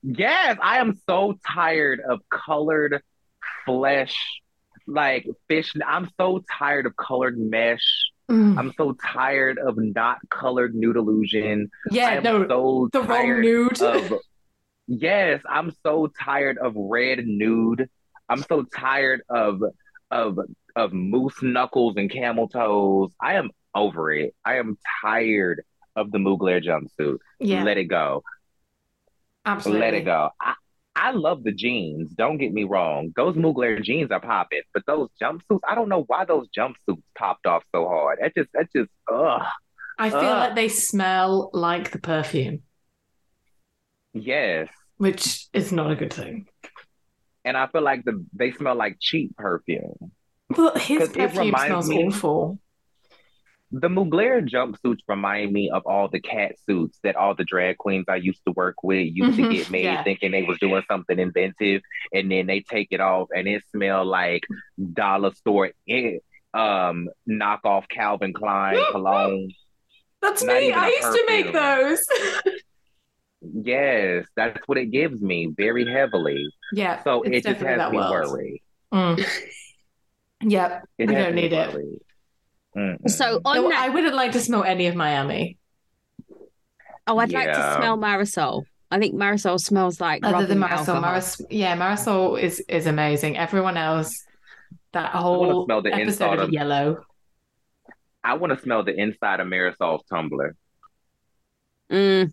Yes, 0.01 0.57
I 0.61 0.77
am 0.77 0.99
so 1.07 1.37
tired 1.53 2.01
of 2.01 2.21
colored 2.29 3.01
flesh, 3.65 4.15
like 4.87 5.27
fish. 5.47 5.73
I'm 5.85 6.09
so 6.19 6.43
tired 6.57 6.85
of 6.85 6.95
colored 6.95 7.37
mesh. 7.37 8.09
Mm. 8.29 8.57
I'm 8.57 8.73
so 8.77 8.93
tired 8.93 9.59
of 9.59 9.77
not 9.77 10.17
colored 10.29 10.73
nude 10.73 10.95
illusion. 10.95 11.69
Yeah, 11.89 12.19
no, 12.19 12.47
so 12.47 12.89
the 12.91 13.01
wrong 13.01 13.41
nude. 13.41 13.81
of. 13.81 14.13
Yes, 14.87 15.41
I'm 15.47 15.71
so 15.83 16.11
tired 16.23 16.57
of 16.57 16.73
red 16.75 17.25
nude. 17.25 17.89
I'm 18.31 18.43
so 18.43 18.63
tired 18.63 19.21
of 19.29 19.61
of 20.09 20.39
of 20.75 20.93
moose 20.93 21.41
knuckles 21.41 21.95
and 21.97 22.09
camel 22.09 22.47
toes. 22.47 23.11
I 23.21 23.35
am 23.35 23.51
over 23.75 24.11
it. 24.11 24.33
I 24.45 24.55
am 24.57 24.77
tired 25.01 25.63
of 25.95 26.11
the 26.11 26.17
Mugler 26.17 26.63
jumpsuit. 26.63 27.17
yeah, 27.39 27.63
Let 27.63 27.77
it 27.77 27.85
go. 27.85 28.23
absolutely. 29.45 29.81
Let 29.81 29.93
it 29.93 30.05
go. 30.05 30.29
I, 30.39 30.53
I 30.95 31.11
love 31.11 31.43
the 31.43 31.51
jeans. 31.51 32.11
Don't 32.13 32.37
get 32.37 32.53
me 32.53 32.63
wrong. 32.63 33.11
Those 33.15 33.35
Mugler 33.35 33.81
jeans 33.83 34.11
are 34.11 34.19
popping, 34.21 34.61
but 34.73 34.85
those 34.85 35.09
jumpsuits, 35.21 35.59
I 35.67 35.75
don't 35.75 35.89
know 35.89 36.03
why 36.07 36.25
those 36.25 36.47
jumpsuits 36.57 37.01
popped 37.17 37.45
off 37.45 37.63
so 37.73 37.87
hard. 37.87 38.19
That 38.21 38.33
just, 38.35 38.49
that 38.53 38.67
just, 38.75 38.89
ugh. 39.11 39.41
I 39.99 40.09
feel 40.09 40.19
Ugh. 40.19 40.39
like 40.39 40.55
they 40.55 40.67
smell 40.69 41.49
like 41.53 41.91
the 41.91 41.99
perfume, 41.99 42.61
Yes. 44.13 44.69
which 44.97 45.47
is 45.53 45.71
not 45.71 45.91
a 45.91 45.95
good 45.95 46.13
thing. 46.13 46.47
And 47.43 47.57
I 47.57 47.67
feel 47.67 47.81
like 47.81 48.03
the 48.05 48.23
they 48.33 48.51
smell 48.51 48.75
like 48.75 48.97
cheap 48.99 49.35
perfume. 49.35 50.11
But 50.49 50.77
his 50.79 51.09
perfume 51.09 51.55
smells 51.55 51.89
me- 51.89 52.07
awful. 52.07 52.59
The 53.73 53.87
Mugler 53.87 54.45
jumpsuits 54.45 54.99
remind 55.07 55.53
me 55.53 55.69
of 55.69 55.83
all 55.85 56.09
the 56.09 56.19
cat 56.19 56.55
suits 56.67 56.99
that 57.03 57.15
all 57.15 57.35
the 57.35 57.45
drag 57.45 57.77
queens 57.77 58.03
I 58.09 58.17
used 58.17 58.41
to 58.45 58.51
work 58.51 58.83
with 58.83 59.07
used 59.13 59.39
Mhm, 59.39 59.49
to 59.49 59.55
get 59.55 59.69
made 59.71 59.83
yeah. 59.85 60.03
thinking 60.03 60.31
they 60.31 60.43
was 60.43 60.59
doing 60.59 60.83
something 60.91 61.17
inventive 61.17 61.81
and 62.13 62.29
then 62.29 62.47
they 62.47 62.59
take 62.59 62.89
it 62.91 62.99
off 62.99 63.29
and 63.33 63.47
it 63.47 63.63
smell 63.71 64.03
like 64.03 64.43
dollar 64.91 65.31
store 65.35 65.71
eh, 65.87 66.17
um 66.53 67.07
knockoff 67.29 67.87
Calvin 67.87 68.33
Klein 68.33 68.75
cologne. 68.91 69.51
That's 70.21 70.43
Not 70.43 70.59
me. 70.59 70.73
I 70.73 70.87
used 70.89 71.17
to 71.17 71.23
make 71.27 71.53
those. 71.53 72.01
Yes, 73.41 74.25
that's 74.35 74.59
what 74.67 74.77
it 74.77 74.91
gives 74.91 75.19
me 75.19 75.51
very 75.57 75.91
heavily. 75.91 76.47
Yeah. 76.73 77.03
So 77.03 77.21
it's 77.23 77.37
it 77.37 77.43
just 77.49 77.59
definitely 77.59 77.67
has 77.69 77.77
that 77.77 77.91
me 77.91 77.97
world. 77.97 78.31
worried. 78.31 78.61
Mm. 78.93 79.25
Yep. 80.43 80.87
It 80.97 81.07
We 81.07 81.13
don't 81.15 81.35
me 81.35 81.41
need 81.43 81.53
it. 81.53 81.75
Mm-mm. 82.75 83.09
So 83.09 83.41
on 83.45 83.55
No, 83.57 83.69
that, 83.69 83.77
I 83.79 83.89
wouldn't 83.89 84.15
like 84.15 84.31
to 84.31 84.39
smell 84.39 84.63
any 84.63 84.87
of 84.87 84.95
Miami 84.95 85.57
oh, 87.07 87.17
I'd 87.19 87.31
like 87.31 87.47
to 87.47 87.75
smell 87.77 87.97
Marisol. 87.97 88.63
I 88.89 88.97
think 88.99 89.13
Marisol 89.15 89.59
smells 89.59 90.01
like 90.01 90.25
other 90.25 90.45
than 90.47 90.59
rubbing 90.61 90.77
Marisol. 90.85 91.45
yeah, 91.49 91.77
Marisol 91.77 92.41
is 92.41 92.59
is 92.61 92.87
amazing. 92.87 93.37
Everyone 93.37 93.77
else, 93.77 94.23
that 94.93 95.11
whole 95.11 95.65
smell 95.65 95.81
the 95.81 95.93
episode 95.93 96.07
inside 96.07 96.39
of 96.39 96.45
of- 96.45 96.49
Yellow. 96.53 97.05
I 98.23 98.33
want 98.35 98.53
to 98.55 98.59
smell 98.63 98.83
the 98.83 98.95
inside 98.99 99.39
of 99.39 99.47
Marisol's 99.47 100.03
tumbler. 100.09 100.55
Mm, 101.91 102.31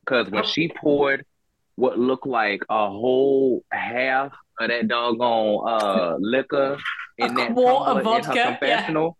Because 0.00 0.30
when 0.30 0.44
she 0.44 0.68
poured 0.68 1.24
what 1.76 1.98
looked 1.98 2.26
like 2.26 2.62
a 2.68 2.88
whole 2.88 3.64
half 3.72 4.32
of 4.60 4.68
that 4.68 4.88
doggone 4.88 5.66
uh 5.68 6.16
liquor 6.18 6.78
in 7.18 7.34
that 7.34 7.54
quart 7.54 7.88
of 7.88 7.96
tumbler 7.96 8.16
in 8.16 8.22
vodka, 8.22 8.28
her 8.30 8.34
yeah. 8.36 8.58
confessional 8.58 9.16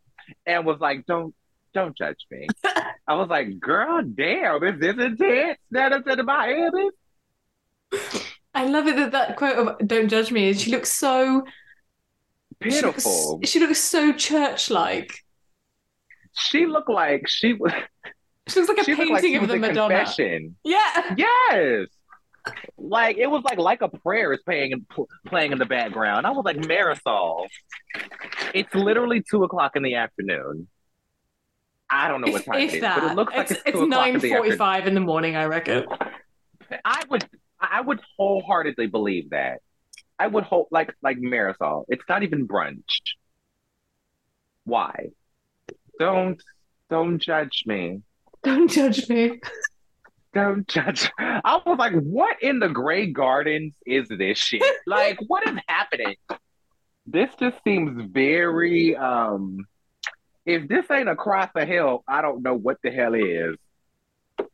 and 0.47 0.65
was 0.67 0.79
like, 0.81 1.07
Don't 1.07 1.35
don't 1.75 1.97
judge 1.97 2.27
me. 2.31 2.47
I 3.09 3.15
was 3.15 3.29
like, 3.29 3.59
girl, 3.59 4.03
damn, 4.03 4.63
is 4.63 4.79
this 4.79 4.95
intense? 4.99 5.59
That 5.71 5.93
is 5.93 6.19
in 6.19 6.27
Miami? 6.27 6.91
I 8.55 8.67
love 8.67 8.87
it 8.87 8.97
that 8.97 9.13
that 9.13 9.37
quote 9.37 9.57
of 9.57 9.89
"Don't 9.89 10.09
judge 10.09 10.31
me" 10.31 10.51
is 10.51 10.61
she 10.61 10.71
looks 10.71 10.93
so 10.93 11.45
she 12.63 12.81
looks, 12.83 13.07
she 13.45 13.59
looks 13.61 13.79
so 13.81 14.13
church-like. 14.13 15.13
She 16.35 16.67
looked 16.67 16.91
like 16.91 17.29
she 17.29 17.55
was 17.55 17.73
She 18.49 18.61
looks 18.61 18.69
like 18.69 18.79
a 18.79 18.85
she 18.85 18.95
painting 18.95 19.33
like 19.35 19.43
of 19.43 19.49
the 19.49 19.57
Madonna. 19.57 19.97
confession. 19.97 20.57
Yeah, 20.65 21.15
Yes. 21.17 21.89
Like 22.77 23.19
it 23.19 23.29
was 23.29 23.43
like 23.45 23.59
like 23.59 23.83
a 23.83 23.89
prayer 23.89 24.33
is 24.33 24.41
playing 24.45 24.85
playing 25.27 25.53
in 25.53 25.59
the 25.59 25.67
background. 25.67 26.27
I 26.27 26.31
was 26.31 26.45
like 26.45 26.57
Marisol. 26.57 27.47
It's 28.55 28.75
literally 28.75 29.23
two 29.31 29.45
o'clock 29.45 29.77
in 29.77 29.83
the 29.83 29.95
afternoon. 29.95 30.69
I 31.89 32.09
don't 32.09 32.21
know 32.21 32.33
what 32.33 32.45
time 32.45 32.61
it 32.61 32.65
if 32.65 32.75
is, 32.75 32.81
that. 32.81 33.01
but 33.01 33.13
it 33.13 33.15
looks 33.15 33.35
like 33.35 33.51
it's 33.51 33.53
it's, 33.53 33.63
two 33.63 33.69
it's 33.69 33.77
o'clock 33.77 33.89
nine 33.91 34.15
in 34.15 34.21
the 34.21 34.27
afternoon. 34.27 34.37
forty-five 34.39 34.87
in 34.87 34.95
the 34.95 35.01
morning. 35.01 35.37
I 35.37 35.45
reckon. 35.45 35.87
I 36.85 37.03
would 37.11 37.29
I 37.61 37.81
would 37.81 38.01
wholeheartedly 38.17 38.87
believe 38.89 39.31
that. 39.31 39.61
I 40.19 40.27
would 40.27 40.45
hope 40.45 40.69
like 40.71 40.93
like 41.03 41.19
Marisol. 41.19 41.85
It's 41.89 42.05
not 42.09 42.23
even 42.23 42.49
brunch. 42.49 42.83
Why? 44.65 45.11
Don't 45.99 46.43
don't 46.91 47.19
judge 47.19 47.65
me. 47.67 48.03
Don't 48.43 48.71
judge 48.71 49.09
me. 49.09 49.41
Don't 50.35 50.67
judge. 50.67 51.11
I 51.19 51.61
was 51.65 51.79
like, 51.79 51.93
what 51.93 52.43
in 52.43 52.59
the 52.59 52.69
Grey 52.69 53.07
Gardens 53.07 53.75
is 53.85 54.09
this 54.09 54.39
shit? 54.39 54.63
Like, 54.87 55.19
what 55.27 55.47
is 55.47 55.57
happening? 55.69 56.17
This 57.07 57.31
just 57.39 57.57
seems 57.65 58.11
very 58.11 58.97
um 58.97 59.67
if 60.45 60.69
this 60.69 60.91
ain't 60.91 61.09
across 61.09 61.51
the 61.55 61.65
hill, 61.65 62.03
I 62.09 62.23
don't 62.23 62.43
know 62.43 62.55
what 62.55 62.79
the 62.83 62.91
hell 62.91 63.15
is. 63.15 63.57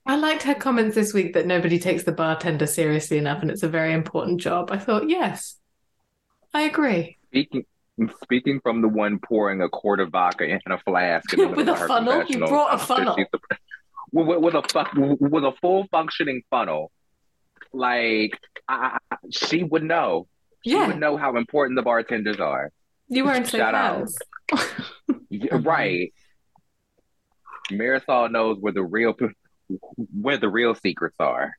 I 0.05 0.17
liked 0.17 0.43
her 0.43 0.55
comments 0.55 0.95
this 0.95 1.15
week 1.15 1.35
that 1.35 1.47
nobody 1.47 1.79
takes 1.79 2.03
the 2.03 2.13
bartender 2.13 2.67
seriously 2.67 3.19
enough, 3.19 3.43
and 3.43 3.51
it's 3.51 3.63
a 3.63 3.69
very 3.69 3.93
important 3.93 4.41
job. 4.41 4.71
I 4.71 4.79
thought, 4.79 5.09
yes, 5.09 5.57
I 6.53 6.63
agree. 6.63 7.19
Speaking 7.29 7.65
speaking 8.23 8.61
from 8.61 8.81
the 8.81 8.89
one 8.89 9.19
pouring 9.19 9.61
a 9.61 9.69
quart 9.69 10.01
of 10.01 10.11
vodka 10.11 10.45
in 10.45 10.61
a 10.67 10.79
flask 10.79 11.33
With 11.37 11.69
a 11.69 11.77
funnel? 11.77 12.25
You 12.27 12.39
brought 12.39 12.75
a 12.75 12.79
funnel. 12.79 13.17
She's 14.11 14.13
the- 14.13 14.25
with, 14.25 14.43
with, 14.43 14.55
with 14.55 14.65
a 14.65 14.69
fu- 14.69 15.17
with 15.21 15.45
a 15.45 15.53
full 15.61 15.87
functioning 15.91 16.43
funnel. 16.51 16.91
Like 17.73 18.39
I, 18.69 18.99
I- 19.11 19.17
she 19.31 19.63
would 19.65 19.83
know. 19.83 20.27
She 20.65 20.73
Yeah, 20.73 20.87
would 20.89 20.99
know 20.99 21.17
how 21.17 21.37
important 21.37 21.77
the 21.77 21.83
bartenders 21.83 22.41
are. 22.41 22.71
you 23.09 23.25
weren't 23.25 23.47
safe 23.47 23.61
Shout 23.61 23.75
out. 23.75 24.09
Yeah. 25.31 25.59
Right. 25.63 26.13
Marisol 27.71 28.31
knows 28.31 28.57
where 28.61 28.73
the 28.73 28.83
real 28.83 29.15
where 30.19 30.39
the 30.39 30.49
real 30.49 30.75
secrets 30.75 31.17
are. 31.21 31.53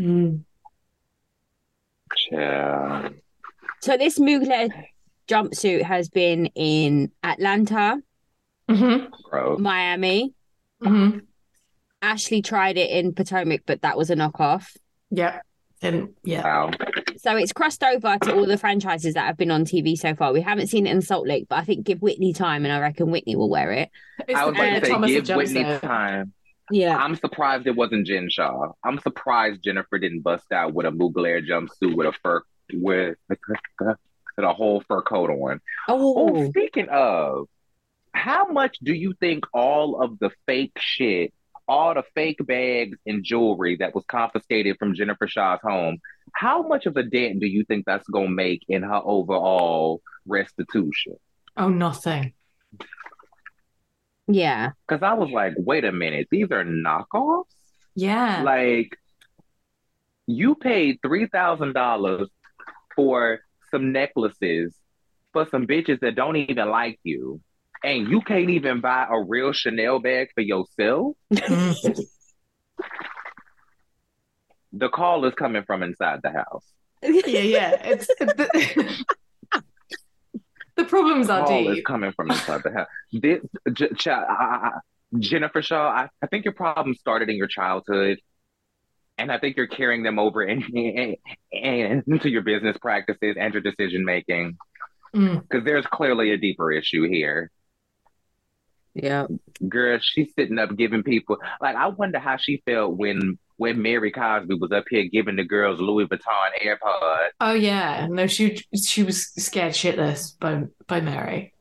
Mm. 0.00 0.42
Yeah. 2.32 3.10
so 3.80 3.96
this 3.96 4.18
Mugler 4.18 4.70
jumpsuit 5.28 5.82
has 5.82 6.08
been 6.08 6.46
in 6.54 7.12
Atlanta, 7.22 8.02
hmm 8.68 9.04
Gross. 9.24 9.58
Miami. 9.60 10.34
hmm 10.82 11.18
Ashley 12.02 12.42
tried 12.42 12.76
it 12.76 12.90
in 12.90 13.14
Potomac, 13.14 13.62
but 13.66 13.80
that 13.82 13.96
was 13.96 14.10
a 14.10 14.14
knockoff. 14.16 14.66
Yeah. 15.10 15.40
And 15.80 16.10
yeah. 16.22 16.42
Wow. 16.42 16.70
So 17.16 17.36
it's 17.36 17.52
crossed 17.52 17.82
over 17.82 18.18
to 18.18 18.34
all 18.34 18.46
the 18.46 18.58
franchises 18.58 19.14
that 19.14 19.24
have 19.26 19.38
been 19.38 19.50
on 19.50 19.64
TV 19.64 19.96
so 19.96 20.14
far. 20.14 20.32
We 20.32 20.42
haven't 20.42 20.66
seen 20.66 20.86
it 20.86 20.90
in 20.90 21.00
Salt 21.00 21.26
Lake, 21.26 21.46
but 21.48 21.56
I 21.58 21.64
think 21.64 21.86
give 21.86 22.02
Whitney 22.02 22.34
time, 22.34 22.64
and 22.64 22.72
I 22.72 22.80
reckon 22.80 23.10
Whitney 23.10 23.36
will 23.36 23.48
wear 23.48 23.72
it. 23.72 23.90
It's 24.28 24.38
I 24.38 24.44
the 24.44 24.50
was 24.50 24.58
about 24.60 24.74
to 24.80 24.84
say, 24.84 24.92
Thomas 24.92 25.10
give 25.10 25.28
Whitney 25.36 25.78
time. 25.78 26.32
Yeah. 26.70 26.96
I'm 26.96 27.16
surprised 27.16 27.66
it 27.66 27.76
wasn't 27.76 28.06
Jen 28.06 28.28
Shah. 28.30 28.72
I'm 28.84 28.98
surprised 29.00 29.62
Jennifer 29.62 29.98
didn't 29.98 30.20
bust 30.20 30.50
out 30.52 30.74
with 30.74 30.86
a 30.86 30.90
Mugler 30.90 31.46
jumpsuit 31.46 31.94
with 31.96 32.06
a 32.06 32.12
fur 32.22 32.42
with 32.72 33.16
with 33.28 33.38
a 34.38 34.52
whole 34.52 34.82
fur 34.88 35.02
coat 35.02 35.30
on. 35.30 35.60
Oh, 35.88 36.14
Oh, 36.36 36.48
speaking 36.50 36.88
of, 36.90 37.46
how 38.14 38.46
much 38.46 38.78
do 38.82 38.94
you 38.94 39.14
think 39.20 39.44
all 39.52 40.00
of 40.00 40.18
the 40.18 40.30
fake 40.46 40.76
shit, 40.78 41.32
all 41.66 41.94
the 41.94 42.04
fake 42.14 42.38
bags 42.46 42.96
and 43.06 43.24
jewelry 43.24 43.76
that 43.76 43.94
was 43.94 44.04
confiscated 44.06 44.76
from 44.78 44.94
Jennifer 44.94 45.26
Shah's 45.26 45.60
home, 45.62 45.98
how 46.32 46.62
much 46.62 46.86
of 46.86 46.96
a 46.96 47.02
dent 47.02 47.40
do 47.40 47.46
you 47.46 47.64
think 47.64 47.84
that's 47.86 48.08
gonna 48.08 48.28
make 48.28 48.62
in 48.68 48.82
her 48.82 49.00
overall 49.04 50.00
restitution? 50.26 51.14
Oh, 51.56 51.68
nothing. 51.68 52.32
yeah. 54.26 54.70
Because 54.86 55.02
I 55.02 55.14
was 55.14 55.30
like, 55.30 55.54
wait 55.56 55.84
a 55.84 55.92
minute, 55.92 56.28
these 56.30 56.50
are 56.50 56.64
knockoffs? 56.64 57.44
Yeah. 57.94 58.42
Like, 58.42 58.96
you 60.26 60.54
paid 60.54 60.98
three 61.02 61.26
thousand 61.26 61.74
dollars 61.74 62.28
for 62.96 63.40
some 63.70 63.92
necklaces 63.92 64.74
for 65.32 65.46
some 65.50 65.66
bitches 65.66 66.00
that 66.00 66.14
don't 66.14 66.36
even 66.36 66.68
like 66.70 66.98
you, 67.02 67.40
and 67.84 68.08
you 68.08 68.20
can't 68.22 68.50
even 68.50 68.80
buy 68.80 69.06
a 69.08 69.20
real 69.22 69.52
Chanel 69.52 70.00
bag 70.00 70.28
for 70.34 70.40
yourself. 70.40 71.16
Mm. 71.32 72.00
The 74.76 74.88
call 74.88 75.24
is 75.24 75.34
coming 75.34 75.62
from 75.62 75.84
inside 75.84 76.20
the 76.22 76.30
house. 76.32 76.64
yeah, 77.00 77.20
yeah. 77.38 77.70
It's 77.84 78.08
the, 78.08 79.04
the 80.76 80.84
problems 80.84 81.28
The 81.28 81.34
are 81.34 81.46
call 81.46 81.68
is 81.70 81.84
coming 81.84 82.10
from 82.10 82.30
inside 82.32 82.62
the 82.64 82.72
house. 82.72 82.88
This, 83.12 83.40
J- 83.72 83.90
Ch- 83.96 84.08
I- 84.08 84.24
I- 84.24 84.66
I- 84.66 84.78
Jennifer 85.20 85.62
Shah, 85.62 85.88
I, 85.88 86.08
I 86.20 86.26
think 86.26 86.44
your 86.44 86.54
problem 86.54 86.96
started 86.96 87.28
in 87.30 87.36
your 87.36 87.46
childhood. 87.46 88.18
And 89.16 89.30
I 89.30 89.38
think 89.38 89.56
you're 89.56 89.68
carrying 89.68 90.02
them 90.02 90.18
over 90.18 90.42
in, 90.42 90.64
in, 90.74 91.14
in- 91.52 92.02
into 92.08 92.28
your 92.28 92.42
business 92.42 92.76
practices 92.78 93.36
and 93.38 93.54
your 93.54 93.62
decision 93.62 94.04
making. 94.04 94.56
Mm. 95.14 95.40
Because 95.42 95.64
there's 95.64 95.86
clearly 95.86 96.32
a 96.32 96.36
deeper 96.36 96.72
issue 96.72 97.08
here. 97.08 97.52
Yeah. 98.94 99.26
Girl, 99.68 99.98
she's 100.00 100.32
sitting 100.34 100.58
up 100.58 100.76
giving 100.76 101.02
people 101.02 101.38
like 101.60 101.76
I 101.76 101.88
wonder 101.88 102.18
how 102.18 102.36
she 102.36 102.62
felt 102.64 102.96
when 102.96 103.38
when 103.56 103.82
Mary 103.82 104.10
Cosby 104.10 104.54
was 104.54 104.72
up 104.72 104.84
here 104.88 105.04
giving 105.10 105.36
the 105.36 105.44
girls 105.44 105.80
Louis 105.80 106.06
Vuitton 106.06 106.50
AirPods. 106.64 107.28
Oh 107.40 107.54
yeah. 107.54 108.06
No, 108.08 108.26
she 108.26 108.64
she 108.80 109.02
was 109.02 109.26
scared 109.36 109.72
shitless 109.72 110.38
by 110.38 110.64
by 110.86 111.00
Mary. 111.00 111.52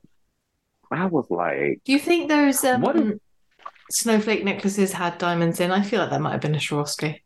I 0.91 1.05
was 1.07 1.25
like, 1.31 1.81
Do 1.85 1.91
you 1.91 1.97
think 1.99 2.29
those 2.29 2.63
um, 2.63 2.81
What 2.81 2.95
if- 2.97 3.17
snowflake 3.89 4.43
necklaces 4.43 4.93
had 4.93 5.17
diamonds 5.17 5.59
in? 5.59 5.71
I 5.71 5.81
feel 5.81 5.99
like 6.01 6.11
that 6.11 6.21
might 6.21 6.33
have 6.33 6.41
been 6.41 6.53
a 6.53 6.59
Swarovski. 6.59 7.19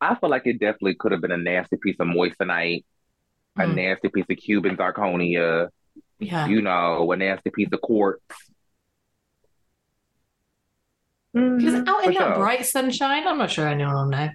I 0.00 0.14
feel 0.16 0.30
like 0.30 0.46
it 0.46 0.60
definitely 0.60 0.94
could 0.94 1.12
have 1.12 1.20
been 1.20 1.32
a 1.32 1.36
nasty 1.36 1.76
piece 1.76 1.96
of 2.00 2.06
moissanite, 2.06 2.84
a 3.56 3.62
Mm. 3.62 3.74
nasty 3.74 4.08
piece 4.08 4.26
of 4.30 4.36
Cuban 4.36 4.76
zirconia, 4.76 5.68
Yeah. 6.18 6.46
you 6.46 6.62
know, 6.62 7.10
a 7.10 7.16
nasty 7.16 7.50
piece 7.50 7.68
of 7.72 7.80
quartz. 7.80 8.22
Because 11.34 11.74
Mhm, 11.74 11.88
out 11.88 12.04
in 12.04 12.14
that 12.14 12.34
sure. 12.34 12.34
bright 12.34 12.66
sunshine, 12.66 13.26
I'm 13.26 13.38
not 13.38 13.50
sure 13.50 13.68
anyone 13.68 13.94
will 13.94 14.06
know. 14.06 14.30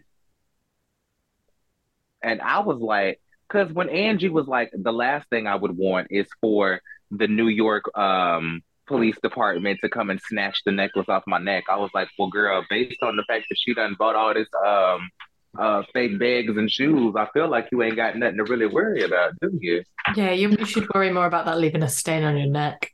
And 2.24 2.42
I 2.42 2.60
was 2.60 2.80
like, 2.80 3.20
because 3.48 3.72
when 3.72 3.90
Angie 3.90 4.30
was 4.30 4.48
like, 4.48 4.72
the 4.74 4.92
last 4.92 5.30
thing 5.30 5.48
I 5.48 5.56
would 5.56 5.78
want 5.78 6.08
is 6.10 6.28
for 6.42 6.82
the 7.12 7.28
New 7.28 7.48
York 7.48 7.84
um, 7.98 8.62
police 8.88 9.18
department 9.22 9.80
to 9.82 9.90
come 9.90 10.10
and 10.10 10.20
snatch 10.22 10.62
the 10.66 10.72
necklace 10.72 11.08
off 11.10 11.24
my 11.28 11.38
neck. 11.38 11.66
I 11.70 11.78
was 11.78 11.92
like, 11.94 12.10
well, 12.18 12.30
girl, 12.30 12.66
based 12.70 13.02
on 13.04 13.16
the 13.16 13.24
fact 13.24 13.46
that 13.50 13.58
she 13.60 13.74
done 13.74 13.96
bought 13.98 14.16
all 14.16 14.34
this 14.34 14.48
um, 14.66 15.10
uh, 15.58 15.84
fake 15.94 16.20
bags 16.20 16.58
and 16.58 16.70
shoes, 16.70 17.16
I 17.18 17.28
feel 17.34 17.48
like 17.50 17.70
you 17.72 17.82
ain't 17.84 17.96
got 17.96 18.18
nothing 18.18 18.38
to 18.38 18.44
really 18.44 18.66
worry 18.68 19.04
about, 19.04 19.34
do 19.42 19.52
you? 19.62 19.84
Yeah, 20.16 20.32
you, 20.32 20.50
you 20.50 20.66
should 20.66 20.88
worry 20.94 21.12
more 21.12 21.26
about 21.26 21.46
that 21.46 21.60
leaving 21.60 21.84
a 21.84 21.90
stain 21.90 22.24
on 22.24 22.38
your 22.38 22.48
neck. 22.48 22.92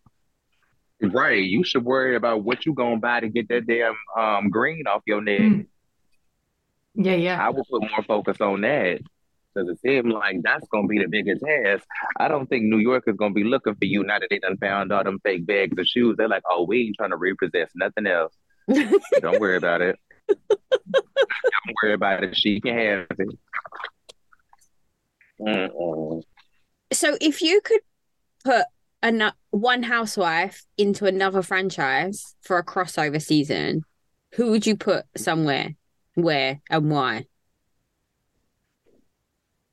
Right. 1.04 1.44
You 1.44 1.64
should 1.64 1.84
worry 1.84 2.16
about 2.16 2.44
what 2.44 2.66
you 2.66 2.74
gonna 2.74 2.98
buy 2.98 3.20
to 3.20 3.30
get 3.30 3.50
that 3.50 3.68
damn 3.68 3.96
um, 4.18 4.50
green 4.50 4.88
off 4.88 5.02
your 5.06 5.22
neck. 5.22 5.40
Mm. 5.40 5.66
Yeah, 6.96 7.16
yeah. 7.16 7.46
I 7.46 7.50
would 7.50 7.66
put 7.70 7.82
more 7.82 8.04
focus 8.04 8.40
on 8.40 8.62
that. 8.62 9.00
Because 9.54 9.70
it 9.70 9.80
seemed 9.82 10.12
like 10.12 10.38
that's 10.42 10.68
going 10.70 10.86
to 10.86 10.88
be 10.88 11.00
the 11.00 11.08
biggest 11.08 11.44
task. 11.46 11.86
I 12.18 12.28
don't 12.28 12.48
think 12.48 12.64
New 12.64 12.80
York 12.80 13.04
is 13.06 13.16
going 13.16 13.32
to 13.32 13.36
be 13.36 13.44
looking 13.44 13.76
for 13.76 13.86
you 13.86 14.04
now 14.04 14.18
that 14.18 14.28
they 14.30 14.40
done 14.40 14.58
found 14.58 14.92
all 14.92 15.04
them 15.04 15.20
fake 15.24 15.46
bags 15.46 15.78
of 15.78 15.86
shoes. 15.86 16.16
They're 16.18 16.28
like, 16.28 16.44
oh, 16.50 16.64
we 16.64 16.88
ain't 16.88 16.96
trying 16.98 17.12
to 17.12 17.18
repossess 17.18 17.70
nothing 17.76 18.08
else. 18.08 18.34
don't 18.68 19.40
worry 19.40 19.58
about 19.58 19.82
it. 19.82 20.00
don't 20.28 21.76
worry 21.84 21.94
about 21.94 22.24
it. 22.24 22.36
She 22.36 22.60
can 22.62 22.78
have 22.78 23.08
it. 23.20 23.40
Mm-mm. 25.40 26.24
So 26.92 27.18
if 27.22 27.42
you 27.42 27.62
could 27.62 27.82
put 28.44 28.66
an- 29.04 29.34
one 29.52 29.84
housewife 29.84 30.64
into 30.78 31.06
another 31.06 31.44
franchise 31.44 32.36
for 32.42 32.58
a 32.58 32.64
crossover 32.66 33.22
season, 33.22 33.84
who 34.34 34.50
would 34.50 34.66
you 34.66 34.76
put 34.76 35.06
somewhere, 35.16 35.76
where, 36.16 36.62
and 36.72 36.90
why? 36.90 37.26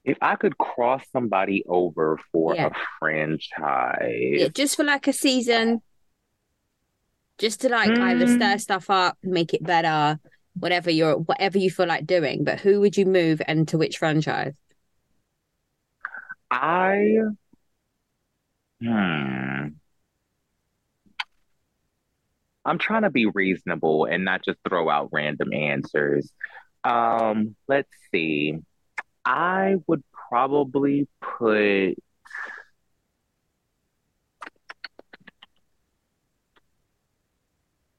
If 0.04 0.18
I 0.20 0.36
could 0.36 0.58
cross 0.58 1.02
somebody 1.12 1.62
over 1.66 2.18
for 2.32 2.54
Yeah. 2.54 2.66
a 2.66 2.70
franchise, 2.98 4.36
Yeah, 4.40 4.48
just 4.48 4.76
for 4.76 4.84
like 4.84 5.06
a 5.06 5.12
season, 5.12 5.80
just 7.38 7.60
to 7.62 7.68
like 7.68 7.90
either 7.98 8.26
Mm. 8.26 8.36
stir 8.36 8.58
stuff 8.58 8.90
up, 8.90 9.16
make 9.22 9.54
it 9.54 9.62
better, 9.62 10.18
whatever 10.54 10.90
you're, 10.90 11.16
whatever 11.16 11.58
you 11.58 11.70
feel 11.70 11.86
like 11.86 12.06
doing. 12.06 12.44
But 12.44 12.60
who 12.60 12.80
would 12.80 12.96
you 12.96 13.06
move 13.06 13.40
and 13.46 13.68
to 13.68 13.78
which 13.78 13.98
franchise? 13.98 14.54
I 16.50 17.14
hmm. 18.82 19.68
I'm 22.64 22.78
trying 22.78 23.02
to 23.02 23.10
be 23.10 23.26
reasonable 23.26 24.04
and 24.04 24.24
not 24.24 24.44
just 24.44 24.58
throw 24.68 24.88
out 24.88 25.10
random 25.12 25.52
answers. 25.52 26.30
Um, 26.84 27.56
let's 27.68 27.90
see. 28.12 28.58
I 29.24 29.76
would 29.86 30.02
probably 30.12 31.08
put 31.20 31.94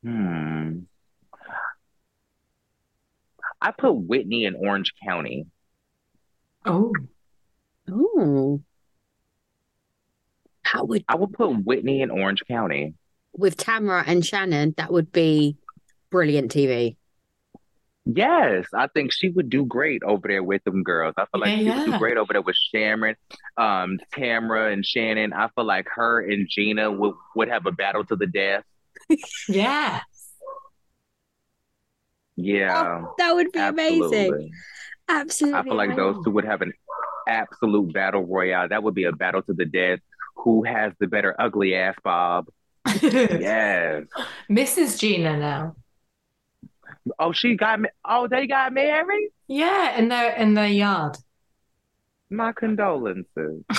hmm. 0.04 0.80
I 3.64 3.72
put 3.72 3.94
Whitney 3.94 4.46
in 4.46 4.56
Orange 4.56 4.94
County. 5.04 5.46
Oh, 6.66 6.92
Oh, 7.90 8.62
how 10.72 10.86
would 10.86 11.04
I 11.08 11.16
would 11.16 11.34
put 11.34 11.50
Whitney 11.66 12.02
in 12.02 12.12
Orange 12.12 12.44
County. 12.48 12.94
with 13.34 13.58
Tamara 13.58 14.04
and 14.08 14.26
Shannon? 14.26 14.74
That 14.78 14.92
would 14.92 15.12
be 15.12 15.58
brilliant 16.10 16.52
TV. 16.52 16.98
Yes, 18.06 18.66
I 18.74 18.88
think 18.88 19.12
she 19.14 19.30
would 19.30 19.50
do 19.50 19.64
great 19.66 20.02
over 20.04 20.28
there 20.28 20.42
with 20.44 20.64
them 20.64 20.82
girls. 20.84 21.14
I 21.18 21.26
feel 21.32 21.40
like 21.42 21.54
Yeah, 21.54 21.58
she 21.60 21.70
would 21.70 21.86
do 21.86 21.98
great 22.00 22.18
over 22.18 22.34
there 22.34 22.42
with 22.42 22.56
Sharon, 22.74 23.16
um, 23.58 24.00
Tamara, 24.14 24.72
and 24.72 24.84
Shannon. 24.86 25.34
I 25.34 25.50
feel 25.56 25.66
like 25.66 25.88
her 25.96 26.20
and 26.22 26.48
Gina 26.50 26.92
would, 26.92 27.14
would 27.36 27.50
have 27.50 27.66
a 27.68 27.72
battle 27.72 28.04
to 28.06 28.16
the 28.16 28.26
death. 28.28 28.64
yeah. 29.50 30.02
Yeah, 32.36 33.02
Oh, 33.04 33.14
that 33.18 33.34
would 33.36 33.52
be 33.52 33.60
amazing. 33.60 34.34
absolutely. 34.34 34.52
Absolutely. 35.10 35.60
I 35.60 35.64
feel 35.64 35.76
like 35.76 35.96
those 35.96 36.24
two 36.24 36.32
would 36.32 36.46
have 36.46 36.62
an 36.62 36.74
absolute 37.28 37.94
battle 37.94 38.26
royale. 38.26 38.68
That 38.70 38.84
would 38.84 38.96
be 38.96 39.04
a 39.04 39.12
battle 39.12 39.42
to 39.44 39.54
the 39.54 39.66
death. 39.66 40.00
Who 40.44 40.64
has 40.64 40.94
the 41.00 41.08
better 41.08 41.36
ugly 41.40 41.76
ass 41.76 41.96
Bob? 42.04 42.48
Yes. 43.02 44.06
Mrs. 44.50 45.00
Gina 45.00 45.38
now. 45.38 45.76
Oh, 47.20 47.32
she 47.32 47.56
got 47.56 47.80
ma- 47.80 47.90
oh, 48.06 48.28
they 48.28 48.48
got 48.48 48.74
married? 48.74 49.30
Yeah, 49.48 49.98
in 49.98 50.08
their 50.10 50.36
in 50.36 50.54
their 50.54 50.68
yard. 50.68 51.18
My 52.30 52.52
condolences. 52.54 53.64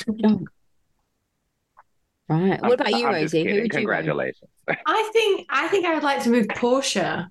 Right. 2.28 2.60
What 2.62 2.64
I'm- 2.64 2.72
about 2.72 2.90
you, 2.92 3.06
I'm 3.06 3.14
Rosie? 3.14 3.40
Who 3.40 3.44
kidding. 3.44 3.54
would 3.56 3.64
you? 3.64 3.78
Congratulations. 3.78 4.50
I 4.86 5.10
think 5.12 5.46
I 5.50 5.68
think 5.68 5.84
I 5.86 5.94
would 5.94 6.02
like 6.02 6.22
to 6.22 6.30
move 6.30 6.46
Portia. 6.48 7.30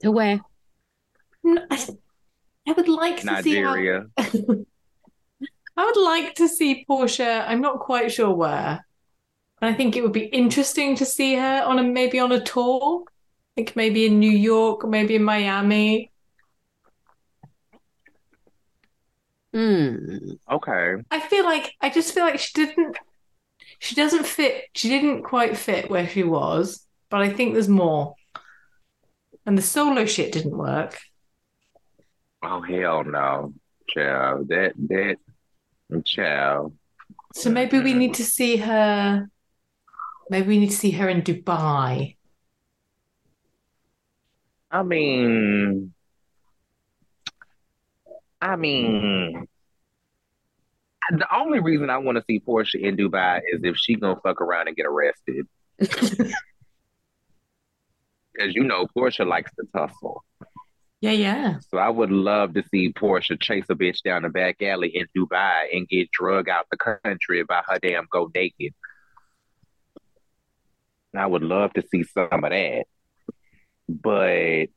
To 0.00 0.10
where? 0.12 0.40
I 1.46 2.72
would 2.76 2.88
like 2.88 3.16
to 3.22 3.42
see 3.42 3.56
how 3.60 3.74
Nigeria. 3.74 4.06
I 5.76 5.84
would 5.84 5.96
like 5.96 6.34
to 6.36 6.48
see 6.48 6.84
Portia. 6.86 7.44
I'm 7.48 7.60
not 7.60 7.80
quite 7.80 8.12
sure 8.12 8.32
where. 8.32 8.84
And 9.60 9.74
I 9.74 9.76
think 9.76 9.96
it 9.96 10.02
would 10.02 10.12
be 10.12 10.26
interesting 10.26 10.96
to 10.96 11.04
see 11.04 11.34
her 11.34 11.62
on 11.64 11.78
a 11.78 11.82
maybe 11.82 12.18
on 12.18 12.32
a 12.32 12.40
tour. 12.40 13.04
Like 13.56 13.76
maybe 13.76 14.06
in 14.06 14.18
New 14.18 14.30
York, 14.30 14.86
maybe 14.86 15.14
in 15.14 15.24
Miami. 15.24 16.10
Hmm. 19.52 20.32
Okay. 20.50 20.96
I 21.10 21.20
feel 21.20 21.44
like 21.44 21.74
I 21.80 21.88
just 21.88 22.12
feel 22.12 22.24
like 22.24 22.40
she 22.40 22.52
didn't. 22.54 22.98
She 23.78 23.94
doesn't 23.94 24.26
fit. 24.26 24.64
She 24.74 24.88
didn't 24.88 25.22
quite 25.22 25.56
fit 25.56 25.88
where 25.88 26.08
she 26.08 26.24
was, 26.24 26.84
but 27.08 27.20
I 27.20 27.30
think 27.30 27.52
there's 27.52 27.68
more. 27.68 28.14
And 29.46 29.56
the 29.56 29.62
solo 29.62 30.06
shit 30.06 30.32
didn't 30.32 30.56
work. 30.56 30.98
Oh 32.42 32.60
hell 32.60 33.04
no, 33.04 33.54
child. 33.88 34.48
That 34.48 34.72
that 34.88 35.16
child. 36.02 36.74
So 37.34 37.50
maybe 37.50 37.80
we 37.80 37.94
need 37.94 38.14
to 38.14 38.24
see 38.24 38.56
her. 38.56 39.28
Maybe 40.30 40.48
we 40.48 40.58
need 40.58 40.70
to 40.70 40.76
see 40.76 40.92
her 40.92 41.08
in 41.08 41.22
Dubai. 41.22 42.16
I 44.70 44.82
mean, 44.82 45.92
I 48.40 48.56
mean, 48.56 49.46
the 51.10 51.26
only 51.34 51.60
reason 51.60 51.90
I 51.90 51.98
want 51.98 52.18
to 52.18 52.24
see 52.26 52.40
Portia 52.40 52.78
in 52.78 52.96
Dubai 52.96 53.40
is 53.52 53.60
if 53.62 53.76
she 53.76 53.94
gonna 53.94 54.20
fuck 54.20 54.40
around 54.40 54.68
and 54.68 54.76
get 54.76 54.86
arrested. 54.86 55.46
Because 58.34 58.54
you 58.54 58.64
know 58.64 58.86
Portia 58.92 59.24
likes 59.24 59.52
to 59.54 59.66
tussle. 59.72 60.24
Yeah, 61.00 61.10
yeah. 61.10 61.58
So 61.68 61.78
I 61.78 61.90
would 61.90 62.10
love 62.10 62.54
to 62.54 62.64
see 62.70 62.92
Portia 62.92 63.36
chase 63.36 63.66
a 63.68 63.74
bitch 63.74 64.02
down 64.02 64.22
the 64.22 64.30
back 64.30 64.62
alley 64.62 64.88
in 64.88 65.06
Dubai 65.16 65.64
and 65.72 65.88
get 65.88 66.10
drug 66.10 66.48
out 66.48 66.66
the 66.70 66.78
country 66.78 67.42
by 67.44 67.62
her 67.68 67.78
damn 67.78 68.06
go 68.10 68.30
naked. 68.34 68.72
I 71.16 71.26
would 71.26 71.42
love 71.42 71.72
to 71.74 71.82
see 71.88 72.04
some 72.04 72.28
of 72.32 72.50
that. 72.50 72.84
But 73.88 74.68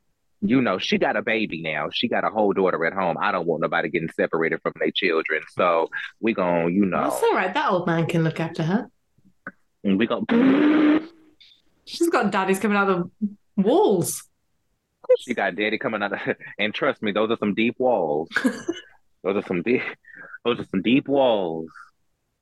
you 0.41 0.61
know, 0.61 0.77
she 0.77 0.98
got 0.98 1.15
a 1.18 1.22
baby 1.22 1.61
now. 1.61 1.88
She 1.91 2.07
got 2.07 2.23
a 2.23 2.30
whole 2.30 2.53
daughter 2.53 2.85
at 2.85 2.94
home. 2.94 3.18
I 3.19 3.31
don't 3.31 3.48
want 3.48 3.61
nobody 3.61 3.89
getting 3.89 4.10
separated 4.15 4.61
from 4.61 4.73
their 4.80 4.91
children. 4.91 5.41
So 5.49 5.89
we 6.19 6.34
gonna, 6.34 6.69
you 6.69 6.85
know, 6.85 7.10
That's 7.10 7.23
all 7.23 7.34
right. 7.34 7.53
That 7.53 7.72
old 7.72 7.88
man 7.88 8.06
can 8.06 8.23
look 8.23 8.39
after 8.39 8.64
her. 8.64 8.88
we 9.84 10.06
gonna 10.06 11.02
She's 11.85 12.10
got 12.10 12.31
daddies 12.31 12.60
coming 12.60 12.77
out 12.77 12.89
of 12.89 13.10
the 13.22 13.35
walls. 13.64 14.27
She 15.20 15.34
got 15.34 15.56
daddy 15.56 15.78
coming 15.78 16.04
out 16.04 16.14
of, 16.14 16.36
and 16.60 16.74
trust 16.74 17.02
me, 17.02 17.12
those 17.12 17.32
are 17.32 17.38
some 17.38 17.54
deep 17.56 17.76
walls. 17.80 18.30
those 19.24 19.36
are 19.36 19.44
some 19.48 19.62
deep, 19.62 19.82
those 20.46 20.60
are 20.60 20.66
some 20.70 20.82
deep 20.82 21.08
walls 21.08 21.70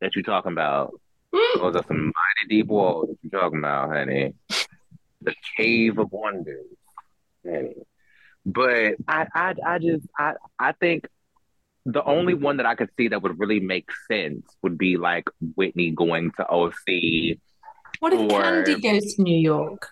that 0.01 0.15
you're 0.15 0.23
talking 0.23 0.51
about. 0.51 0.99
Mm. 1.33 1.59
Those 1.59 1.75
are 1.75 1.85
some 1.87 2.05
mighty 2.05 2.47
deep 2.49 2.67
walls 2.67 3.09
that 3.09 3.17
you're 3.21 3.41
talking 3.41 3.59
about, 3.59 3.89
honey. 3.89 4.33
The 5.21 5.33
cave 5.57 5.97
of 5.97 6.11
wonders, 6.11 6.65
honey. 7.45 7.75
But 8.45 8.95
I, 9.07 9.27
I, 9.33 9.55
I 9.65 9.79
just, 9.79 10.05
I, 10.17 10.33
I 10.59 10.71
think 10.73 11.07
the 11.85 12.03
only 12.03 12.33
one 12.33 12.57
that 12.57 12.65
I 12.65 12.75
could 12.75 12.89
see 12.97 13.07
that 13.09 13.21
would 13.21 13.39
really 13.39 13.59
make 13.59 13.89
sense 14.11 14.45
would 14.61 14.77
be 14.77 14.97
like 14.97 15.29
Whitney 15.55 15.91
going 15.91 16.31
to 16.37 16.47
OC. 16.47 17.37
What 17.99 18.13
if 18.13 18.19
Or- 18.31 18.41
Candy 18.41 18.79
goes 18.79 19.15
to 19.15 19.21
New 19.21 19.37
York? 19.37 19.89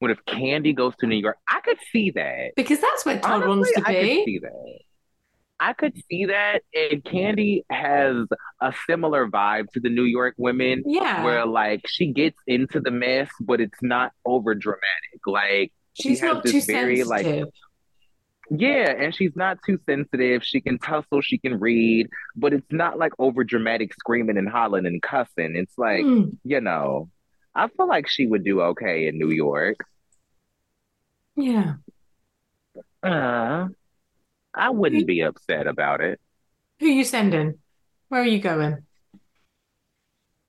What 0.00 0.10
if 0.10 0.18
Candy 0.26 0.72
goes 0.72 0.94
to 1.00 1.06
New 1.06 1.16
York? 1.16 1.38
I 1.48 1.60
could 1.60 1.78
see 1.92 2.10
that. 2.12 2.52
Because 2.56 2.80
that's 2.80 3.04
where 3.06 3.18
Todd 3.18 3.46
wants 3.46 3.70
Honestly, 3.76 3.82
to 3.82 3.88
I 3.88 3.92
could 3.94 4.24
see 4.24 4.38
that. 4.42 4.78
I 5.60 5.72
could 5.72 5.92
see 6.10 6.24
that, 6.26 6.62
and 6.74 7.04
Candy 7.04 7.64
has 7.70 8.16
a 8.60 8.74
similar 8.88 9.28
vibe 9.28 9.68
to 9.72 9.80
the 9.80 9.88
New 9.88 10.02
York 10.02 10.34
women, 10.36 10.82
Yeah. 10.84 11.24
where 11.24 11.46
like 11.46 11.82
she 11.86 12.12
gets 12.12 12.36
into 12.46 12.80
the 12.80 12.90
mess, 12.90 13.30
but 13.40 13.60
it's 13.60 13.78
not 13.80 14.10
over 14.26 14.54
dramatic. 14.54 15.20
Like, 15.26 15.72
She's 15.94 16.18
she 16.18 16.26
has 16.26 16.34
not 16.34 16.42
this 16.42 16.52
too 16.66 16.72
very, 16.72 17.04
like, 17.04 17.44
yeah, 18.50 18.90
and 18.98 19.14
she's 19.14 19.34
not 19.36 19.58
too 19.64 19.78
sensitive. 19.88 20.42
She 20.44 20.60
can 20.60 20.78
tussle, 20.78 21.22
she 21.22 21.38
can 21.38 21.58
read, 21.60 22.08
but 22.36 22.52
it's 22.52 22.66
not 22.70 22.98
like 22.98 23.12
over 23.18 23.42
dramatic 23.44 23.94
screaming 23.94 24.36
and 24.36 24.48
hollering 24.48 24.86
and 24.86 25.00
cussing. 25.00 25.54
It's 25.56 25.78
like, 25.78 26.02
Hmm. 26.02 26.24
you 26.42 26.60
know, 26.60 27.08
I 27.54 27.68
feel 27.68 27.86
like 27.88 28.08
she 28.08 28.26
would 28.26 28.44
do 28.44 28.60
okay 28.60 29.06
in 29.06 29.18
New 29.18 29.30
York. 29.30 29.76
Yeah. 31.36 31.74
Uh, 33.02 33.68
I 34.54 34.70
wouldn't 34.70 35.06
be 35.06 35.20
upset 35.20 35.66
about 35.66 36.00
it. 36.00 36.20
Who 36.80 36.86
you 36.86 37.04
sending? 37.04 37.58
Where 38.08 38.22
are 38.22 38.26
you 38.26 38.40
going? 38.40 38.78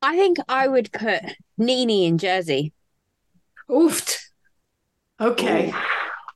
I 0.01 0.15
think 0.15 0.37
I 0.47 0.67
would 0.67 0.91
put 0.91 1.21
NeNe 1.57 1.89
in 1.89 2.17
Jersey. 2.17 2.73
Oofed. 3.69 4.17
Okay. 5.19 5.69
Ooh, 5.71 5.75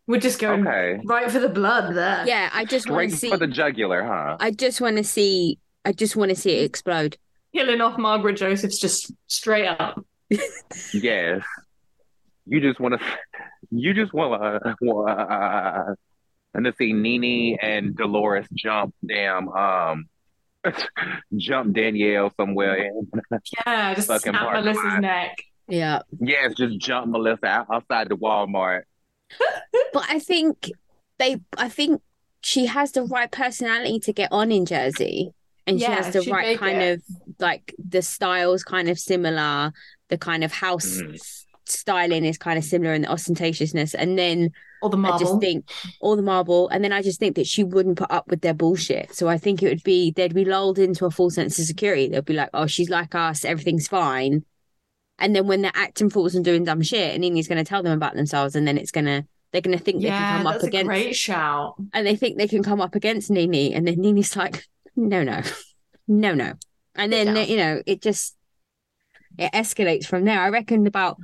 We're 0.08 0.20
just 0.20 0.40
going 0.40 0.68
okay. 0.68 1.00
right 1.06 1.30
for 1.30 1.40
the 1.40 1.50
blood 1.50 1.94
there. 1.96 2.24
Yeah, 2.26 2.50
I 2.52 2.66
just 2.66 2.90
want 2.90 3.12
to 3.12 3.16
see. 3.18 3.30
for 3.30 3.38
the 3.38 3.48
jugular, 3.48 4.04
huh? 4.04 4.38
I 4.40 4.52
just 4.52 4.82
want 4.82 4.98
to 4.98 5.04
see. 5.04 5.60
I 5.86 5.92
just 5.92 6.16
want 6.16 6.30
to 6.30 6.36
see 6.36 6.58
it 6.60 6.64
explode. 6.66 7.18
Killing 7.54 7.82
off 7.82 7.98
Margaret 7.98 8.34
Josephs 8.38 8.80
just 8.80 9.12
straight 9.28 9.68
up. 9.68 10.04
Yes. 10.94 11.44
You 12.46 12.62
just 12.62 12.80
want 12.80 13.00
to. 13.00 13.06
You 13.72 13.94
just 13.94 14.14
want 14.14 14.42
to. 14.42 15.96
and 16.54 16.66
to 16.66 16.74
see 16.78 16.94
NeNe 16.94 17.58
and 17.62 17.96
Dolores 17.96 18.48
jump 18.54 18.96
damn 19.06 19.50
um 19.50 20.06
jump 21.38 21.76
Danielle 21.76 22.32
somewhere. 22.36 22.92
Yeah, 23.66 23.94
just 23.96 24.08
Fucking 24.08 24.32
snap 24.34 24.44
Mark 24.44 24.56
Melissa's 24.56 24.84
Mark. 24.84 25.02
neck. 25.02 25.38
Yeah, 25.68 26.02
yes, 26.20 26.54
just 26.56 26.80
jump 26.80 27.12
Melissa 27.12 27.46
out, 27.46 27.68
outside 27.72 28.10
the 28.10 28.18
Walmart. 28.18 28.82
but 29.94 30.06
I 30.10 30.20
think 30.20 30.72
they. 31.18 31.38
I 31.58 31.70
think 31.70 32.02
she 32.42 32.66
has 32.66 32.92
the 32.94 33.04
right 33.04 33.32
personality 33.32 34.00
to 34.00 34.14
get 34.14 34.32
on 34.32 34.52
in 34.52 34.66
Jersey, 34.66 35.32
and 35.68 35.80
she 35.80 35.86
has 35.86 36.12
the 36.12 36.22
right 36.32 36.58
kind 36.58 36.82
it. 36.82 36.98
of 36.98 37.04
like 37.40 37.76
the 37.78 38.02
styles 38.02 38.64
kind 38.64 38.90
of 38.90 38.98
similar. 39.00 39.72
The 40.10 40.18
kind 40.18 40.44
of 40.44 40.52
house 40.52 40.98
mm. 40.98 41.16
s- 41.16 41.46
styling 41.66 42.26
is 42.26 42.38
kind 42.38 42.58
of 42.58 42.64
similar 42.64 42.94
in 42.94 43.04
the 43.04 43.08
ostentatiousness, 43.08 43.94
and 43.98 44.18
then 44.18 44.52
Or 44.82 44.90
the 44.90 44.98
I 44.98 45.18
just 45.18 45.40
think 45.40 45.70
all 46.02 46.16
the 46.16 46.22
marble, 46.22 46.68
and 46.70 46.84
then 46.84 46.92
I 46.92 47.02
just 47.02 47.20
think 47.20 47.36
that 47.36 47.48
she 47.48 47.64
wouldn't 47.64 47.98
put 47.98 48.12
up 48.12 48.28
with 48.28 48.42
their 48.42 48.54
bullshit. 48.54 49.14
So 49.14 49.28
I 49.28 49.38
think 49.38 49.62
it 49.62 49.70
would 49.70 49.84
be 49.84 50.12
they'd 50.12 50.34
be 50.34 50.46
lulled 50.46 50.80
into 50.80 51.06
a 51.06 51.12
false 51.12 51.36
sense 51.36 51.60
of 51.60 51.66
security. 51.66 52.08
They'll 52.08 52.22
be 52.22 52.34
like, 52.34 52.50
"Oh, 52.54 52.68
she's 52.68 52.90
like 52.90 53.14
us, 53.16 53.46
everything's 53.46 53.88
fine," 53.88 54.46
and 55.20 55.36
then 55.36 55.48
when 55.48 55.62
they're 55.62 55.72
acting 55.76 56.10
fools 56.10 56.36
and 56.36 56.44
doing 56.46 56.64
dumb 56.64 56.82
shit, 56.82 57.14
and 57.14 57.22
NeNe's 57.22 57.48
going 57.48 57.64
to 57.64 57.70
tell 57.70 57.84
them 57.84 57.94
about 57.94 58.16
themselves, 58.16 58.56
and 58.56 58.68
then 58.68 58.78
it's 58.78 58.92
gonna 58.92 59.26
they're 59.52 59.62
going 59.62 59.78
to 59.78 59.84
think 59.84 60.02
they 60.02 60.08
yeah, 60.08 60.18
can 60.38 60.38
come 60.38 60.48
up 60.48 60.64
a 60.64 60.66
against, 60.68 60.86
great 60.86 61.16
shout. 61.16 61.76
and 61.94 62.06
they 62.06 62.16
think 62.16 62.38
they 62.38 62.48
can 62.48 62.64
come 62.64 62.82
up 62.82 62.96
against 62.96 63.30
NeNe, 63.30 63.74
and 63.74 63.88
then 63.88 63.96
Nini's 64.00 64.36
like, 64.36 64.66
"No, 64.96 65.24
no, 65.24 65.42
no, 66.08 66.34
no," 66.34 66.54
and 66.96 67.12
then 67.12 67.34
down. 67.34 67.48
you 67.48 67.58
know 67.58 67.82
it 67.86 68.02
just 68.02 68.36
it 69.40 69.54
escalates 69.54 70.06
from 70.06 70.26
there. 70.26 70.40
I 70.40 70.50
reckon 70.50 70.86
about 70.86 71.18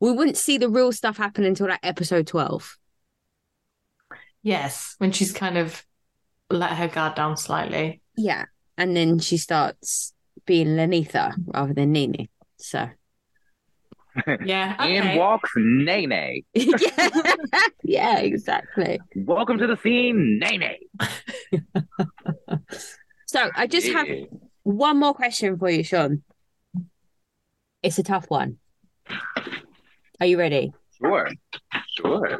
we 0.00 0.12
wouldn't 0.12 0.36
see 0.36 0.58
the 0.58 0.68
real 0.68 0.92
stuff 0.92 1.16
happen 1.16 1.44
until 1.44 1.68
like 1.68 1.80
episode 1.82 2.26
twelve. 2.26 2.76
Yes, 4.42 4.96
when 4.98 5.12
she's 5.12 5.32
kind 5.32 5.56
of 5.56 5.84
let 6.50 6.72
her 6.72 6.88
guard 6.88 7.14
down 7.14 7.36
slightly. 7.36 8.02
Yeah. 8.16 8.44
And 8.76 8.96
then 8.96 9.18
she 9.18 9.36
starts 9.36 10.12
being 10.46 10.68
Linnethia 10.68 11.34
rather 11.46 11.72
than 11.72 11.92
NeNe. 11.92 12.28
So 12.56 12.88
Yeah. 14.44 14.84
In 14.84 15.18
walks 15.18 15.50
NeNe. 15.56 16.42
yeah. 16.54 17.08
yeah, 17.84 18.18
exactly. 18.18 19.00
Welcome 19.16 19.58
to 19.58 19.66
the 19.66 19.76
scene, 19.82 20.38
NeNe. 20.38 20.78
So 23.26 23.50
I 23.56 23.66
just 23.66 23.88
have 23.88 24.06
one 24.62 24.98
more 24.98 25.14
question 25.14 25.58
for 25.58 25.70
you, 25.70 25.82
Shawn. 25.82 26.22
It's 27.82 27.98
a 27.98 28.02
tough 28.02 28.30
one. 28.30 28.58
Are 30.20 30.26
you 30.26 30.38
ready? 30.38 30.72
Sure. 30.98 31.28
Sure. 31.98 32.38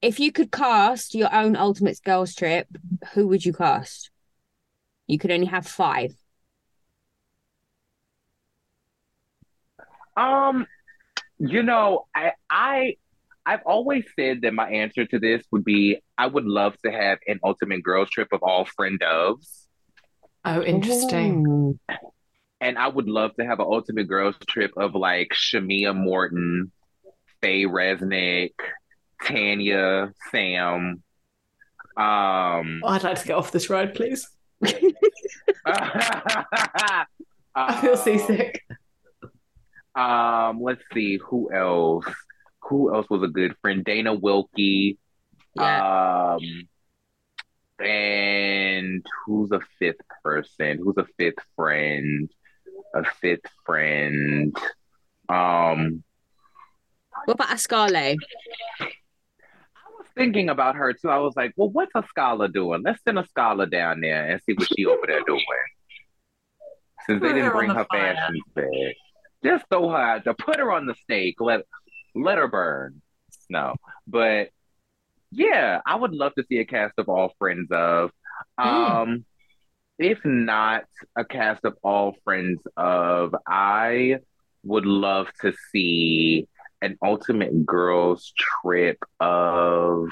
If 0.00 0.18
you 0.18 0.32
could 0.32 0.50
cast 0.50 1.14
your 1.14 1.34
own 1.34 1.54
Ultimate 1.54 2.00
Girls 2.02 2.34
Trip, 2.34 2.66
who 3.12 3.28
would 3.28 3.44
you 3.44 3.52
cast? 3.52 4.10
You 5.06 5.18
could 5.18 5.30
only 5.30 5.46
have 5.46 5.66
five. 5.66 6.14
Um, 10.16 10.66
you 11.38 11.62
know, 11.62 12.06
I 12.14 12.32
I 12.48 12.96
I've 13.44 13.62
always 13.66 14.04
said 14.18 14.42
that 14.42 14.54
my 14.54 14.70
answer 14.70 15.04
to 15.06 15.18
this 15.18 15.44
would 15.52 15.64
be 15.64 16.00
I 16.16 16.26
would 16.26 16.44
love 16.44 16.76
to 16.84 16.90
have 16.90 17.18
an 17.26 17.38
ultimate 17.44 17.82
girls 17.82 18.10
trip 18.10 18.28
of 18.32 18.42
all 18.42 18.64
friend 18.64 19.00
ofs. 19.00 19.66
Oh, 20.44 20.62
interesting. 20.62 21.46
Ooh. 21.46 21.78
And 22.60 22.76
I 22.78 22.88
would 22.88 23.08
love 23.08 23.34
to 23.36 23.46
have 23.46 23.60
an 23.60 23.66
ultimate 23.68 24.08
girls 24.08 24.34
trip 24.48 24.72
of 24.76 24.94
like 24.94 25.28
Shamea 25.32 25.94
Morton, 25.94 26.72
Faye 27.40 27.64
Resnick, 27.66 28.54
Tanya, 29.22 30.12
Sam. 30.30 31.02
Um, 31.96 32.80
Oh, 32.82 32.88
I'd 32.88 33.02
like 33.04 33.20
to 33.20 33.26
get 33.26 33.36
off 33.36 33.52
this 33.52 33.70
ride, 33.70 33.94
please. 33.94 34.28
I 35.66 37.04
feel 37.80 37.96
seasick. 37.96 38.64
Um, 39.94 40.60
let's 40.62 40.82
see 40.94 41.18
who 41.18 41.52
else. 41.52 42.06
Who 42.62 42.94
else 42.94 43.08
was 43.10 43.22
a 43.22 43.28
good 43.28 43.56
friend? 43.62 43.84
Dana 43.84 44.14
Wilkie. 44.14 44.98
Yeah. 45.56 46.34
Um, 46.36 46.68
and 47.80 47.88
And 47.88 49.06
who's 49.24 49.50
a 49.52 49.60
fifth 49.78 50.00
person? 50.24 50.78
Who's 50.82 50.96
a 50.98 51.06
fifth 51.16 51.38
friend? 51.56 52.30
A 52.94 53.04
fifth 53.20 53.46
friend. 53.66 54.56
Um 55.28 56.02
What 57.24 57.34
about 57.34 57.50
Askale? 57.50 57.96
I 57.96 58.16
was 59.98 60.06
thinking 60.16 60.48
about 60.48 60.76
her 60.76 60.92
too. 60.92 61.10
I 61.10 61.18
was 61.18 61.36
like, 61.36 61.52
well, 61.56 61.70
what's 61.70 61.92
Askale 61.94 62.48
doing? 62.52 62.82
Let's 62.84 63.02
send 63.04 63.18
Askale 63.18 63.66
down 63.70 64.00
there 64.00 64.30
and 64.30 64.40
see 64.42 64.54
what 64.54 64.68
she 64.74 64.86
over 64.86 65.06
there 65.06 65.22
doing. 65.24 65.44
Since 67.06 67.22
they 67.22 67.28
didn't 67.28 67.44
her 67.44 67.52
bring 67.52 67.70
on 67.70 67.76
her 67.76 67.82
the 67.82 67.88
fire. 67.90 68.14
fashion 68.14 68.40
bag, 68.54 68.94
just 69.44 69.64
throw 69.70 69.88
her 69.88 69.96
out 69.96 70.24
there, 70.24 70.34
put 70.34 70.58
her 70.58 70.72
on 70.72 70.86
the 70.86 70.94
stake, 71.04 71.36
let 71.40 71.62
let 72.14 72.38
her 72.38 72.48
burn. 72.48 73.00
No, 73.48 73.74
but 74.06 74.50
yeah, 75.30 75.80
I 75.86 75.96
would 75.96 76.12
love 76.12 76.34
to 76.34 76.44
see 76.48 76.58
a 76.58 76.64
cast 76.64 76.94
of 76.98 77.08
all 77.08 77.32
friends 77.38 77.68
of. 77.70 78.10
Um, 78.56 79.24
if 79.98 80.24
not 80.24 80.84
a 81.16 81.24
cast 81.24 81.64
of 81.64 81.74
all 81.82 82.14
friends 82.24 82.60
of, 82.76 83.34
I 83.46 84.18
would 84.64 84.86
love 84.86 85.28
to 85.42 85.52
see 85.72 86.46
an 86.80 86.96
ultimate 87.02 87.66
girls 87.66 88.32
trip 88.62 88.98
of 89.20 90.08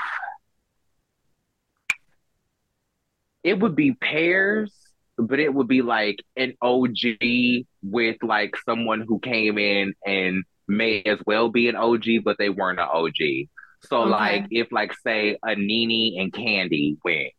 it 3.45 3.59
would 3.59 3.77
be 3.77 3.93
pairs, 3.93 4.73
but 5.19 5.39
it 5.41 5.53
would 5.53 5.69
be 5.69 5.83
like 5.83 6.19
an 6.37 6.55
OG 6.61 7.67
with 7.83 8.17
like 8.23 8.55
someone 8.65 9.03
who 9.07 9.19
came 9.19 9.59
in 9.59 9.95
and 10.05 10.45
may 10.69 11.03
as 11.03 11.19
well 11.27 11.49
be 11.49 11.69
an 11.69 11.77
OG, 11.77 12.05
but 12.25 12.37
they 12.39 12.49
weren't 12.49 12.81
an 12.81 12.89
OG. 12.91 13.49
So 13.83 14.03
Okay. 14.03 14.11
like 14.11 14.47
if 14.51 14.73
like 14.73 14.93
say 15.07 15.39
a 15.45 15.55
NeNe 15.55 16.19
and 16.21 16.33
Candy 16.33 16.97
went 17.05 17.33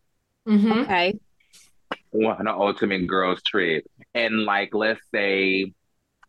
hmm 0.45 0.83
Okay. 0.83 1.19
On 2.13 2.35
an 2.39 2.47
ultimate 2.47 3.05
girls 3.07 3.41
trip 3.43 3.83
and 4.13 4.43
like 4.45 4.73
let's 4.73 5.01
say 5.13 5.73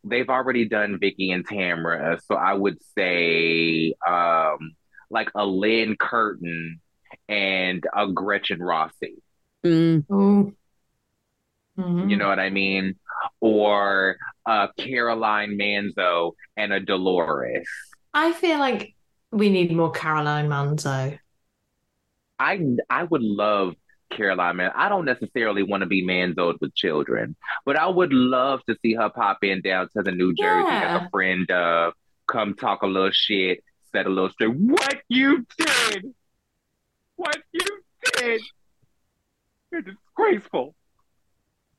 they've 0.04 0.28
already 0.28 0.68
done 0.68 0.98
Vicki 1.00 1.30
and 1.30 1.46
Tamara 1.46 2.18
so 2.26 2.34
I 2.34 2.54
would 2.54 2.78
say 2.96 3.94
um 4.06 4.72
like 5.10 5.30
a 5.34 5.46
Lynne 5.46 5.96
Curtin 5.98 6.80
and 7.28 7.84
a 7.94 8.06
Gretchen 8.08 8.60
Rossi 8.62 9.16
Mm. 9.64 10.04
Oh. 10.10 10.52
Mhm. 11.78 12.10
you 12.10 12.16
know 12.16 12.28
what 12.28 12.38
I 12.38 12.50
mean 12.50 12.96
or 13.40 14.16
a 14.46 14.68
Caroline 14.76 15.58
Manzo 15.58 16.32
and 16.56 16.72
a 16.72 16.80
Dolores 16.80 17.66
I 18.14 18.32
feel 18.32 18.58
like 18.58 18.94
we 19.30 19.50
need 19.50 19.70
more 19.72 19.90
Caroline 19.90 20.48
Manzo. 20.48 21.18
I 22.38 22.66
I 22.88 23.02
would 23.04 23.22
love 23.22 23.74
Caroline 24.10 24.56
man. 24.56 24.70
I 24.74 24.88
don't 24.88 25.04
necessarily 25.04 25.62
want 25.62 25.82
to 25.82 25.86
be 25.86 26.04
manzoed 26.04 26.60
with 26.60 26.74
children, 26.74 27.36
but 27.66 27.76
I 27.78 27.86
would 27.86 28.12
love 28.12 28.60
to 28.68 28.76
see 28.82 28.94
her 28.94 29.10
pop 29.10 29.38
in 29.42 29.60
down 29.60 29.88
to 29.96 30.02
the 30.02 30.12
New 30.12 30.34
Jersey 30.34 30.66
as 30.70 30.82
Yeah. 30.82 31.06
a 31.06 31.10
friend 31.10 31.50
of, 31.50 31.92
come 32.26 32.54
talk 32.54 32.82
a 32.82 32.86
little 32.86 33.10
shit, 33.12 33.62
set 33.92 34.06
a 34.06 34.10
little 34.10 34.30
straight. 34.30 34.54
What 34.54 34.96
you 35.08 35.46
did, 35.58 36.14
what 37.16 37.36
you 37.52 37.60
did, 38.16 38.40
you're 39.72 39.82
disgraceful, 39.82 40.74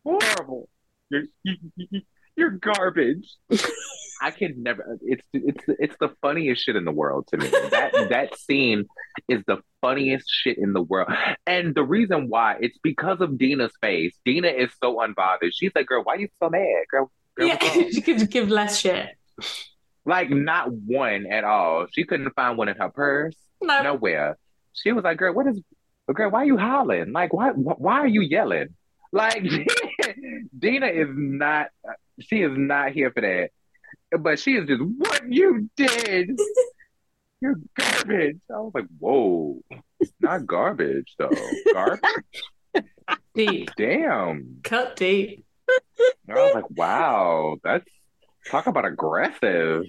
horrible. 0.03 0.69
You're 1.09 1.23
you, 1.43 1.55
you, 1.75 2.01
you're 2.35 2.51
garbage. 2.51 3.27
I 4.21 4.31
can 4.31 4.63
never. 4.63 4.97
It's 5.01 5.23
it's 5.33 5.63
it's 5.67 5.95
the 5.99 6.09
funniest 6.21 6.63
shit 6.63 6.75
in 6.75 6.85
the 6.85 6.91
world 6.91 7.27
to 7.27 7.37
me. 7.37 7.47
That 7.47 7.91
that 8.09 8.37
scene 8.37 8.85
is 9.27 9.41
the 9.47 9.57
funniest 9.81 10.25
shit 10.29 10.57
in 10.57 10.73
the 10.73 10.81
world, 10.81 11.09
and 11.45 11.73
the 11.73 11.83
reason 11.83 12.29
why 12.29 12.57
it's 12.59 12.77
because 12.83 13.21
of 13.21 13.37
Dina's 13.37 13.71
face. 13.81 14.13
Dina 14.25 14.49
is 14.49 14.71
so 14.81 14.97
unbothered. 14.97 15.51
She's 15.53 15.71
like, 15.75 15.87
"Girl, 15.87 16.03
why 16.03 16.15
are 16.15 16.19
you 16.19 16.27
so 16.41 16.49
mad, 16.49 16.85
girl?" 16.89 17.11
girl 17.37 17.47
Yeah, 17.47 17.57
she 17.91 18.01
could 18.01 18.29
give 18.29 18.49
less 18.49 18.79
shit. 18.79 19.09
like 20.05 20.29
not 20.29 20.71
one 20.71 21.25
at 21.27 21.43
all. 21.43 21.87
She 21.91 22.03
couldn't 22.03 22.31
find 22.35 22.57
one 22.57 22.69
in 22.69 22.77
her 22.77 22.89
purse. 22.89 23.35
No. 23.61 23.81
Nowhere. 23.83 24.37
She 24.73 24.91
was 24.91 25.03
like, 25.03 25.17
"Girl, 25.17 25.33
what 25.33 25.47
is? 25.47 25.61
Girl, 26.13 26.31
why 26.31 26.41
are 26.41 26.45
you 26.45 26.57
hollering? 26.57 27.13
Like, 27.13 27.33
why? 27.33 27.51
Why 27.51 27.99
are 27.99 28.07
you 28.07 28.21
yelling? 28.21 28.69
Like, 29.11 29.43
Dina 30.59 30.87
is 30.87 31.07
not. 31.11 31.67
She 32.19 32.41
is 32.41 32.51
not 32.53 32.91
here 32.91 33.11
for 33.11 33.21
that. 33.21 33.51
But 34.17 34.39
she 34.39 34.55
is 34.55 34.67
just 34.67 34.81
what 34.81 35.21
you 35.31 35.69
did. 35.75 36.39
You're 37.41 37.55
garbage. 37.77 38.39
I 38.53 38.59
was 38.59 38.71
like, 38.73 38.87
whoa, 38.99 39.61
not 40.19 40.45
garbage 40.45 41.13
though. 41.17 41.29
Garbage. 41.73 42.01
Deep. 43.33 43.69
Damn. 43.77 44.59
Cut 44.63 44.95
deep. 44.95 45.45
I 46.29 46.33
was 46.33 46.55
like, 46.55 46.69
wow, 46.71 47.57
that's 47.63 47.85
talk 48.49 48.67
about 48.67 48.85
aggressive. 48.85 49.83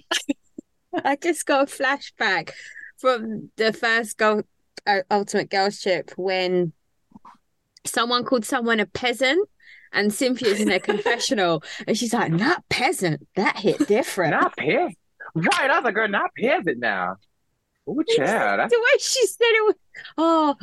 I 1.05 1.17
just 1.17 1.47
got 1.47 1.69
a 1.71 1.73
flashback 1.73 2.51
from 2.99 3.51
the 3.57 3.73
first 3.73 4.17
go- 4.17 4.45
uh, 4.87 5.01
Ultimate 5.11 5.51
Girls 5.51 5.81
Trip 5.81 6.11
when 6.17 6.73
someone 7.87 8.25
called 8.25 8.45
someone 8.45 8.81
a 8.81 8.87
peasant, 8.87 9.49
and 9.93 10.13
Cynthia's 10.13 10.61
in 10.61 10.71
a 10.71 10.81
confessional, 10.81 11.63
and 11.87 11.97
she's 11.97 12.13
like, 12.15 12.33
"Not 12.33 12.69
peasant, 12.69 13.27
that 13.37 13.57
hit 13.59 13.87
different." 13.89 14.33
Not 14.33 14.57
peasant. 14.57 14.97
Right. 15.35 15.71
I 15.71 15.77
was 15.77 15.85
like, 15.85 15.95
girl, 15.95 16.09
not 16.09 16.31
peasant 16.37 16.79
now. 16.79 17.17
Oh, 17.87 18.01
It's 18.01 18.17
child. 18.17 18.69
The 18.71 18.77
way 18.79 18.99
she 18.99 19.25
said 19.27 19.45
it 19.45 19.65
was, 19.67 19.75
oh, 20.19 20.57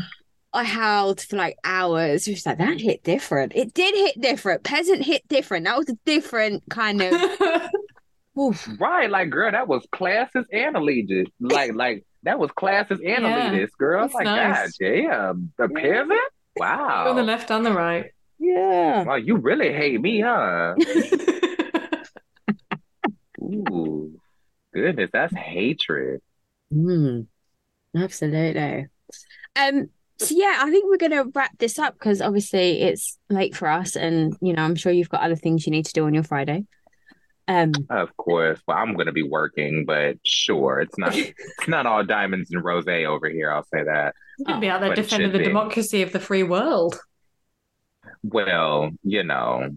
I 0.51 0.65
howled 0.65 1.21
for 1.21 1.37
like 1.37 1.57
hours. 1.63 2.25
She 2.25 2.31
was 2.31 2.45
like, 2.45 2.57
that 2.57 2.81
hit 2.81 3.01
different. 3.03 3.53
It 3.55 3.73
did 3.73 3.95
hit 3.95 4.19
different. 4.19 4.63
Peasant 4.63 5.03
hit 5.05 5.25
different. 5.29 5.65
That 5.65 5.77
was 5.77 5.87
a 5.89 5.97
different 6.05 6.63
kind 6.69 7.01
of. 7.01 7.13
Oof. 8.39 8.67
right. 8.79 9.09
Like, 9.09 9.29
girl, 9.29 9.51
that 9.51 9.67
was 9.67 9.85
classes 9.91 10.45
and 10.51 10.75
elitist. 10.75 11.31
Like, 11.39 11.73
like 11.73 12.05
that 12.23 12.37
was 12.37 12.51
classes 12.51 12.99
and 12.99 13.23
Yeah, 13.23 13.49
elitist, 13.51 13.71
girl. 13.79 14.01
that's 14.01 14.13
like, 14.13 14.25
nice. 14.25 14.77
God 14.77 14.85
damn. 14.85 15.53
The 15.57 15.69
Yeah. 15.75 15.81
peasant? 15.81 16.19
on 16.59 17.15
the 17.15 17.23
left 17.23 17.51
and 17.51 17.65
the 17.65 17.71
right. 17.71 18.11
Yeah. 18.39 19.03
Wow, 19.03 19.15
you 19.15 19.37
really 19.37 19.73
hate 19.73 19.99
me, 19.99 20.21
huh? 20.21 20.75
Ooh. 23.41 24.19
Goodness, 24.73 25.09
that's 25.11 25.33
hatred. 25.33 26.21
Mm, 26.73 27.27
absolutely. 27.95 28.87
Um. 29.55 29.89
So 30.19 30.35
yeah, 30.35 30.57
I 30.61 30.69
think 30.71 30.85
we're 30.85 30.97
gonna 30.97 31.25
wrap 31.33 31.57
this 31.59 31.77
up 31.77 31.93
because 31.93 32.21
obviously 32.21 32.81
it's 32.81 33.17
late 33.29 33.55
for 33.55 33.67
us, 33.67 33.95
and 33.95 34.35
you 34.41 34.53
know 34.53 34.63
I'm 34.63 34.75
sure 34.75 34.91
you've 34.91 35.09
got 35.09 35.21
other 35.21 35.35
things 35.35 35.65
you 35.65 35.71
need 35.71 35.85
to 35.85 35.93
do 35.93 36.05
on 36.05 36.13
your 36.13 36.23
Friday. 36.23 36.65
Um. 37.47 37.71
Of 37.89 38.15
course. 38.17 38.59
Well, 38.67 38.77
I'm 38.77 38.95
gonna 38.95 39.11
be 39.13 39.23
working, 39.23 39.85
but 39.85 40.17
sure, 40.25 40.79
it's 40.81 40.97
not 40.97 41.15
it's 41.15 41.67
not 41.67 41.85
all 41.85 42.03
diamonds 42.03 42.51
and 42.51 42.63
rose 42.63 42.85
over 42.87 43.29
here, 43.29 43.51
I'll 43.51 43.63
say 43.63 43.83
that. 43.83 44.13
You 44.39 44.45
could 44.45 44.61
be 44.61 44.69
out 44.69 44.81
there 44.81 44.93
defending 44.93 45.31
the 45.31 45.39
be. 45.39 45.45
democracy 45.45 46.01
of 46.01 46.11
the 46.11 46.19
free 46.19 46.43
world. 46.43 46.99
Well, 48.29 48.91
you 49.03 49.23
know, 49.23 49.69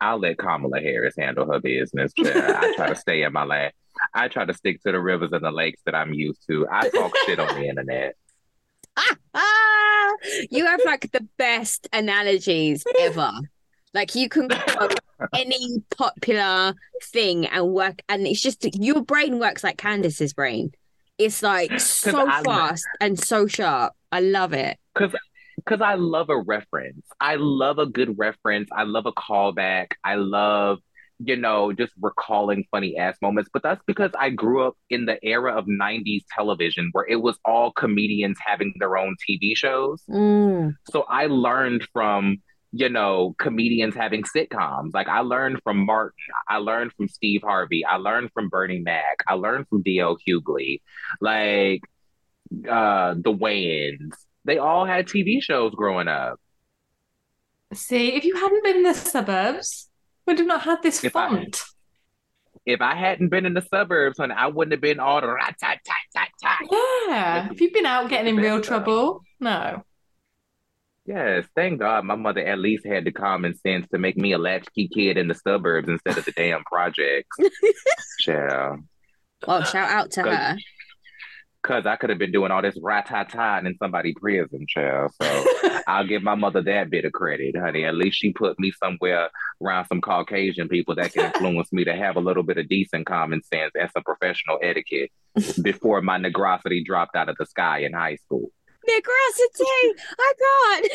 I'll 0.00 0.18
let 0.18 0.38
Kamala 0.38 0.80
Harris 0.80 1.14
handle 1.18 1.50
her 1.52 1.60
business. 1.60 2.12
But 2.16 2.36
I 2.36 2.74
try 2.74 2.88
to 2.88 2.94
stay 2.96 3.22
in 3.22 3.32
my 3.32 3.44
lane. 3.44 3.70
I 4.14 4.28
try 4.28 4.44
to 4.44 4.54
stick 4.54 4.82
to 4.82 4.92
the 4.92 5.00
rivers 5.00 5.30
and 5.32 5.44
the 5.44 5.50
lakes 5.50 5.80
that 5.84 5.94
I'm 5.94 6.14
used 6.14 6.46
to. 6.48 6.66
I 6.70 6.88
talk 6.88 7.12
shit 7.26 7.38
on 7.38 7.54
the 7.54 7.68
internet. 7.68 8.14
Ah, 9.34 10.12
you 10.50 10.66
have 10.66 10.80
like 10.84 11.10
the 11.12 11.26
best 11.36 11.88
analogies 11.92 12.84
ever. 13.00 13.32
Like 13.92 14.14
you 14.14 14.28
can 14.28 14.48
quote 14.48 15.00
any 15.34 15.82
popular 15.96 16.74
thing 17.02 17.46
and 17.46 17.72
work, 17.72 18.02
and 18.08 18.26
it's 18.26 18.40
just 18.40 18.64
your 18.80 19.02
brain 19.02 19.38
works 19.38 19.64
like 19.64 19.78
Candace's 19.78 20.32
brain. 20.32 20.72
It's 21.18 21.42
like 21.42 21.78
so 21.80 22.26
I- 22.28 22.42
fast 22.42 22.86
and 23.00 23.18
so 23.18 23.46
sharp. 23.46 23.92
I 24.12 24.20
love 24.20 24.52
it. 24.52 24.78
Because 24.94 25.14
I 25.68 25.94
love 25.94 26.30
a 26.30 26.38
reference. 26.38 27.06
I 27.20 27.36
love 27.36 27.78
a 27.78 27.86
good 27.86 28.18
reference. 28.18 28.68
I 28.72 28.84
love 28.84 29.06
a 29.06 29.12
callback. 29.12 29.92
I 30.04 30.14
love, 30.14 30.78
you 31.18 31.36
know, 31.36 31.72
just 31.72 31.92
recalling 32.00 32.64
funny 32.70 32.96
ass 32.96 33.16
moments. 33.20 33.50
But 33.52 33.62
that's 33.62 33.82
because 33.86 34.10
I 34.18 34.30
grew 34.30 34.66
up 34.66 34.76
in 34.88 35.06
the 35.06 35.22
era 35.24 35.54
of 35.56 35.66
90s 35.66 36.24
television 36.34 36.90
where 36.92 37.06
it 37.06 37.16
was 37.16 37.38
all 37.44 37.72
comedians 37.72 38.38
having 38.44 38.74
their 38.78 38.96
own 38.96 39.16
TV 39.28 39.56
shows. 39.56 40.02
Mm. 40.08 40.74
So 40.90 41.02
I 41.02 41.26
learned 41.26 41.86
from, 41.92 42.38
you 42.72 42.88
know, 42.88 43.34
comedians 43.38 43.94
having 43.94 44.22
sitcoms. 44.22 44.90
Like 44.94 45.08
I 45.08 45.20
learned 45.20 45.60
from 45.62 45.84
Martin. 45.84 46.14
I 46.48 46.58
learned 46.58 46.92
from 46.96 47.08
Steve 47.08 47.42
Harvey. 47.42 47.84
I 47.84 47.96
learned 47.96 48.30
from 48.32 48.48
Bernie 48.48 48.80
Mac. 48.80 49.18
I 49.28 49.34
learned 49.34 49.68
from 49.68 49.82
D.L. 49.82 50.18
Hughley. 50.26 50.80
Like 51.20 51.82
uh 52.68 53.14
the 53.14 53.32
Wayans. 53.32 54.14
They 54.44 54.58
all 54.58 54.84
had 54.86 55.06
TV 55.06 55.42
shows 55.42 55.74
growing 55.74 56.08
up. 56.08 56.40
See, 57.74 58.14
if 58.14 58.24
you 58.24 58.34
hadn't 58.36 58.64
been 58.64 58.76
in 58.78 58.82
the 58.82 58.94
suburbs, 58.94 59.88
we'd 60.26 60.38
have 60.38 60.46
not 60.46 60.62
had 60.62 60.82
this 60.82 61.04
If 61.04 61.14
I- 61.14 61.28
font. 61.28 61.62
If 62.66 62.80
I 62.82 62.94
hadn't 62.94 63.30
been 63.30 63.46
in 63.46 63.54
the 63.54 63.62
suburbs, 63.62 64.18
honey, 64.18 64.34
I 64.36 64.48
wouldn't 64.48 64.72
have 64.72 64.80
been 64.82 65.00
all 65.00 65.20
the 65.20 65.32
rat 65.32 65.56
tat 65.58 65.78
tat 65.84 65.96
tat 66.14 66.28
tat. 66.42 66.58
Yeah. 66.70 67.48
If 67.50 67.60
you've 67.60 67.72
been 67.72 67.86
out 67.86 68.10
getting 68.10 68.36
in 68.36 68.42
real 68.42 68.60
trouble, 68.60 69.22
no. 69.40 69.82
Yes, 71.06 71.46
thank 71.56 71.80
God 71.80 72.04
my 72.04 72.16
mother 72.16 72.44
at 72.44 72.58
least 72.58 72.86
had 72.86 73.04
the 73.04 73.12
common 73.12 73.56
sense 73.56 73.88
to 73.88 73.98
make 73.98 74.16
me 74.16 74.32
a 74.32 74.38
latchkey 74.38 74.88
kid 74.88 75.16
in 75.16 75.26
the 75.26 75.34
suburbs 75.34 75.88
instead 75.88 76.18
of 76.18 76.24
the 76.26 76.32
damn 76.32 76.62
projects. 76.64 77.34
yeah. 78.26 78.76
Well, 79.46 79.64
shout 79.64 79.88
out 79.90 80.10
to 80.12 80.22
her. 80.22 80.56
Cause 81.62 81.84
I 81.84 81.96
could 81.96 82.08
have 82.08 82.18
been 82.18 82.32
doing 82.32 82.50
all 82.50 82.62
this 82.62 82.78
rat-ta-ta 82.80 83.58
in 83.58 83.76
somebody 83.76 84.14
prison, 84.14 84.64
child. 84.66 85.12
So 85.20 85.44
I'll 85.86 86.06
give 86.06 86.22
my 86.22 86.34
mother 86.34 86.62
that 86.62 86.88
bit 86.88 87.04
of 87.04 87.12
credit, 87.12 87.54
honey. 87.54 87.84
At 87.84 87.96
least 87.96 88.18
she 88.18 88.32
put 88.32 88.58
me 88.58 88.72
somewhere 88.82 89.28
around 89.62 89.86
some 89.86 90.00
Caucasian 90.00 90.68
people 90.68 90.94
that 90.94 91.12
can 91.12 91.26
influence 91.34 91.70
me 91.70 91.84
to 91.84 91.94
have 91.94 92.16
a 92.16 92.20
little 92.20 92.42
bit 92.42 92.56
of 92.56 92.66
decent 92.66 93.04
common 93.06 93.42
sense 93.42 93.72
and 93.74 93.90
some 93.92 94.02
professional 94.04 94.58
etiquette 94.62 95.10
before 95.62 96.00
my 96.00 96.18
negrosity 96.18 96.82
dropped 96.82 97.14
out 97.14 97.28
of 97.28 97.36
the 97.38 97.44
sky 97.44 97.80
in 97.80 97.92
high 97.92 98.16
school. 98.16 98.50
Negrosity! 98.88 99.92
I 100.18 100.32
got. 100.40 100.90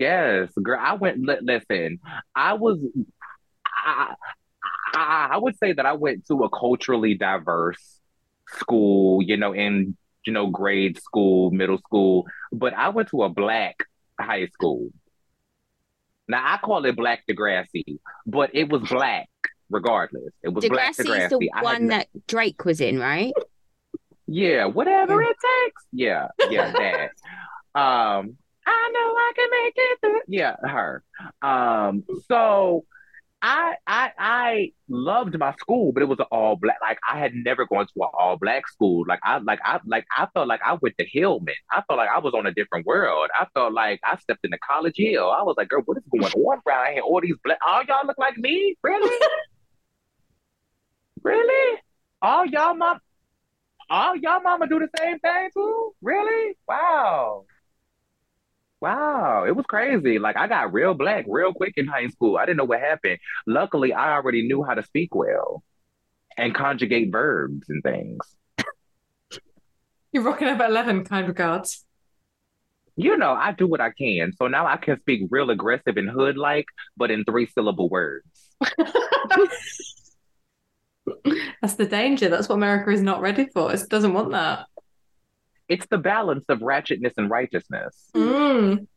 Yes, 0.00 0.50
girl. 0.62 0.80
I 0.80 0.94
went. 0.94 1.20
Li- 1.20 1.38
listen, 1.42 1.98
I 2.34 2.54
was. 2.54 2.78
I, 3.66 4.14
I, 4.94 5.28
I 5.32 5.36
would 5.36 5.56
say 5.58 5.74
that 5.74 5.84
I 5.84 5.92
went 5.92 6.26
to 6.28 6.44
a 6.44 6.48
culturally 6.48 7.14
diverse 7.14 7.99
school, 8.58 9.22
you 9.22 9.36
know, 9.36 9.52
in 9.52 9.96
you 10.26 10.32
know 10.32 10.48
grade 10.48 11.00
school, 11.00 11.50
middle 11.50 11.78
school, 11.78 12.26
but 12.52 12.74
I 12.74 12.88
went 12.90 13.08
to 13.10 13.22
a 13.22 13.28
black 13.28 13.76
high 14.18 14.46
school. 14.48 14.90
Now 16.28 16.42
I 16.44 16.58
call 16.58 16.84
it 16.84 16.94
Black 16.96 17.24
Degrassi, 17.28 17.98
but 18.26 18.50
it 18.54 18.68
was 18.68 18.88
black 18.88 19.28
regardless. 19.70 20.32
It 20.42 20.50
was 20.50 20.66
Black 20.68 20.96
Degrassi. 20.96 21.30
the 21.30 21.50
one 21.62 21.88
that 21.88 22.08
Drake 22.26 22.64
was 22.64 22.80
in, 22.80 22.98
right? 22.98 23.32
Yeah, 24.26 24.66
whatever 24.66 25.20
it 25.22 25.36
takes. 25.64 25.82
Yeah, 25.92 26.28
yeah, 26.50 26.70
that. 26.70 27.10
um, 27.80 28.36
I 28.66 28.90
know 28.92 29.00
I 29.00 29.32
can 29.34 29.50
make 29.50 29.74
it. 29.76 29.98
Through. 30.00 30.20
Yeah, 30.28 30.56
her. 30.62 31.02
Um, 31.42 32.04
so 32.28 32.84
I 33.42 33.76
I 33.86 34.12
I 34.18 34.72
loved 34.88 35.38
my 35.38 35.54
school, 35.54 35.92
but 35.92 36.02
it 36.02 36.06
was 36.06 36.18
an 36.18 36.26
all 36.30 36.56
black. 36.56 36.76
Like 36.82 36.98
I 37.08 37.18
had 37.18 37.32
never 37.34 37.64
gone 37.66 37.86
to 37.86 37.92
an 37.96 38.08
all 38.12 38.36
black 38.36 38.68
school. 38.68 39.04
Like 39.08 39.20
I 39.22 39.38
like 39.38 39.60
I 39.64 39.80
like 39.86 40.04
I 40.16 40.26
felt 40.34 40.46
like 40.46 40.60
I 40.64 40.76
went 40.80 40.96
to 40.98 41.06
Hillman. 41.06 41.54
I 41.70 41.82
felt 41.86 41.96
like 41.98 42.10
I 42.14 42.18
was 42.18 42.34
on 42.34 42.46
a 42.46 42.52
different 42.52 42.86
world. 42.86 43.30
I 43.38 43.46
felt 43.54 43.72
like 43.72 44.00
I 44.04 44.16
stepped 44.18 44.44
into 44.44 44.58
College 44.58 44.96
Hill. 44.96 45.30
I 45.30 45.42
was 45.42 45.54
like, 45.56 45.68
girl, 45.70 45.82
what 45.86 45.96
is 45.96 46.04
going 46.10 46.24
on 46.24 46.60
around 46.66 46.92
here? 46.92 47.02
All 47.02 47.20
these 47.22 47.36
black, 47.42 47.58
all 47.66 47.82
y'all 47.88 48.06
look 48.06 48.18
like 48.18 48.36
me, 48.36 48.76
really, 48.82 49.16
really? 51.22 51.78
All 52.20 52.44
y'all 52.44 52.74
mom, 52.74 52.98
all 53.88 54.16
y'all 54.16 54.40
mama 54.42 54.68
do 54.68 54.78
the 54.80 54.88
same 54.98 55.18
thing 55.18 55.50
too, 55.54 55.94
really? 56.02 56.56
Wow. 56.68 57.46
Wow, 58.80 59.44
it 59.46 59.54
was 59.54 59.66
crazy. 59.66 60.18
Like 60.18 60.36
I 60.36 60.46
got 60.46 60.72
real 60.72 60.94
black 60.94 61.26
real 61.28 61.52
quick 61.52 61.74
in 61.76 61.86
high 61.86 62.08
school. 62.08 62.38
I 62.38 62.46
didn't 62.46 62.58
know 62.58 62.64
what 62.64 62.80
happened. 62.80 63.18
Luckily, 63.46 63.92
I 63.92 64.14
already 64.14 64.46
knew 64.46 64.62
how 64.62 64.74
to 64.74 64.82
speak 64.82 65.14
well 65.14 65.62
and 66.38 66.54
conjugate 66.54 67.12
verbs 67.12 67.68
and 67.68 67.82
things. 67.82 68.20
You're 70.12 70.24
rocking 70.24 70.48
up 70.48 70.60
at 70.60 70.70
11, 70.70 71.04
kind 71.04 71.28
regards. 71.28 71.84
You 72.96 73.16
know, 73.16 73.32
I 73.32 73.52
do 73.52 73.66
what 73.66 73.80
I 73.80 73.90
can. 73.90 74.32
So 74.36 74.48
now 74.48 74.66
I 74.66 74.76
can 74.76 74.98
speak 75.00 75.28
real 75.30 75.50
aggressive 75.50 75.96
and 75.96 76.08
hood 76.10 76.36
like, 76.36 76.66
but 76.96 77.10
in 77.10 77.24
three 77.24 77.46
syllable 77.46 77.88
words. 77.88 78.26
That's 81.62 81.74
the 81.74 81.86
danger. 81.86 82.28
That's 82.28 82.48
what 82.48 82.56
America 82.56 82.90
is 82.90 83.02
not 83.02 83.20
ready 83.20 83.46
for. 83.52 83.72
It 83.72 83.82
doesn't 83.88 84.12
want 84.12 84.32
that. 84.32 84.66
It's 85.70 85.86
the 85.86 85.98
balance 85.98 86.44
of 86.48 86.58
ratchetness 86.58 87.12
and 87.16 87.30
righteousness. 87.30 88.10
Mm. 88.12 88.88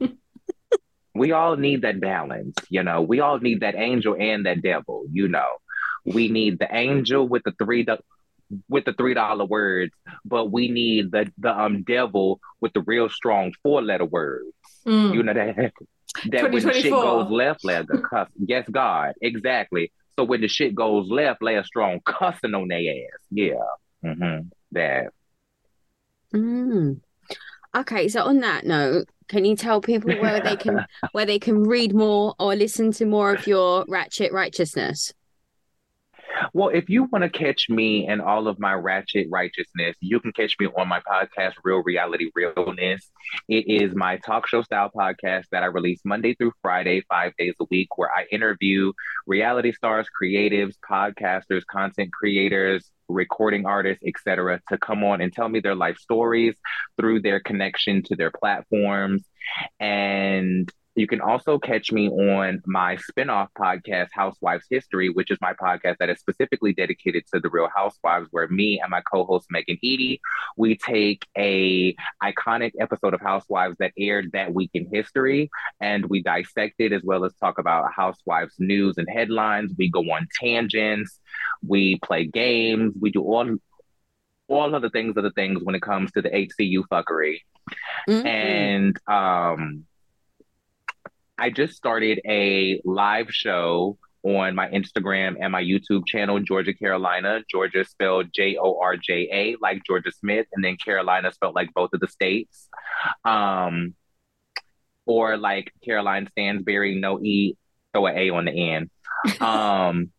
we 1.14 1.32
all 1.32 1.56
need 1.56 1.82
that 1.82 2.00
balance, 2.00 2.56
you 2.70 2.82
know. 2.82 3.02
We 3.02 3.20
all 3.20 3.38
need 3.38 3.60
that 3.60 3.74
angel 3.76 4.16
and 4.18 4.46
that 4.46 4.62
devil, 4.62 5.04
you 5.12 5.28
know. 5.28 5.58
We 6.06 6.28
need 6.28 6.58
the 6.58 6.74
angel 6.74 7.28
with 7.28 7.42
the 7.44 7.52
three 7.62 7.86
with 8.70 8.86
the 8.86 8.94
three 8.94 9.12
dollar 9.12 9.44
words, 9.44 9.92
but 10.24 10.50
we 10.50 10.68
need 10.68 11.12
the 11.12 11.30
the 11.36 11.56
um 11.56 11.82
devil 11.82 12.40
with 12.62 12.72
the 12.72 12.80
real 12.80 13.10
strong 13.10 13.52
four 13.62 13.82
letter 13.82 14.06
words. 14.06 14.48
Mm. 14.86 15.14
You 15.14 15.22
know 15.22 15.34
that 15.34 15.72
that 16.30 16.50
when 16.50 16.62
shit 16.72 16.90
goes 16.90 17.30
left, 17.30 17.64
lay 17.64 17.74
a 17.74 17.84
cuss. 17.84 18.28
Yes, 18.38 18.66
God, 18.70 19.12
exactly. 19.20 19.92
So 20.16 20.24
when 20.24 20.40
the 20.40 20.48
shit 20.48 20.74
goes 20.74 21.08
left, 21.10 21.42
lay 21.42 21.56
a 21.56 21.64
strong 21.64 22.00
cussing 22.04 22.54
on 22.54 22.68
their 22.68 22.78
ass. 22.78 23.20
Yeah, 23.30 23.54
mm-hmm. 24.02 24.48
that. 24.72 25.12
Mm. 26.32 27.00
Okay, 27.74 28.08
so 28.08 28.24
on 28.24 28.40
that 28.40 28.66
note, 28.66 29.08
can 29.28 29.44
you 29.44 29.56
tell 29.56 29.80
people 29.80 30.12
where 30.20 30.40
they 30.40 30.56
can 30.56 30.84
where 31.12 31.24
they 31.24 31.38
can 31.38 31.62
read 31.62 31.94
more 31.94 32.34
or 32.38 32.54
listen 32.54 32.92
to 32.92 33.06
more 33.06 33.34
of 33.34 33.46
your 33.46 33.84
ratchet 33.88 34.32
righteousness? 34.32 35.12
Well, 36.52 36.68
if 36.68 36.88
you 36.88 37.04
want 37.04 37.22
to 37.24 37.30
catch 37.30 37.68
me 37.68 38.06
and 38.06 38.20
all 38.20 38.48
of 38.48 38.58
my 38.58 38.74
ratchet 38.74 39.28
righteousness, 39.30 39.96
you 40.00 40.20
can 40.20 40.32
catch 40.32 40.56
me 40.58 40.66
on 40.66 40.88
my 40.88 41.00
podcast, 41.00 41.54
Real 41.64 41.82
Reality 41.82 42.30
Realness. 42.34 43.10
It 43.48 43.68
is 43.68 43.94
my 43.94 44.18
talk 44.18 44.48
show 44.48 44.62
style 44.62 44.90
podcast 44.94 45.44
that 45.52 45.62
I 45.62 45.66
release 45.66 46.00
Monday 46.04 46.34
through 46.34 46.52
Friday, 46.60 47.02
five 47.08 47.32
days 47.38 47.54
a 47.60 47.64
week, 47.70 47.96
where 47.96 48.10
I 48.10 48.26
interview 48.30 48.92
reality 49.26 49.72
stars, 49.72 50.06
creatives, 50.20 50.74
podcasters, 50.88 51.64
content 51.70 52.12
creators, 52.12 52.90
recording 53.12 53.66
artists, 53.66 54.04
etc., 54.06 54.60
to 54.68 54.78
come 54.78 55.04
on 55.04 55.20
and 55.20 55.32
tell 55.32 55.48
me 55.48 55.60
their 55.60 55.74
life 55.74 55.98
stories 55.98 56.56
through 56.98 57.20
their 57.22 57.40
connection 57.40 58.02
to 58.04 58.16
their 58.16 58.30
platforms. 58.30 59.22
And 59.78 60.70
you 60.94 61.06
can 61.06 61.20
also 61.20 61.58
catch 61.58 61.90
me 61.90 62.08
on 62.10 62.62
my 62.66 62.96
spinoff 62.96 63.48
podcast, 63.58 64.08
Housewives 64.12 64.66
History, 64.68 65.08
which 65.08 65.30
is 65.30 65.38
my 65.40 65.54
podcast 65.54 65.96
that 65.98 66.10
is 66.10 66.20
specifically 66.20 66.74
dedicated 66.74 67.24
to 67.32 67.40
the 67.40 67.48
Real 67.48 67.68
Housewives, 67.74 68.28
where 68.30 68.46
me 68.48 68.78
and 68.80 68.90
my 68.90 69.00
co-host 69.00 69.46
Megan 69.50 69.78
Eady, 69.80 70.20
we 70.56 70.76
take 70.76 71.26
a 71.36 71.94
iconic 72.22 72.72
episode 72.78 73.14
of 73.14 73.22
Housewives 73.22 73.76
that 73.78 73.92
aired 73.98 74.32
that 74.32 74.52
week 74.52 74.70
in 74.74 74.86
history, 74.92 75.50
and 75.80 76.04
we 76.06 76.22
dissect 76.22 76.74
it 76.78 76.92
as 76.92 77.02
well 77.02 77.24
as 77.24 77.32
talk 77.36 77.58
about 77.58 77.90
Housewives 77.92 78.54
news 78.58 78.98
and 78.98 79.08
headlines. 79.08 79.72
We 79.78 79.90
go 79.90 80.00
on 80.00 80.28
tangents, 80.38 81.18
we 81.66 81.98
play 82.00 82.26
games, 82.26 82.94
we 83.00 83.10
do 83.10 83.22
all 83.22 83.56
all 84.48 84.74
of 84.74 84.82
the 84.82 84.90
things 84.90 85.16
of 85.16 85.22
the 85.22 85.30
things 85.30 85.62
when 85.62 85.74
it 85.74 85.80
comes 85.80 86.12
to 86.12 86.20
the 86.20 86.28
HCU 86.28 86.82
fuckery. 86.92 87.38
Mm-hmm. 88.06 88.26
And 88.26 88.96
um 89.06 89.86
I 91.42 91.50
just 91.50 91.74
started 91.74 92.20
a 92.24 92.80
live 92.84 93.26
show 93.32 93.98
on 94.22 94.54
my 94.54 94.68
Instagram 94.68 95.34
and 95.40 95.50
my 95.50 95.60
YouTube 95.60 96.06
channel, 96.06 96.38
Jorja 96.38 96.78
Carolina. 96.78 97.42
Jorja 97.52 97.84
spelled 97.84 98.28
J 98.32 98.56
O 98.58 98.78
R 98.78 98.96
J 98.96 99.28
A, 99.32 99.56
like 99.60 99.82
Jorja 99.90 100.14
Smith, 100.14 100.46
and 100.52 100.64
then 100.64 100.76
Carolina 100.76 101.32
spelled 101.32 101.56
like 101.56 101.74
both 101.74 101.90
of 101.94 101.98
the 101.98 102.06
states. 102.06 102.68
Um, 103.24 103.96
or 105.04 105.36
like 105.36 105.72
Caroline 105.84 106.28
Stanbury, 106.30 107.00
no 107.00 107.20
E, 107.20 107.56
throw 107.92 108.06
an 108.06 108.16
A 108.16 108.30
on 108.30 108.44
the 108.44 108.70
end. 108.70 108.90
Um, 109.40 110.12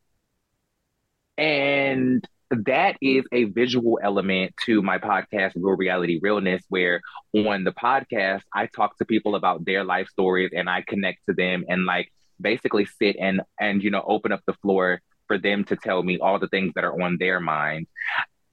and 1.38 2.28
that 2.66 2.96
mm. 3.04 3.20
is 3.20 3.26
a 3.32 3.46
visual 3.46 4.00
element 4.02 4.54
to 4.66 4.82
my 4.82 4.98
podcast, 4.98 5.54
Real 5.56 5.76
Reality 5.76 6.20
Realness, 6.22 6.64
where 6.70 7.02
on 7.34 7.64
the 7.64 7.72
podcast, 7.72 8.42
I 8.54 8.68
talk 8.68 8.98
to 8.98 9.06
people 9.06 9.36
about 9.36 9.66
their 9.66 9.84
life 9.84 10.08
stories 10.10 10.52
and 10.56 10.70
I 10.70 10.84
connect 10.88 11.26
to 11.28 11.34
them 11.34 11.66
and 11.68 11.86
like 11.86 12.12
basically 12.42 12.86
sit 12.86 13.16
and 13.20 13.42
and 13.60 13.84
you 13.84 13.92
know 13.92 14.04
open 14.06 14.32
up 14.32 14.42
the 14.46 14.54
floor 14.54 15.02
for 15.28 15.38
them 15.38 15.64
to 15.66 15.76
tell 15.76 16.04
me 16.04 16.20
all 16.20 16.40
the 16.40 16.48
things 16.48 16.74
that 16.76 16.84
are 16.84 17.02
on 17.02 17.18
their 17.20 17.40
mind. 17.40 17.88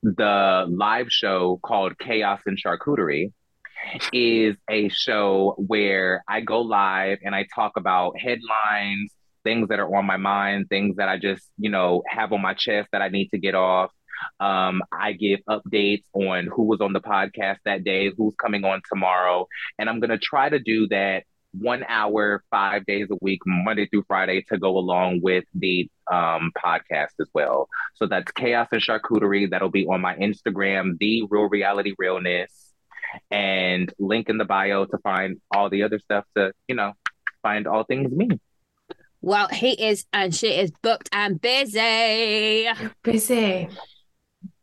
The 0.03 0.67
live 0.69 1.11
show 1.11 1.59
called 1.63 1.99
Chaos 1.99 2.41
and 2.47 2.59
Charcuterie 2.59 3.33
is 4.13 4.57
a 4.69 4.89
show 4.89 5.55
where 5.59 6.23
I 6.29 6.41
go 6.41 6.61
live 6.61 7.19
and 7.23 7.35
I 7.35 7.47
talk 7.55 7.73
about 7.77 8.19
headlines 8.19 9.13
things 9.45 9.69
that 9.69 9.79
are 9.79 9.95
on 9.97 10.07
my 10.07 10.17
mind, 10.17 10.69
things 10.69 10.97
that 10.97 11.09
I 11.09 11.19
just, 11.19 11.51
you 11.59 11.71
know, 11.71 12.03
have 12.07 12.33
on 12.33 12.43
my 12.43 12.55
chest 12.55 12.89
that 12.93 13.03
I 13.03 13.09
need 13.09 13.29
to 13.29 13.39
get 13.39 13.55
off. 13.55 13.91
Um, 14.39 14.83
I 14.93 15.13
give 15.13 15.41
updates 15.49 16.05
on 16.13 16.47
who 16.47 16.65
was 16.65 16.81
on 16.81 16.93
the 16.93 17.01
podcast 17.01 17.57
that 17.65 17.85
day, 17.85 18.11
who's 18.17 18.35
coming 18.35 18.65
on 18.65 18.83
tomorrow. 18.89 19.47
And 19.79 19.89
I'm 19.89 19.99
going 20.01 20.11
to 20.11 20.19
try 20.19 20.49
to 20.49 20.59
do 20.59 20.89
that 20.89 21.25
one 21.53 21.85
hour, 21.89 22.45
five 22.51 22.87
days 22.87 23.09
a 23.11 23.17
week, 23.21 23.41
Monday 23.47 23.87
through 23.87 24.05
Friday, 24.07 24.43
to 24.49 24.59
go 24.59 24.77
along 24.77 25.21
with 25.23 25.45
the 25.55 25.91
um, 26.11 26.53
podcast 26.57 27.15
as 27.19 27.29
well. 27.35 27.69
So 27.95 28.07
that's 28.07 28.31
Chaos 28.33 28.69
and 28.73 28.83
Charcuterie. 28.83 29.51
That'll 29.51 29.71
be 29.71 29.87
on 29.87 30.01
my 30.01 30.15
Instagram, 30.17 30.99
The 30.99 31.25
Real 31.29 31.49
Reality 31.49 31.95
Realness, 31.99 32.73
and 33.31 33.93
link 33.99 34.29
in 34.29 34.39
the 34.39 34.45
bio 34.45 34.85
to 34.85 34.99
find 34.99 35.41
all 35.51 35.71
the 35.71 35.83
other 35.83 35.99
stuff 35.99 36.25
to, 36.37 36.53
you 36.69 36.75
know, 36.75 36.93
find 37.43 37.67
all 37.67 37.85
things 37.85 38.13
me. 38.13 38.29
Well, 39.23 39.49
he 39.49 39.73
is, 39.73 40.07
and 40.13 40.35
she 40.35 40.49
is 40.49 40.71
booked 40.83 41.09
and 41.13 41.41
busy. 41.41 42.69
Busy. 43.03 43.69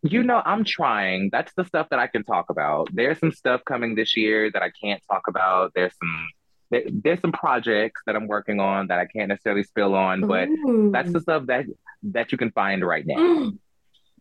You 0.04 0.24
know, 0.24 0.42
I'm 0.46 0.64
trying. 0.64 1.30
That's 1.32 1.52
the 1.56 1.66
stuff 1.66 1.88
that 1.90 2.00
I 2.00 2.08
can 2.08 2.24
talk 2.24 2.50
about. 2.50 2.90
There's 2.94 3.20
some 3.20 3.32
stuff 3.32 3.62
coming 3.66 3.96
this 3.96 4.16
year 4.18 4.50
that 4.52 4.62
I 4.64 4.72
can't 4.82 5.02
talk 5.12 5.24
about. 5.28 5.74
There's 5.76 5.94
some 6.00 6.28
there, 6.70 6.84
there's 6.92 7.22
some 7.22 7.32
projects 7.32 8.02
that 8.06 8.16
I'm 8.16 8.28
working 8.28 8.60
on 8.60 8.88
that 8.88 9.00
I 9.00 9.06
can't 9.06 9.30
necessarily 9.30 9.64
spill 9.64 9.96
on, 9.96 10.22
but 10.28 10.50
Ooh. 10.50 10.90
that's 10.92 11.12
the 11.12 11.22
stuff 11.22 11.46
that 11.48 11.66
that 12.04 12.32
you 12.32 12.38
can 12.38 12.52
find 12.52 12.86
right 12.86 13.06
now. 13.06 13.58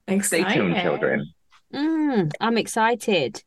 Mm. 0.08 0.24
Stay 0.24 0.44
tuned, 0.44 0.76
children. 0.76 1.32
Mm, 1.74 2.32
I'm 2.40 2.58
excited. 2.58 3.42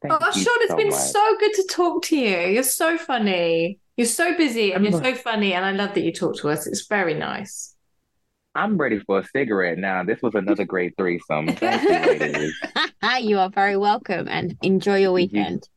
Thank 0.00 0.14
Oh, 0.14 0.26
you 0.26 0.32
Shawn, 0.42 0.54
it's 0.60 0.70
so 0.70 0.76
been 0.76 0.88
much. 0.90 1.00
so 1.00 1.36
good 1.38 1.54
to 1.54 1.66
talk 1.70 2.02
to 2.04 2.16
you. 2.16 2.38
You're 2.54 2.62
so 2.62 2.96
funny. 2.98 3.78
You're 3.96 4.06
so 4.06 4.36
busy 4.36 4.72
and 4.72 4.84
you're 4.84 5.00
so 5.00 5.14
funny, 5.14 5.52
and 5.52 5.64
I 5.64 5.72
love 5.72 5.94
that 5.94 6.02
you 6.02 6.12
talk 6.12 6.36
to 6.38 6.48
us. 6.48 6.66
It's 6.66 6.86
very 6.86 7.14
nice. 7.14 7.74
I'm 8.54 8.76
ready 8.76 9.00
for 9.00 9.20
a 9.20 9.24
cigarette 9.24 9.78
now. 9.78 10.04
This 10.04 10.20
was 10.22 10.34
another 10.34 10.64
great 10.64 10.94
threesome. 10.96 11.48
Thank 11.48 11.82
you, 11.82 12.52
you 13.20 13.38
are 13.38 13.50
very 13.50 13.76
welcome 13.76 14.28
and 14.28 14.56
enjoy 14.62 14.98
your 14.98 15.12
weekend. 15.12 15.68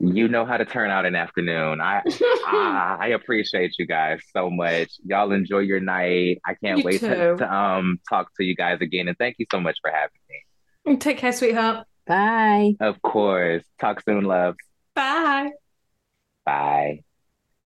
You 0.00 0.28
know 0.28 0.44
how 0.44 0.56
to 0.56 0.64
turn 0.64 0.90
out 0.90 1.06
an 1.06 1.16
afternoon. 1.16 1.80
I 1.80 2.02
I, 2.46 2.96
I 3.00 3.06
appreciate 3.08 3.74
you 3.78 3.86
guys 3.86 4.20
so 4.32 4.48
much. 4.48 4.92
Y'all 5.04 5.32
enjoy 5.32 5.60
your 5.60 5.80
night. 5.80 6.38
I 6.46 6.54
can't 6.54 6.78
You 6.78 6.84
wait 6.84 7.00
to, 7.00 7.36
to 7.36 7.52
um 7.52 8.00
talk 8.08 8.30
to 8.36 8.44
you 8.44 8.54
guys 8.54 8.78
again. 8.80 9.08
And 9.08 9.18
thank 9.18 9.36
you 9.38 9.46
so 9.50 9.60
much 9.60 9.78
for 9.82 9.90
having 9.90 10.20
me. 10.28 10.96
Take 10.98 11.18
care, 11.18 11.32
sweetheart. 11.32 11.86
Bye. 12.06 12.76
Of 12.80 13.02
course. 13.02 13.64
Talk 13.80 14.02
soon, 14.02 14.24
love. 14.24 14.54
Bye. 14.94 15.50
Bye. 16.46 17.00